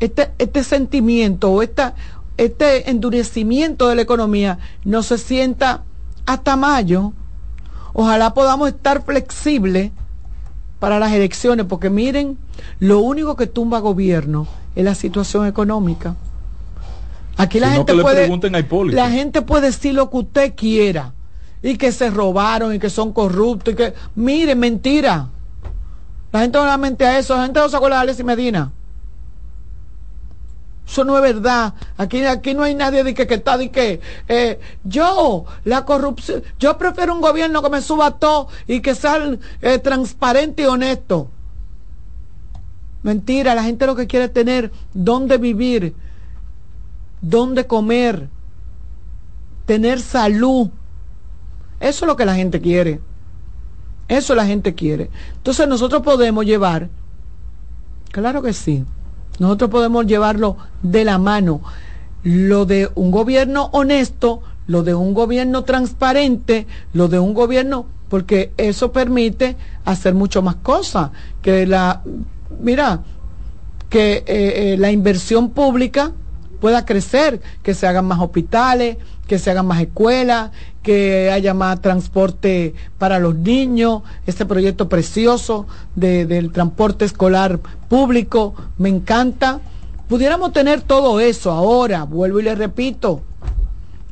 este, 0.00 0.30
este 0.38 0.64
sentimiento 0.64 1.50
o 1.50 1.62
esta, 1.62 1.94
este 2.36 2.90
endurecimiento 2.90 3.88
de 3.88 3.96
la 3.96 4.02
economía 4.02 4.58
no 4.84 5.02
se 5.02 5.18
sienta 5.18 5.84
hasta 6.26 6.56
mayo. 6.56 7.12
Ojalá 7.92 8.34
podamos 8.34 8.68
estar 8.68 9.04
flexibles 9.04 9.90
para 10.78 10.98
las 10.98 11.12
elecciones, 11.12 11.66
porque 11.66 11.88
miren, 11.88 12.36
lo 12.78 13.00
único 13.00 13.36
que 13.36 13.46
tumba 13.46 13.78
gobierno 13.78 14.46
es 14.74 14.84
la 14.84 14.94
situación 14.94 15.46
económica. 15.46 16.14
Aquí 17.38 17.60
la 17.60 17.68
Si 17.68 17.72
no, 17.72 17.78
gente 17.78 17.94
le 17.94 18.02
puede, 18.02 18.92
la 18.92 19.10
gente 19.10 19.42
puede 19.42 19.66
decir 19.66 19.94
lo 19.94 20.10
que 20.10 20.16
usted 20.18 20.54
quiera 20.54 21.14
y 21.62 21.76
que 21.76 21.92
se 21.92 22.10
robaron 22.10 22.74
y 22.74 22.78
que 22.78 22.90
son 22.90 23.12
corruptos 23.12 23.74
y 23.74 23.76
que, 23.76 23.94
mire, 24.14 24.54
mentira. 24.54 25.28
La 26.32 26.40
gente 26.40 26.58
no 26.58 26.66
la 26.66 26.76
mente 26.76 27.06
a 27.06 27.18
eso, 27.18 27.34
la 27.34 27.44
gente 27.44 27.60
no 27.60 27.68
se 27.68 27.76
acuerda 27.76 27.96
de 27.96 28.02
Alexis 28.02 28.24
Medina. 28.24 28.72
Eso 30.86 31.04
no 31.04 31.16
es 31.16 31.22
verdad. 31.22 31.74
Aquí, 31.96 32.24
aquí 32.24 32.54
no 32.54 32.62
hay 32.62 32.74
nadie 32.74 33.02
de 33.02 33.12
que, 33.12 33.22
está 33.22 33.58
de 33.58 33.70
que 33.70 34.00
eh, 34.28 34.60
yo, 34.84 35.44
la 35.64 35.84
corrupción, 35.84 36.42
yo 36.60 36.78
prefiero 36.78 37.14
un 37.14 37.20
gobierno 37.20 37.60
que 37.60 37.70
me 37.70 37.82
suba 37.82 38.18
todo 38.18 38.48
y 38.66 38.80
que 38.80 38.94
sea 38.94 39.36
eh, 39.62 39.78
transparente 39.78 40.62
y 40.62 40.66
honesto. 40.66 41.28
Mentira, 43.02 43.54
la 43.54 43.64
gente 43.64 43.86
lo 43.86 43.96
que 43.96 44.06
quiere 44.06 44.26
es 44.26 44.32
tener 44.32 44.70
dónde 44.94 45.38
vivir, 45.38 45.94
dónde 47.20 47.66
comer, 47.66 48.28
tener 49.64 50.00
salud. 50.00 50.70
Eso 51.80 52.04
es 52.04 52.08
lo 52.08 52.16
que 52.16 52.24
la 52.24 52.34
gente 52.34 52.60
quiere. 52.60 53.00
Eso 54.08 54.34
la 54.36 54.46
gente 54.46 54.74
quiere. 54.74 55.10
Entonces 55.36 55.66
nosotros 55.66 56.02
podemos 56.02 56.44
llevar, 56.44 56.88
claro 58.12 58.40
que 58.40 58.52
sí, 58.52 58.84
nosotros 59.38 59.70
podemos 59.70 60.06
llevarlo 60.06 60.56
de 60.82 61.04
la 61.04 61.18
mano. 61.18 61.60
Lo 62.22 62.66
de 62.66 62.90
un 62.94 63.10
gobierno 63.10 63.70
honesto, 63.72 64.42
lo 64.66 64.82
de 64.82 64.94
un 64.94 65.14
gobierno 65.14 65.64
transparente, 65.64 66.66
lo 66.92 67.08
de 67.08 67.18
un 67.18 67.34
gobierno, 67.34 67.86
porque 68.08 68.52
eso 68.56 68.92
permite 68.92 69.56
hacer 69.84 70.14
mucho 70.14 70.42
más 70.42 70.56
cosas. 70.56 71.10
Que 71.42 71.66
la, 71.66 72.02
mira, 72.60 73.02
que 73.88 74.16
eh, 74.16 74.24
eh, 74.26 74.76
la 74.78 74.90
inversión 74.90 75.50
pública 75.50 76.12
pueda 76.56 76.84
crecer, 76.84 77.40
que 77.62 77.74
se 77.74 77.86
hagan 77.86 78.06
más 78.06 78.20
hospitales, 78.20 78.98
que 79.26 79.38
se 79.38 79.50
hagan 79.50 79.66
más 79.66 79.80
escuelas, 79.80 80.50
que 80.82 81.30
haya 81.32 81.54
más 81.54 81.80
transporte 81.80 82.74
para 82.98 83.18
los 83.18 83.34
niños, 83.34 84.02
este 84.26 84.44
proyecto 84.46 84.88
precioso 84.88 85.66
de- 85.96 86.26
del 86.26 86.52
transporte 86.52 87.04
escolar 87.04 87.58
público, 87.88 88.54
me 88.78 88.88
encanta. 88.88 89.60
Pudiéramos 90.08 90.52
tener 90.52 90.82
todo 90.82 91.18
eso 91.18 91.50
ahora, 91.50 92.04
vuelvo 92.04 92.38
y 92.38 92.44
le 92.44 92.54
repito, 92.54 93.22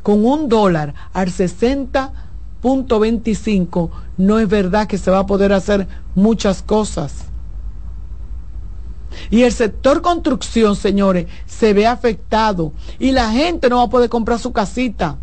con 0.03 0.27
un 0.27 0.49
dólar 0.49 0.93
al 1.13 1.31
60.25, 1.31 3.91
no 4.17 4.39
es 4.39 4.49
verdad 4.49 4.87
que 4.89 4.97
se 4.99 5.11
va 5.11 5.21
a 5.21 5.27
poder 5.27 5.53
hacer 5.53 5.87
muchas 6.15 6.63
cosas. 6.63 7.27
Y 9.31 9.43
el 9.43 9.53
sector 9.53 10.03
construcción, 10.03 10.77
señores, 10.77 11.27
se 11.47 11.73
ve 11.73 11.87
afectado. 11.87 12.73
Y 12.99 13.13
la 13.13 13.31
gente 13.31 13.69
no 13.69 13.79
va 13.79 13.85
a 13.85 13.91
poder 13.91 14.11
comprar 14.11 14.39
su 14.39 14.53
casita. 14.53 15.19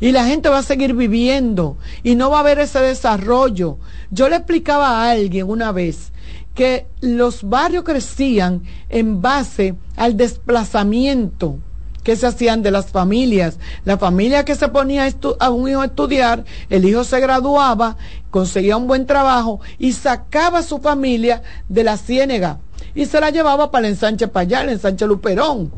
Y 0.00 0.12
la 0.12 0.24
gente 0.24 0.48
va 0.48 0.58
a 0.58 0.62
seguir 0.62 0.94
viviendo. 0.94 1.76
Y 2.02 2.14
no 2.14 2.30
va 2.30 2.38
a 2.38 2.40
haber 2.40 2.58
ese 2.58 2.80
desarrollo. 2.80 3.78
Yo 4.10 4.28
le 4.28 4.36
explicaba 4.36 4.88
a 4.88 5.10
alguien 5.10 5.48
una 5.48 5.72
vez 5.72 6.12
que 6.54 6.86
los 7.00 7.42
barrios 7.42 7.84
crecían 7.84 8.62
en 8.88 9.22
base 9.22 9.76
al 9.96 10.16
desplazamiento 10.16 11.58
que 12.02 12.16
se 12.16 12.26
hacían 12.26 12.62
de 12.62 12.70
las 12.70 12.86
familias. 12.86 13.58
La 13.84 13.98
familia 13.98 14.44
que 14.44 14.54
se 14.54 14.68
ponía 14.68 15.08
a, 15.38 15.50
un 15.50 15.68
hijo 15.68 15.80
a 15.80 15.86
estudiar, 15.86 16.44
el 16.68 16.84
hijo 16.84 17.04
se 17.04 17.20
graduaba, 17.20 17.96
conseguía 18.30 18.76
un 18.76 18.86
buen 18.86 19.06
trabajo 19.06 19.60
y 19.78 19.92
sacaba 19.92 20.60
a 20.60 20.62
su 20.62 20.78
familia 20.78 21.42
de 21.68 21.84
la 21.84 21.96
ciénega 21.96 22.58
y 22.94 23.06
se 23.06 23.20
la 23.20 23.30
llevaba 23.30 23.70
para 23.70 23.86
el 23.86 23.94
ensanche 23.94 24.28
Payal, 24.28 24.68
el 24.68 24.74
ensanche 24.74 25.06
Luperón. 25.06 25.72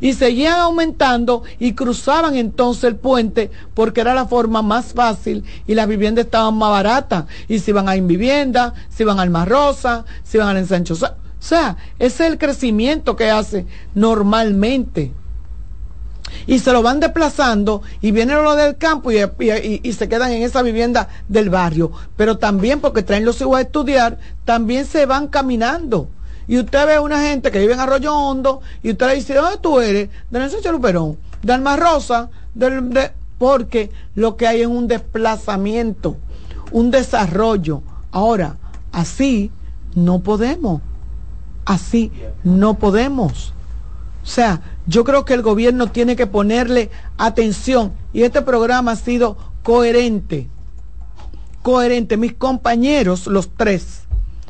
Y 0.00 0.14
seguían 0.14 0.60
aumentando 0.60 1.42
y 1.58 1.74
cruzaban 1.74 2.36
entonces 2.36 2.84
el 2.84 2.96
puente 2.96 3.50
porque 3.74 4.00
era 4.00 4.14
la 4.14 4.26
forma 4.26 4.62
más 4.62 4.94
fácil 4.94 5.44
y 5.66 5.74
las 5.74 5.86
viviendas 5.86 6.24
estaban 6.24 6.56
más 6.56 6.70
baratas. 6.70 7.26
Y 7.48 7.58
se 7.58 7.70
iban 7.70 7.88
a 7.88 7.96
Invivienda, 7.96 8.72
se 8.88 9.02
iban 9.02 9.20
al 9.20 9.30
Mar 9.30 9.48
Rosa, 9.48 10.04
se 10.22 10.38
iban 10.38 10.48
al 10.48 10.56
Ensancho. 10.56 10.94
O 10.94 11.46
sea, 11.46 11.76
ese 11.98 12.24
es 12.24 12.32
el 12.32 12.38
crecimiento 12.38 13.14
que 13.14 13.30
hace 13.30 13.66
normalmente 13.94 15.12
y 16.46 16.58
se 16.58 16.72
lo 16.72 16.82
van 16.82 17.00
desplazando 17.00 17.82
y 18.00 18.10
vienen 18.10 18.42
los 18.42 18.56
del 18.56 18.76
campo 18.76 19.10
y, 19.10 19.92
se 19.92 20.08
quedan 20.08 20.32
en 20.32 20.42
esa 20.42 20.62
vivienda 20.62 21.08
del 21.28 21.50
barrio. 21.50 21.92
Pero 22.16 22.38
también 22.38 22.80
porque 22.80 23.02
traen 23.02 23.24
los 23.24 23.40
hijos 23.40 23.56
a 23.56 23.62
estudiar, 23.62 24.18
también 24.44 24.86
se 24.86 25.06
van 25.06 25.28
caminando. 25.28 26.08
Y 26.46 26.58
usted 26.58 26.86
ve 26.86 26.98
una 26.98 27.20
gente 27.20 27.50
que 27.50 27.58
vive 27.58 27.72
en 27.72 27.80
Arroyo 27.80 28.14
Hondo 28.14 28.60
y 28.82 28.90
usted 28.90 29.06
le 29.06 29.14
dice, 29.14 29.34
¿dónde 29.34 29.58
tú 29.58 29.80
eres? 29.80 30.10
De 30.30 30.38
Nelson 30.38 30.72
Luperón, 30.72 31.16
de 31.42 31.52
Alma 31.52 31.76
Rosa, 31.76 32.28
porque 33.38 33.90
lo 34.14 34.36
que 34.36 34.46
hay 34.46 34.60
es 34.60 34.66
un 34.66 34.86
desplazamiento, 34.86 36.16
un 36.70 36.90
desarrollo. 36.90 37.82
Ahora, 38.10 38.56
así 38.92 39.50
no 39.94 40.20
podemos. 40.20 40.82
Así 41.64 42.12
no 42.42 42.74
podemos. 42.74 43.54
O 44.24 44.26
sea, 44.26 44.62
yo 44.86 45.04
creo 45.04 45.26
que 45.26 45.34
el 45.34 45.42
gobierno 45.42 45.88
tiene 45.88 46.16
que 46.16 46.26
ponerle 46.26 46.90
atención 47.18 47.92
y 48.14 48.22
este 48.22 48.40
programa 48.40 48.92
ha 48.92 48.96
sido 48.96 49.36
coherente. 49.62 50.48
Coherente. 51.62 52.16
Mis 52.16 52.32
compañeros, 52.32 53.26
los 53.26 53.50
tres, 53.54 54.04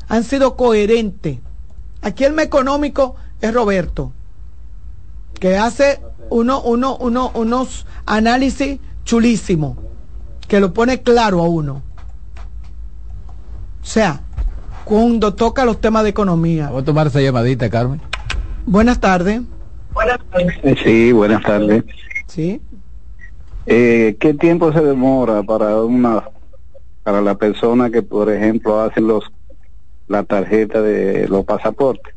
han 0.06 0.22
sido 0.22 0.56
coherentes. 0.56 1.40
Aquí 2.02 2.22
el 2.22 2.34
me 2.34 2.44
económico 2.44 3.16
es 3.40 3.52
Roberto, 3.52 4.12
que 5.40 5.56
hace 5.56 6.00
uno, 6.30 6.60
uno, 6.62 6.96
uno, 6.96 7.32
unos 7.34 7.84
análisis 8.06 8.78
chulísimos, 9.04 9.76
que 10.46 10.60
lo 10.60 10.72
pone 10.72 11.02
claro 11.02 11.42
a 11.42 11.48
uno. 11.48 11.82
O 13.82 13.86
sea, 13.86 14.20
cuando 14.84 15.34
toca 15.34 15.64
los 15.64 15.80
temas 15.80 16.04
de 16.04 16.10
economía. 16.10 16.66
Vamos 16.66 16.82
a 16.82 16.84
tomar 16.84 17.06
esa 17.08 17.20
llamadita, 17.20 17.68
Carmen. 17.68 18.00
Buenas 18.66 19.00
tardes. 19.00 19.42
Eh, 20.62 20.74
sí, 20.82 21.12
buenas 21.12 21.42
tardes. 21.42 21.84
Sí. 22.26 22.60
Eh, 23.66 24.16
¿Qué 24.18 24.34
tiempo 24.34 24.72
se 24.72 24.80
demora 24.80 25.42
para 25.42 25.82
una 25.82 26.28
para 27.02 27.20
la 27.20 27.34
persona 27.36 27.90
que, 27.90 28.02
por 28.02 28.30
ejemplo, 28.30 28.80
hace 28.80 29.00
los 29.00 29.24
la 30.06 30.24
tarjeta 30.24 30.82
de 30.82 31.28
los 31.28 31.44
pasaportes? 31.44 32.14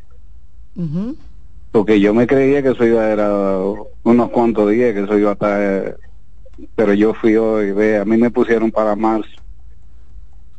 Porque 1.71 1.99
yo 1.99 2.13
me 2.13 2.25
creía 2.25 2.63
que 2.63 2.69
eso 2.69 2.85
iba 2.85 3.01
a 3.01 3.11
era 3.11 3.59
unos 4.03 4.29
cuantos 4.29 4.71
días, 4.71 4.93
que 4.93 5.03
eso 5.03 5.17
iba 5.17 5.31
a 5.31 5.33
estar, 5.33 5.97
pero 6.75 6.93
yo 6.93 7.13
fui 7.13 7.35
hoy, 7.35 7.71
ve, 7.71 7.97
a 7.97 8.05
mí 8.05 8.17
me 8.17 8.31
pusieron 8.31 8.71
para 8.71 8.95
marzo. 8.95 9.29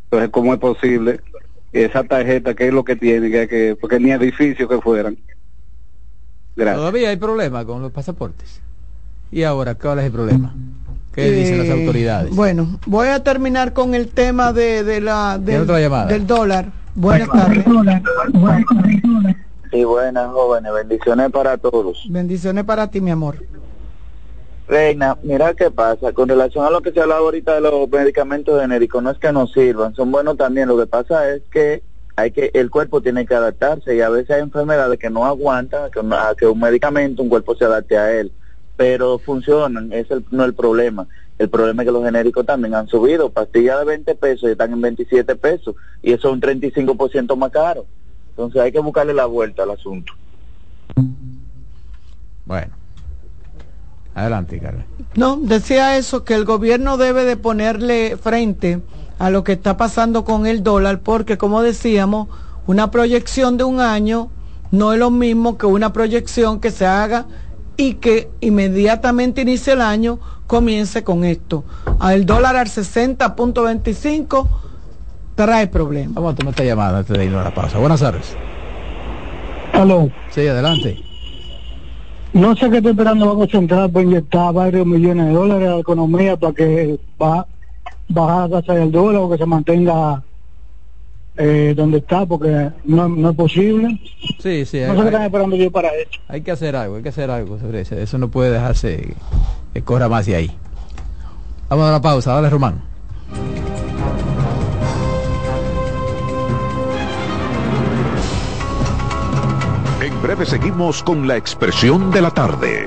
Entonces, 0.05 0.31
¿cómo 0.31 0.55
es 0.55 0.61
posible? 0.61 1.21
Esa 1.73 2.05
tarjeta, 2.05 2.55
¿qué 2.55 2.69
es 2.69 2.73
lo 2.73 2.85
que 2.85 2.97
tiene? 2.97 3.31
Que, 3.31 3.49
que 3.49 3.77
porque 3.79 3.99
ni 3.99 4.11
edificio 4.11 4.69
que 4.69 4.81
fueran. 4.81 5.19
Todavía 6.59 7.11
hay 7.11 7.17
problema 7.17 7.65
con 7.65 7.83
los 7.83 7.93
pasaportes. 7.93 8.61
¿Y 9.31 9.43
ahora 9.45 9.75
cuál 9.75 10.01
es 10.01 10.07
el 10.07 10.13
problema? 10.13 10.55
¿Qué 11.13 11.31
dicen 11.31 11.59
las 11.59 11.69
eh, 11.69 11.73
autoridades? 11.73 12.35
Bueno, 12.35 12.79
voy 12.87 13.09
a 13.09 13.23
terminar 13.23 13.73
con 13.73 13.95
el 13.95 14.09
tema 14.09 14.53
de, 14.53 14.85
de 14.85 15.01
la 15.01 15.39
del, 15.39 15.67
del 15.67 16.27
dólar. 16.27 16.73
Buenas 16.95 17.29
tardes. 17.29 17.65
Sí, 19.71 19.85
buenas 19.85 20.31
jóvenes, 20.33 20.73
bendiciones 20.73 21.31
para 21.31 21.59
todos. 21.59 22.07
Bendiciones 22.09 22.65
para 22.65 22.91
ti, 22.91 23.01
mi 23.01 23.11
amor. 23.11 23.37
Reina, 24.67 25.17
mira 25.23 25.55
qué 25.55 25.71
pasa, 25.71 26.13
con 26.13 26.29
relación 26.29 26.65
a 26.65 26.71
lo 26.71 26.83
que 26.83 26.93
se 26.93 27.01
hablaba 27.01 27.21
ahorita 27.21 27.55
de 27.55 27.61
los 27.63 27.89
medicamentos 27.89 28.61
genéricos, 28.61 29.03
no 29.03 29.11
es 29.11 29.19
que 29.19 29.33
no 29.33 29.47
sirvan, 29.47 29.95
son 29.95 30.13
buenos 30.13 30.37
también, 30.37 30.69
lo 30.69 30.77
que 30.77 30.87
pasa 30.87 31.31
es 31.31 31.43
que 31.51 31.83
hay 32.19 32.33
que 32.33 32.51
el 32.53 32.69
cuerpo 32.69 33.01
tiene 33.01 33.25
que 33.27 33.35
adaptarse 33.37 33.95
y 33.95 34.01
a 34.01 34.09
veces 34.09 34.31
hay 34.33 34.43
enfermedades 34.43 34.99
que 34.99 35.09
no 35.09 35.25
aguantan 35.25 35.89
que, 35.93 36.01
a 36.01 36.35
que 36.37 36.47
un 36.47 36.59
medicamento 36.59 37.23
un 37.23 37.29
cuerpo 37.29 37.55
se 37.55 37.65
adapte 37.65 37.97
a 37.97 38.11
él 38.13 38.33
pero 38.77 39.21
funcionan 39.21 39.93
ese 39.93 40.15
es 40.15 40.21
no 40.31 40.45
el 40.45 40.55
problema. 40.55 41.07
El 41.39 41.49
problema 41.49 41.83
es 41.83 41.87
que 41.87 41.93
los 41.93 42.05
genéricos 42.05 42.45
también 42.45 42.75
han 42.75 42.89
subido 42.89 43.31
pastillas 43.31 43.79
de 43.79 43.85
20 43.85 44.15
pesos 44.17 44.49
y 44.49 44.53
están 44.53 44.73
en 44.73 44.81
27 44.81 45.37
pesos 45.37 45.77
y 46.03 46.13
eso 46.13 46.29
es 46.29 46.35
un 46.35 46.41
35% 46.41 47.37
más 47.37 47.53
caro. 47.53 47.87
Entonces 48.31 48.61
hay 48.61 48.73
que 48.73 48.81
buscarle 48.81 49.15
la 49.15 49.27
vuelta 49.27 49.63
al 49.63 49.71
asunto. 49.71 50.13
Bueno. 52.45 52.73
Adelante 54.15 54.59
Carmen. 54.59 54.85
No 55.15 55.37
decía 55.37 55.97
eso 55.97 56.25
que 56.25 56.35
el 56.35 56.45
gobierno 56.45 56.97
debe 56.97 57.25
de 57.25 57.37
ponerle 57.37 58.17
frente 58.17 58.81
a 59.19 59.31
lo 59.31 59.45
que 59.45 59.53
está 59.53 59.77
pasando 59.77 60.25
con 60.25 60.47
el 60.47 60.63
dólar, 60.63 61.01
porque 61.01 61.39
como 61.39 61.63
decíamos, 61.63 62.29
una 62.67 62.91
proyección 62.91 63.57
de 63.57 63.65
un 63.65 63.81
año 63.81 64.31
no 64.71 64.93
es 64.93 64.99
lo 64.99 65.11
mismo 65.11 65.59
que 65.59 65.67
una 65.67 65.93
proyección 65.93 66.61
que 66.61 66.71
se 66.71 66.87
haga 66.87 67.27
y 67.77 67.95
que 67.95 68.31
inmediatamente 68.41 69.43
inicie 69.43 69.73
el 69.73 69.81
año 69.81 70.19
comience 70.47 71.05
con 71.05 71.25
esto. 71.25 71.65
El 72.11 72.27
dólar 72.27 72.57
al 72.57 72.67
60.25 72.67 74.49
trae 75.35 75.69
problemas. 75.69 76.15
Vamos 76.15 76.33
a 76.33 76.37
tomar 76.37 76.51
esta 76.53 76.65
llamada 76.65 76.99
antes 76.99 77.17
de 77.17 77.25
irnos 77.25 77.41
a 77.41 77.45
la 77.45 77.55
pausa. 77.55 77.79
Buenas 77.79 78.01
tardes. 78.01 78.37
Aló. 79.73 80.11
Sí, 80.31 80.47
adelante. 80.47 80.99
No 82.33 82.55
sé 82.57 82.69
qué 82.71 82.79
estoy 82.79 82.93
esperando 82.93 83.27
Banco 83.27 83.47
Central 83.47 83.91
para 83.91 84.05
inyectar 84.05 84.53
varios 84.53 84.87
millones 84.87 85.27
de 85.27 85.33
dólares 85.33 85.69
a 85.69 85.75
la 85.75 85.81
economía 85.81 86.37
para 86.37 86.53
que 86.53 86.99
va, 87.21 87.47
bajar 88.09 88.51
la 88.51 88.61
tasa 88.61 88.75
del 88.75 88.91
dólar 88.91 89.23
o 89.23 89.31
que 89.31 89.39
se 89.39 89.47
mantenga 89.47 90.23
eh, 91.37 91.73
donde 91.77 91.99
está, 91.99 92.27
porque 92.27 92.71
no, 92.85 93.09
no 93.09 93.31
es 93.31 93.37
posible. 93.37 94.01
Sí, 94.41 94.65
sí. 94.65 94.81
No 94.81 94.95
sé 94.97 95.01
qué 95.03 95.07
están 95.07 95.23
esperando 95.23 95.57
yo 95.57 95.71
para 95.71 95.89
eso. 95.89 96.21
Hay 96.27 96.41
que 96.41 96.51
hacer 96.51 96.75
algo, 96.75 96.97
hay 96.97 97.03
que 97.03 97.11
hacer 97.11 97.31
algo 97.31 97.59
sobre 97.59 97.83
eso. 97.83 97.95
Eso 97.95 98.19
no 98.19 98.29
puede 98.29 98.51
dejarse 98.51 99.15
que 99.73 99.83
corra 99.83 100.09
más 100.09 100.27
de 100.27 100.35
ahí. 100.35 100.51
Vamos 101.69 101.89
a 101.89 101.93
la 101.93 102.03
pausa, 102.03 102.33
dale 102.33 102.51
Román. 102.51 102.81
En 110.01 110.23
breve 110.23 110.47
seguimos 110.47 111.03
con 111.03 111.29
la 111.29 111.37
expresión 111.37 112.11
de 112.11 112.23
la 112.23 112.31
tarde. 112.31 112.87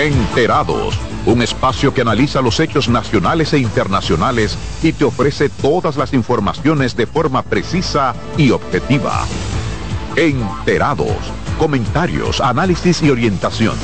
Enterados, 0.00 0.98
un 1.26 1.42
espacio 1.42 1.92
que 1.92 2.00
analiza 2.00 2.40
los 2.40 2.58
hechos 2.58 2.88
nacionales 2.88 3.52
e 3.52 3.58
internacionales 3.58 4.56
y 4.82 4.94
te 4.94 5.04
ofrece 5.04 5.50
todas 5.50 5.98
las 5.98 6.14
informaciones 6.14 6.96
de 6.96 7.06
forma 7.06 7.42
precisa 7.42 8.14
y 8.38 8.50
objetiva. 8.50 9.26
Enterados, 10.16 11.18
comentarios, 11.58 12.40
análisis 12.40 13.02
y 13.02 13.10
orientación. 13.10 13.74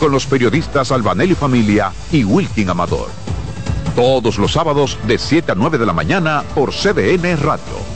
Con 0.00 0.10
los 0.10 0.26
periodistas 0.26 0.90
Albanelli 0.90 1.36
Familia 1.36 1.92
y 2.10 2.24
Wilkin 2.24 2.70
Amador. 2.70 3.08
Todos 3.94 4.38
los 4.38 4.50
sábados 4.50 4.98
de 5.06 5.16
7 5.16 5.52
a 5.52 5.54
9 5.54 5.78
de 5.78 5.86
la 5.86 5.92
mañana 5.92 6.42
por 6.56 6.72
CDN 6.72 7.36
Radio. 7.36 7.95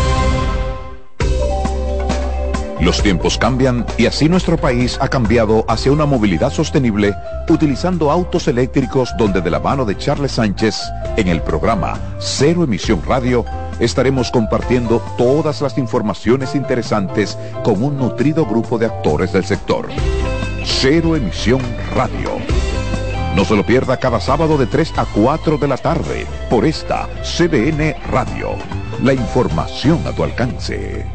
Los 2.81 3.03
tiempos 3.03 3.37
cambian 3.37 3.85
y 3.99 4.07
así 4.07 4.27
nuestro 4.27 4.57
país 4.57 4.97
ha 4.99 5.07
cambiado 5.07 5.63
hacia 5.67 5.91
una 5.91 6.07
movilidad 6.07 6.51
sostenible 6.51 7.15
utilizando 7.47 8.09
autos 8.09 8.47
eléctricos 8.47 9.11
donde 9.19 9.39
de 9.39 9.51
la 9.51 9.59
mano 9.59 9.85
de 9.85 9.95
Charles 9.95 10.31
Sánchez 10.31 10.81
en 11.15 11.27
el 11.27 11.43
programa 11.43 11.99
Cero 12.19 12.63
Emisión 12.63 13.03
Radio 13.07 13.45
estaremos 13.79 14.31
compartiendo 14.31 14.99
todas 15.15 15.61
las 15.61 15.77
informaciones 15.77 16.55
interesantes 16.55 17.37
con 17.63 17.83
un 17.83 17.97
nutrido 17.99 18.47
grupo 18.47 18.79
de 18.79 18.87
actores 18.87 19.31
del 19.31 19.45
sector. 19.45 19.87
Cero 20.65 21.15
Emisión 21.15 21.61
Radio. 21.95 22.31
No 23.35 23.45
se 23.45 23.55
lo 23.55 23.63
pierda 23.63 23.97
cada 23.97 24.19
sábado 24.19 24.57
de 24.57 24.65
3 24.65 24.93
a 24.97 25.05
4 25.05 25.57
de 25.59 25.67
la 25.67 25.77
tarde 25.77 26.25
por 26.49 26.65
esta 26.65 27.07
CDN 27.21 27.95
Radio. 28.11 28.55
La 29.03 29.13
información 29.13 30.01
a 30.07 30.11
tu 30.11 30.23
alcance. 30.23 31.05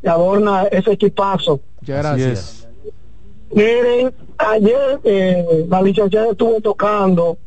que 0.02 0.10
adorna 0.10 0.64
ese 0.64 0.92
equipazo. 0.94 1.60
Muchas 1.80 1.98
gracias. 1.98 2.68
Miren, 3.52 4.14
ayer 4.38 5.00
eh, 5.04 5.66
la 5.70 5.82
licenciada 5.82 6.32
estuvo 6.32 6.60
tocando 6.62 7.38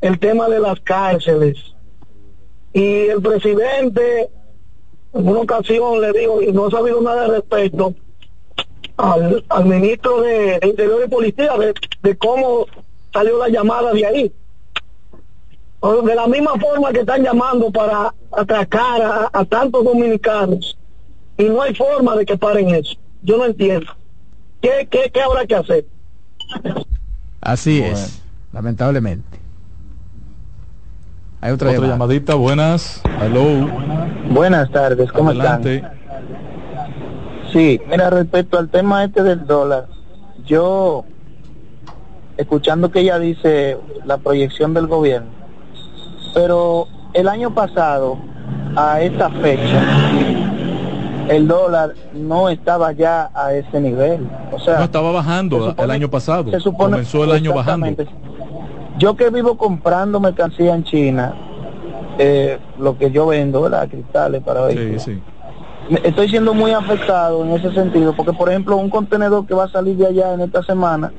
el 0.00 0.18
tema 0.18 0.48
de 0.48 0.58
las 0.58 0.80
cárceles 0.80 1.56
y 2.72 3.06
el 3.06 3.22
presidente 3.22 4.28
en 5.14 5.28
una 5.28 5.40
ocasión 5.40 6.00
le 6.00 6.12
dijo, 6.12 6.42
y 6.42 6.52
no 6.52 6.66
ha 6.66 6.70
sabido 6.70 7.00
nada 7.00 7.26
al 7.26 7.30
respecto, 7.30 7.94
al, 8.96 9.44
al 9.48 9.64
ministro 9.64 10.20
de, 10.20 10.58
de, 10.58 10.68
Interior 10.68 11.02
y 11.06 11.08
Policía 11.08 11.56
de, 11.56 11.74
de 12.02 12.16
cómo 12.16 12.66
salió 13.12 13.38
la 13.38 13.48
llamada 13.48 13.92
de 13.92 14.04
ahí 14.04 14.32
de 15.82 16.14
la 16.14 16.26
misma 16.26 16.52
forma 16.58 16.92
que 16.92 17.00
están 17.00 17.22
llamando 17.22 17.70
para 17.70 18.12
atracar 18.32 19.02
a, 19.02 19.30
a, 19.32 19.44
tantos 19.44 19.84
dominicanos 19.84 20.76
y 21.36 21.44
no 21.44 21.62
hay 21.62 21.74
forma 21.74 22.16
de 22.16 22.26
que 22.26 22.36
paren 22.36 22.74
eso. 22.74 22.94
Yo 23.22 23.36
no 23.36 23.44
entiendo. 23.44 23.86
¿Qué, 24.60 24.88
qué, 24.90 25.10
qué 25.12 25.20
habrá 25.20 25.46
que 25.46 25.54
hacer? 25.54 25.86
Así 27.40 27.80
bueno. 27.80 27.94
es, 27.94 28.22
lamentablemente. 28.52 29.38
Hay 31.40 31.52
otra, 31.52 31.68
otra 31.68 31.72
llamada. 31.80 31.92
llamadita, 31.92 32.34
buenas. 32.34 33.02
Hello. 33.20 33.68
Buenas 34.30 34.70
tardes, 34.70 35.12
¿cómo 35.12 35.30
Adelante. 35.30 35.76
están? 35.76 35.96
Sí, 37.52 37.80
mira, 37.88 38.10
respecto 38.10 38.58
al 38.58 38.68
tema 38.68 39.04
este 39.04 39.22
del 39.22 39.46
dólar, 39.46 39.86
yo, 40.44 41.04
escuchando 42.36 42.90
que 42.90 43.00
ella 43.00 43.18
dice 43.18 43.78
la 44.04 44.18
proyección 44.18 44.74
del 44.74 44.86
gobierno, 44.86 45.30
pero 46.36 46.86
el 47.14 47.28
año 47.28 47.54
pasado, 47.54 48.18
a 48.76 49.00
esta 49.00 49.30
fecha, 49.30 49.82
el 51.30 51.48
dólar 51.48 51.94
no 52.12 52.50
estaba 52.50 52.92
ya 52.92 53.30
a 53.32 53.54
ese 53.54 53.80
nivel. 53.80 54.28
O 54.52 54.58
sea, 54.58 54.76
no 54.76 54.84
estaba 54.84 55.12
bajando 55.12 55.70
supone, 55.70 55.84
el 55.84 55.90
año 55.90 56.10
pasado. 56.10 56.50
Se 56.50 56.60
supone, 56.60 56.90
Comenzó 56.90 57.24
el 57.24 57.32
año 57.32 57.54
bajando. 57.54 58.04
Yo 58.98 59.16
que 59.16 59.30
vivo 59.30 59.56
comprando 59.56 60.20
mercancía 60.20 60.74
en 60.74 60.84
China, 60.84 61.34
eh, 62.18 62.58
lo 62.78 62.98
que 62.98 63.10
yo 63.10 63.28
vendo, 63.28 63.62
¿verdad? 63.62 63.88
Cristales 63.88 64.42
para 64.42 64.68
sí, 64.68 64.98
sí. 64.98 65.22
Estoy 66.04 66.28
siendo 66.28 66.52
muy 66.52 66.72
afectado 66.72 67.44
en 67.46 67.52
ese 67.52 67.72
sentido, 67.72 68.14
porque 68.14 68.34
por 68.34 68.50
ejemplo 68.50 68.76
un 68.76 68.90
contenedor 68.90 69.46
que 69.46 69.54
va 69.54 69.64
a 69.64 69.70
salir 69.70 69.96
de 69.96 70.08
allá 70.08 70.34
en 70.34 70.42
esta 70.42 70.62
semana 70.62 71.12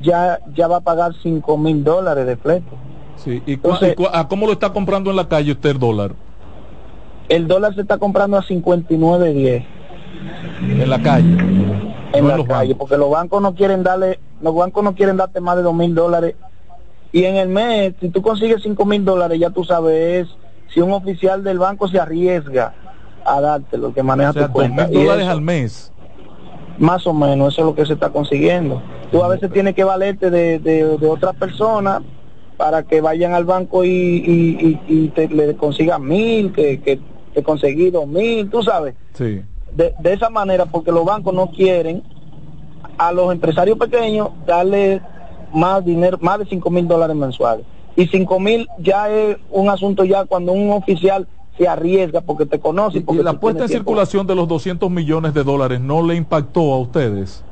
ya, 0.00 0.38
ya 0.54 0.66
va 0.66 0.76
a 0.76 0.80
pagar 0.80 1.12
5 1.22 1.58
mil 1.58 1.84
dólares 1.84 2.24
de 2.24 2.36
flete. 2.38 2.91
Sí. 3.16 3.42
¿Y, 3.46 3.54
Entonces, 3.54 3.94
¿y 3.98 4.06
¿a 4.12 4.28
cómo 4.28 4.46
lo 4.46 4.52
está 4.52 4.72
comprando 4.72 5.10
en 5.10 5.16
la 5.16 5.28
calle 5.28 5.52
usted 5.52 5.70
el 5.70 5.78
dólar? 5.78 6.12
El 7.28 7.46
dólar 7.46 7.74
se 7.74 7.82
está 7.82 7.98
comprando 7.98 8.36
a 8.36 8.42
59.10. 8.42 9.64
En 10.60 10.90
la 10.90 11.00
calle. 11.02 11.28
En 12.12 12.24
no 12.24 12.28
la 12.28 12.34
en 12.36 12.44
calle, 12.44 12.46
bancos. 12.46 12.76
porque 12.78 12.96
los 12.98 13.10
bancos 13.10 13.42
no 13.42 13.54
quieren 13.54 13.82
darle, 13.82 14.18
los 14.42 14.54
bancos 14.54 14.84
no 14.84 14.94
quieren 14.94 15.16
darte 15.16 15.40
más 15.40 15.56
de 15.56 15.62
dos 15.62 15.74
mil 15.74 15.94
dólares. 15.94 16.34
Y 17.10 17.24
en 17.24 17.36
el 17.36 17.48
mes, 17.48 17.94
si 18.00 18.08
tú 18.10 18.22
consigues 18.22 18.62
cinco 18.62 18.84
mil 18.84 19.04
dólares, 19.04 19.38
ya 19.38 19.50
tú 19.50 19.64
sabes 19.64 20.28
si 20.72 20.80
un 20.80 20.92
oficial 20.92 21.42
del 21.44 21.58
banco 21.58 21.88
se 21.88 21.98
arriesga 21.98 22.74
a 23.24 23.40
darte 23.40 23.78
lo 23.78 23.92
que 23.94 24.02
maneja 24.02 24.30
o 24.30 24.32
sea, 24.34 24.46
tu 24.48 24.52
cuenta. 24.52 24.86
mil 24.88 25.04
dólares 25.04 25.26
al 25.26 25.40
mes. 25.40 25.92
Más 26.78 27.06
o 27.06 27.12
menos, 27.12 27.52
eso 27.52 27.62
es 27.62 27.66
lo 27.66 27.74
que 27.74 27.86
se 27.86 27.92
está 27.92 28.10
consiguiendo. 28.10 28.82
Tú 29.10 29.22
a 29.22 29.28
veces 29.28 29.52
tienes 29.52 29.74
que 29.74 29.84
valerte 29.84 30.30
de, 30.30 30.58
de, 30.58 30.98
de 30.98 31.06
otras 31.06 31.34
personas 31.36 32.02
para 32.62 32.84
que 32.84 33.00
vayan 33.00 33.32
al 33.32 33.44
banco 33.44 33.84
y, 33.84 33.88
y, 33.88 34.56
y, 34.60 34.80
y 34.86 35.08
te, 35.08 35.26
le 35.26 35.56
consigan 35.56 36.06
mil, 36.06 36.52
que, 36.52 36.80
que 36.80 37.00
te 37.34 37.42
conseguí 37.42 37.90
dos 37.90 38.06
mil, 38.06 38.48
tú 38.50 38.62
sabes. 38.62 38.94
Sí. 39.14 39.42
De, 39.72 39.92
de, 39.98 40.12
esa 40.12 40.30
manera, 40.30 40.66
porque 40.66 40.92
los 40.92 41.04
bancos 41.04 41.34
no 41.34 41.48
quieren 41.48 42.04
a 42.98 43.10
los 43.10 43.32
empresarios 43.32 43.76
pequeños 43.78 44.28
darle 44.46 45.02
más 45.52 45.84
dinero, 45.84 46.18
más 46.20 46.38
de 46.38 46.44
cinco 46.44 46.70
mil 46.70 46.86
dólares 46.86 47.16
mensuales. 47.16 47.66
Y 47.96 48.06
cinco 48.06 48.38
mil 48.38 48.68
ya 48.78 49.10
es 49.10 49.38
un 49.50 49.68
asunto 49.68 50.04
ya 50.04 50.24
cuando 50.24 50.52
un 50.52 50.70
oficial 50.70 51.26
se 51.58 51.66
arriesga 51.66 52.20
porque 52.20 52.46
te 52.46 52.60
conoce. 52.60 53.00
Porque 53.00 53.22
¿Y 53.22 53.24
la 53.24 53.40
puesta 53.40 53.64
en 53.64 53.70
tiempo. 53.70 53.90
circulación 53.90 54.24
de 54.28 54.36
los 54.36 54.46
200 54.46 54.88
millones 54.88 55.34
de 55.34 55.42
dólares 55.42 55.80
no 55.80 56.06
le 56.06 56.14
impactó 56.14 56.74
a 56.74 56.78
ustedes? 56.78 57.42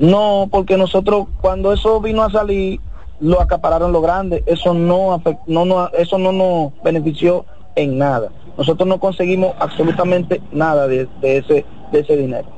No, 0.00 0.48
porque 0.50 0.76
nosotros 0.76 1.28
cuando 1.40 1.72
eso 1.72 2.00
vino 2.00 2.24
a 2.24 2.30
salir 2.32 2.80
lo 3.20 3.40
acapararon 3.40 3.92
los 3.92 4.02
grandes, 4.02 4.42
eso 4.46 4.74
no, 4.74 5.20
no, 5.46 5.64
no 5.64 5.88
eso 5.90 6.18
no 6.18 6.32
nos 6.32 6.72
benefició 6.82 7.44
en 7.74 7.98
nada. 7.98 8.30
Nosotros 8.56 8.88
no 8.88 8.98
conseguimos 8.98 9.54
absolutamente 9.58 10.40
nada 10.52 10.86
de, 10.88 11.08
de, 11.20 11.38
ese 11.38 11.64
de 11.92 12.00
ese 12.00 12.16
dinero. 12.16 12.48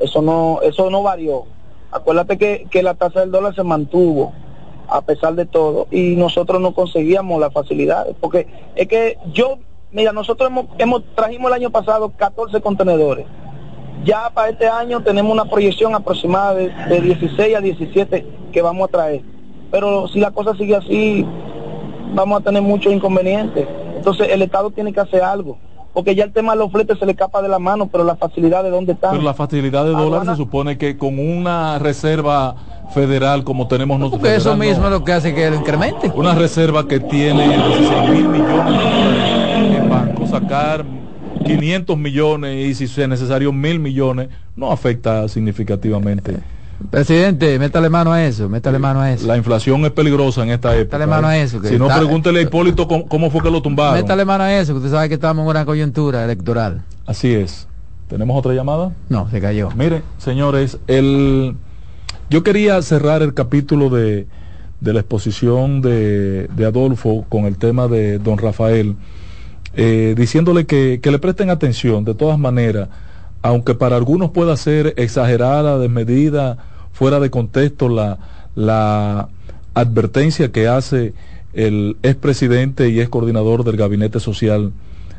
Eso 0.00 0.22
no 0.22 0.60
eso 0.62 0.90
no 0.90 1.02
varió. 1.02 1.44
Acuérdate 1.90 2.36
que, 2.36 2.66
que 2.70 2.82
la 2.82 2.94
tasa 2.94 3.20
del 3.20 3.30
dólar 3.30 3.54
se 3.54 3.62
mantuvo 3.62 4.32
a 4.88 5.00
pesar 5.02 5.34
de 5.34 5.46
todo 5.46 5.88
y 5.90 6.14
nosotros 6.16 6.60
no 6.60 6.74
conseguíamos 6.74 7.40
las 7.40 7.52
facilidades 7.52 8.14
porque 8.20 8.46
es 8.76 8.86
que 8.86 9.18
yo 9.32 9.58
mira 9.90 10.12
nosotros 10.12 10.48
hemos, 10.48 10.66
hemos 10.78 11.02
trajimos 11.16 11.48
el 11.48 11.54
año 11.54 11.70
pasado 11.70 12.12
14 12.16 12.60
contenedores 12.60 13.26
ya 14.04 14.30
para 14.30 14.50
este 14.50 14.68
año 14.68 15.02
tenemos 15.02 15.32
una 15.32 15.46
proyección 15.46 15.92
aproximada 15.96 16.54
de, 16.54 16.68
de 16.88 17.00
16 17.00 17.56
a 17.56 17.60
17 17.60 18.26
que 18.52 18.62
vamos 18.62 18.88
a 18.88 18.92
traer 18.92 19.35
pero 19.70 20.08
si 20.08 20.20
la 20.20 20.30
cosa 20.30 20.54
sigue 20.56 20.76
así, 20.76 21.24
vamos 22.14 22.40
a 22.40 22.44
tener 22.44 22.62
muchos 22.62 22.92
inconvenientes. 22.92 23.66
Entonces 23.96 24.28
el 24.30 24.42
Estado 24.42 24.70
tiene 24.70 24.92
que 24.92 25.00
hacer 25.00 25.22
algo, 25.22 25.58
porque 25.92 26.14
ya 26.14 26.24
el 26.24 26.32
tema 26.32 26.52
de 26.52 26.58
los 26.58 26.70
fletes 26.72 26.98
se 26.98 27.06
le 27.06 27.12
escapa 27.12 27.42
de 27.42 27.48
la 27.48 27.58
mano, 27.58 27.88
pero 27.88 28.04
la 28.04 28.16
facilidad 28.16 28.62
de 28.62 28.70
dónde 28.70 28.92
están. 28.92 29.12
Pero 29.12 29.22
la 29.22 29.34
facilidad 29.34 29.84
de 29.84 29.90
dólares 29.90 30.12
Aduana- 30.28 30.32
se 30.32 30.42
supone 30.42 30.78
que 30.78 30.96
con 30.96 31.18
una 31.18 31.78
reserva 31.78 32.54
federal 32.94 33.42
como 33.42 33.66
tenemos 33.66 33.98
nosotros. 33.98 34.20
Porque 34.20 34.36
eso 34.36 34.50
no. 34.50 34.56
mismo 34.64 34.84
es 34.84 34.90
lo 34.92 35.02
que 35.04 35.12
hace 35.12 35.34
que 35.34 35.50
lo 35.50 35.56
incremente. 35.56 36.12
Una 36.14 36.34
reserva 36.34 36.86
que 36.86 37.00
tiene 37.00 37.48
16 37.48 38.10
mil 38.10 38.28
millones 38.28 38.66
de 38.66 38.84
dólares 38.84 39.76
en 39.82 39.88
banco, 39.88 40.26
sacar 40.28 40.84
500 41.44 41.96
millones 41.98 42.66
y 42.80 42.86
si 42.86 43.00
es 43.02 43.08
necesario 43.08 43.52
mil 43.52 43.78
millones, 43.80 44.28
no 44.54 44.70
afecta 44.70 45.28
significativamente. 45.28 46.36
Presidente, 46.90 47.58
métale 47.58 47.88
mano 47.88 48.12
a 48.12 48.24
eso, 48.24 48.48
métale 48.48 48.78
mano 48.78 49.00
a 49.00 49.12
eso. 49.12 49.26
La 49.26 49.36
inflación 49.36 49.84
es 49.86 49.92
peligrosa 49.92 50.42
en 50.42 50.50
esta 50.50 50.76
época. 50.76 50.98
Métale 50.98 51.06
mano 51.06 51.30
¿eh? 51.30 51.34
a 51.36 51.42
eso. 51.42 51.60
que 51.60 51.68
Si 51.68 51.78
no, 51.78 51.86
está- 51.86 51.98
pregúntele 51.98 52.40
a 52.40 52.42
Hipólito 52.42 52.86
cómo, 52.86 53.06
cómo 53.06 53.30
fue 53.30 53.42
que 53.42 53.50
lo 53.50 53.62
tumbaron. 53.62 53.94
Métale 54.00 54.24
mano 54.24 54.44
a 54.44 54.54
eso, 54.54 54.72
que 54.74 54.78
usted 54.78 54.90
sabe 54.90 55.08
que 55.08 55.14
estamos 55.14 55.42
en 55.44 55.48
una 55.50 55.64
coyuntura 55.64 56.24
electoral. 56.24 56.82
Así 57.06 57.32
es. 57.32 57.66
¿Tenemos 58.08 58.38
otra 58.38 58.52
llamada? 58.52 58.92
No, 59.08 59.28
se 59.30 59.40
cayó. 59.40 59.70
Mire, 59.74 60.02
señores, 60.18 60.78
el... 60.86 61.56
yo 62.30 62.42
quería 62.44 62.80
cerrar 62.82 63.22
el 63.22 63.34
capítulo 63.34 63.88
de, 63.90 64.26
de 64.80 64.92
la 64.92 65.00
exposición 65.00 65.80
de, 65.80 66.46
de 66.54 66.66
Adolfo 66.66 67.24
con 67.28 67.46
el 67.46 67.56
tema 67.56 67.88
de 67.88 68.18
don 68.18 68.38
Rafael, 68.38 68.96
eh, 69.74 70.14
diciéndole 70.16 70.66
que, 70.66 71.00
que 71.02 71.10
le 71.10 71.18
presten 71.18 71.50
atención, 71.50 72.04
de 72.04 72.14
todas 72.14 72.38
maneras, 72.38 72.88
aunque 73.46 73.74
para 73.76 73.94
algunos 73.94 74.30
pueda 74.30 74.56
ser 74.56 74.94
exagerada, 74.96 75.78
desmedida, 75.78 76.58
fuera 76.92 77.20
de 77.20 77.30
contexto 77.30 77.88
la, 77.88 78.18
la 78.56 79.28
advertencia 79.72 80.50
que 80.50 80.66
hace 80.66 81.14
el 81.52 81.96
expresidente 82.02 82.88
y 82.88 82.98
ex 82.98 83.08
coordinador 83.08 83.62
del 83.62 83.76
gabinete 83.76 84.18
social, 84.18 84.72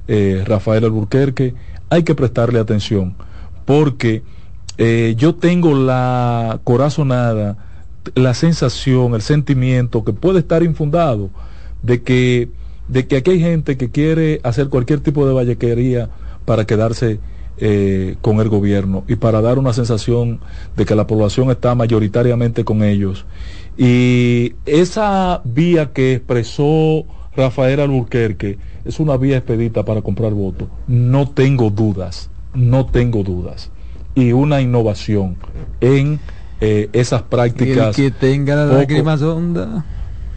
eh, 0.10 0.44
Rafael 0.46 0.84
Alburquerque, 0.84 1.54
hay 1.90 2.04
que 2.04 2.16
prestarle 2.16 2.60
atención, 2.60 3.16
porque 3.64 4.24
eh, 4.78 5.16
yo 5.18 5.36
tengo 5.36 5.74
la 5.74 6.60
corazonada, 6.66 7.58
la 8.14 8.34
sensación, 8.34 9.16
el 9.16 9.22
sentimiento 9.22 10.04
que 10.04 10.12
puede 10.12 10.40
estar 10.40 10.64
infundado 10.64 11.30
de 11.82 12.04
que, 12.04 12.50
de 12.90 13.08
que 13.08 13.16
aquí 13.16 13.32
hay 13.32 13.40
gente 13.40 13.78
que 13.78 13.90
quiere 13.90 14.42
hacer 14.44 14.68
cualquier 14.68 15.00
tipo 15.00 15.26
de 15.26 15.34
vallequería 15.34 16.10
para 16.44 16.66
quedarse 16.66 17.22
eh, 17.60 18.16
con 18.22 18.40
el 18.40 18.50
gobierno 18.50 19.04
y 19.08 19.16
para 19.16 19.42
dar 19.42 19.58
una 19.60 19.74
sensación 19.74 20.40
de 20.76 20.86
que 20.86 20.96
la 20.96 21.08
población 21.08 21.50
está 21.52 21.74
mayoritariamente 21.76 22.64
con 22.64 22.84
ellos. 22.84 23.26
Y 23.78 24.54
esa 24.66 25.42
vía 25.44 25.92
que 25.94 26.14
expresó 26.14 27.06
Rafael 27.36 27.80
Alburquerque 27.80 28.58
es 28.86 29.00
una 29.00 29.18
vía 29.18 29.38
expedita 29.38 29.84
para 29.86 30.02
comprar 30.02 30.34
votos. 30.34 30.68
No 30.88 31.30
tengo 31.30 31.70
dudas, 31.70 32.30
no 32.54 32.86
tengo 32.88 33.24
dudas. 33.24 33.70
Y 34.16 34.32
una 34.32 34.62
innovación 34.62 35.38
en 35.80 36.20
eh, 36.60 36.90
esas 36.94 37.22
prácticas. 37.22 37.98
El 38.00 38.12
que 38.12 38.18
tenga 38.20 38.56
la 38.56 38.66
poco- 38.66 38.78
lágrimas 38.80 39.22
honda. 39.22 39.86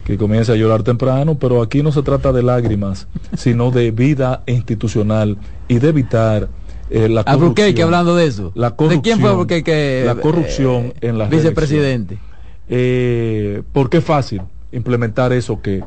que 0.05 0.17
comience 0.17 0.51
a 0.51 0.55
llorar 0.55 0.83
temprano, 0.83 1.35
pero 1.35 1.63
aquí 1.63 1.81
no 1.81 1.91
se 1.91 2.03
trata 2.03 2.31
de 2.31 2.43
lágrimas, 2.43 3.07
sino 3.35 3.71
de 3.71 3.89
vida 3.89 4.43
institucional 4.45 5.37
y 5.67 5.79
de 5.79 5.89
evitar 5.89 6.49
eh, 6.91 7.09
la 7.09 7.21
hablando 7.21 8.15
de 8.15 8.25
eso. 8.25 8.51
La 8.53 8.71
¿De 8.71 9.01
quién 9.01 9.19
fue 9.19 9.29
Alburquerque, 9.29 10.03
La 10.05 10.11
eh, 10.11 10.21
corrupción 10.21 10.93
en 10.99 11.17
la 11.17 11.25
vicepresidente? 11.25 12.19
Eh, 12.67 13.63
porque 13.71 13.97
es 13.97 14.03
fácil 14.03 14.41
implementar 14.71 15.33
eso 15.33 15.61
que 15.61 15.83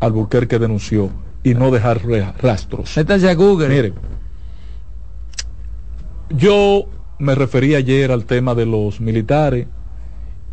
Alburquerque 0.00 0.58
denunció 0.58 1.10
y 1.42 1.54
no 1.54 1.70
dejar 1.70 2.00
rastros. 2.40 2.96
Métanse 2.96 3.30
a 3.30 3.34
Google. 3.34 3.68
Mire, 3.68 3.92
yo 6.30 6.86
me 7.18 7.34
referí 7.34 7.74
ayer 7.74 8.12
al 8.12 8.24
tema 8.24 8.54
de 8.54 8.66
los 8.66 9.00
militares, 9.00 9.66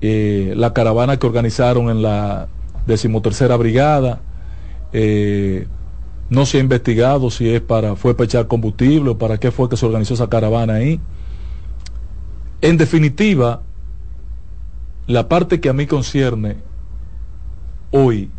eh, 0.01 0.53
la 0.55 0.73
caravana 0.73 1.17
que 1.17 1.27
organizaron 1.27 1.89
en 1.89 2.01
la 2.01 2.47
decimotercera 2.85 3.55
brigada, 3.55 4.21
eh, 4.93 5.67
no 6.29 6.45
se 6.45 6.57
ha 6.57 6.61
investigado 6.61 7.29
si 7.29 7.49
es 7.49 7.61
para, 7.61 7.95
fue 7.95 8.15
para 8.15 8.25
echar 8.25 8.47
combustible 8.47 9.11
o 9.11 9.17
para 9.17 9.37
qué 9.37 9.51
fue 9.51 9.69
que 9.69 9.77
se 9.77 9.85
organizó 9.85 10.15
esa 10.15 10.29
caravana 10.29 10.75
ahí. 10.75 10.99
En 12.61 12.77
definitiva, 12.77 13.61
la 15.07 15.27
parte 15.29 15.59
que 15.59 15.69
a 15.69 15.73
mí 15.73 15.85
concierne 15.85 16.57
hoy, 17.91 18.31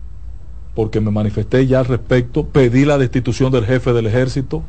porque 0.74 1.00
me 1.00 1.10
manifesté 1.10 1.66
ya 1.66 1.78
al 1.78 1.86
respecto, 1.86 2.46
pedí 2.46 2.84
la 2.84 2.98
destitución 2.98 3.52
del 3.52 3.64
jefe 3.64 3.92
del 3.92 4.06
ejército, 4.06 4.62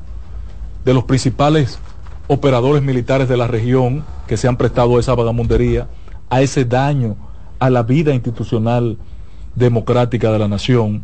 de 0.85 0.93
los 0.93 1.05
principales 1.05 1.79
operadores 2.27 2.83
militares 2.83 3.27
de 3.27 3.37
la 3.37 3.47
región 3.47 4.05
que 4.27 4.37
se 4.37 4.47
han 4.47 4.57
prestado 4.57 4.97
a 4.97 4.99
esa 4.99 5.15
vagamundería, 5.15 5.87
a 6.29 6.41
ese 6.41 6.65
daño 6.65 7.15
a 7.59 7.69
la 7.69 7.83
vida 7.83 8.13
institucional 8.13 8.97
democrática 9.55 10.31
de 10.31 10.39
la 10.39 10.47
nación. 10.47 11.03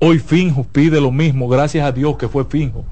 Hoy 0.00 0.18
Finjo 0.18 0.64
pide 0.70 1.00
lo 1.00 1.10
mismo, 1.10 1.48
gracias 1.48 1.84
a 1.86 1.92
Dios 1.92 2.16
que 2.16 2.28
fue 2.28 2.44
Finjo, 2.44 2.84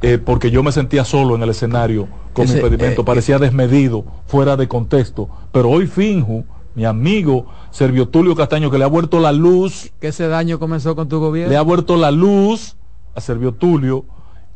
eh, 0.00 0.18
porque 0.18 0.50
yo 0.50 0.62
me 0.62 0.70
sentía 0.70 1.04
solo 1.04 1.34
en 1.34 1.42
el 1.42 1.50
escenario 1.50 2.06
con 2.32 2.44
Ese, 2.44 2.54
mi 2.54 2.60
impedimento, 2.60 3.02
eh, 3.02 3.04
parecía 3.04 3.38
desmedido, 3.38 4.04
fuera 4.26 4.56
de 4.56 4.68
contexto, 4.68 5.28
pero 5.50 5.70
hoy 5.70 5.86
Finjo, 5.86 6.44
mi 6.76 6.84
amigo 6.84 7.46
Servio 7.70 8.08
Tulio 8.08 8.36
Castaño, 8.36 8.70
que 8.70 8.78
le 8.78 8.84
ha 8.84 8.88
vuelto 8.88 9.18
la 9.18 9.32
luz, 9.32 9.90
Que 10.00 10.08
ese 10.08 10.28
daño 10.28 10.58
comenzó 10.60 10.94
con 10.94 11.08
tu 11.08 11.18
gobierno. 11.18 11.50
le 11.50 11.56
ha 11.56 11.62
vuelto 11.62 11.96
la 11.96 12.10
luz 12.10 12.76
a 13.14 13.20
Servio 13.20 13.52
Tulio, 13.52 14.04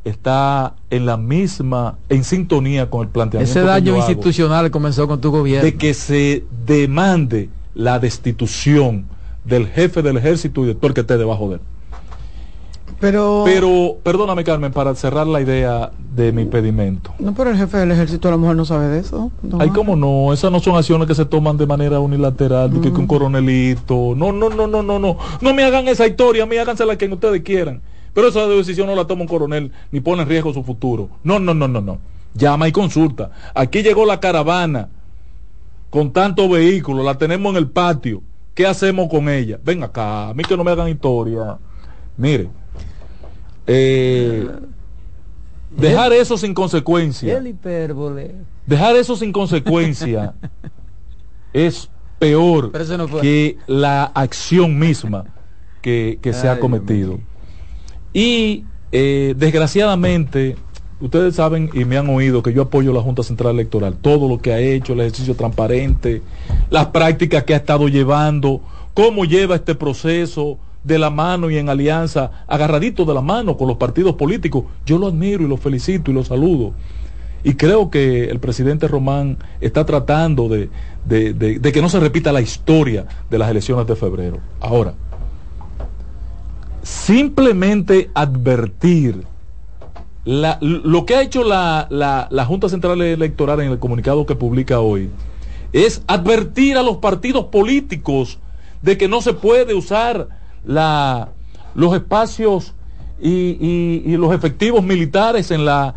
está 0.04 0.76
en 0.90 1.06
la 1.06 1.16
misma, 1.16 1.98
en 2.08 2.22
sintonía 2.22 2.88
con 2.88 3.02
el 3.02 3.08
planteamiento 3.08 3.50
Ese 3.50 3.60
que 3.60 3.66
daño 3.66 3.92
hago 3.94 4.02
institucional 4.02 4.70
comenzó 4.70 5.08
con 5.08 5.20
tu 5.20 5.30
gobierno. 5.30 5.64
de 5.64 5.74
que 5.76 5.92
se 5.94 6.44
demande 6.66 7.48
la 7.74 7.98
destitución 7.98 9.06
del 9.44 9.66
jefe 9.66 10.02
del 10.02 10.18
ejército 10.18 10.62
y 10.64 10.68
de 10.68 10.74
todo 10.74 10.88
el 10.88 10.94
que 10.94 11.00
esté 11.00 11.18
debajo 11.18 11.48
de 11.48 11.54
él. 11.56 11.60
Pero, 13.00 13.42
Pero, 13.46 13.96
perdóname 14.02 14.44
Carmen, 14.44 14.72
para 14.72 14.94
cerrar 14.94 15.26
la 15.26 15.40
idea 15.40 15.90
de 16.14 16.32
mi 16.32 16.44
pedimento. 16.44 17.14
no, 17.18 17.34
pero 17.34 17.50
el 17.50 17.56
jefe 17.56 17.78
del 17.78 17.90
ejército 17.92 18.28
a 18.28 18.32
lo 18.32 18.38
mejor 18.38 18.56
no 18.56 18.66
sabe 18.66 18.88
de 18.88 19.00
eso. 19.00 19.32
No. 19.42 19.58
Ay, 19.58 19.70
cómo 19.70 19.96
no, 19.96 20.34
esas 20.34 20.52
no 20.52 20.60
son 20.60 20.76
acciones 20.76 21.08
que 21.08 21.14
se 21.14 21.24
toman 21.24 21.56
de 21.56 21.66
manera 21.66 21.98
unilateral, 21.98 22.70
de 22.70 22.80
que, 22.80 22.92
que 22.92 22.98
un 22.98 23.06
coronelito. 23.06 24.12
No, 24.14 24.32
no, 24.32 24.50
no, 24.50 24.66
no, 24.66 24.82
no, 24.82 24.98
no. 24.98 25.16
No 25.40 25.54
me 25.54 25.64
hagan 25.64 25.88
esa 25.88 26.06
historia, 26.06 26.42
a 26.42 26.46
mí 26.46 26.58
hágansela 26.58 26.96
quien 26.96 27.12
ustedes 27.14 27.40
quieran. 27.42 27.80
Pero 28.12 28.28
esa 28.28 28.46
decisión 28.46 28.86
no 28.86 28.94
la 28.94 29.06
toma 29.06 29.22
un 29.22 29.28
coronel 29.28 29.72
ni 29.90 30.00
pone 30.00 30.22
en 30.22 30.28
riesgo 30.28 30.52
su 30.52 30.62
futuro. 30.62 31.08
No, 31.22 31.38
no, 31.38 31.54
no, 31.54 31.68
no, 31.68 31.80
no. 31.80 31.98
Llama 32.34 32.68
y 32.68 32.72
consulta. 32.72 33.30
Aquí 33.54 33.82
llegó 33.82 34.04
la 34.04 34.20
caravana 34.20 34.88
con 35.88 36.12
tantos 36.12 36.50
vehículos, 36.50 37.04
la 37.04 37.16
tenemos 37.16 37.50
en 37.52 37.56
el 37.56 37.68
patio. 37.68 38.22
¿Qué 38.54 38.66
hacemos 38.66 39.08
con 39.08 39.28
ella? 39.28 39.58
Ven 39.64 39.82
acá, 39.82 40.28
a 40.28 40.34
mí 40.34 40.44
que 40.44 40.56
no 40.56 40.64
me 40.64 40.70
hagan 40.70 40.88
historia. 40.88 41.56
Mire, 42.16 42.50
eh, 43.72 44.48
dejar 45.76 46.12
eso 46.12 46.36
sin 46.36 46.54
consecuencia. 46.54 47.36
El 47.38 47.46
hipérbole. 47.46 48.34
Dejar 48.66 48.96
eso 48.96 49.16
sin 49.16 49.32
consecuencia 49.32 50.34
es 51.52 51.88
peor 52.18 52.70
Pero 52.72 52.84
eso 52.84 52.98
no 52.98 53.08
fue- 53.08 53.20
que 53.20 53.58
la 53.66 54.04
acción 54.04 54.78
misma 54.78 55.24
que, 55.82 56.18
que 56.20 56.32
se 56.32 56.48
Ay, 56.48 56.56
ha 56.56 56.60
cometido. 56.60 57.18
Y 58.12 58.64
eh, 58.92 59.34
desgraciadamente, 59.36 60.56
ustedes 61.00 61.36
saben 61.36 61.70
y 61.72 61.84
me 61.84 61.96
han 61.96 62.08
oído 62.10 62.42
que 62.42 62.52
yo 62.52 62.62
apoyo 62.62 62.92
la 62.92 63.00
Junta 63.00 63.22
Central 63.22 63.54
Electoral, 63.54 63.94
todo 63.96 64.28
lo 64.28 64.38
que 64.38 64.52
ha 64.52 64.58
hecho, 64.58 64.92
el 64.92 65.00
ejercicio 65.00 65.34
transparente, 65.36 66.22
las 66.68 66.86
prácticas 66.88 67.44
que 67.44 67.54
ha 67.54 67.58
estado 67.58 67.88
llevando, 67.88 68.60
cómo 68.94 69.24
lleva 69.24 69.54
este 69.54 69.74
proceso 69.74 70.58
de 70.84 70.98
la 70.98 71.10
mano 71.10 71.50
y 71.50 71.58
en 71.58 71.68
alianza, 71.68 72.30
agarradito 72.46 73.04
de 73.04 73.14
la 73.14 73.20
mano 73.20 73.56
con 73.56 73.68
los 73.68 73.76
partidos 73.76 74.14
políticos. 74.14 74.64
Yo 74.86 74.98
lo 74.98 75.08
admiro 75.08 75.44
y 75.44 75.48
lo 75.48 75.56
felicito 75.56 76.10
y 76.10 76.14
lo 76.14 76.24
saludo. 76.24 76.72
Y 77.42 77.54
creo 77.54 77.90
que 77.90 78.24
el 78.24 78.38
presidente 78.38 78.86
Román 78.88 79.38
está 79.60 79.84
tratando 79.86 80.48
de, 80.48 80.68
de- 81.06 81.32
de- 81.34 81.72
que 81.72 81.80
no 81.82 81.88
se 81.88 81.98
repita 82.00 82.32
la 82.32 82.40
historia 82.42 83.06
de 83.30 83.38
las 83.38 83.50
elecciones 83.50 83.86
de 83.86 83.96
febrero. 83.96 84.38
Ahora, 84.60 84.94
simplemente 86.82 88.10
advertir 88.14 89.24
lo 90.24 91.06
que 91.06 91.14
ha 91.16 91.22
hecho 91.22 91.44
la, 91.44 91.86
la- 91.90 92.28
la 92.30 92.44
Junta 92.44 92.68
Central 92.68 93.00
Electoral 93.00 93.60
en 93.60 93.70
el 93.72 93.78
comunicado 93.78 94.26
que 94.26 94.34
publica 94.36 94.80
hoy 94.80 95.08
es 95.72 96.02
advertir 96.06 96.76
a 96.76 96.82
los 96.82 96.98
partidos 96.98 97.46
políticos 97.46 98.38
de 98.82 98.98
que 98.98 99.08
no 99.08 99.22
se 99.22 99.32
puede 99.32 99.74
usar 99.74 100.28
la, 100.64 101.28
los 101.74 101.94
espacios 101.94 102.74
y, 103.20 104.02
y- 104.06 104.16
los 104.16 104.34
efectivos 104.34 104.82
militares 104.82 105.50
en 105.50 105.64
la 105.64 105.94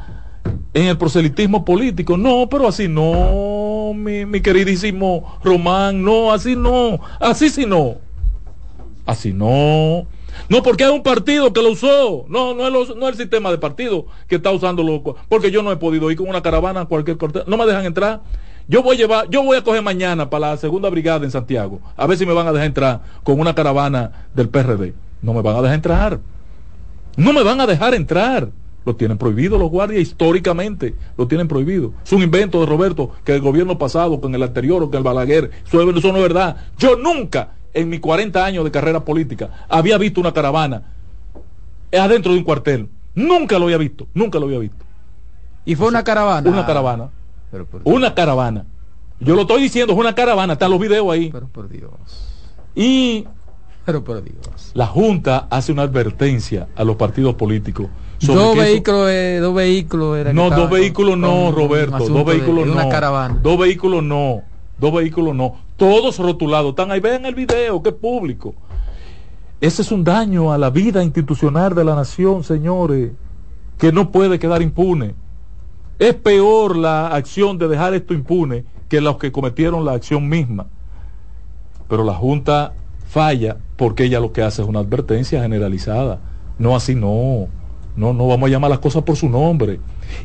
en 0.73 0.87
el 0.87 0.97
proselitismo 0.97 1.63
político. 1.63 2.17
No, 2.17 2.47
pero 2.49 2.67
así 2.67 2.87
no, 2.87 3.93
mi, 3.95 4.25
mi 4.25 4.41
queridísimo 4.41 5.37
Román, 5.43 6.03
no, 6.03 6.31
así 6.31 6.55
no, 6.55 6.99
así 7.19 7.49
sí 7.49 7.65
no. 7.65 7.97
Así 9.05 9.33
no. 9.33 10.05
No, 10.49 10.63
porque 10.63 10.83
hay 10.83 10.91
un 10.91 11.03
partido 11.03 11.53
que 11.53 11.61
lo 11.61 11.71
usó. 11.71 12.25
No, 12.27 12.53
no 12.55 12.65
es, 12.67 12.73
los- 12.73 12.95
no 12.95 13.07
es 13.07 13.13
el 13.13 13.21
sistema 13.21 13.51
de 13.51 13.57
partido 13.57 14.07
que 14.27 14.35
está 14.35 14.51
usando 14.51 14.81
loco. 14.81 15.15
Porque 15.29 15.51
yo 15.51 15.61
no 15.61 15.71
he 15.71 15.77
podido 15.77 16.09
ir 16.09 16.17
con 16.17 16.27
una 16.27 16.41
caravana 16.41 16.81
a 16.81 16.85
cualquier 16.85 17.17
corte. 17.17 17.41
No 17.45 17.57
me 17.57 17.65
dejan 17.65 17.85
entrar. 17.85 18.21
Yo 18.67 18.81
voy 18.81 18.95
a 18.95 18.97
llevar, 18.99 19.29
yo 19.29 19.43
voy 19.43 19.57
a 19.57 19.63
coger 19.63 19.81
mañana 19.81 20.29
para 20.29 20.51
la 20.51 20.57
segunda 20.57 20.89
brigada 20.89 21.25
en 21.25 21.31
Santiago. 21.31 21.81
A 21.97 22.07
ver 22.07 22.17
si 22.17 22.25
me 22.25 22.33
van 22.33 22.47
a 22.47 22.51
dejar 22.51 22.67
entrar 22.67 23.01
con 23.23 23.39
una 23.39 23.53
caravana 23.53 24.27
del 24.33 24.49
PRD. 24.49 24.93
No 25.21 25.33
me 25.33 25.41
van 25.41 25.55
a 25.55 25.61
dejar 25.61 25.75
entrar. 25.75 26.19
No 27.17 27.33
me 27.33 27.43
van 27.43 27.61
a 27.61 27.67
dejar 27.67 27.93
entrar. 27.93 28.49
Lo 28.85 28.95
tienen 28.95 29.17
prohibido 29.17 29.57
los 29.57 29.69
guardias 29.69 30.01
históricamente. 30.01 30.95
Lo 31.17 31.27
tienen 31.27 31.47
prohibido. 31.47 31.93
Es 32.03 32.11
un 32.11 32.21
invento 32.21 32.59
de 32.59 32.65
Roberto 32.65 33.11
que 33.23 33.33
el 33.33 33.41
gobierno 33.41 33.77
pasado, 33.77 34.19
con 34.19 34.35
el 34.35 34.43
anterior 34.43 34.83
o 34.83 34.87
con 34.87 34.97
el 34.97 35.03
Balaguer. 35.03 35.51
Eso, 35.65 35.81
eso 35.89 36.11
no 36.11 36.17
es 36.17 36.23
verdad. 36.23 36.57
Yo 36.77 36.95
nunca, 36.97 37.51
en 37.73 37.89
mis 37.89 37.99
40 37.99 38.43
años 38.43 38.63
de 38.63 38.71
carrera 38.71 39.03
política, 39.05 39.65
había 39.69 39.97
visto 39.97 40.19
una 40.19 40.33
caravana 40.33 40.83
adentro 41.91 42.31
de 42.31 42.39
un 42.39 42.43
cuartel. 42.43 42.89
Nunca 43.15 43.59
lo 43.59 43.65
había 43.65 43.77
visto. 43.77 44.07
Nunca 44.13 44.39
lo 44.39 44.45
había 44.45 44.59
visto. 44.59 44.83
Y 45.65 45.75
fue 45.75 45.87
una 45.87 46.03
caravana. 46.03 46.49
Una 46.49 46.65
caravana. 46.65 47.09
Pero 47.53 47.67
por, 47.67 47.81
Una 47.83 48.15
caravana. 48.15 48.65
Yo 49.19 49.35
lo 49.35 49.41
estoy 49.41 49.61
diciendo, 49.61 49.93
es 49.93 49.99
una 49.99 50.15
caravana. 50.15 50.53
Están 50.53 50.71
los 50.71 50.79
videos 50.79 51.07
ahí. 51.13 51.29
pero 51.31 51.47
por 51.47 51.69
Dios. 51.69 51.91
Y 52.73 53.27
Pero 53.85 54.03
por 54.03 54.23
Dios. 54.23 54.71
la 54.73 54.87
Junta 54.87 55.45
hace 55.51 55.71
una 55.71 55.83
advertencia 55.83 56.67
a 56.75 56.83
los 56.83 56.95
partidos 56.95 57.35
políticos. 57.35 57.89
sobre 58.17 58.39
Dos 58.39 58.57
vehículos, 58.57 59.09
eh, 59.11 59.37
dos 59.39 59.53
vehículos 59.53 60.17
era 60.17 60.33
No, 60.33 60.49
dos 60.49 60.67
vehículos 60.67 61.15
no, 61.15 61.51
Roberto. 61.51 61.99
Dos 62.09 62.25
vehículos 62.25 62.65
de 62.65 62.71
no. 62.71 62.73
una 62.73 62.89
caravana. 62.89 63.39
Dos 63.43 63.59
vehículos 63.59 64.01
no. 64.01 64.41
Dos 64.79 64.91
vehículos 64.91 65.35
no. 65.35 65.55
Todos 65.77 66.17
rotulados. 66.17 66.71
Están 66.71 66.89
ahí. 66.89 67.01
Vean 67.01 67.27
el 67.27 67.35
video, 67.35 67.83
que 67.83 67.89
es 67.89 67.95
público. 67.95 68.55
Ese 69.61 69.83
es 69.83 69.91
un 69.91 70.03
daño 70.03 70.51
a 70.51 70.57
la 70.57 70.71
vida 70.71 71.03
institucional 71.03 71.75
de 71.75 71.83
la 71.83 71.93
nación, 71.93 72.43
señores, 72.43 73.11
que 73.77 73.91
no 73.91 74.09
puede 74.09 74.39
quedar 74.39 74.63
impune. 74.63 75.13
Es 76.03 76.15
peor 76.15 76.75
la 76.75 77.07
acción 77.07 77.57
de 77.57 77.69
dejar 77.69 77.93
esto 77.93 78.13
impune 78.13 78.65
que 78.89 78.99
los 78.99 79.15
que 79.15 79.31
cometieron 79.31 79.85
la 79.85 79.93
acción 79.93 80.27
misma. 80.27 80.67
Pero 81.87 82.03
la 82.03 82.13
Junta 82.13 82.73
falla 83.07 83.55
porque 83.77 84.03
ella 84.03 84.19
lo 84.19 84.33
que 84.33 84.41
hace 84.41 84.61
es 84.61 84.67
una 84.67 84.79
advertencia 84.79 85.41
generalizada. 85.41 86.19
No 86.59 86.75
así, 86.75 86.93
no. 86.93 87.47
No, 87.95 88.11
no 88.11 88.27
vamos 88.27 88.49
a 88.49 88.51
llamar 88.51 88.69
las 88.69 88.79
cosas 88.79 89.03
por 89.03 89.15
su 89.15 89.29
nombre. 89.29 89.79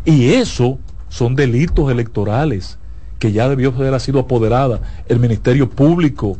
Y 0.04 0.30
eso 0.30 0.80
son 1.08 1.36
delitos 1.36 1.92
electorales 1.92 2.76
que 3.20 3.30
ya 3.30 3.48
debió 3.48 3.68
haber 3.68 4.00
sido 4.00 4.18
apoderada 4.18 4.80
el 5.06 5.20
Ministerio 5.20 5.70
Público 5.70 6.38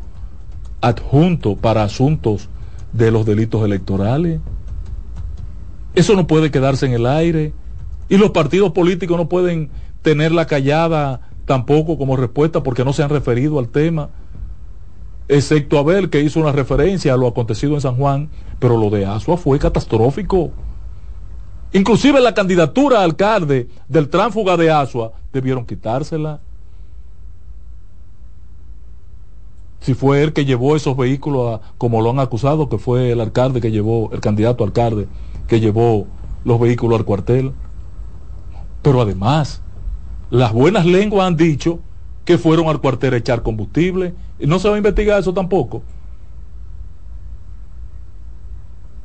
adjunto 0.81 1.55
para 1.55 1.85
asuntos 1.85 2.49
de 2.93 3.13
los 3.13 3.25
delitos 3.25 3.65
electorales. 3.65 4.41
Eso 5.95 6.17
no 6.17 6.27
puede 6.27 6.51
quedarse 6.51 6.87
en 6.87 6.93
el 6.95 7.07
aire. 7.07 7.53
Y 8.09 8.17
los 8.17 8.31
partidos 8.31 8.73
políticos 8.73 9.17
no 9.17 9.29
pueden 9.29 9.71
tenerla 10.03 10.47
callada 10.47 11.21
tampoco 11.45 11.99
como 11.99 12.17
respuesta 12.17 12.63
porque 12.63 12.85
no 12.85 12.93
se 12.93 13.03
han 13.03 13.11
referido 13.11 13.59
al 13.59 13.69
tema. 13.69 14.11
Excepto 15.29 15.79
Abel, 15.79 16.09
que 16.09 16.23
hizo 16.23 16.41
una 16.41 16.53
referencia 16.53 17.13
a 17.13 17.17
lo 17.17 17.27
acontecido 17.27 17.75
en 17.75 17.81
San 17.83 17.97
Juan, 17.97 18.31
pero 18.59 18.79
lo 18.79 18.89
de 18.89 19.05
Asua 19.05 19.37
fue 19.37 19.59
catastrófico. 19.59 20.51
Inclusive 21.73 22.21
la 22.21 22.33
candidatura 22.33 23.01
a 23.01 23.05
alcalde 23.05 23.69
del 23.89 24.09
tránsfuga 24.09 24.57
de 24.57 24.71
Asua 24.71 25.13
debieron 25.33 25.67
quitársela. 25.67 26.41
Si 29.81 29.93
fue 29.95 30.23
él 30.23 30.33
que 30.33 30.47
llevó 30.47 30.77
esos 30.77 30.97
vehículos, 30.97 31.55
a- 31.55 31.61
como 31.77 32.01
lo 32.01 32.11
han 32.11 32.21
acusado, 32.21 32.69
que 32.71 32.79
fue 32.79 33.13
el 33.13 33.21
alcalde 33.21 33.61
que 33.61 33.71
llevó, 33.71 34.11
el 34.13 34.21
candidato 34.21 34.65
alcalde 34.65 35.09
que 35.47 35.61
llevó 35.61 36.07
los 36.45 36.59
vehículos 36.59 36.99
al 36.99 37.05
cuartel. 37.05 37.53
Pero 38.83 39.01
además, 39.01 39.61
las 40.31 40.53
buenas 40.53 40.87
lenguas 40.87 41.27
han 41.27 41.37
dicho 41.37 41.81
que 42.25 42.39
fueron 42.39 42.69
al 42.69 42.81
cuartel 42.81 43.15
a 43.15 43.17
echar 43.17 43.43
combustible. 43.43 44.15
Y 44.39 44.47
no 44.47 44.59
se 44.59 44.69
va 44.69 44.75
a 44.75 44.79
investigar 44.79 45.19
eso 45.19 45.33
tampoco. 45.35 45.83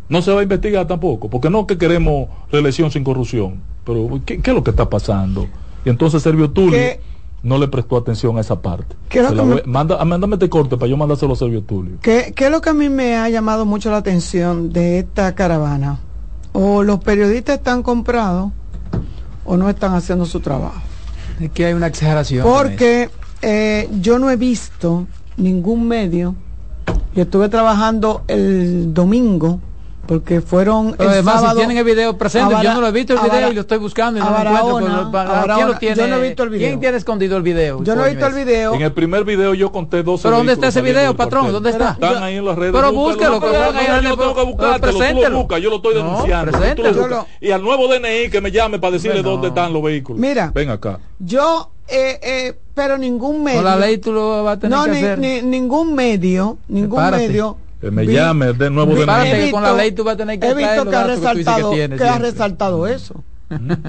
No 0.10 0.22
se 0.22 0.32
va 0.32 0.42
a 0.42 0.44
investigar 0.44 0.86
tampoco, 0.86 1.30
porque 1.30 1.50
no 1.50 1.66
que 1.66 1.78
queremos 1.78 2.28
reelección 2.52 2.92
sin 2.92 3.04
corrupción. 3.04 3.62
Pero, 3.86 4.20
¿qué, 4.26 4.40
qué 4.42 4.52
es 4.52 4.56
lo 4.56 4.64
que 4.64 4.70
está 4.72 4.90
pasando? 4.90 5.48
Y 5.86 5.90
entonces 5.90 6.22
Servio 6.22 6.52
Tulio 6.52 6.72
¿Qué? 6.72 7.00
no 7.42 7.58
le 7.58 7.68
prestó 7.68 7.98
atención 7.98 8.38
a 8.38 8.42
esa 8.42 8.62
parte. 8.62 8.96
¿Qué 9.10 9.20
es 9.20 9.24
lo 9.24 9.30
Se 9.32 9.36
la 9.36 9.42
que 9.44 9.48
me- 9.50 9.54
voy- 9.56 9.64
manda, 9.66 9.98
ah, 10.00 10.06
mándame 10.06 10.36
este 10.36 10.50
corte 10.50 10.78
para 10.78 10.90
yo 10.90 10.98
mandárselo 10.98 11.34
a 11.34 11.36
Servio 11.36 11.64
Tulio. 11.64 11.98
¿Qué, 12.02 12.34
qué 12.36 12.46
es 12.46 12.52
lo 12.52 12.62
que 12.62 12.70
a 12.70 12.74
mí 12.74 12.90
me 12.90 13.16
ha 13.16 13.30
llamado 13.30 13.66
mucho 13.66 13.90
la 13.90 13.98
atención 13.98 14.72
de 14.72 15.00
esta 15.00 15.34
caravana? 15.36 16.00
O 16.52 16.84
los 16.84 17.00
periodistas 17.00 17.58
están 17.58 17.82
comprados 17.82 18.52
o 19.46 19.58
no 19.58 19.70
están 19.70 19.94
haciendo 19.94 20.26
su 20.26 20.40
trabajo. 20.40 20.82
Es 21.40 21.52
que 21.52 21.66
hay 21.66 21.74
una 21.74 21.88
exageración. 21.88 22.44
Porque 22.44 23.10
eh, 23.42 23.90
yo 24.00 24.20
no 24.20 24.30
he 24.30 24.36
visto 24.36 25.08
ningún 25.38 25.88
medio. 25.88 26.36
Yo 27.16 27.24
estuve 27.24 27.50
trabajando 27.50 28.24
el 28.28 28.94
domingo 28.94 29.60
porque 30.06 30.42
fueron 30.42 30.96
el 31.00 31.08
además, 31.08 31.36
sábado 31.36 31.52
si 31.52 31.58
tienen 31.58 31.78
el 31.78 31.84
video 31.86 32.18
presente, 32.18 32.56
yo 32.62 32.74
no 32.74 32.82
lo 32.82 32.88
he 32.88 32.92
visto 32.92 33.14
el 33.14 33.20
video 33.20 33.32
Bara- 33.34 33.50
y 33.50 33.54
lo 33.56 33.62
estoy 33.62 33.78
buscando 33.78 34.20
y 34.20 34.22
no 34.24 34.28
a 34.28 34.44
lo 34.44 34.50
encuentro. 34.50 34.74
Barahona, 34.74 34.86
¿Quién 34.86 35.02
lo 35.06 35.12
Barahona. 35.12 35.80
tiene? 35.80 35.96
Yo 35.96 36.08
no 36.08 36.16
he 36.18 36.22
visto 36.28 36.44
el 36.44 36.50
video. 36.50 36.68
¿Quién 36.68 36.80
tiene 36.80 36.98
escondido 36.98 37.38
el 37.38 37.44
video? 37.44 37.84
Yo 37.84 37.96
no 37.96 38.06
he 38.06 38.10
visto 38.10 38.28
el 38.28 38.34
video. 38.34 38.74
En 38.74 38.82
el 38.82 38.92
primer 38.92 39.24
video 39.24 39.54
yo 39.54 39.72
conté 39.72 40.04
12 40.04 40.24
¿Pero 40.24 40.38
dónde 40.38 40.54
está 40.54 40.68
ese 40.68 40.82
video, 40.82 41.16
patrón? 41.16 41.52
¿Dónde 41.52 41.70
está? 41.70 41.92
Están 41.92 42.14
Yo- 42.14 42.20
ahí 42.20 42.36
en 42.36 42.46
las 42.46 42.58
redes. 42.58 42.74
Pero 42.74 42.92
Búscalo, 42.92 43.40
no, 43.40 43.48
no, 43.50 44.02
yo 44.02 44.18
tengo 44.18 44.36
que 44.36 44.44
buscártelo, 44.44 44.94
tú 45.00 45.30
lo 45.30 45.38
buscas, 45.38 45.62
yo 45.62 45.70
lo 45.70 45.76
estoy 45.78 45.96
denunciando. 45.96 47.08
lo. 47.08 47.28
Y 47.40 47.52
al 47.52 47.62
nuevo 47.62 47.88
DNI 47.88 48.30
que 48.30 48.42
me 48.42 48.52
llame 48.52 48.80
para 48.80 48.92
decirle 48.92 49.22
Bueno. 49.22 49.32
dónde 49.32 49.48
están 49.50 49.72
los 49.74 49.84
vehículos. 49.84 50.20
Mira. 50.20 50.52
Ven 50.54 50.70
acá. 50.70 51.00
Yo, 51.20 51.70
eh, 51.88 52.20
eh, 52.22 52.60
pero 52.74 52.98
ningún 52.98 53.44
medio. 53.44 53.62
La 53.62 53.76
ley 53.76 53.98
tú 53.98 54.12
lo 54.12 54.44
vas 54.44 54.58
a 54.58 54.60
tener 54.60 54.78
no, 54.78 54.86
que 54.86 54.92
hacer. 54.92 55.20
ningún 55.20 55.96
medio, 55.96 56.58
ningún 56.68 57.10
medio. 57.12 57.58
Que 57.84 57.92
me 57.92 58.06
vi- 58.06 58.14
llame 58.14 58.54
de 58.54 58.70
nuevo 58.70 58.94
vi- 58.96 59.02
he 59.02 59.46
que 59.46 59.52
con 59.52 59.62
la 59.62 59.74
ley 59.74 59.92
tú 59.92 60.04
vas 60.06 60.14
a 60.14 60.18
tener 60.18 60.40
que 60.40 60.48
He 60.48 60.54
visto 60.54 60.86
los 60.86 60.88
que 60.88 60.96
ha 60.96 61.00
datos 61.08 61.16
que 61.20 61.22
que 61.22 61.34
resaltado, 61.36 61.70
tienes 61.72 62.02
que 62.02 62.08
ha 62.08 62.18
resaltado 62.18 62.88
eso. 62.88 63.16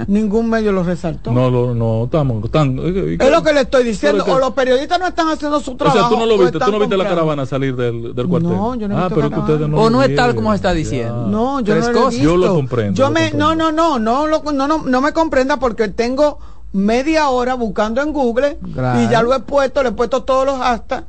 ningún 0.07 0.49
medio 0.49 0.71
lo 0.73 0.83
resaltó. 0.83 1.31
No, 1.31 1.49
lo- 1.49 1.73
no, 1.73 2.03
estamos. 2.03 2.43
Están, 2.43 2.77
eh, 2.77 3.17
Es 3.19 3.31
lo 3.31 3.41
que 3.41 3.53
le 3.53 3.61
estoy 3.61 3.83
diciendo. 3.85 4.23
Pero 4.25 4.35
O 4.35 4.37
que- 4.39 4.45
los 4.45 4.53
periodistas 4.53 4.99
no 4.99 5.07
están 5.07 5.29
haciendo 5.29 5.59
su 5.61 5.71
O 5.71 5.75
trabajo. 5.77 5.97
sea, 5.97 6.09
tú 6.09 6.17
no 6.17 6.25
lo 6.25 6.35
o 6.35 6.37
viste, 6.39 6.59
tú 6.59 6.71
no 6.71 6.77
viste 6.79 6.97
la 6.97 7.05
caravana 7.07 7.45
salir 7.45 7.75
del, 7.75 8.13
del 8.13 8.27
cuartel. 8.27 8.51
No, 8.51 8.75
yo 8.75 8.87
no 8.87 8.93
he 8.93 8.97
ah, 8.97 9.01
visto 9.07 9.15
pero 9.15 9.29
que 9.29 9.67
no 9.67 9.77
O 9.79 9.83
lo 9.85 9.89
no 9.91 10.03
es 10.03 10.15
tal 10.15 10.35
como 10.35 10.51
se 10.51 10.57
está 10.57 10.69
Ya. 10.69 10.75
diciendo. 10.75 11.27
No, 11.27 11.61
yo 11.61 11.73
Tres 11.73 11.87
no 11.87 11.91
lo 11.93 11.99
he 12.07 12.09
visto. 12.09 12.23
Yo 12.23 12.37
lo 12.37 12.53
comprendo, 12.53 12.93
Yo 12.97 13.05
lo 13.05 13.11
me, 13.11 13.21
comprendo. 13.31 13.55
no, 13.55 13.71
no, 13.71 13.97
no, 13.97 13.99
no, 13.99 14.27
lo- 14.27 14.51
no, 14.51 14.67
no, 14.67 14.83
no 14.83 15.01
me 15.01 15.13
comprenda 15.13 15.57
porque 15.57 15.87
tengo 15.87 16.37
media 16.73 17.29
hora 17.29 17.53
buscando 17.55 18.01
en 18.01 18.11
Google 18.11 18.57
Claro. 18.73 19.01
y 19.01 19.07
ya 19.09 19.23
lo 19.23 19.33
he 19.33 19.39
puesto, 19.39 19.81
le 19.81 19.89
he 19.89 19.93
puesto 19.93 20.23
todos 20.23 20.45
los 20.45 20.57
hashtags 20.59 21.05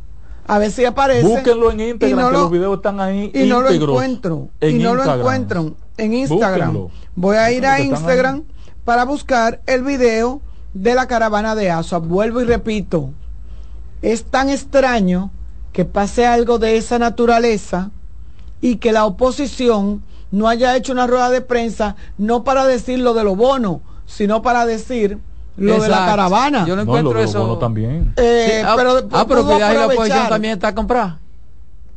a 0.47 0.59
ver 0.59 0.71
si 0.71 0.85
aparece. 0.85 1.27
Búsquenlo 1.27 1.71
en 1.73 1.81
Instagram, 1.81 2.21
no 2.21 2.27
que 2.29 2.33
lo- 2.33 2.41
los 2.41 2.51
videos 2.51 2.77
están 2.77 3.01
ahí 3.01 3.31
y 3.35 3.45
no 3.47 3.61
lo 3.63 3.69
encuentro. 3.71 4.49
en 4.61 4.81
y 4.81 4.83
no 4.83 4.95
lo 4.95 5.03
encuentro 5.21 5.75
en 5.97 6.15
Instagram. 6.15 6.73
Búsquenlo. 6.73 6.91
Voy 7.15 7.37
a 7.37 7.51
ir 7.53 7.67
a 7.67 7.81
Instagram 7.81 8.45
para 8.85 9.05
buscar 9.05 9.61
el 9.67 9.83
video 9.83 10.41
de 10.75 10.95
la 10.95 11.07
caravana 11.07 11.55
de 11.55 11.71
ASUA. 11.71 11.99
Vuelvo 11.99 12.41
y 12.41 12.45
repito, 12.45 13.11
es 14.03 14.25
tan 14.25 14.51
extraño 14.51 15.31
que 15.73 15.85
pase 15.85 16.27
algo 16.27 16.59
de 16.59 16.77
esa 16.77 16.99
naturaleza 16.99 17.91
y 18.61 18.77
que 18.77 18.93
la 18.93 19.05
oposición 19.05 20.03
no 20.31 20.49
haya 20.49 20.77
hecho 20.77 20.93
una 20.93 21.07
rueda 21.07 21.31
de 21.31 21.41
prensa, 21.41 21.97
no 22.19 22.45
para 22.45 22.67
decir 22.67 22.99
lo 22.99 23.15
de 23.15 23.25
los 23.25 23.37
bonos, 23.37 23.79
sino 24.07 24.43
para 24.43 24.67
decir 24.67 25.19
lo 25.57 25.81
de 25.81 25.89
la 25.89 26.07
caravana. 26.07 26.65
Yo 26.67 26.77
no 26.77 26.77
No, 26.77 26.83
encuentro 26.83 27.13
lo 27.13 27.19
de 27.19 27.25
los 27.25 27.31
eso. 27.31 27.41
bonos 27.43 27.59
también. 27.59 28.13
Eh, 28.17 28.49
Sí, 28.61 28.67
ah, 28.67 28.75
pero 28.77 28.91
ah, 29.13 29.25
pero 29.27 29.57
y 29.57 29.59
la 29.75 29.87
oposición 29.87 30.29
también 30.29 30.55
está 30.55 30.75
comprada. 30.75 31.19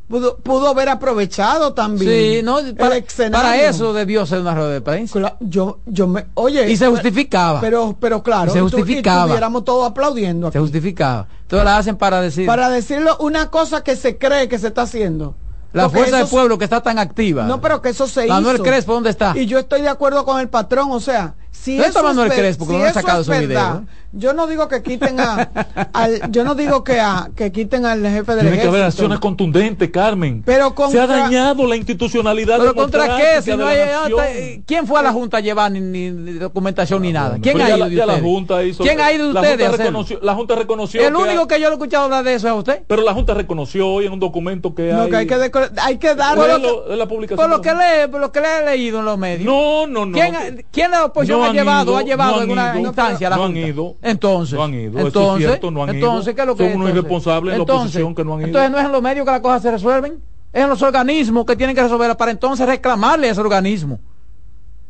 Pudo, 0.08 0.38
pudo 0.38 0.70
haber 0.70 0.90
aprovechado 0.90 1.74
también. 1.74 2.12
Sí, 2.12 2.42
no, 2.44 2.58
para, 2.76 2.96
para 3.32 3.62
eso 3.62 3.94
debió 3.94 4.26
ser 4.26 4.40
una 4.40 4.56
rueda 4.56 4.70
de 4.72 4.82
prensa. 4.82 5.20
Cla- 5.20 5.36
Yo, 5.40 5.78
yo 5.86 6.08
me, 6.08 6.26
oye. 6.34 6.68
Y 6.72 6.78
se 6.78 6.86
pero- 6.86 6.92
justificaba. 6.94 7.62
Pero, 7.62 7.96
pero 8.00 8.24
claro, 8.24 8.50
Y 8.50 8.54
se 8.56 8.60
justificaba. 8.62 9.22
Estuviéramos 9.26 9.64
todos 9.66 9.88
aplaudiendo. 9.88 10.52
Se 10.52 10.60
justificaba. 10.60 11.28
Entonces 11.44 11.64
la 11.64 11.78
hacen 11.78 11.96
para 11.96 12.22
decir 12.22 12.48
Para 12.48 12.70
decirlo 12.72 13.18
una 13.20 13.52
cosa 13.52 13.84
que 13.84 13.96
se 13.96 14.18
cree 14.18 14.48
que 14.50 14.58
se 14.58 14.68
está 14.70 14.82
haciendo. 14.82 15.36
la 15.74 15.84
Porque 15.84 16.00
fuerza 16.00 16.18
del 16.18 16.28
pueblo 16.28 16.58
que 16.58 16.64
está 16.64 16.82
tan 16.82 16.98
activa. 16.98 17.44
No, 17.44 17.62
pero 17.62 17.80
que 17.80 17.90
eso 17.90 18.08
se 18.08 18.26
Manuel 18.26 18.56
hizo. 18.56 18.64
Crespo, 18.64 18.94
¿dónde 18.94 19.12
está? 19.12 19.38
Y 19.38 19.46
yo 19.46 19.60
estoy 19.60 19.82
de 19.84 19.90
acuerdo 19.90 20.26
con 20.26 20.40
el 20.40 20.50
patrón, 20.50 20.88
o 20.92 21.00
sea, 21.00 21.36
si 21.52 21.74
¿Dónde 21.78 21.88
está 21.88 22.00
eso 22.00 22.10
es 22.10 22.16
Manuel 22.16 22.32
Crespo? 22.38 22.66
Si 22.66 22.72
no 22.72 22.84
ha 22.84 22.94
sacado 22.94 23.22
es 23.22 23.28
ese 23.28 23.40
video, 23.40 23.58
verdad, 23.60 23.82
yo 24.12 24.34
no 24.34 24.48
digo 24.48 24.68
que 24.68 24.82
quiten 24.82 25.20
a, 25.20 25.34
al, 25.94 26.32
yo 26.32 26.44
no 26.44 26.56
digo 26.56 26.84
que 26.84 27.00
a, 27.00 27.30
que 27.36 27.52
quiten 27.52 27.86
al 27.86 28.02
jefe 28.02 28.32
del 28.36 28.42
Tiene 28.48 28.60
que 28.62 28.68
haber 28.68 28.84
acciones 28.84 29.20
contundentes, 29.20 29.90
Carmen. 29.92 30.42
Pero 30.46 30.74
Se 30.90 31.00
ha 31.00 31.06
dañado 31.06 31.68
la 31.68 31.76
institucionalidad 31.76 32.58
¿Pero 32.60 32.74
contra 32.74 33.18
qué? 33.18 33.42
Si 33.42 33.52
de 33.52 33.58
no 33.58 33.66
la 33.66 33.70
hay, 33.72 33.80
hasta- 33.82 34.62
¿Quién 34.66 34.88
fue 34.88 35.00
a 35.00 35.04
la 35.04 35.12
Junta 35.12 35.38
a 35.38 35.40
llevar 35.42 35.72
ni, 35.72 35.80
ni- 35.80 36.10
ni 36.12 36.34
documentación 36.34 37.02
ni 37.02 37.12
nada? 37.14 37.38
¿Quién 37.42 37.60
ha 37.62 37.68
ido 37.70 37.78
la- 37.78 37.90
de 37.90 37.96
ya 37.96 38.06
la 38.06 38.14
ustedes? 38.14 38.32
Junta 38.32 38.64
hizo- 38.64 38.84
¿Quién 38.84 39.00
ha 39.02 39.12
ido 39.12 39.28
de 39.28 39.34
la 39.34 39.42
ustedes? 39.42 39.68
Junta 39.70 39.84
reconoció- 39.84 40.20
la 40.22 40.36
Junta 40.36 40.56
reconoció 40.56 41.02
El 41.02 41.14
que 41.14 41.22
único 41.22 41.42
hay- 41.42 41.48
que 41.48 41.60
yo 41.60 41.68
lo 41.68 41.74
he 41.74 41.78
escuchado 41.78 42.04
hablar 42.06 42.24
de 42.24 42.34
eso 42.34 42.48
es 42.48 42.52
a 42.52 42.56
usted. 42.56 42.84
Pero 42.88 43.02
la 43.04 43.14
Junta 43.14 43.34
reconoció 43.36 43.88
hoy 43.90 44.06
en 44.08 44.14
un 44.14 44.20
documento 44.20 44.74
que 44.74 44.92
No, 44.94 45.04
hay. 45.04 45.10
que 45.10 45.16
hay 45.18 45.28
que, 45.28 45.52
hay 45.82 45.98
que 45.98 46.16
lo- 46.16 46.96
la 46.96 47.08
publicación 47.08 47.38
Por 47.38 47.50
lo 47.50 47.62
que 47.62 47.74
lee, 47.74 48.08
por 48.10 48.22
lo 48.22 48.32
que 48.32 48.42
le 48.42 48.48
he 48.58 48.66
leído 48.66 49.00
en 49.00 49.06
los 49.06 49.18
medios. 49.18 49.46
No, 49.46 49.86
no, 49.88 50.06
no. 50.06 50.14
¿Quién, 50.14 50.66
quién 50.72 50.92
la 50.92 51.06
oposición 51.06 51.40
no 51.42 51.49
ha 51.50 51.54
llevado, 51.54 51.98
ha 51.98 52.02
llevado 52.04 52.36
alguna 52.42 52.76
ido, 52.78 52.88
instancia 52.88 53.28
a 53.28 53.30
la 53.32 53.36
no 53.38 53.44
han 53.46 53.58
ido. 53.58 53.96
Entonces, 54.02 54.58
No 54.58 54.64
han 54.64 54.74
ido, 54.74 54.92
eso 55.00 55.00
es 55.00 55.06
entonces, 55.16 55.48
cierto, 55.48 55.72
no 55.72 55.84
han 55.84 55.90
entonces, 55.90 56.36
¿qué 56.36 56.42
es 56.42 56.48
lo 56.48 56.56
que 56.56 56.64
Son 56.64 56.76
unos 56.76 56.90
entonces? 56.90 56.96
irresponsables 56.98 57.54
en 57.54 57.58
la 57.60 57.64
Entonces, 57.64 57.86
oposición 57.86 58.16
que 58.16 58.24
no 58.26 58.34
han 58.34 58.40
ido. 58.40 58.48
Entonces 58.48 58.72
no 58.72 58.80
es 58.80 58.86
en 58.86 58.92
los 58.92 59.02
medios 59.02 59.26
que 59.26 59.32
las 59.32 59.42
cosas 59.42 59.62
se 59.62 59.72
resuelven, 59.72 60.20
es 60.54 60.64
en 60.64 60.70
los 60.70 60.82
organismos 60.82 61.46
que 61.46 61.56
tienen 61.56 61.76
que 61.76 61.82
resolverlas 61.84 62.18
para 62.18 62.32
entonces 62.32 62.66
reclamarle 62.68 63.28
a 63.28 63.32
ese 63.32 63.42
organismo. 63.42 64.00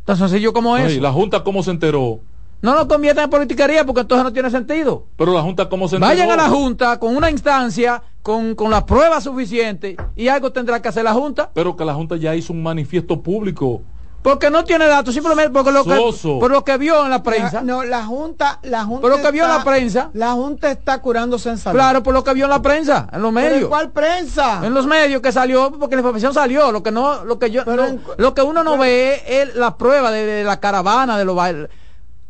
Tan 0.06 0.18
sencillo 0.18 0.54
como 0.54 0.76
eso. 0.78 0.90
¿y 0.90 1.00
la 1.00 1.12
Junta 1.12 1.44
cómo 1.44 1.62
se 1.64 1.72
enteró? 1.72 2.20
No 2.62 2.76
lo 2.76 2.88
conviertan 2.90 3.26
en 3.26 3.30
politiquería 3.30 3.86
porque 3.86 4.02
entonces 4.02 4.24
no 4.24 4.34
tiene 4.34 4.50
sentido. 4.50 5.06
Pero 5.16 5.34
la 5.34 5.42
Junta 5.42 5.70
cómo 5.70 5.88
se 5.88 5.96
enteró. 5.96 6.10
Vayan 6.10 6.30
a 6.32 6.36
la 6.36 6.50
Junta 6.50 7.00
con 7.00 7.16
una 7.16 7.30
instancia, 7.32 8.02
con, 8.22 8.54
con 8.56 8.70
la 8.70 8.86
prueba 8.86 9.22
suficiente 9.22 9.96
y 10.16 10.28
algo 10.28 10.52
tendrá 10.52 10.82
que 10.82 10.90
hacer 10.90 11.04
la 11.06 11.14
Junta. 11.14 11.52
Pero 11.54 11.76
que 11.78 11.86
la 11.86 11.94
Junta 11.94 12.18
ya 12.18 12.36
hizo 12.36 12.52
un 12.52 12.62
manifiesto 12.64 13.22
público. 13.22 13.82
Porque 14.22 14.50
no 14.50 14.66
tiene 14.66 14.86
datos, 14.86 15.14
simplemente 15.14 15.50
porque 15.50 15.72
lo 15.72 15.86
que, 15.86 15.98
por 16.42 16.52
lo 16.52 16.64
que 16.66 16.78
vio 16.78 17.06
en 17.06 17.10
la 17.10 17.24
prensa. 17.24 17.58
La- 17.58 17.62
no, 17.62 17.84
la 17.86 18.04
Junta, 18.06 18.60
la 18.64 18.84
Junta 18.84 19.02
Por 19.02 19.12
lo 19.12 19.22
que 19.22 19.32
vio 19.32 19.44
en 19.44 19.50
la 19.50 19.58
está- 19.60 19.70
prensa. 19.72 20.10
La 20.14 20.32
Junta 20.34 20.72
está 20.72 21.02
curándose 21.02 21.50
en 21.50 21.58
salud. 21.58 21.78
Claro, 21.78 22.04
por 22.04 22.14
lo 22.14 22.22
que 22.24 22.34
vio 22.34 22.44
en 22.44 22.50
la 22.52 22.62
prensa, 22.62 23.08
en 23.14 23.22
los 23.22 23.34
¿Pero 23.34 23.46
en 23.48 23.54
medios. 23.54 23.70
¿Cuál 23.70 23.92
prensa? 23.92 24.60
En 24.66 24.74
los 24.74 24.86
medios 24.88 25.22
que 25.22 25.32
salió, 25.32 25.72
porque 25.80 25.96
la 25.96 26.02
información 26.02 26.34
salió. 26.34 26.70
Lo 26.74 26.84
que 26.84 26.92
no, 26.92 27.24
lo 27.24 27.40
que 27.40 27.50
yo, 27.50 27.64
Pero 27.64 27.84
no- 27.84 27.88
en- 27.88 28.02
lo 28.18 28.34
que 28.34 28.42
uno 28.42 28.62
no 28.62 28.78
ve 28.78 29.24
es 29.26 29.56
la 29.56 29.78
prueba 29.78 30.12
de, 30.12 30.26
de 30.26 30.44
la 30.44 30.60
caravana 30.60 31.18
de 31.18 31.24
los 31.24 31.36
bailes, 31.38 31.70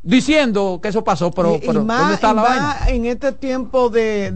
diciendo 0.03 0.79
que 0.81 0.89
eso 0.89 1.03
pasó, 1.03 1.31
pero, 1.31 1.53
y, 1.53 1.55
y 1.55 1.59
pero 1.61 1.83
¿dónde 1.83 2.13
está 2.13 2.31
y 2.31 2.35
la 2.35 2.41
más 2.41 2.49
vaina? 2.49 2.77
en 2.89 3.05
este 3.05 3.31
tiempo 3.31 3.89
de, 3.89 4.31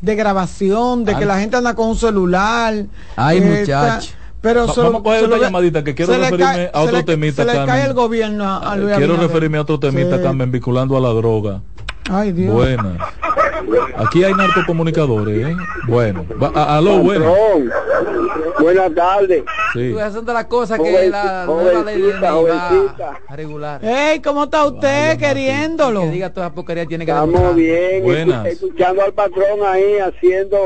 de, 0.00 0.14
grabación, 0.14 1.04
de 1.04 1.16
que 1.16 1.26
la 1.26 1.40
gente 1.40 1.56
anda 1.56 1.74
con 1.74 1.88
un 1.88 1.96
celular. 1.96 2.72
Ay, 3.16 3.38
eh, 3.38 3.40
muchacho. 3.60 4.04
está- 4.06 4.17
Pero 4.40 4.66
Va- 4.66 4.72
se 4.72 4.80
lo- 4.80 4.86
vamos 4.86 5.00
a 5.00 5.04
coger 5.04 5.28
ve- 5.28 5.40
llamadita 5.40 5.82
que 5.84 5.94
quiero 5.94 6.12
referirme 6.12 6.44
cae- 6.44 6.70
a 6.72 6.80
otro 6.80 6.90
se 6.92 6.96
le- 6.98 7.02
temita, 7.04 7.42
Se 7.42 7.44
le 7.44 7.52
cae 7.52 7.66
Carmen. 7.66 7.86
el 7.86 7.94
gobierno 7.94 8.44
a, 8.44 8.58
a 8.58 8.76
Luis 8.76 8.88
Quiero 8.96 9.12
Abinader. 9.14 9.20
referirme 9.28 9.58
a 9.58 9.60
otro 9.62 9.80
temita, 9.80 10.16
Sí. 10.16 10.22
Carmen, 10.22 10.52
vinculando 10.52 10.96
a 10.96 11.00
la 11.00 11.08
droga. 11.08 11.60
Ay, 12.10 12.32
Dios. 12.32 12.54
Buena. 12.54 12.96
Aquí 13.96 14.24
hay 14.24 14.32
narcocomunicadores, 14.32 15.46
¿eh? 15.48 15.56
Bueno. 15.88 16.24
Va- 16.42 16.52
a- 16.54 16.78
aló, 16.78 16.98
bueno. 17.00 17.26
Patrón, 17.26 17.70
buenas 18.60 18.94
tardes. 18.94 19.42
Sí. 19.74 19.88
De 19.92 20.32
las 20.32 20.44
cosas 20.46 20.78
que 20.80 21.10
la 21.10 21.44
nueva 21.44 21.82
ley 21.84 22.02
va 22.22 23.10
a 23.28 23.36
regular. 23.36 23.84
Ey, 23.84 24.20
¿cómo 24.20 24.44
está 24.44 24.64
usted 24.64 25.18
queriéndolo? 25.18 26.02
Que 26.02 26.10
diga 26.10 26.32
toda 26.32 26.46
esa 26.46 26.54
porquería 26.54 26.86
tiene 26.86 27.04
que 27.04 27.10
Estamos 27.10 27.54
bien, 27.56 28.02
Buenas. 28.04 28.44
escu- 28.46 28.52
escuchando 28.52 29.02
al 29.02 29.12
patrón 29.12 29.60
ahí 29.66 29.98
haciendo 29.98 30.56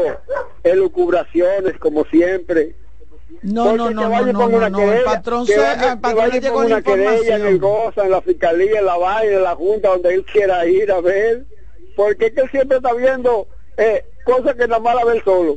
elucubraciones 0.62 1.78
como 1.78 2.04
siempre. 2.04 2.76
No, 3.42 3.76
no, 3.76 3.90
no, 3.90 4.08
no, 4.08 4.32
no, 4.48 4.68
no, 4.70 4.92
el 4.92 5.04
patrón 5.04 5.46
se, 5.46 5.58
vaya- 5.58 5.92
el 5.94 5.98
patrón 6.00 6.30
le 6.30 6.40
llegó 6.40 6.54
con 6.56 6.68
la 6.70 6.76
una 6.76 6.82
querella 6.82 7.36
en 7.36 7.46
el. 7.46 7.58
Goza, 7.58 8.04
en 8.04 8.10
la 8.10 8.20
fiscalía, 8.22 8.78
en 8.80 8.86
la 8.86 8.96
vaina, 8.96 9.34
en 9.36 9.42
la 9.42 9.54
junta, 9.56 9.88
donde 9.88 10.14
él 10.14 10.24
quiera 10.24 10.64
ir 10.66 10.92
a 10.92 11.00
ver. 11.00 11.44
Porque 11.96 12.26
es 12.26 12.32
que 12.34 12.40
él 12.42 12.50
siempre 12.50 12.76
está 12.78 12.92
viendo 12.94 13.48
eh, 13.76 14.04
cosas 14.24 14.54
que 14.54 14.66
nada 14.68 14.80
más 14.80 14.94
la 14.94 15.04
ve 15.04 15.20
solo. 15.24 15.56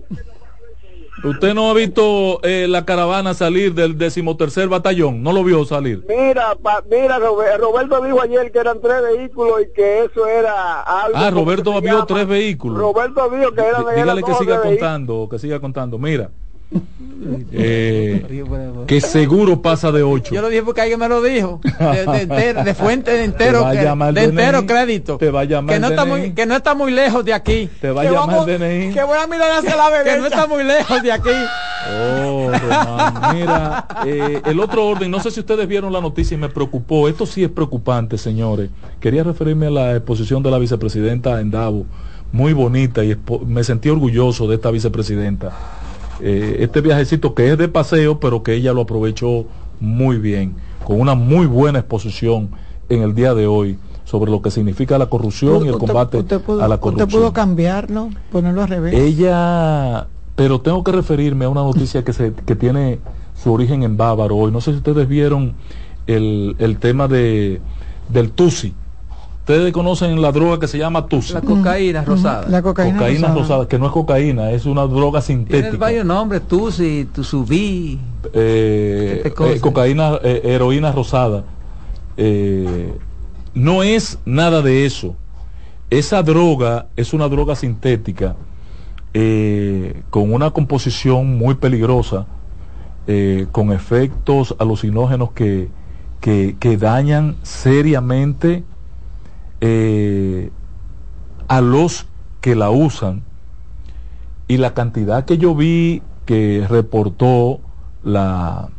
Usted 1.24 1.54
no 1.54 1.70
ha 1.72 1.74
visto 1.74 2.40
eh, 2.44 2.68
la 2.68 2.86
caravana 2.86 3.34
salir 3.34 3.74
del 3.74 3.98
decimotercer 3.98 4.68
batallón, 4.68 5.24
no 5.24 5.32
lo 5.32 5.44
vio 5.44 5.64
salir. 5.66 6.04
Mira, 6.08 6.56
pa- 6.62 6.84
mira, 6.92 7.18
Robe- 7.20 7.58
Roberto 7.58 8.04
dijo 8.04 8.22
ayer 8.22 8.52
que 8.52 8.60
eran 8.60 8.82
tres 8.82 9.02
vehículos 9.02 9.62
y 9.62 9.74
que 9.74 10.04
eso 10.04 10.28
era 10.28 10.82
algo. 10.82 11.18
Ah, 11.18 11.32
Roberto 11.32 11.80
vio 11.82 12.06
tres 12.06 12.28
vehículos. 12.28 12.78
Roberto 12.78 13.30
dijo 13.30 13.52
que 13.54 13.62
eran, 13.62 13.82
Dí- 13.86 13.88
eran 13.94 13.96
Dígale 14.04 14.24
que 14.24 14.34
siga 14.34 14.56
vehículos. 14.58 14.62
contando, 14.80 15.28
que 15.32 15.40
siga 15.40 15.60
contando. 15.62 15.98
Mira, 15.98 16.30
eh, 17.52 18.44
que 18.88 19.02
seguro 19.02 19.62
pasa 19.62 19.92
de 19.92 20.04
ocho. 20.04 20.34
Yo 20.34 20.42
lo 20.42 20.50
dije 20.50 20.64
porque 20.64 20.82
alguien 20.82 21.00
me 21.00 21.08
lo 21.08 21.22
dijo. 21.22 21.60
De, 21.80 22.06
de, 22.06 22.22
enter- 22.28 22.64
de 22.64 22.74
fuente 22.74 23.12
de 23.12 23.18
Te 23.20 23.24
entero, 23.26 23.66
de 24.14 24.24
entero 24.24 24.66
crédito. 24.66 25.18
Te 25.18 25.30
va 25.32 25.42
a 25.42 25.44
llamar 25.46 25.74
que 25.76 25.80
no 25.80 25.88
está 25.88 26.06
muy 26.06 26.32
que 26.34 26.46
no 26.46 26.56
está 26.56 26.74
muy 26.76 26.92
lejos 26.92 27.24
de 27.24 27.34
aquí. 27.34 27.70
Te 27.80 27.92
va 27.92 28.02
a 28.02 28.06
Que 28.06 28.12
llamar 28.12 28.28
vamos- 28.38 28.48
el 28.50 28.60
DNI. 28.60 28.94
Que 28.94 29.04
voy 29.04 29.18
a 29.18 29.28
mirar 29.28 29.52
hacia 29.52 29.76
la 29.76 29.90
bebé. 29.90 30.04
Que 30.16 30.18
no 30.20 30.26
está 30.28 30.48
muy 30.48 30.64
lejos 30.64 31.02
de 31.02 31.12
aquí. 31.12 31.30
Oh, 31.88 32.50
Román, 32.52 33.36
mira, 33.36 33.88
eh, 34.06 34.42
el 34.46 34.60
otro 34.60 34.88
orden, 34.88 35.12
no 35.12 35.20
sé 35.20 35.30
si 35.30 35.40
ustedes 35.40 35.68
vieron 35.68 35.94
la 35.94 36.02
noticia 36.02 36.36
y 36.36 36.38
me 36.40 36.50
preocupó. 36.50 37.08
Esto 37.08 37.26
sí 37.26 37.44
es 37.44 37.50
preocupante, 37.50 38.18
señores. 38.18 38.70
Quería 39.00 39.24
referirme 39.24 39.68
a 39.68 39.72
la 39.72 39.96
exposición 39.96 40.42
de 40.44 40.52
la 40.52 40.58
vicepresidenta 40.58 41.40
en 41.40 41.52
Davo. 41.52 41.86
Muy 42.32 42.54
bonita 42.54 43.04
y 43.04 43.16
me 43.46 43.64
sentí 43.64 43.90
orgulloso 43.90 44.48
de 44.48 44.56
esta 44.56 44.72
vicepresidenta. 44.72 45.52
Eh, 46.22 46.58
este 46.62 46.82
viajecito 46.82 47.34
que 47.36 47.52
es 47.52 47.58
de 47.58 47.68
paseo, 47.68 48.20
pero 48.20 48.42
que 48.44 48.54
ella 48.54 48.74
lo 48.74 48.82
aprovechó 48.82 49.46
muy 49.80 50.18
bien, 50.18 50.56
con 50.86 51.00
una 51.02 51.16
muy 51.16 51.46
buena 51.46 51.80
exposición 51.80 52.50
en 52.90 53.02
el 53.02 53.14
día 53.16 53.34
de 53.34 53.48
hoy 53.48 53.78
sobre 54.06 54.30
lo 54.32 54.42
que 54.42 54.52
significa 54.52 54.98
la 54.98 55.08
corrupción 55.08 55.66
y 55.66 55.68
el 55.70 55.74
Usted- 55.76 55.88
combate 55.88 56.18
usted 56.20 56.40
pudo- 56.42 56.62
a 56.64 56.68
la 56.68 56.76
Usted 56.76 56.82
corrupción. 56.84 57.10
pudo 57.10 57.34
cambiarlo, 57.34 58.10
ponerlo 58.32 58.62
al 58.62 58.68
revés. 58.70 58.94
Ella, 58.94 60.08
pero 60.36 60.62
tengo 60.62 60.84
que 60.84 60.92
referirme 60.92 61.46
a 61.46 61.50
una 61.50 61.62
noticia 61.64 62.04
que, 62.04 62.14
se, 62.14 62.34
que 62.34 62.56
tiene 62.56 63.00
su 63.36 63.52
origen 63.52 63.84
en 63.84 63.98
Bávaro 63.98 64.38
hoy. 64.38 64.52
No 64.52 64.62
sé 64.62 64.72
si 64.72 64.78
ustedes 64.78 65.08
vieron 65.08 65.54
el, 66.08 66.56
el 66.60 66.78
tema 66.78 67.08
de, 67.08 67.60
del 68.10 68.32
Tusi. 68.32 68.74
Ustedes 69.48 69.72
conocen 69.74 70.20
la 70.24 70.32
droga 70.32 70.60
que 70.60 70.68
se 70.68 70.80
llama 70.80 71.06
Tusi. 71.06 71.32
La 71.34 71.42
cocaína 71.42 72.04
rosada. 72.04 72.48
La 72.50 72.64
cocaína, 72.64 72.98
Cocaína 72.98 73.28
rosada. 73.28 73.40
rosada, 73.42 73.68
que 73.68 73.78
no 73.78 73.86
es 73.86 73.92
cocaína, 73.92 74.50
es 74.50 74.66
una 74.66 74.88
droga 74.88 75.22
Tiene 75.22 75.44
sintética. 75.44 75.78
varios 75.78 76.04
nombres, 76.04 76.42
Tusi, 76.48 77.08
Tusubí. 77.14 78.00
Eh, 78.34 79.20
¿Qué 79.22 79.32
cosa? 79.34 79.52
eh, 79.54 79.60
cocaína, 79.60 80.14
eh, 80.24 80.42
heroína 80.46 80.92
rosada. 80.92 81.44
Eh, 82.18 82.92
no 83.54 83.84
es 83.84 84.18
nada 84.26 84.64
de 84.64 84.88
eso. 84.88 85.14
Esa 85.92 86.24
droga 86.24 86.88
es 86.96 87.14
una 87.14 87.28
droga 87.30 87.56
sintética 87.56 88.36
eh, 89.14 90.02
con 90.10 90.34
una 90.34 90.50
composición 90.50 91.38
muy 91.38 91.54
peligrosa, 91.54 92.26
eh, 93.06 93.46
con 93.52 93.72
efectos 93.72 94.56
alucinógenos 94.58 95.34
que, 95.34 95.70
que, 96.20 96.56
que 96.60 96.78
dañan 96.78 97.36
seriamente 97.44 98.64
eh, 99.62 100.52
a 101.48 101.62
los 101.62 102.08
que 102.42 102.56
la 102.56 102.70
usan. 102.70 103.24
Y 104.48 104.58
la 104.58 104.74
cantidad 104.74 105.26
que 105.26 105.38
yo 105.38 105.56
vi 105.56 106.04
que 106.26 106.66
reportó 106.70 107.62
la, 108.04 108.70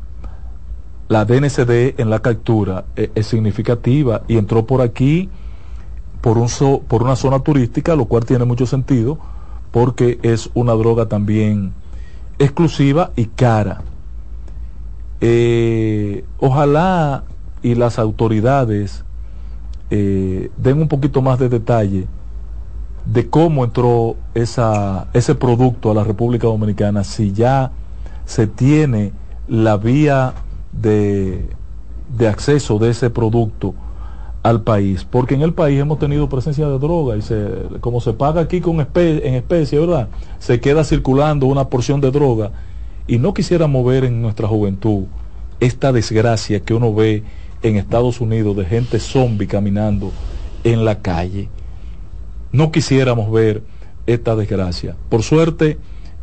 la 1.09 1.25
DNCD 1.25 2.01
en 2.01 2.11
la 2.11 2.21
captura 2.21 2.85
eh, 2.97 3.11
es 3.15 3.27
significativa 3.27 4.23
y 4.29 4.37
entró 4.39 4.67
por 4.67 4.81
aquí 4.81 5.31
por, 6.21 6.39
un 6.39 6.49
so- 6.49 6.83
por 6.89 7.03
una 7.03 7.17
zona 7.17 7.41
turística, 7.41 7.97
lo 7.97 8.07
cual 8.07 8.25
tiene 8.25 8.45
mucho 8.45 8.67
sentido 8.67 9.19
porque 9.71 10.19
es 10.23 10.51
una 10.55 10.73
droga 10.75 11.07
también 11.07 11.73
exclusiva 12.39 13.13
y 13.17 13.27
cara. 13.27 13.83
Eh, 15.21 16.25
ojalá 16.39 17.25
y 17.63 17.75
las 17.75 17.99
autoridades 17.99 19.06
eh, 19.91 20.51
den 20.57 20.81
un 20.81 20.89
poquito 20.89 21.23
más 21.23 21.39
de 21.39 21.49
detalle 21.49 22.07
de 23.05 23.31
cómo 23.31 23.65
entró 23.65 24.17
esa, 24.35 25.09
ese 25.13 25.35
producto 25.35 25.91
a 25.91 25.95
la 25.95 26.05
República 26.05 26.49
Dominicana, 26.49 27.05
si 27.05 27.33
ya 27.33 27.71
se 28.25 28.47
tiene 28.47 29.13
la 29.47 29.77
vía 29.77 30.35
de, 30.73 31.49
de 32.19 32.29
acceso 32.29 32.79
de 32.79 32.91
ese 32.91 33.11
producto 33.11 33.75
al 34.43 34.63
país, 34.63 35.05
porque 35.05 35.35
en 35.35 35.43
el 35.43 35.55
país 35.55 35.81
hemos 35.81 35.99
tenido 35.99 36.29
presencia 36.29 36.69
de 36.69 36.79
droga 36.79 37.17
y 37.17 37.23
se, 37.23 37.49
como 37.81 38.01
se 38.01 38.13
paga 38.13 38.41
aquí 38.41 38.61
con 38.61 38.81
en 38.81 39.35
especie, 39.35 39.79
¿verdad? 39.79 40.09
Se 40.39 40.61
queda 40.61 40.85
circulando 40.85 41.47
una 41.47 41.69
porción 41.69 42.01
de 42.01 42.11
droga 42.11 42.53
y 43.09 43.19
no 43.19 43.35
quisiéramos 43.35 43.85
ver 43.85 44.05
en 44.05 44.23
nuestra 44.23 44.47
juventud 44.47 45.05
esta 45.59 45.93
desgracia 45.93 46.61
que 46.61 46.75
uno 46.75 46.95
ve 46.95 47.25
en 47.63 47.77
Estados 47.77 48.21
Unidos 48.21 48.57
de 48.57 48.65
gente 48.65 48.99
zombie 48.99 49.47
caminando 49.47 50.13
en 50.65 50.85
la 50.85 51.01
calle 51.01 51.49
no 52.57 52.73
quisiéramos 52.73 53.31
ver 53.31 53.63
esta 54.07 54.35
desgracia. 54.35 54.97
Por 55.11 55.23
suerte, 55.23 55.79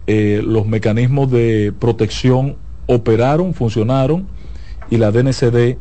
eh, 0.07 0.41
los 0.43 0.65
mecanismos 0.65 1.29
de 1.31 1.73
protección 1.77 2.55
operaron, 2.87 3.53
funcionaron 3.53 4.25
y 4.89 4.97
la 4.97 5.11
DNCD 5.11 5.77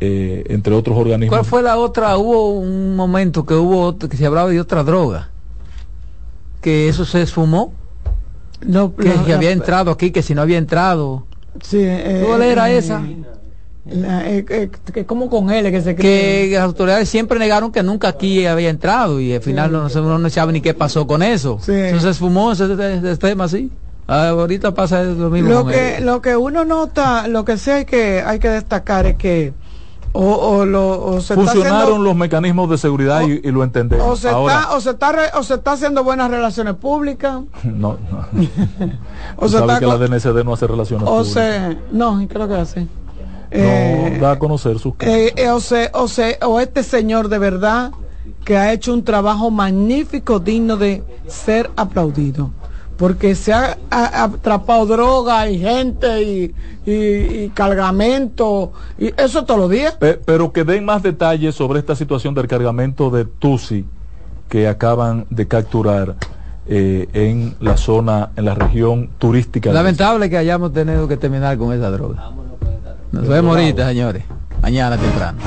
eh, 0.00 0.44
entre 0.48 0.74
otros 0.74 0.96
organismos. 0.98 1.38
¿Cuál 1.38 1.44
fue 1.48 1.62
la 1.62 1.78
otra? 1.78 2.16
Hubo 2.18 2.50
un 2.50 2.96
momento 2.96 3.46
que 3.46 3.54
hubo 3.54 3.80
otro- 3.80 4.08
que 4.08 4.16
se 4.16 4.26
hablaba 4.26 4.50
de 4.50 4.60
otra 4.60 4.82
droga. 4.82 5.30
Que 6.60 6.88
eso 6.88 7.04
se 7.04 7.22
esfumó. 7.22 7.72
No, 8.66 8.94
que, 8.96 9.10
había 9.32 9.52
entrado 9.52 9.90
aquí, 9.90 10.10
que 10.10 10.22
si 10.22 10.34
no 10.34 10.42
había 10.42 10.58
entrado. 10.58 11.26
Sí, 11.62 11.78
eh, 11.80 12.24
¿Cuál 12.26 12.42
era 12.42 12.70
eh, 12.70 12.78
esa? 12.78 13.02
La- 13.88 14.28
eh, 14.28 14.44
eh, 14.48 14.70
que 14.92 15.06
como 15.06 15.30
con 15.30 15.50
él 15.50 15.70
que 15.70 15.80
se 15.80 15.94
Que 15.94 16.48
las 16.52 16.62
autoridades 16.64 17.08
siempre 17.08 17.38
negaron 17.38 17.70
que 17.72 17.82
nunca 17.82 18.08
aquí 18.08 18.44
había 18.46 18.68
entrado 18.70 19.20
y 19.20 19.32
al 19.34 19.42
final 19.42 19.70
no, 19.72 19.88
se- 19.88 20.00
uno 20.00 20.18
no 20.18 20.28
sabe 20.30 20.52
ni 20.52 20.60
qué 20.60 20.74
pasó 20.74 21.06
con 21.06 21.22
eso. 21.22 21.58
Eso 21.66 22.00
se 22.00 22.10
esfumó 22.10 22.52
ese, 22.52 22.64
ese- 22.72 22.96
ese 22.98 23.16
tema 23.16 23.44
así. 23.44 23.70
Ah, 24.08 24.28
ahorita 24.28 24.72
pasa 24.74 25.02
lo 25.02 25.30
mismo. 25.30 25.50
lo 25.50 25.62
con 25.64 25.72
que 25.72 25.96
él. 25.96 26.06
lo 26.06 26.20
que 26.22 26.36
uno 26.36 26.64
nota 26.64 27.26
lo 27.28 27.44
que 27.44 27.58
sí 27.58 27.70
hay 27.70 27.84
que 27.84 28.22
hay 28.22 28.38
que 28.38 28.48
destacar 28.48 29.04
es 29.06 29.16
que 29.16 29.52
o, 30.12 30.22
o 30.24 30.64
lo 30.64 31.04
o 31.04 31.20
se 31.20 31.34
está 31.34 31.44
Funcionaron 31.44 31.82
haciendo 31.82 32.04
los 32.04 32.16
mecanismos 32.16 32.70
de 32.70 32.78
seguridad 32.78 33.22
y, 33.22 33.40
y 33.46 33.50
lo 33.50 33.62
entendemos. 33.64 34.06
o 34.08 34.16
se 34.16 34.28
Ahora, 34.30 34.60
está 34.62 34.74
o 34.76 34.80
se 34.80 34.90
está 34.90 35.12
re- 35.12 35.30
o 35.34 35.42
se 35.42 35.54
está 35.54 35.72
haciendo 35.72 36.04
buenas 36.04 36.30
relaciones 36.30 36.74
públicas 36.74 37.40
no, 37.64 37.98
no. 38.10 38.26
o 39.36 39.48
se 39.48 39.58
está 39.58 39.78
que 39.78 39.86
la 39.86 39.98
DNCD 39.98 40.44
no 40.44 40.54
hace 40.54 40.66
relaciones 40.66 41.06
o 41.08 41.18
públicas. 41.18 41.32
se 41.34 41.76
no 41.92 42.22
¿y 42.22 42.26
qué 42.28 42.34
es 42.34 42.40
lo 42.40 42.48
que 42.48 42.54
hace 42.54 42.86
No 43.50 43.58
Eh, 43.58 44.18
da 44.20 44.32
a 44.32 44.38
conocer 44.38 44.78
sus 44.78 44.94
Eh, 45.00 45.32
eh, 45.36 45.50
o, 45.50 45.60
se, 45.60 45.90
o, 45.94 46.08
se, 46.08 46.38
o 46.42 46.60
este 46.60 46.82
señor 46.82 47.28
de 47.28 47.38
verdad 47.38 47.92
que 48.44 48.56
ha 48.56 48.72
hecho 48.72 48.92
un 48.92 49.04
trabajo 49.04 49.50
magnífico, 49.50 50.38
digno 50.40 50.76
de 50.76 51.02
ser 51.26 51.70
aplaudido. 51.76 52.50
Porque 52.96 53.34
se 53.34 53.52
ha, 53.52 53.76
ha- 53.90 54.22
ha 54.22 54.24
atrapado 54.24 54.86
droga 54.86 55.48
y 55.50 55.58
gente 55.58 56.22
y, 56.22 56.54
y, 56.86 56.92
y 57.44 57.50
cargamento, 57.54 58.72
y 58.98 59.12
eso 59.20 59.44
todos 59.44 59.60
los 59.60 59.70
días. 59.70 59.94
Pe- 59.94 60.14
pero 60.24 60.50
que 60.52 60.64
den 60.64 60.84
más 60.84 61.02
detalles 61.02 61.54
sobre 61.54 61.78
esta 61.80 61.94
situación 61.94 62.34
del 62.34 62.46
cargamento 62.48 63.10
de 63.10 63.24
Tusi 63.26 63.84
que 64.48 64.66
acaban 64.66 65.26
de 65.28 65.46
capturar 65.46 66.14
eh, 66.68 67.08
en 67.12 67.54
la 67.60 67.76
zona, 67.76 68.30
en 68.36 68.44
la 68.46 68.54
región 68.54 69.10
turística. 69.18 69.68
de- 69.70 69.74
Lamentable 69.74 70.30
que 70.30 70.36
hayamos 70.38 70.72
tenido 70.72 71.06
que 71.06 71.16
terminar 71.16 71.58
con 71.58 71.72
esa 71.74 71.90
droga. 71.90 72.30
Nos 73.16 73.28
vemos 73.28 73.56
ahorita, 73.56 73.88
señores. 73.88 74.24
Mañana 74.60 74.98
temprano. 74.98 75.38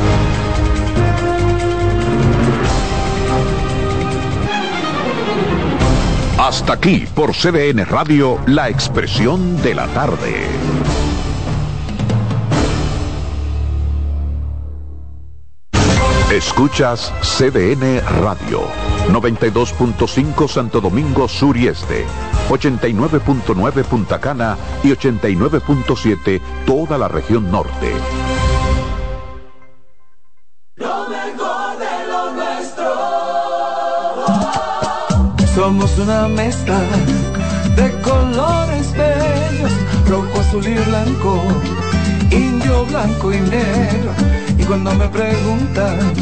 Hasta 6.39 6.73
aquí 6.73 7.05
por 7.13 7.33
CDN 7.33 7.85
Radio, 7.85 8.39
la 8.47 8.69
expresión 8.69 9.61
de 9.61 9.75
la 9.75 9.85
tarde. 9.87 10.48
Escuchas 16.39 17.13
CDN 17.21 18.01
Radio, 18.21 18.61
92.5 19.09 20.47
Santo 20.47 20.79
Domingo 20.79 21.27
Sur 21.27 21.57
y 21.57 21.67
Este, 21.67 22.05
89.9 22.47 23.83
Punta 23.83 24.21
Cana 24.21 24.55
y 24.81 24.87
89.7 24.91 26.39
toda 26.65 26.97
la 26.97 27.09
región 27.09 27.51
norte. 27.51 27.91
Lo 30.77 31.09
mejor 31.09 31.77
de 31.77 32.07
lo 32.07 32.31
nuestro. 32.31 32.85
Somos 35.53 35.99
una 35.99 36.29
mezcla 36.29 36.79
de 37.75 38.01
colores 38.01 38.93
bellos, 38.93 39.73
rojo, 40.07 40.39
azul 40.39 40.65
y 40.65 40.75
blanco, 40.75 41.43
indio, 42.31 42.85
blanco 42.85 43.33
y 43.33 43.41
negro. 43.41 44.38
Y 44.59 44.63
cuando 44.63 44.93
me 44.93 45.07
preguntan 45.07 46.13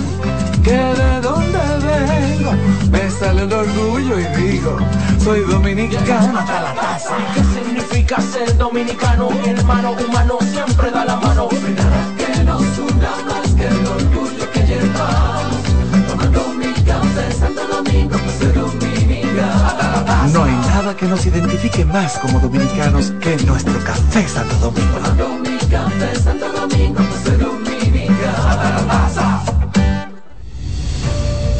que 0.64 0.72
de 0.72 1.22
dónde 1.22 1.60
vengo, 1.88 2.52
me 2.92 3.10
sale 3.10 3.44
el 3.44 3.52
orgullo 3.54 4.20
y 4.20 4.26
digo, 4.42 4.78
soy 5.24 5.42
dominicano 5.42 6.40
hasta 6.40 6.62
la 6.62 6.74
taza. 6.76 7.16
¿Qué 7.34 7.44
significa 7.44 8.22
ser 8.22 8.56
dominicano? 8.58 9.30
Mi 9.30 9.50
hermano 9.50 9.94
humano 9.94 10.38
siempre 10.42 10.92
da 10.92 11.04
la 11.06 11.16
mano. 11.18 11.50
Que 11.50 12.44
nos 12.44 12.62
una 12.80 13.12
más 13.28 13.54
que 13.56 13.68
el 13.68 13.86
orgullo 13.86 14.52
que 14.54 14.62
llevamos. 14.68 15.62
Tomando 16.08 16.42
mi 16.60 16.72
café 16.84 17.32
Santo 17.40 17.68
Domingo, 17.68 18.18
pues 18.18 18.36
soy 18.40 18.52
dominicano. 18.52 20.32
No 20.34 20.44
hay 20.44 20.52
nada 20.52 20.96
que 20.96 21.06
nos 21.08 21.26
identifique 21.26 21.86
más 21.86 22.20
como 22.20 22.40
dominicanos 22.40 23.12
que 23.20 23.36
nuestro 23.46 23.78
café 23.84 24.28
Santo 24.28 24.56
Domingo. 24.58 24.98
Tomando 25.00 25.28
mi 25.40 25.58
café 25.70 26.16
Santo 26.20 26.46
Domingo, 26.52 27.02
pues 27.10 27.22
soy 27.24 27.38
dominicano. 27.38 27.67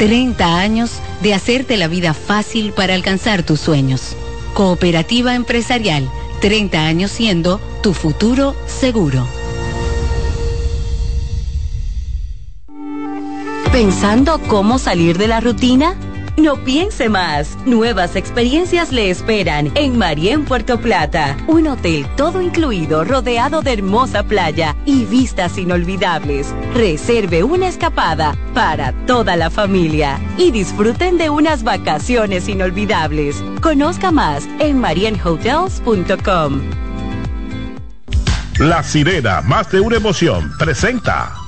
30 0.00 0.58
años 0.58 0.92
de 1.20 1.34
hacerte 1.34 1.76
la 1.76 1.86
vida 1.86 2.14
fácil 2.14 2.72
para 2.72 2.94
alcanzar 2.94 3.42
tus 3.42 3.60
sueños. 3.60 4.16
Cooperativa 4.54 5.34
Empresarial, 5.34 6.10
30 6.40 6.86
años 6.86 7.10
siendo 7.10 7.60
tu 7.82 7.92
futuro 7.92 8.56
seguro. 8.66 9.28
¿Pensando 13.70 14.40
cómo 14.48 14.78
salir 14.78 15.18
de 15.18 15.28
la 15.28 15.40
rutina? 15.40 15.94
No 16.40 16.56
piense 16.56 17.10
más. 17.10 17.58
Nuevas 17.66 18.16
experiencias 18.16 18.92
le 18.92 19.10
esperan 19.10 19.70
en 19.74 19.98
Marien 19.98 20.46
Puerto 20.46 20.80
Plata. 20.80 21.36
Un 21.46 21.66
hotel 21.66 22.06
todo 22.16 22.40
incluido, 22.40 23.04
rodeado 23.04 23.60
de 23.60 23.74
hermosa 23.74 24.22
playa 24.22 24.74
y 24.86 25.04
vistas 25.04 25.58
inolvidables. 25.58 26.54
Reserve 26.72 27.44
una 27.44 27.68
escapada 27.68 28.34
para 28.54 28.94
toda 29.04 29.36
la 29.36 29.50
familia 29.50 30.18
y 30.38 30.50
disfruten 30.50 31.18
de 31.18 31.28
unas 31.28 31.62
vacaciones 31.62 32.48
inolvidables. 32.48 33.44
Conozca 33.60 34.10
más 34.10 34.48
en 34.60 34.78
marienhotels.com. 34.78 36.62
La 38.60 38.82
sirena, 38.82 39.42
más 39.42 39.70
de 39.70 39.80
una 39.80 39.96
emoción, 39.96 40.50
presenta. 40.58 41.39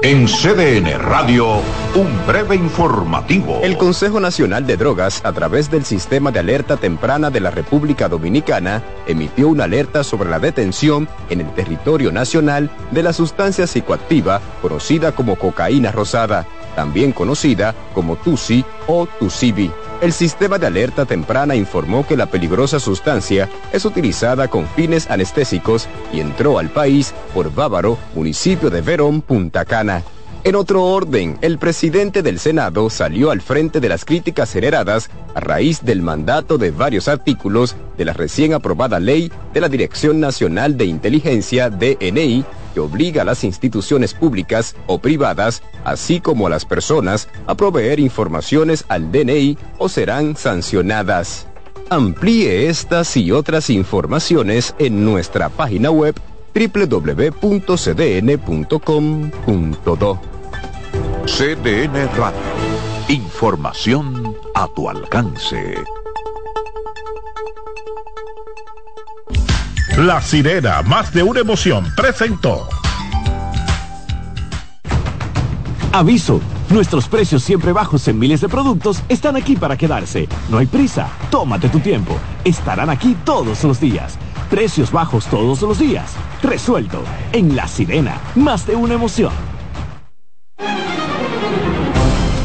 En 0.00 0.28
CDN 0.28 0.96
Radio, 0.96 1.60
un 1.96 2.24
breve 2.24 2.54
informativo. 2.54 3.58
El 3.64 3.76
Consejo 3.76 4.20
Nacional 4.20 4.64
de 4.64 4.76
Drogas, 4.76 5.24
a 5.24 5.32
través 5.32 5.72
del 5.72 5.84
Sistema 5.84 6.30
de 6.30 6.38
Alerta 6.38 6.76
Temprana 6.76 7.30
de 7.30 7.40
la 7.40 7.50
República 7.50 8.08
Dominicana, 8.08 8.84
emitió 9.08 9.48
una 9.48 9.64
alerta 9.64 10.04
sobre 10.04 10.30
la 10.30 10.38
detención 10.38 11.08
en 11.30 11.40
el 11.40 11.52
territorio 11.52 12.12
nacional 12.12 12.70
de 12.92 13.02
la 13.02 13.12
sustancia 13.12 13.66
psicoactiva 13.66 14.40
conocida 14.62 15.10
como 15.10 15.34
cocaína 15.34 15.90
rosada, 15.90 16.46
también 16.76 17.10
conocida 17.10 17.74
como 17.92 18.14
TUSI 18.14 18.64
o 18.86 19.08
TUSIBI. 19.18 19.72
El 20.00 20.12
sistema 20.12 20.58
de 20.58 20.66
alerta 20.68 21.06
temprana 21.06 21.56
informó 21.56 22.06
que 22.06 22.16
la 22.16 22.26
peligrosa 22.26 22.78
sustancia 22.78 23.48
es 23.72 23.84
utilizada 23.84 24.46
con 24.46 24.64
fines 24.68 25.10
anestésicos 25.10 25.88
y 26.12 26.20
entró 26.20 26.60
al 26.60 26.70
país 26.70 27.12
por 27.34 27.52
Bávaro, 27.52 27.98
municipio 28.14 28.70
de 28.70 28.80
Verón, 28.80 29.22
Punta 29.22 29.64
Cana. 29.64 30.04
En 30.44 30.54
otro 30.54 30.84
orden, 30.84 31.36
el 31.40 31.58
presidente 31.58 32.22
del 32.22 32.38
Senado 32.38 32.90
salió 32.90 33.32
al 33.32 33.40
frente 33.40 33.80
de 33.80 33.88
las 33.88 34.04
críticas 34.04 34.52
generadas 34.52 35.10
a 35.34 35.40
raíz 35.40 35.84
del 35.84 36.00
mandato 36.00 36.58
de 36.58 36.70
varios 36.70 37.08
artículos 37.08 37.74
de 37.96 38.04
la 38.04 38.12
recién 38.12 38.54
aprobada 38.54 39.00
ley 39.00 39.32
de 39.52 39.60
la 39.60 39.68
Dirección 39.68 40.20
Nacional 40.20 40.76
de 40.76 40.84
Inteligencia 40.84 41.70
DNI 41.70 42.44
obliga 42.78 43.22
a 43.22 43.24
las 43.24 43.44
instituciones 43.44 44.14
públicas 44.14 44.76
o 44.86 44.98
privadas, 44.98 45.62
así 45.84 46.20
como 46.20 46.46
a 46.46 46.50
las 46.50 46.64
personas, 46.64 47.28
a 47.46 47.54
proveer 47.54 48.00
informaciones 48.00 48.84
al 48.88 49.12
DNI 49.12 49.58
o 49.78 49.88
serán 49.88 50.36
sancionadas. 50.36 51.46
Amplíe 51.90 52.68
estas 52.68 53.16
y 53.16 53.32
otras 53.32 53.70
informaciones 53.70 54.74
en 54.78 55.04
nuestra 55.04 55.48
página 55.48 55.90
web 55.90 56.14
www.cdn.com.do. 56.54 57.68
CDN 61.26 62.08
Radio. 62.16 62.40
Información 63.08 64.34
a 64.54 64.66
tu 64.74 64.88
alcance. 64.88 65.76
La 69.98 70.22
sirena, 70.22 70.80
más 70.82 71.12
de 71.12 71.24
una 71.24 71.40
emoción, 71.40 71.84
presentó. 71.96 72.68
Aviso, 75.90 76.40
nuestros 76.70 77.08
precios 77.08 77.42
siempre 77.42 77.72
bajos 77.72 78.06
en 78.06 78.16
miles 78.16 78.40
de 78.40 78.48
productos 78.48 79.02
están 79.08 79.34
aquí 79.34 79.56
para 79.56 79.76
quedarse. 79.76 80.28
No 80.50 80.58
hay 80.58 80.66
prisa, 80.66 81.08
tómate 81.32 81.68
tu 81.68 81.80
tiempo. 81.80 82.16
Estarán 82.44 82.90
aquí 82.90 83.16
todos 83.24 83.64
los 83.64 83.80
días. 83.80 84.16
Precios 84.48 84.92
bajos 84.92 85.26
todos 85.26 85.62
los 85.62 85.80
días. 85.80 86.12
Resuelto. 86.44 87.02
En 87.32 87.56
La 87.56 87.66
Sirena, 87.66 88.20
más 88.36 88.68
de 88.68 88.76
una 88.76 88.94
emoción. 88.94 89.32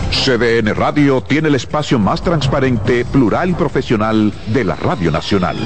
CDN 0.09 0.73
Radio 0.73 1.21
tiene 1.21 1.49
el 1.49 1.55
espacio 1.55 1.99
más 1.99 2.23
transparente, 2.23 3.05
plural 3.05 3.51
y 3.51 3.53
profesional 3.53 4.33
de 4.47 4.63
la 4.63 4.75
Radio 4.75 5.11
Nacional. 5.11 5.57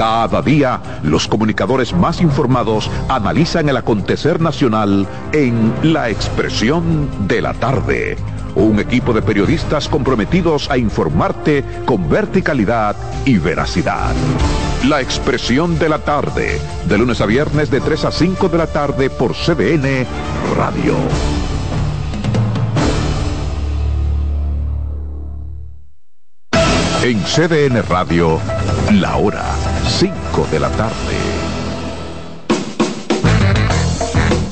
Cada 0.00 0.40
día, 0.40 0.80
los 1.02 1.28
comunicadores 1.28 1.92
más 1.92 2.22
informados 2.22 2.90
analizan 3.10 3.68
el 3.68 3.76
acontecer 3.76 4.40
nacional 4.40 5.06
en 5.32 5.74
La 5.82 6.08
Expresión 6.08 7.06
de 7.28 7.42
la 7.42 7.52
Tarde. 7.52 8.16
Un 8.54 8.80
equipo 8.80 9.12
de 9.12 9.20
periodistas 9.20 9.90
comprometidos 9.90 10.70
a 10.70 10.78
informarte 10.78 11.62
con 11.84 12.08
verticalidad 12.08 12.96
y 13.26 13.36
veracidad. 13.36 14.14
La 14.88 15.02
Expresión 15.02 15.78
de 15.78 15.90
la 15.90 15.98
Tarde, 15.98 16.58
de 16.88 16.96
lunes 16.96 17.20
a 17.20 17.26
viernes 17.26 17.70
de 17.70 17.82
3 17.82 18.06
a 18.06 18.10
5 18.10 18.48
de 18.48 18.56
la 18.56 18.68
tarde 18.68 19.10
por 19.10 19.34
CDN 19.34 20.06
Radio. 20.56 20.94
En 27.02 27.20
CDN 27.22 27.82
Radio, 27.82 28.38
la 28.92 29.16
hora 29.16 29.44
5 29.88 30.48
de 30.50 30.60
la 30.60 30.70
tarde. 30.70 31.16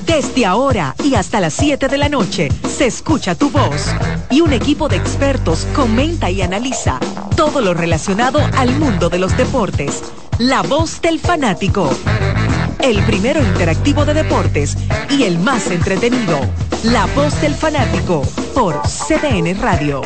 Desde 0.06 0.46
ahora 0.46 0.94
y 1.04 1.14
hasta 1.14 1.40
las 1.40 1.54
7 1.54 1.88
de 1.88 1.98
la 1.98 2.08
noche 2.08 2.48
se 2.76 2.86
escucha 2.86 3.34
tu 3.34 3.50
voz 3.50 3.86
y 4.30 4.40
un 4.40 4.52
equipo 4.52 4.88
de 4.88 4.96
expertos 4.96 5.66
comenta 5.74 6.30
y 6.30 6.42
analiza 6.42 6.98
todo 7.36 7.60
lo 7.60 7.72
relacionado 7.72 8.40
al 8.56 8.76
mundo 8.78 9.08
de 9.08 9.18
los 9.18 9.36
deportes. 9.36 10.02
La 10.38 10.62
voz 10.62 11.00
del 11.00 11.20
fanático. 11.20 11.90
El 12.80 13.02
primero 13.02 13.40
interactivo 13.40 14.04
de 14.04 14.14
deportes 14.14 14.76
y 15.10 15.24
el 15.24 15.38
más 15.38 15.68
entretenido. 15.68 16.40
La 16.84 17.06
voz 17.06 17.40
del 17.40 17.54
fanático 17.54 18.22
por 18.54 18.80
CDN 18.82 19.60
Radio. 19.60 20.02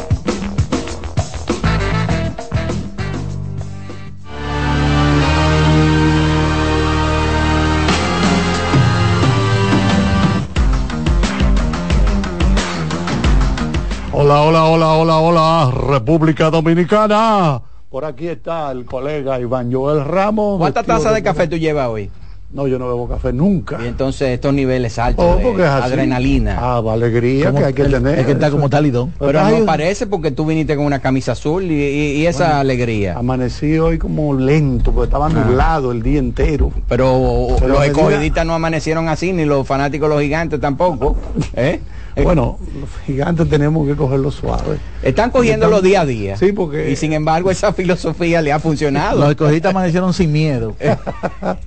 Hola, 14.12 14.42
hola, 14.42 14.64
hola, 14.66 14.92
hola, 14.94 15.16
hola, 15.18 15.70
República 15.88 16.50
Dominicana. 16.50 17.60
Por 17.90 18.04
aquí 18.04 18.28
está 18.28 18.70
el 18.70 18.84
colega 18.84 19.40
Iván 19.40 19.72
Joel 19.72 20.04
Ramos. 20.04 20.58
¿Cuántas 20.58 20.84
tazas 20.86 21.14
de 21.14 21.22
café 21.22 21.48
tú 21.48 21.56
llevas 21.56 21.88
hoy? 21.88 22.10
No, 22.50 22.66
yo 22.66 22.78
no 22.78 22.86
bebo 22.86 23.08
café 23.08 23.32
nunca. 23.32 23.78
Y 23.82 23.86
entonces 23.88 24.28
estos 24.28 24.52
niveles 24.52 24.98
altos 24.98 25.24
Oh, 25.26 25.36
de 25.56 25.62
es 25.64 25.68
adrenalina. 25.70 26.58
Ah, 26.60 26.82
va, 26.82 26.92
alegría 26.92 27.50
que 27.54 27.64
hay 27.64 27.72
que 27.72 27.82
El- 27.82 27.92
tener. 27.92 28.18
es 28.18 28.26
que 28.26 28.32
está 28.32 28.50
como 28.50 28.68
talidón. 28.68 29.14
Pero 29.18 29.42
no 29.48 29.64
parece 29.64 30.06
porque 30.06 30.30
tú 30.30 30.44
viniste 30.44 30.76
con 30.76 30.84
una 30.84 30.98
camisa 30.98 31.32
azul 31.32 31.62
y, 31.64 31.74
y- 31.82 32.12
y 32.20 32.26
esa 32.26 32.60
alegría. 32.60 33.16
Amanecí 33.16 33.78
hoy 33.78 33.96
como 33.98 34.34
lento, 34.34 34.92
porque 34.92 35.06
estaba 35.06 35.26
Ah. 35.26 35.30
nublado 35.30 35.92
el 35.92 36.02
día 36.02 36.18
entero. 36.18 36.70
Pero, 36.88 37.46
Pero 37.58 37.68
los 37.68 37.84
escogidistas 37.86 38.44
no 38.44 38.52
amanecieron 38.52 39.08
así, 39.08 39.32
ni 39.32 39.46
los 39.46 39.66
fanáticos 39.66 40.10
los 40.10 40.20
gigantes 40.20 40.60
tampoco. 40.60 41.16
¿eh? 41.54 41.80
Bueno, 42.22 42.58
los 42.80 42.90
gigantes 43.06 43.48
tenemos 43.48 43.86
que 43.86 43.96
cogerlo 43.96 44.30
suave. 44.30 44.78
Están 45.02 45.30
cogiéndolo 45.30 45.76
Están- 45.76 45.88
día 45.90 46.00
a 46.02 46.06
día. 46.06 46.36
Sí, 46.36 46.52
porque... 46.52 46.90
Y 46.90 46.96
sin 46.96 47.12
embargo 47.12 47.50
esa 47.50 47.72
filosofía 47.72 48.42
le 48.42 48.52
ha 48.52 48.58
funcionado. 48.58 49.18
Los 49.20 49.30
escogistas 49.30 49.70
amanecieron 49.70 50.12
sin 50.12 50.30
miedo. 50.32 50.74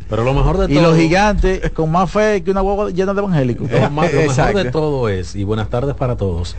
Pero 0.09 0.23
lo 0.23 0.33
mejor 0.33 0.57
de 0.57 0.71
y 0.73 0.77
todo. 0.77 0.89
los 0.89 0.97
gigantes 0.97 1.71
con 1.71 1.91
más 1.91 2.11
fe 2.11 2.43
que 2.43 2.51
una 2.51 2.61
huevo 2.61 2.89
llena 2.89 3.13
de 3.13 3.19
evangélicos. 3.19 3.69
Lo, 3.71 3.79
lo 3.79 3.89
mejor 3.91 4.53
de 4.55 4.71
todo 4.71 5.09
es, 5.09 5.35
y 5.35 5.43
buenas 5.43 5.69
tardes 5.69 5.95
para 5.95 6.15
todos. 6.15 6.55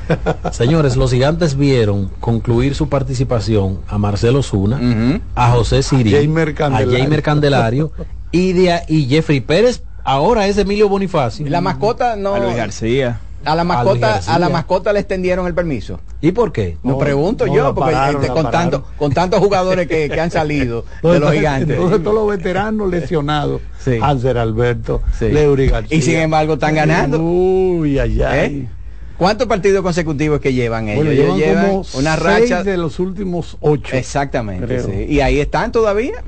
Señores, 0.53 0.97
los 0.97 1.11
gigantes 1.13 1.57
vieron 1.57 2.11
concluir 2.21 2.75
su 2.75 2.89
participación 2.89 3.81
a 3.89 3.99
Marcelo 3.99 4.43
Zuna, 4.43 5.21
a 5.35 5.51
José 5.53 5.83
Siri, 5.83 6.11
Jamer 6.13 6.55
a. 6.61 6.99
Jamer 6.99 7.23
Candelario 7.23 7.93
y, 8.33 8.53
de, 8.53 8.73
a- 8.73 8.83
y 8.89 9.07
Jeffrey 9.07 9.41
Pérez. 9.41 9.83
Ahora 10.09 10.47
es 10.47 10.57
Emilio 10.57 10.89
Bonifacio. 10.89 11.45
La 11.49 11.61
mascota 11.61 12.15
no. 12.15 12.35
A 12.35 12.39
Luis 12.39 12.55
García. 12.57 13.21
A 13.47 13.55
la 13.55 13.65
mascota, 13.65 14.21
a 14.27 14.39
la 14.39 14.49
mascota 14.49 14.93
le 14.93 15.01
extendieron 15.01 15.47
el 15.47 15.55
permiso. 15.55 16.01
¿Y 16.21 16.33
por 16.33 16.53
qué? 16.53 16.77
No, 16.83 16.99
pregunto 16.99 17.47
no, 17.47 17.55
yo, 17.55 17.75
porque 17.75 17.93
pararon, 17.93 18.23
este, 18.23 18.35
con, 18.35 18.51
tanto, 18.51 18.85
con 18.99 19.13
tantos 19.13 19.39
jugadores 19.41 19.87
que, 19.87 20.09
que 20.09 20.21
han 20.21 20.31
salido 20.31 20.85
de 21.03 21.21
los 21.21 21.33
gigantes. 21.33 21.77
Entonces 21.77 22.03
todos 22.03 22.15
los 22.15 22.29
veteranos 22.29 22.91
lesionados. 22.91 23.61
Sí. 23.83 23.99
Hanser 24.03 24.37
Alberto, 24.39 25.01
Sí. 25.19 25.29
Leury 25.29 25.69
García. 25.69 25.97
Y 25.97 26.03
sin 26.03 26.17
embargo 26.17 26.55
están 26.55 26.75
ganando. 26.75 27.21
Uy, 27.21 27.99
ay, 27.99 28.21
ay. 28.23 28.39
¿Eh? 28.41 28.69
¿Cuántos 29.17 29.47
partidos 29.47 29.83
consecutivos 29.83 30.41
que 30.41 30.53
llevan 30.53 30.89
ellos? 30.89 31.05
Bueno, 31.05 31.11
ellos 31.13 31.39
llevan 31.39 31.55
llevan 31.61 31.67
como 31.69 31.85
una 31.95 32.17
seis 32.17 32.51
racha. 32.51 32.65
de 32.65 32.77
los 32.77 32.99
últimos 32.99 33.57
ocho. 33.61 33.97
Exactamente. 33.97 34.81
sí. 34.83 35.07
Y 35.09 35.21
ahí 35.21 35.39
están 35.41 35.73
todavía. 35.73 36.23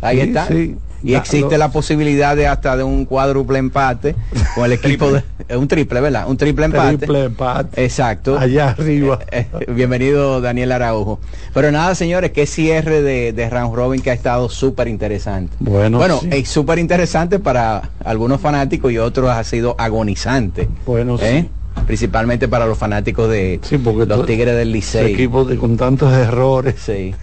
Ahí 0.00 0.20
Sí, 0.20 0.28
están. 0.28 0.78
Y 1.02 1.14
existe 1.14 1.52
lo- 1.52 1.58
la 1.58 1.68
posibilidad 1.70 2.34
de 2.36 2.46
hasta 2.46 2.76
de 2.76 2.82
un 2.82 3.04
cuádruple 3.04 3.58
empate 3.58 4.14
con 4.54 4.64
el 4.64 4.72
equipo 4.72 5.10
de 5.12 5.22
un 5.56 5.68
triple, 5.68 6.00
¿verdad? 6.00 6.28
Un 6.28 6.36
triple 6.36 6.64
empate. 6.66 6.98
Triple 6.98 7.24
empate. 7.24 7.84
Exacto. 7.84 8.38
Allá 8.38 8.70
arriba. 8.70 9.18
Eh, 9.30 9.46
eh, 9.60 9.72
bienvenido 9.72 10.40
Daniel 10.40 10.72
Araujo. 10.72 11.20
Pero 11.52 11.70
nada, 11.70 11.94
señores, 11.94 12.30
qué 12.32 12.46
cierre 12.46 13.02
de, 13.02 13.32
de 13.32 13.50
round 13.50 13.74
robin 13.74 14.00
que 14.00 14.10
ha 14.10 14.14
estado 14.14 14.48
súper 14.48 14.88
interesante. 14.88 15.54
Bueno, 15.60 15.98
bueno 15.98 16.20
sí. 16.20 16.28
es 16.32 16.48
súper 16.48 16.78
interesante 16.78 17.38
para 17.38 17.90
algunos 18.04 18.40
fanáticos 18.40 18.90
y 18.92 18.98
otros 18.98 19.30
ha 19.30 19.42
sido 19.44 19.74
agonizante. 19.78 20.68
Bueno, 20.86 21.16
¿eh? 21.20 21.42
sí. 21.42 21.82
Principalmente 21.86 22.48
para 22.48 22.64
los 22.66 22.78
fanáticos 22.78 23.28
de 23.28 23.60
los 24.08 24.26
Tigres 24.26 24.56
del 24.56 24.74
Ese 24.74 25.02
Licey. 25.02 25.12
equipo 25.12 25.44
de, 25.44 25.56
con 25.56 25.76
tantos 25.76 26.12
errores. 26.12 26.76
Sí. 26.84 27.14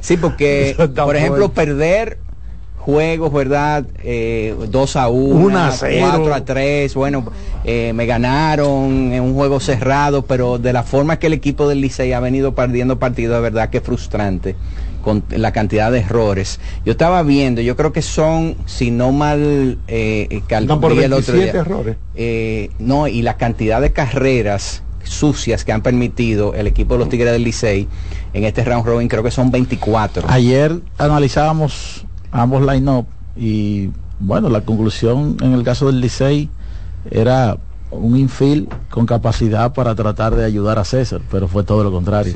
Sí, 0.00 0.16
porque, 0.16 0.76
por 0.96 1.16
ejemplo, 1.16 1.50
fuerte. 1.50 1.54
perder 1.54 2.18
juegos, 2.88 3.30
¿verdad? 3.34 3.84
Eh, 4.02 4.56
2 4.70 4.96
a 4.96 5.08
1, 5.08 5.44
Uno 5.44 5.58
a 5.58 5.72
cero. 5.72 6.06
4 6.08 6.34
a 6.34 6.44
3, 6.46 6.94
bueno, 6.94 7.22
eh, 7.64 7.92
me 7.94 8.06
ganaron 8.06 9.12
en 9.12 9.22
un 9.22 9.34
juego 9.34 9.60
cerrado, 9.60 10.22
pero 10.22 10.56
de 10.56 10.72
la 10.72 10.82
forma 10.84 11.18
que 11.18 11.26
el 11.26 11.34
equipo 11.34 11.68
del 11.68 11.82
Licey 11.82 12.14
ha 12.14 12.20
venido 12.20 12.54
perdiendo 12.54 12.98
partidos, 12.98 13.36
de 13.36 13.42
verdad 13.42 13.68
que 13.68 13.76
es 13.76 13.84
frustrante 13.84 14.56
con 15.04 15.22
la 15.28 15.52
cantidad 15.52 15.92
de 15.92 15.98
errores. 15.98 16.60
Yo 16.86 16.92
estaba 16.92 17.22
viendo, 17.24 17.60
yo 17.60 17.76
creo 17.76 17.92
que 17.92 18.00
son, 18.00 18.56
si 18.64 18.90
no 18.90 19.12
mal 19.12 19.76
eh, 19.86 20.26
por 20.30 20.46
calculé 20.48 21.04
el 21.04 21.12
otro 21.12 21.34
27 21.34 21.42
día, 21.52 21.60
errores. 21.60 21.96
eh, 22.14 22.70
no, 22.78 23.06
y 23.06 23.20
la 23.20 23.36
cantidad 23.36 23.82
de 23.82 23.92
carreras 23.92 24.82
sucias 25.02 25.66
que 25.66 25.72
han 25.72 25.82
permitido 25.82 26.54
el 26.54 26.66
equipo 26.66 26.94
de 26.94 27.00
los 27.00 27.10
Tigres 27.10 27.32
del 27.32 27.44
Licey 27.44 27.86
en 28.32 28.44
este 28.44 28.64
round 28.64 28.86
robin 28.86 29.08
creo 29.08 29.22
que 29.22 29.30
son 29.30 29.50
24. 29.50 30.24
Ayer 30.28 30.80
analizábamos 30.96 32.06
ambos 32.32 32.62
line-up 32.62 33.06
y 33.36 33.90
bueno, 34.20 34.48
la 34.48 34.62
conclusión 34.62 35.36
en 35.40 35.52
el 35.52 35.62
caso 35.62 35.86
del 35.86 36.00
Licey 36.00 36.48
era 37.10 37.56
un 37.90 38.16
infield 38.16 38.68
con 38.90 39.06
capacidad 39.06 39.72
para 39.72 39.94
tratar 39.94 40.34
de 40.34 40.44
ayudar 40.44 40.78
a 40.78 40.84
César, 40.84 41.20
pero 41.30 41.48
fue 41.48 41.62
todo 41.64 41.84
lo 41.84 41.90
contrario. 41.92 42.34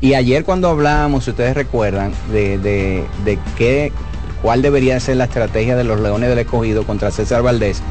Y 0.00 0.14
ayer 0.14 0.44
cuando 0.44 0.68
hablábamos, 0.68 1.24
si 1.24 1.30
ustedes 1.30 1.54
recuerdan, 1.54 2.12
de, 2.30 2.58
de, 2.58 3.04
de 3.24 3.38
qué, 3.56 3.90
cuál 4.42 4.62
debería 4.62 5.00
ser 5.00 5.16
la 5.16 5.24
estrategia 5.24 5.76
de 5.76 5.84
los 5.84 6.00
Leones 6.00 6.28
del 6.28 6.38
Escogido 6.38 6.84
contra 6.84 7.10
César 7.10 7.42
Valdés, 7.42 7.82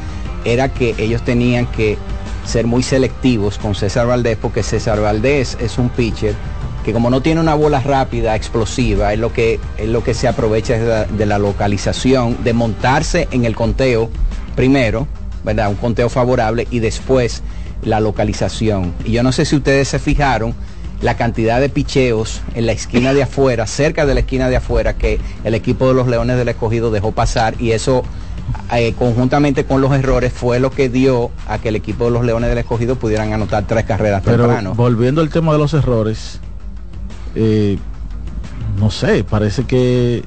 era 0.44 0.72
que 0.72 0.94
ellos 0.98 1.22
tenían 1.22 1.66
que 1.66 1.98
ser 2.46 2.66
muy 2.66 2.82
selectivos 2.82 3.58
con 3.58 3.74
César 3.74 4.06
Valdés, 4.06 4.38
porque 4.40 4.62
César 4.62 5.00
Valdés 5.00 5.58
es 5.60 5.76
un 5.76 5.90
pitcher 5.90 6.34
que 6.88 6.94
como 6.94 7.10
no 7.10 7.20
tiene 7.20 7.38
una 7.38 7.54
bola 7.54 7.80
rápida, 7.80 8.34
explosiva, 8.34 9.12
es 9.12 9.18
lo 9.18 9.30
que, 9.30 9.60
es 9.76 9.88
lo 9.90 10.02
que 10.02 10.14
se 10.14 10.26
aprovecha 10.26 10.78
de 10.78 10.86
la, 10.86 11.04
de 11.04 11.26
la 11.26 11.38
localización, 11.38 12.42
de 12.44 12.54
montarse 12.54 13.28
en 13.30 13.44
el 13.44 13.54
conteo 13.54 14.08
primero, 14.56 15.06
¿verdad? 15.44 15.68
Un 15.68 15.74
conteo 15.74 16.08
favorable 16.08 16.66
y 16.70 16.78
después 16.78 17.42
la 17.82 18.00
localización. 18.00 18.94
Y 19.04 19.12
yo 19.12 19.22
no 19.22 19.32
sé 19.32 19.44
si 19.44 19.54
ustedes 19.54 19.88
se 19.88 19.98
fijaron 19.98 20.54
la 21.02 21.18
cantidad 21.18 21.60
de 21.60 21.68
picheos 21.68 22.40
en 22.54 22.64
la 22.64 22.72
esquina 22.72 23.12
de 23.12 23.24
afuera, 23.24 23.66
cerca 23.66 24.06
de 24.06 24.14
la 24.14 24.20
esquina 24.20 24.48
de 24.48 24.56
afuera, 24.56 24.94
que 24.94 25.20
el 25.44 25.54
equipo 25.54 25.88
de 25.88 25.94
los 25.94 26.08
Leones 26.08 26.38
del 26.38 26.48
Escogido 26.48 26.90
dejó 26.90 27.12
pasar 27.12 27.54
y 27.60 27.72
eso 27.72 28.02
eh, 28.72 28.94
conjuntamente 28.98 29.66
con 29.66 29.82
los 29.82 29.92
errores 29.92 30.32
fue 30.32 30.58
lo 30.58 30.70
que 30.70 30.88
dio 30.88 31.30
a 31.48 31.58
que 31.58 31.68
el 31.68 31.76
equipo 31.76 32.06
de 32.06 32.12
los 32.12 32.24
Leones 32.24 32.48
del 32.48 32.56
Escogido 32.56 32.96
pudieran 32.96 33.34
anotar 33.34 33.66
tres 33.66 33.84
carreras 33.84 34.22
Pero 34.24 34.44
temprano. 34.46 34.74
volviendo 34.74 35.20
al 35.20 35.28
tema 35.28 35.52
de 35.52 35.58
los 35.58 35.74
errores, 35.74 36.40
eh, 37.34 37.78
no 38.78 38.90
sé, 38.90 39.24
parece 39.24 39.64
que 39.64 40.22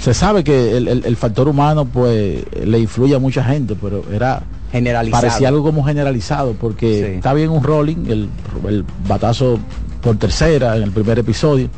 se 0.00 0.14
sabe 0.14 0.42
que 0.44 0.76
el, 0.76 0.88
el- 0.88 1.04
el 1.04 1.16
factor 1.16 1.48
humano 1.48 1.84
pues 1.84 2.44
le 2.64 2.78
influye 2.78 3.14
a 3.14 3.18
mucha 3.18 3.44
gente, 3.44 3.76
pero 3.80 4.02
era 4.12 4.42
Generalizado. 4.72 5.22
parecía 5.22 5.48
algo 5.48 5.62
como 5.62 5.84
generalizado, 5.84 6.54
porque 6.54 7.06
Sí. 7.06 7.12
está 7.16 7.32
bien 7.34 7.50
un 7.50 7.62
rolling, 7.62 8.06
el, 8.08 8.28
el 8.68 8.84
batazo 9.08 9.58
por 10.02 10.16
tercera 10.16 10.76
en 10.76 10.82
el 10.82 10.90
primer 10.90 11.18
episodio, 11.20 11.68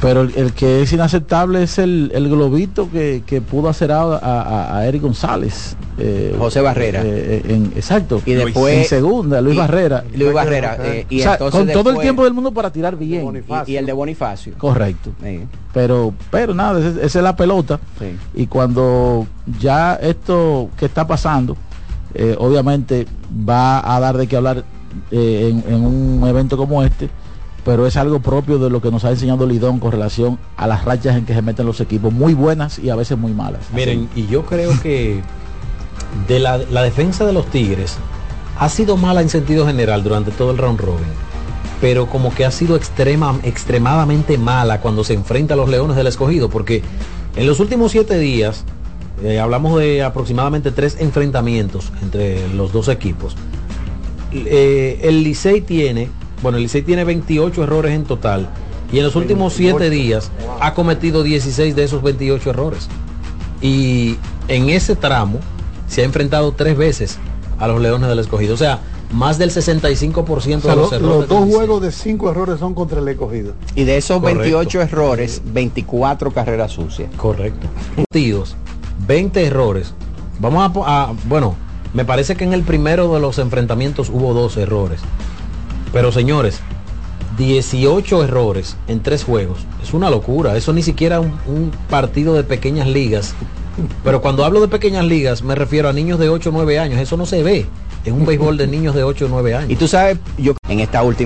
pero 0.00 0.22
el, 0.22 0.32
el 0.36 0.52
que 0.54 0.80
es 0.82 0.92
inaceptable 0.92 1.62
es 1.62 1.78
el, 1.78 2.10
el 2.14 2.28
globito 2.30 2.90
que, 2.90 3.22
que 3.26 3.40
pudo 3.40 3.68
hacer 3.68 3.92
a, 3.92 4.02
a, 4.02 4.76
a 4.78 4.86
Eric 4.86 5.02
González. 5.02 5.76
eh, 5.98 6.34
José 6.38 6.60
Barrera. 6.62 7.02
eh, 7.04 7.42
en, 7.46 7.66
exacto. 7.76 8.22
Y 8.24 8.32
después- 8.32 8.78
en 8.78 8.84
segunda, 8.86 9.40
Luis 9.42 9.56
y- 9.56 9.58
Barrera. 9.58 10.04
Luis 10.14 10.32
Barrera, 10.32 10.78
eh, 10.82 11.06
y 11.10 11.20
O 11.20 11.22
sea, 11.22 11.32
entonces 11.34 11.60
con 11.60 11.72
todo 11.84 11.90
el 11.92 12.00
tiempo 12.00 12.24
del 12.24 12.32
mundo 12.32 12.50
para 12.52 12.70
tirar 12.72 12.96
bien. 12.96 13.44
Y, 13.66 13.72
y 13.72 13.76
el 13.76 13.84
de 13.84 13.92
Bonifacio. 13.92 14.54
Correcto. 14.56 15.10
Sí. 15.22 15.40
Pero, 15.74 16.14
pero 16.30 16.54
nada, 16.54 16.78
esa, 16.80 16.88
esa 17.02 17.18
es 17.18 17.22
la 17.22 17.36
pelota. 17.36 17.78
Sí. 17.98 18.16
Y 18.34 18.46
cuando 18.46 19.26
ya 19.60 19.94
esto 19.96 20.70
que 20.78 20.86
está 20.86 21.06
pasando, 21.06 21.56
eh, 22.14 22.34
obviamente 22.38 23.06
va 23.48 23.94
a 23.94 24.00
dar 24.00 24.16
de 24.16 24.26
qué 24.26 24.36
hablar 24.36 24.64
eh, 25.10 25.52
en, 25.66 25.72
en 25.74 25.84
un 25.84 26.26
evento 26.26 26.56
como 26.56 26.82
este, 26.82 27.08
pero 27.70 27.86
es 27.86 27.96
algo 27.96 28.18
propio 28.18 28.58
de 28.58 28.68
lo 28.68 28.82
que 28.82 28.90
nos 28.90 29.04
ha 29.04 29.10
enseñado 29.10 29.46
Lidón 29.46 29.78
con 29.78 29.92
relación 29.92 30.40
a 30.56 30.66
las 30.66 30.84
rachas 30.84 31.14
en 31.14 31.24
que 31.24 31.34
se 31.34 31.40
meten 31.40 31.66
los 31.66 31.80
equipos, 31.80 32.12
muy 32.12 32.34
buenas 32.34 32.80
y 32.80 32.90
a 32.90 32.96
veces 32.96 33.16
muy 33.16 33.32
malas. 33.32 33.60
Miren, 33.72 34.08
y 34.16 34.26
yo 34.26 34.44
creo 34.44 34.72
que 34.82 35.20
de 36.26 36.40
la, 36.40 36.58
defensa 36.58 37.24
de 37.24 37.32
los 37.32 37.46
Tigres 37.46 37.96
ha 38.58 38.68
sido 38.68 38.96
mala 38.96 39.22
en 39.22 39.28
sentido 39.28 39.68
general 39.68 40.02
durante 40.02 40.32
todo 40.32 40.50
el 40.50 40.58
round 40.58 40.80
robin, 40.80 41.06
pero 41.80 42.06
como 42.08 42.34
que 42.34 42.44
ha 42.44 42.50
sido 42.50 42.74
extrema, 42.74 43.38
extremadamente 43.44 44.36
mala 44.36 44.80
cuando 44.80 45.04
se 45.04 45.14
enfrenta 45.14 45.54
a 45.54 45.56
los 45.56 45.68
Leones 45.68 45.94
del 45.94 46.08
Escogido, 46.08 46.50
porque 46.50 46.82
en 47.36 47.46
los 47.46 47.60
últimos 47.60 47.92
siete 47.92 48.18
días 48.18 48.64
eh, 49.22 49.38
hablamos 49.38 49.78
de 49.78 50.02
aproximadamente 50.02 50.72
tres 50.72 50.96
enfrentamientos 50.98 51.92
entre 52.02 52.48
los 52.48 52.72
dos 52.72 52.88
equipos. 52.88 53.36
Eh, 54.32 54.98
el 55.04 55.22
Licey 55.22 55.60
tiene, 55.60 56.08
bueno, 56.42 56.56
el 56.58 56.62
Licey 56.64 56.82
tiene 56.82 57.04
28 57.04 57.62
errores 57.64 57.92
en 57.92 58.04
total 58.04 58.48
y 58.92 58.98
en 58.98 59.04
los 59.04 59.14
últimos 59.16 59.52
7 59.54 59.90
días 59.90 60.30
ha 60.60 60.74
cometido 60.74 61.22
16 61.22 61.76
de 61.76 61.84
esos 61.84 62.02
28 62.02 62.50
errores. 62.50 62.88
Y 63.62 64.16
en 64.48 64.70
ese 64.70 64.96
tramo 64.96 65.38
se 65.86 66.02
ha 66.02 66.04
enfrentado 66.04 66.52
tres 66.52 66.76
veces 66.76 67.18
a 67.58 67.68
los 67.68 67.80
Leones 67.80 68.08
del 68.08 68.18
Escogido. 68.18 68.54
O 68.54 68.56
sea, 68.56 68.80
más 69.12 69.38
del 69.38 69.50
65% 69.50 70.28
O 70.32 70.40
sea, 70.40 70.70
de 70.70 70.76
los 70.76 70.76
lo- 70.76 70.80
los, 70.80 70.92
errores. 70.92 71.28
dos 71.28 71.48
juegos 71.54 71.82
de 71.82 71.92
cinco 71.92 72.30
errores 72.30 72.58
son 72.60 72.74
contra 72.74 73.00
el 73.00 73.08
escogido. 73.08 73.52
Y 73.74 73.84
de 73.84 73.96
esos 73.96 74.20
Correcto. 74.20 74.40
28 74.40 74.80
errores, 74.82 75.42
24 75.46 76.30
carreras 76.32 76.72
sucias. 76.72 77.10
Correcto. 77.16 77.66
Partidos, 77.96 78.56
20 79.06 79.44
errores. 79.44 79.92
Vamos 80.38 80.72
a- 80.86 81.12
bueno, 81.28 81.54
me 81.92 82.04
parece 82.04 82.34
que 82.36 82.44
en 82.44 82.54
el 82.54 82.62
primero 82.62 83.12
de 83.12 83.20
los 83.20 83.38
enfrentamientos 83.38 84.08
hubo 84.10 84.32
dos 84.32 84.56
errores. 84.56 85.00
Pero 85.92 86.12
señores, 86.12 86.60
18 87.38 88.24
errores 88.24 88.76
en 88.86 89.02
tres 89.02 89.24
juegos. 89.24 89.60
Es 89.82 89.92
una 89.92 90.10
locura. 90.10 90.56
Eso 90.56 90.72
ni 90.72 90.82
siquiera 90.82 91.20
un, 91.20 91.32
un 91.46 91.70
partido 91.88 92.34
de 92.34 92.44
pequeñas 92.44 92.86
ligas. 92.86 93.34
Pero 94.04 94.20
cuando 94.20 94.44
hablo 94.44 94.60
de 94.60 94.68
pequeñas 94.68 95.04
ligas 95.04 95.42
me 95.42 95.54
refiero 95.54 95.88
a 95.88 95.92
niños 95.92 96.18
de 96.18 96.28
8 96.28 96.50
o 96.50 96.52
9 96.52 96.78
años. 96.78 97.00
Eso 97.00 97.16
no 97.16 97.26
se 97.26 97.42
ve 97.42 97.66
en 98.04 98.14
un 98.14 98.26
béisbol 98.26 98.56
de 98.56 98.66
niños 98.66 98.94
de 98.94 99.04
8 99.04 99.26
o 99.26 99.28
9 99.28 99.54
años. 99.54 99.70
Y 99.70 99.76
tú 99.76 99.88
sabes, 99.88 100.18
yo 100.38 100.54
en 100.68 100.80
esta 100.80 101.02
última 101.02 101.18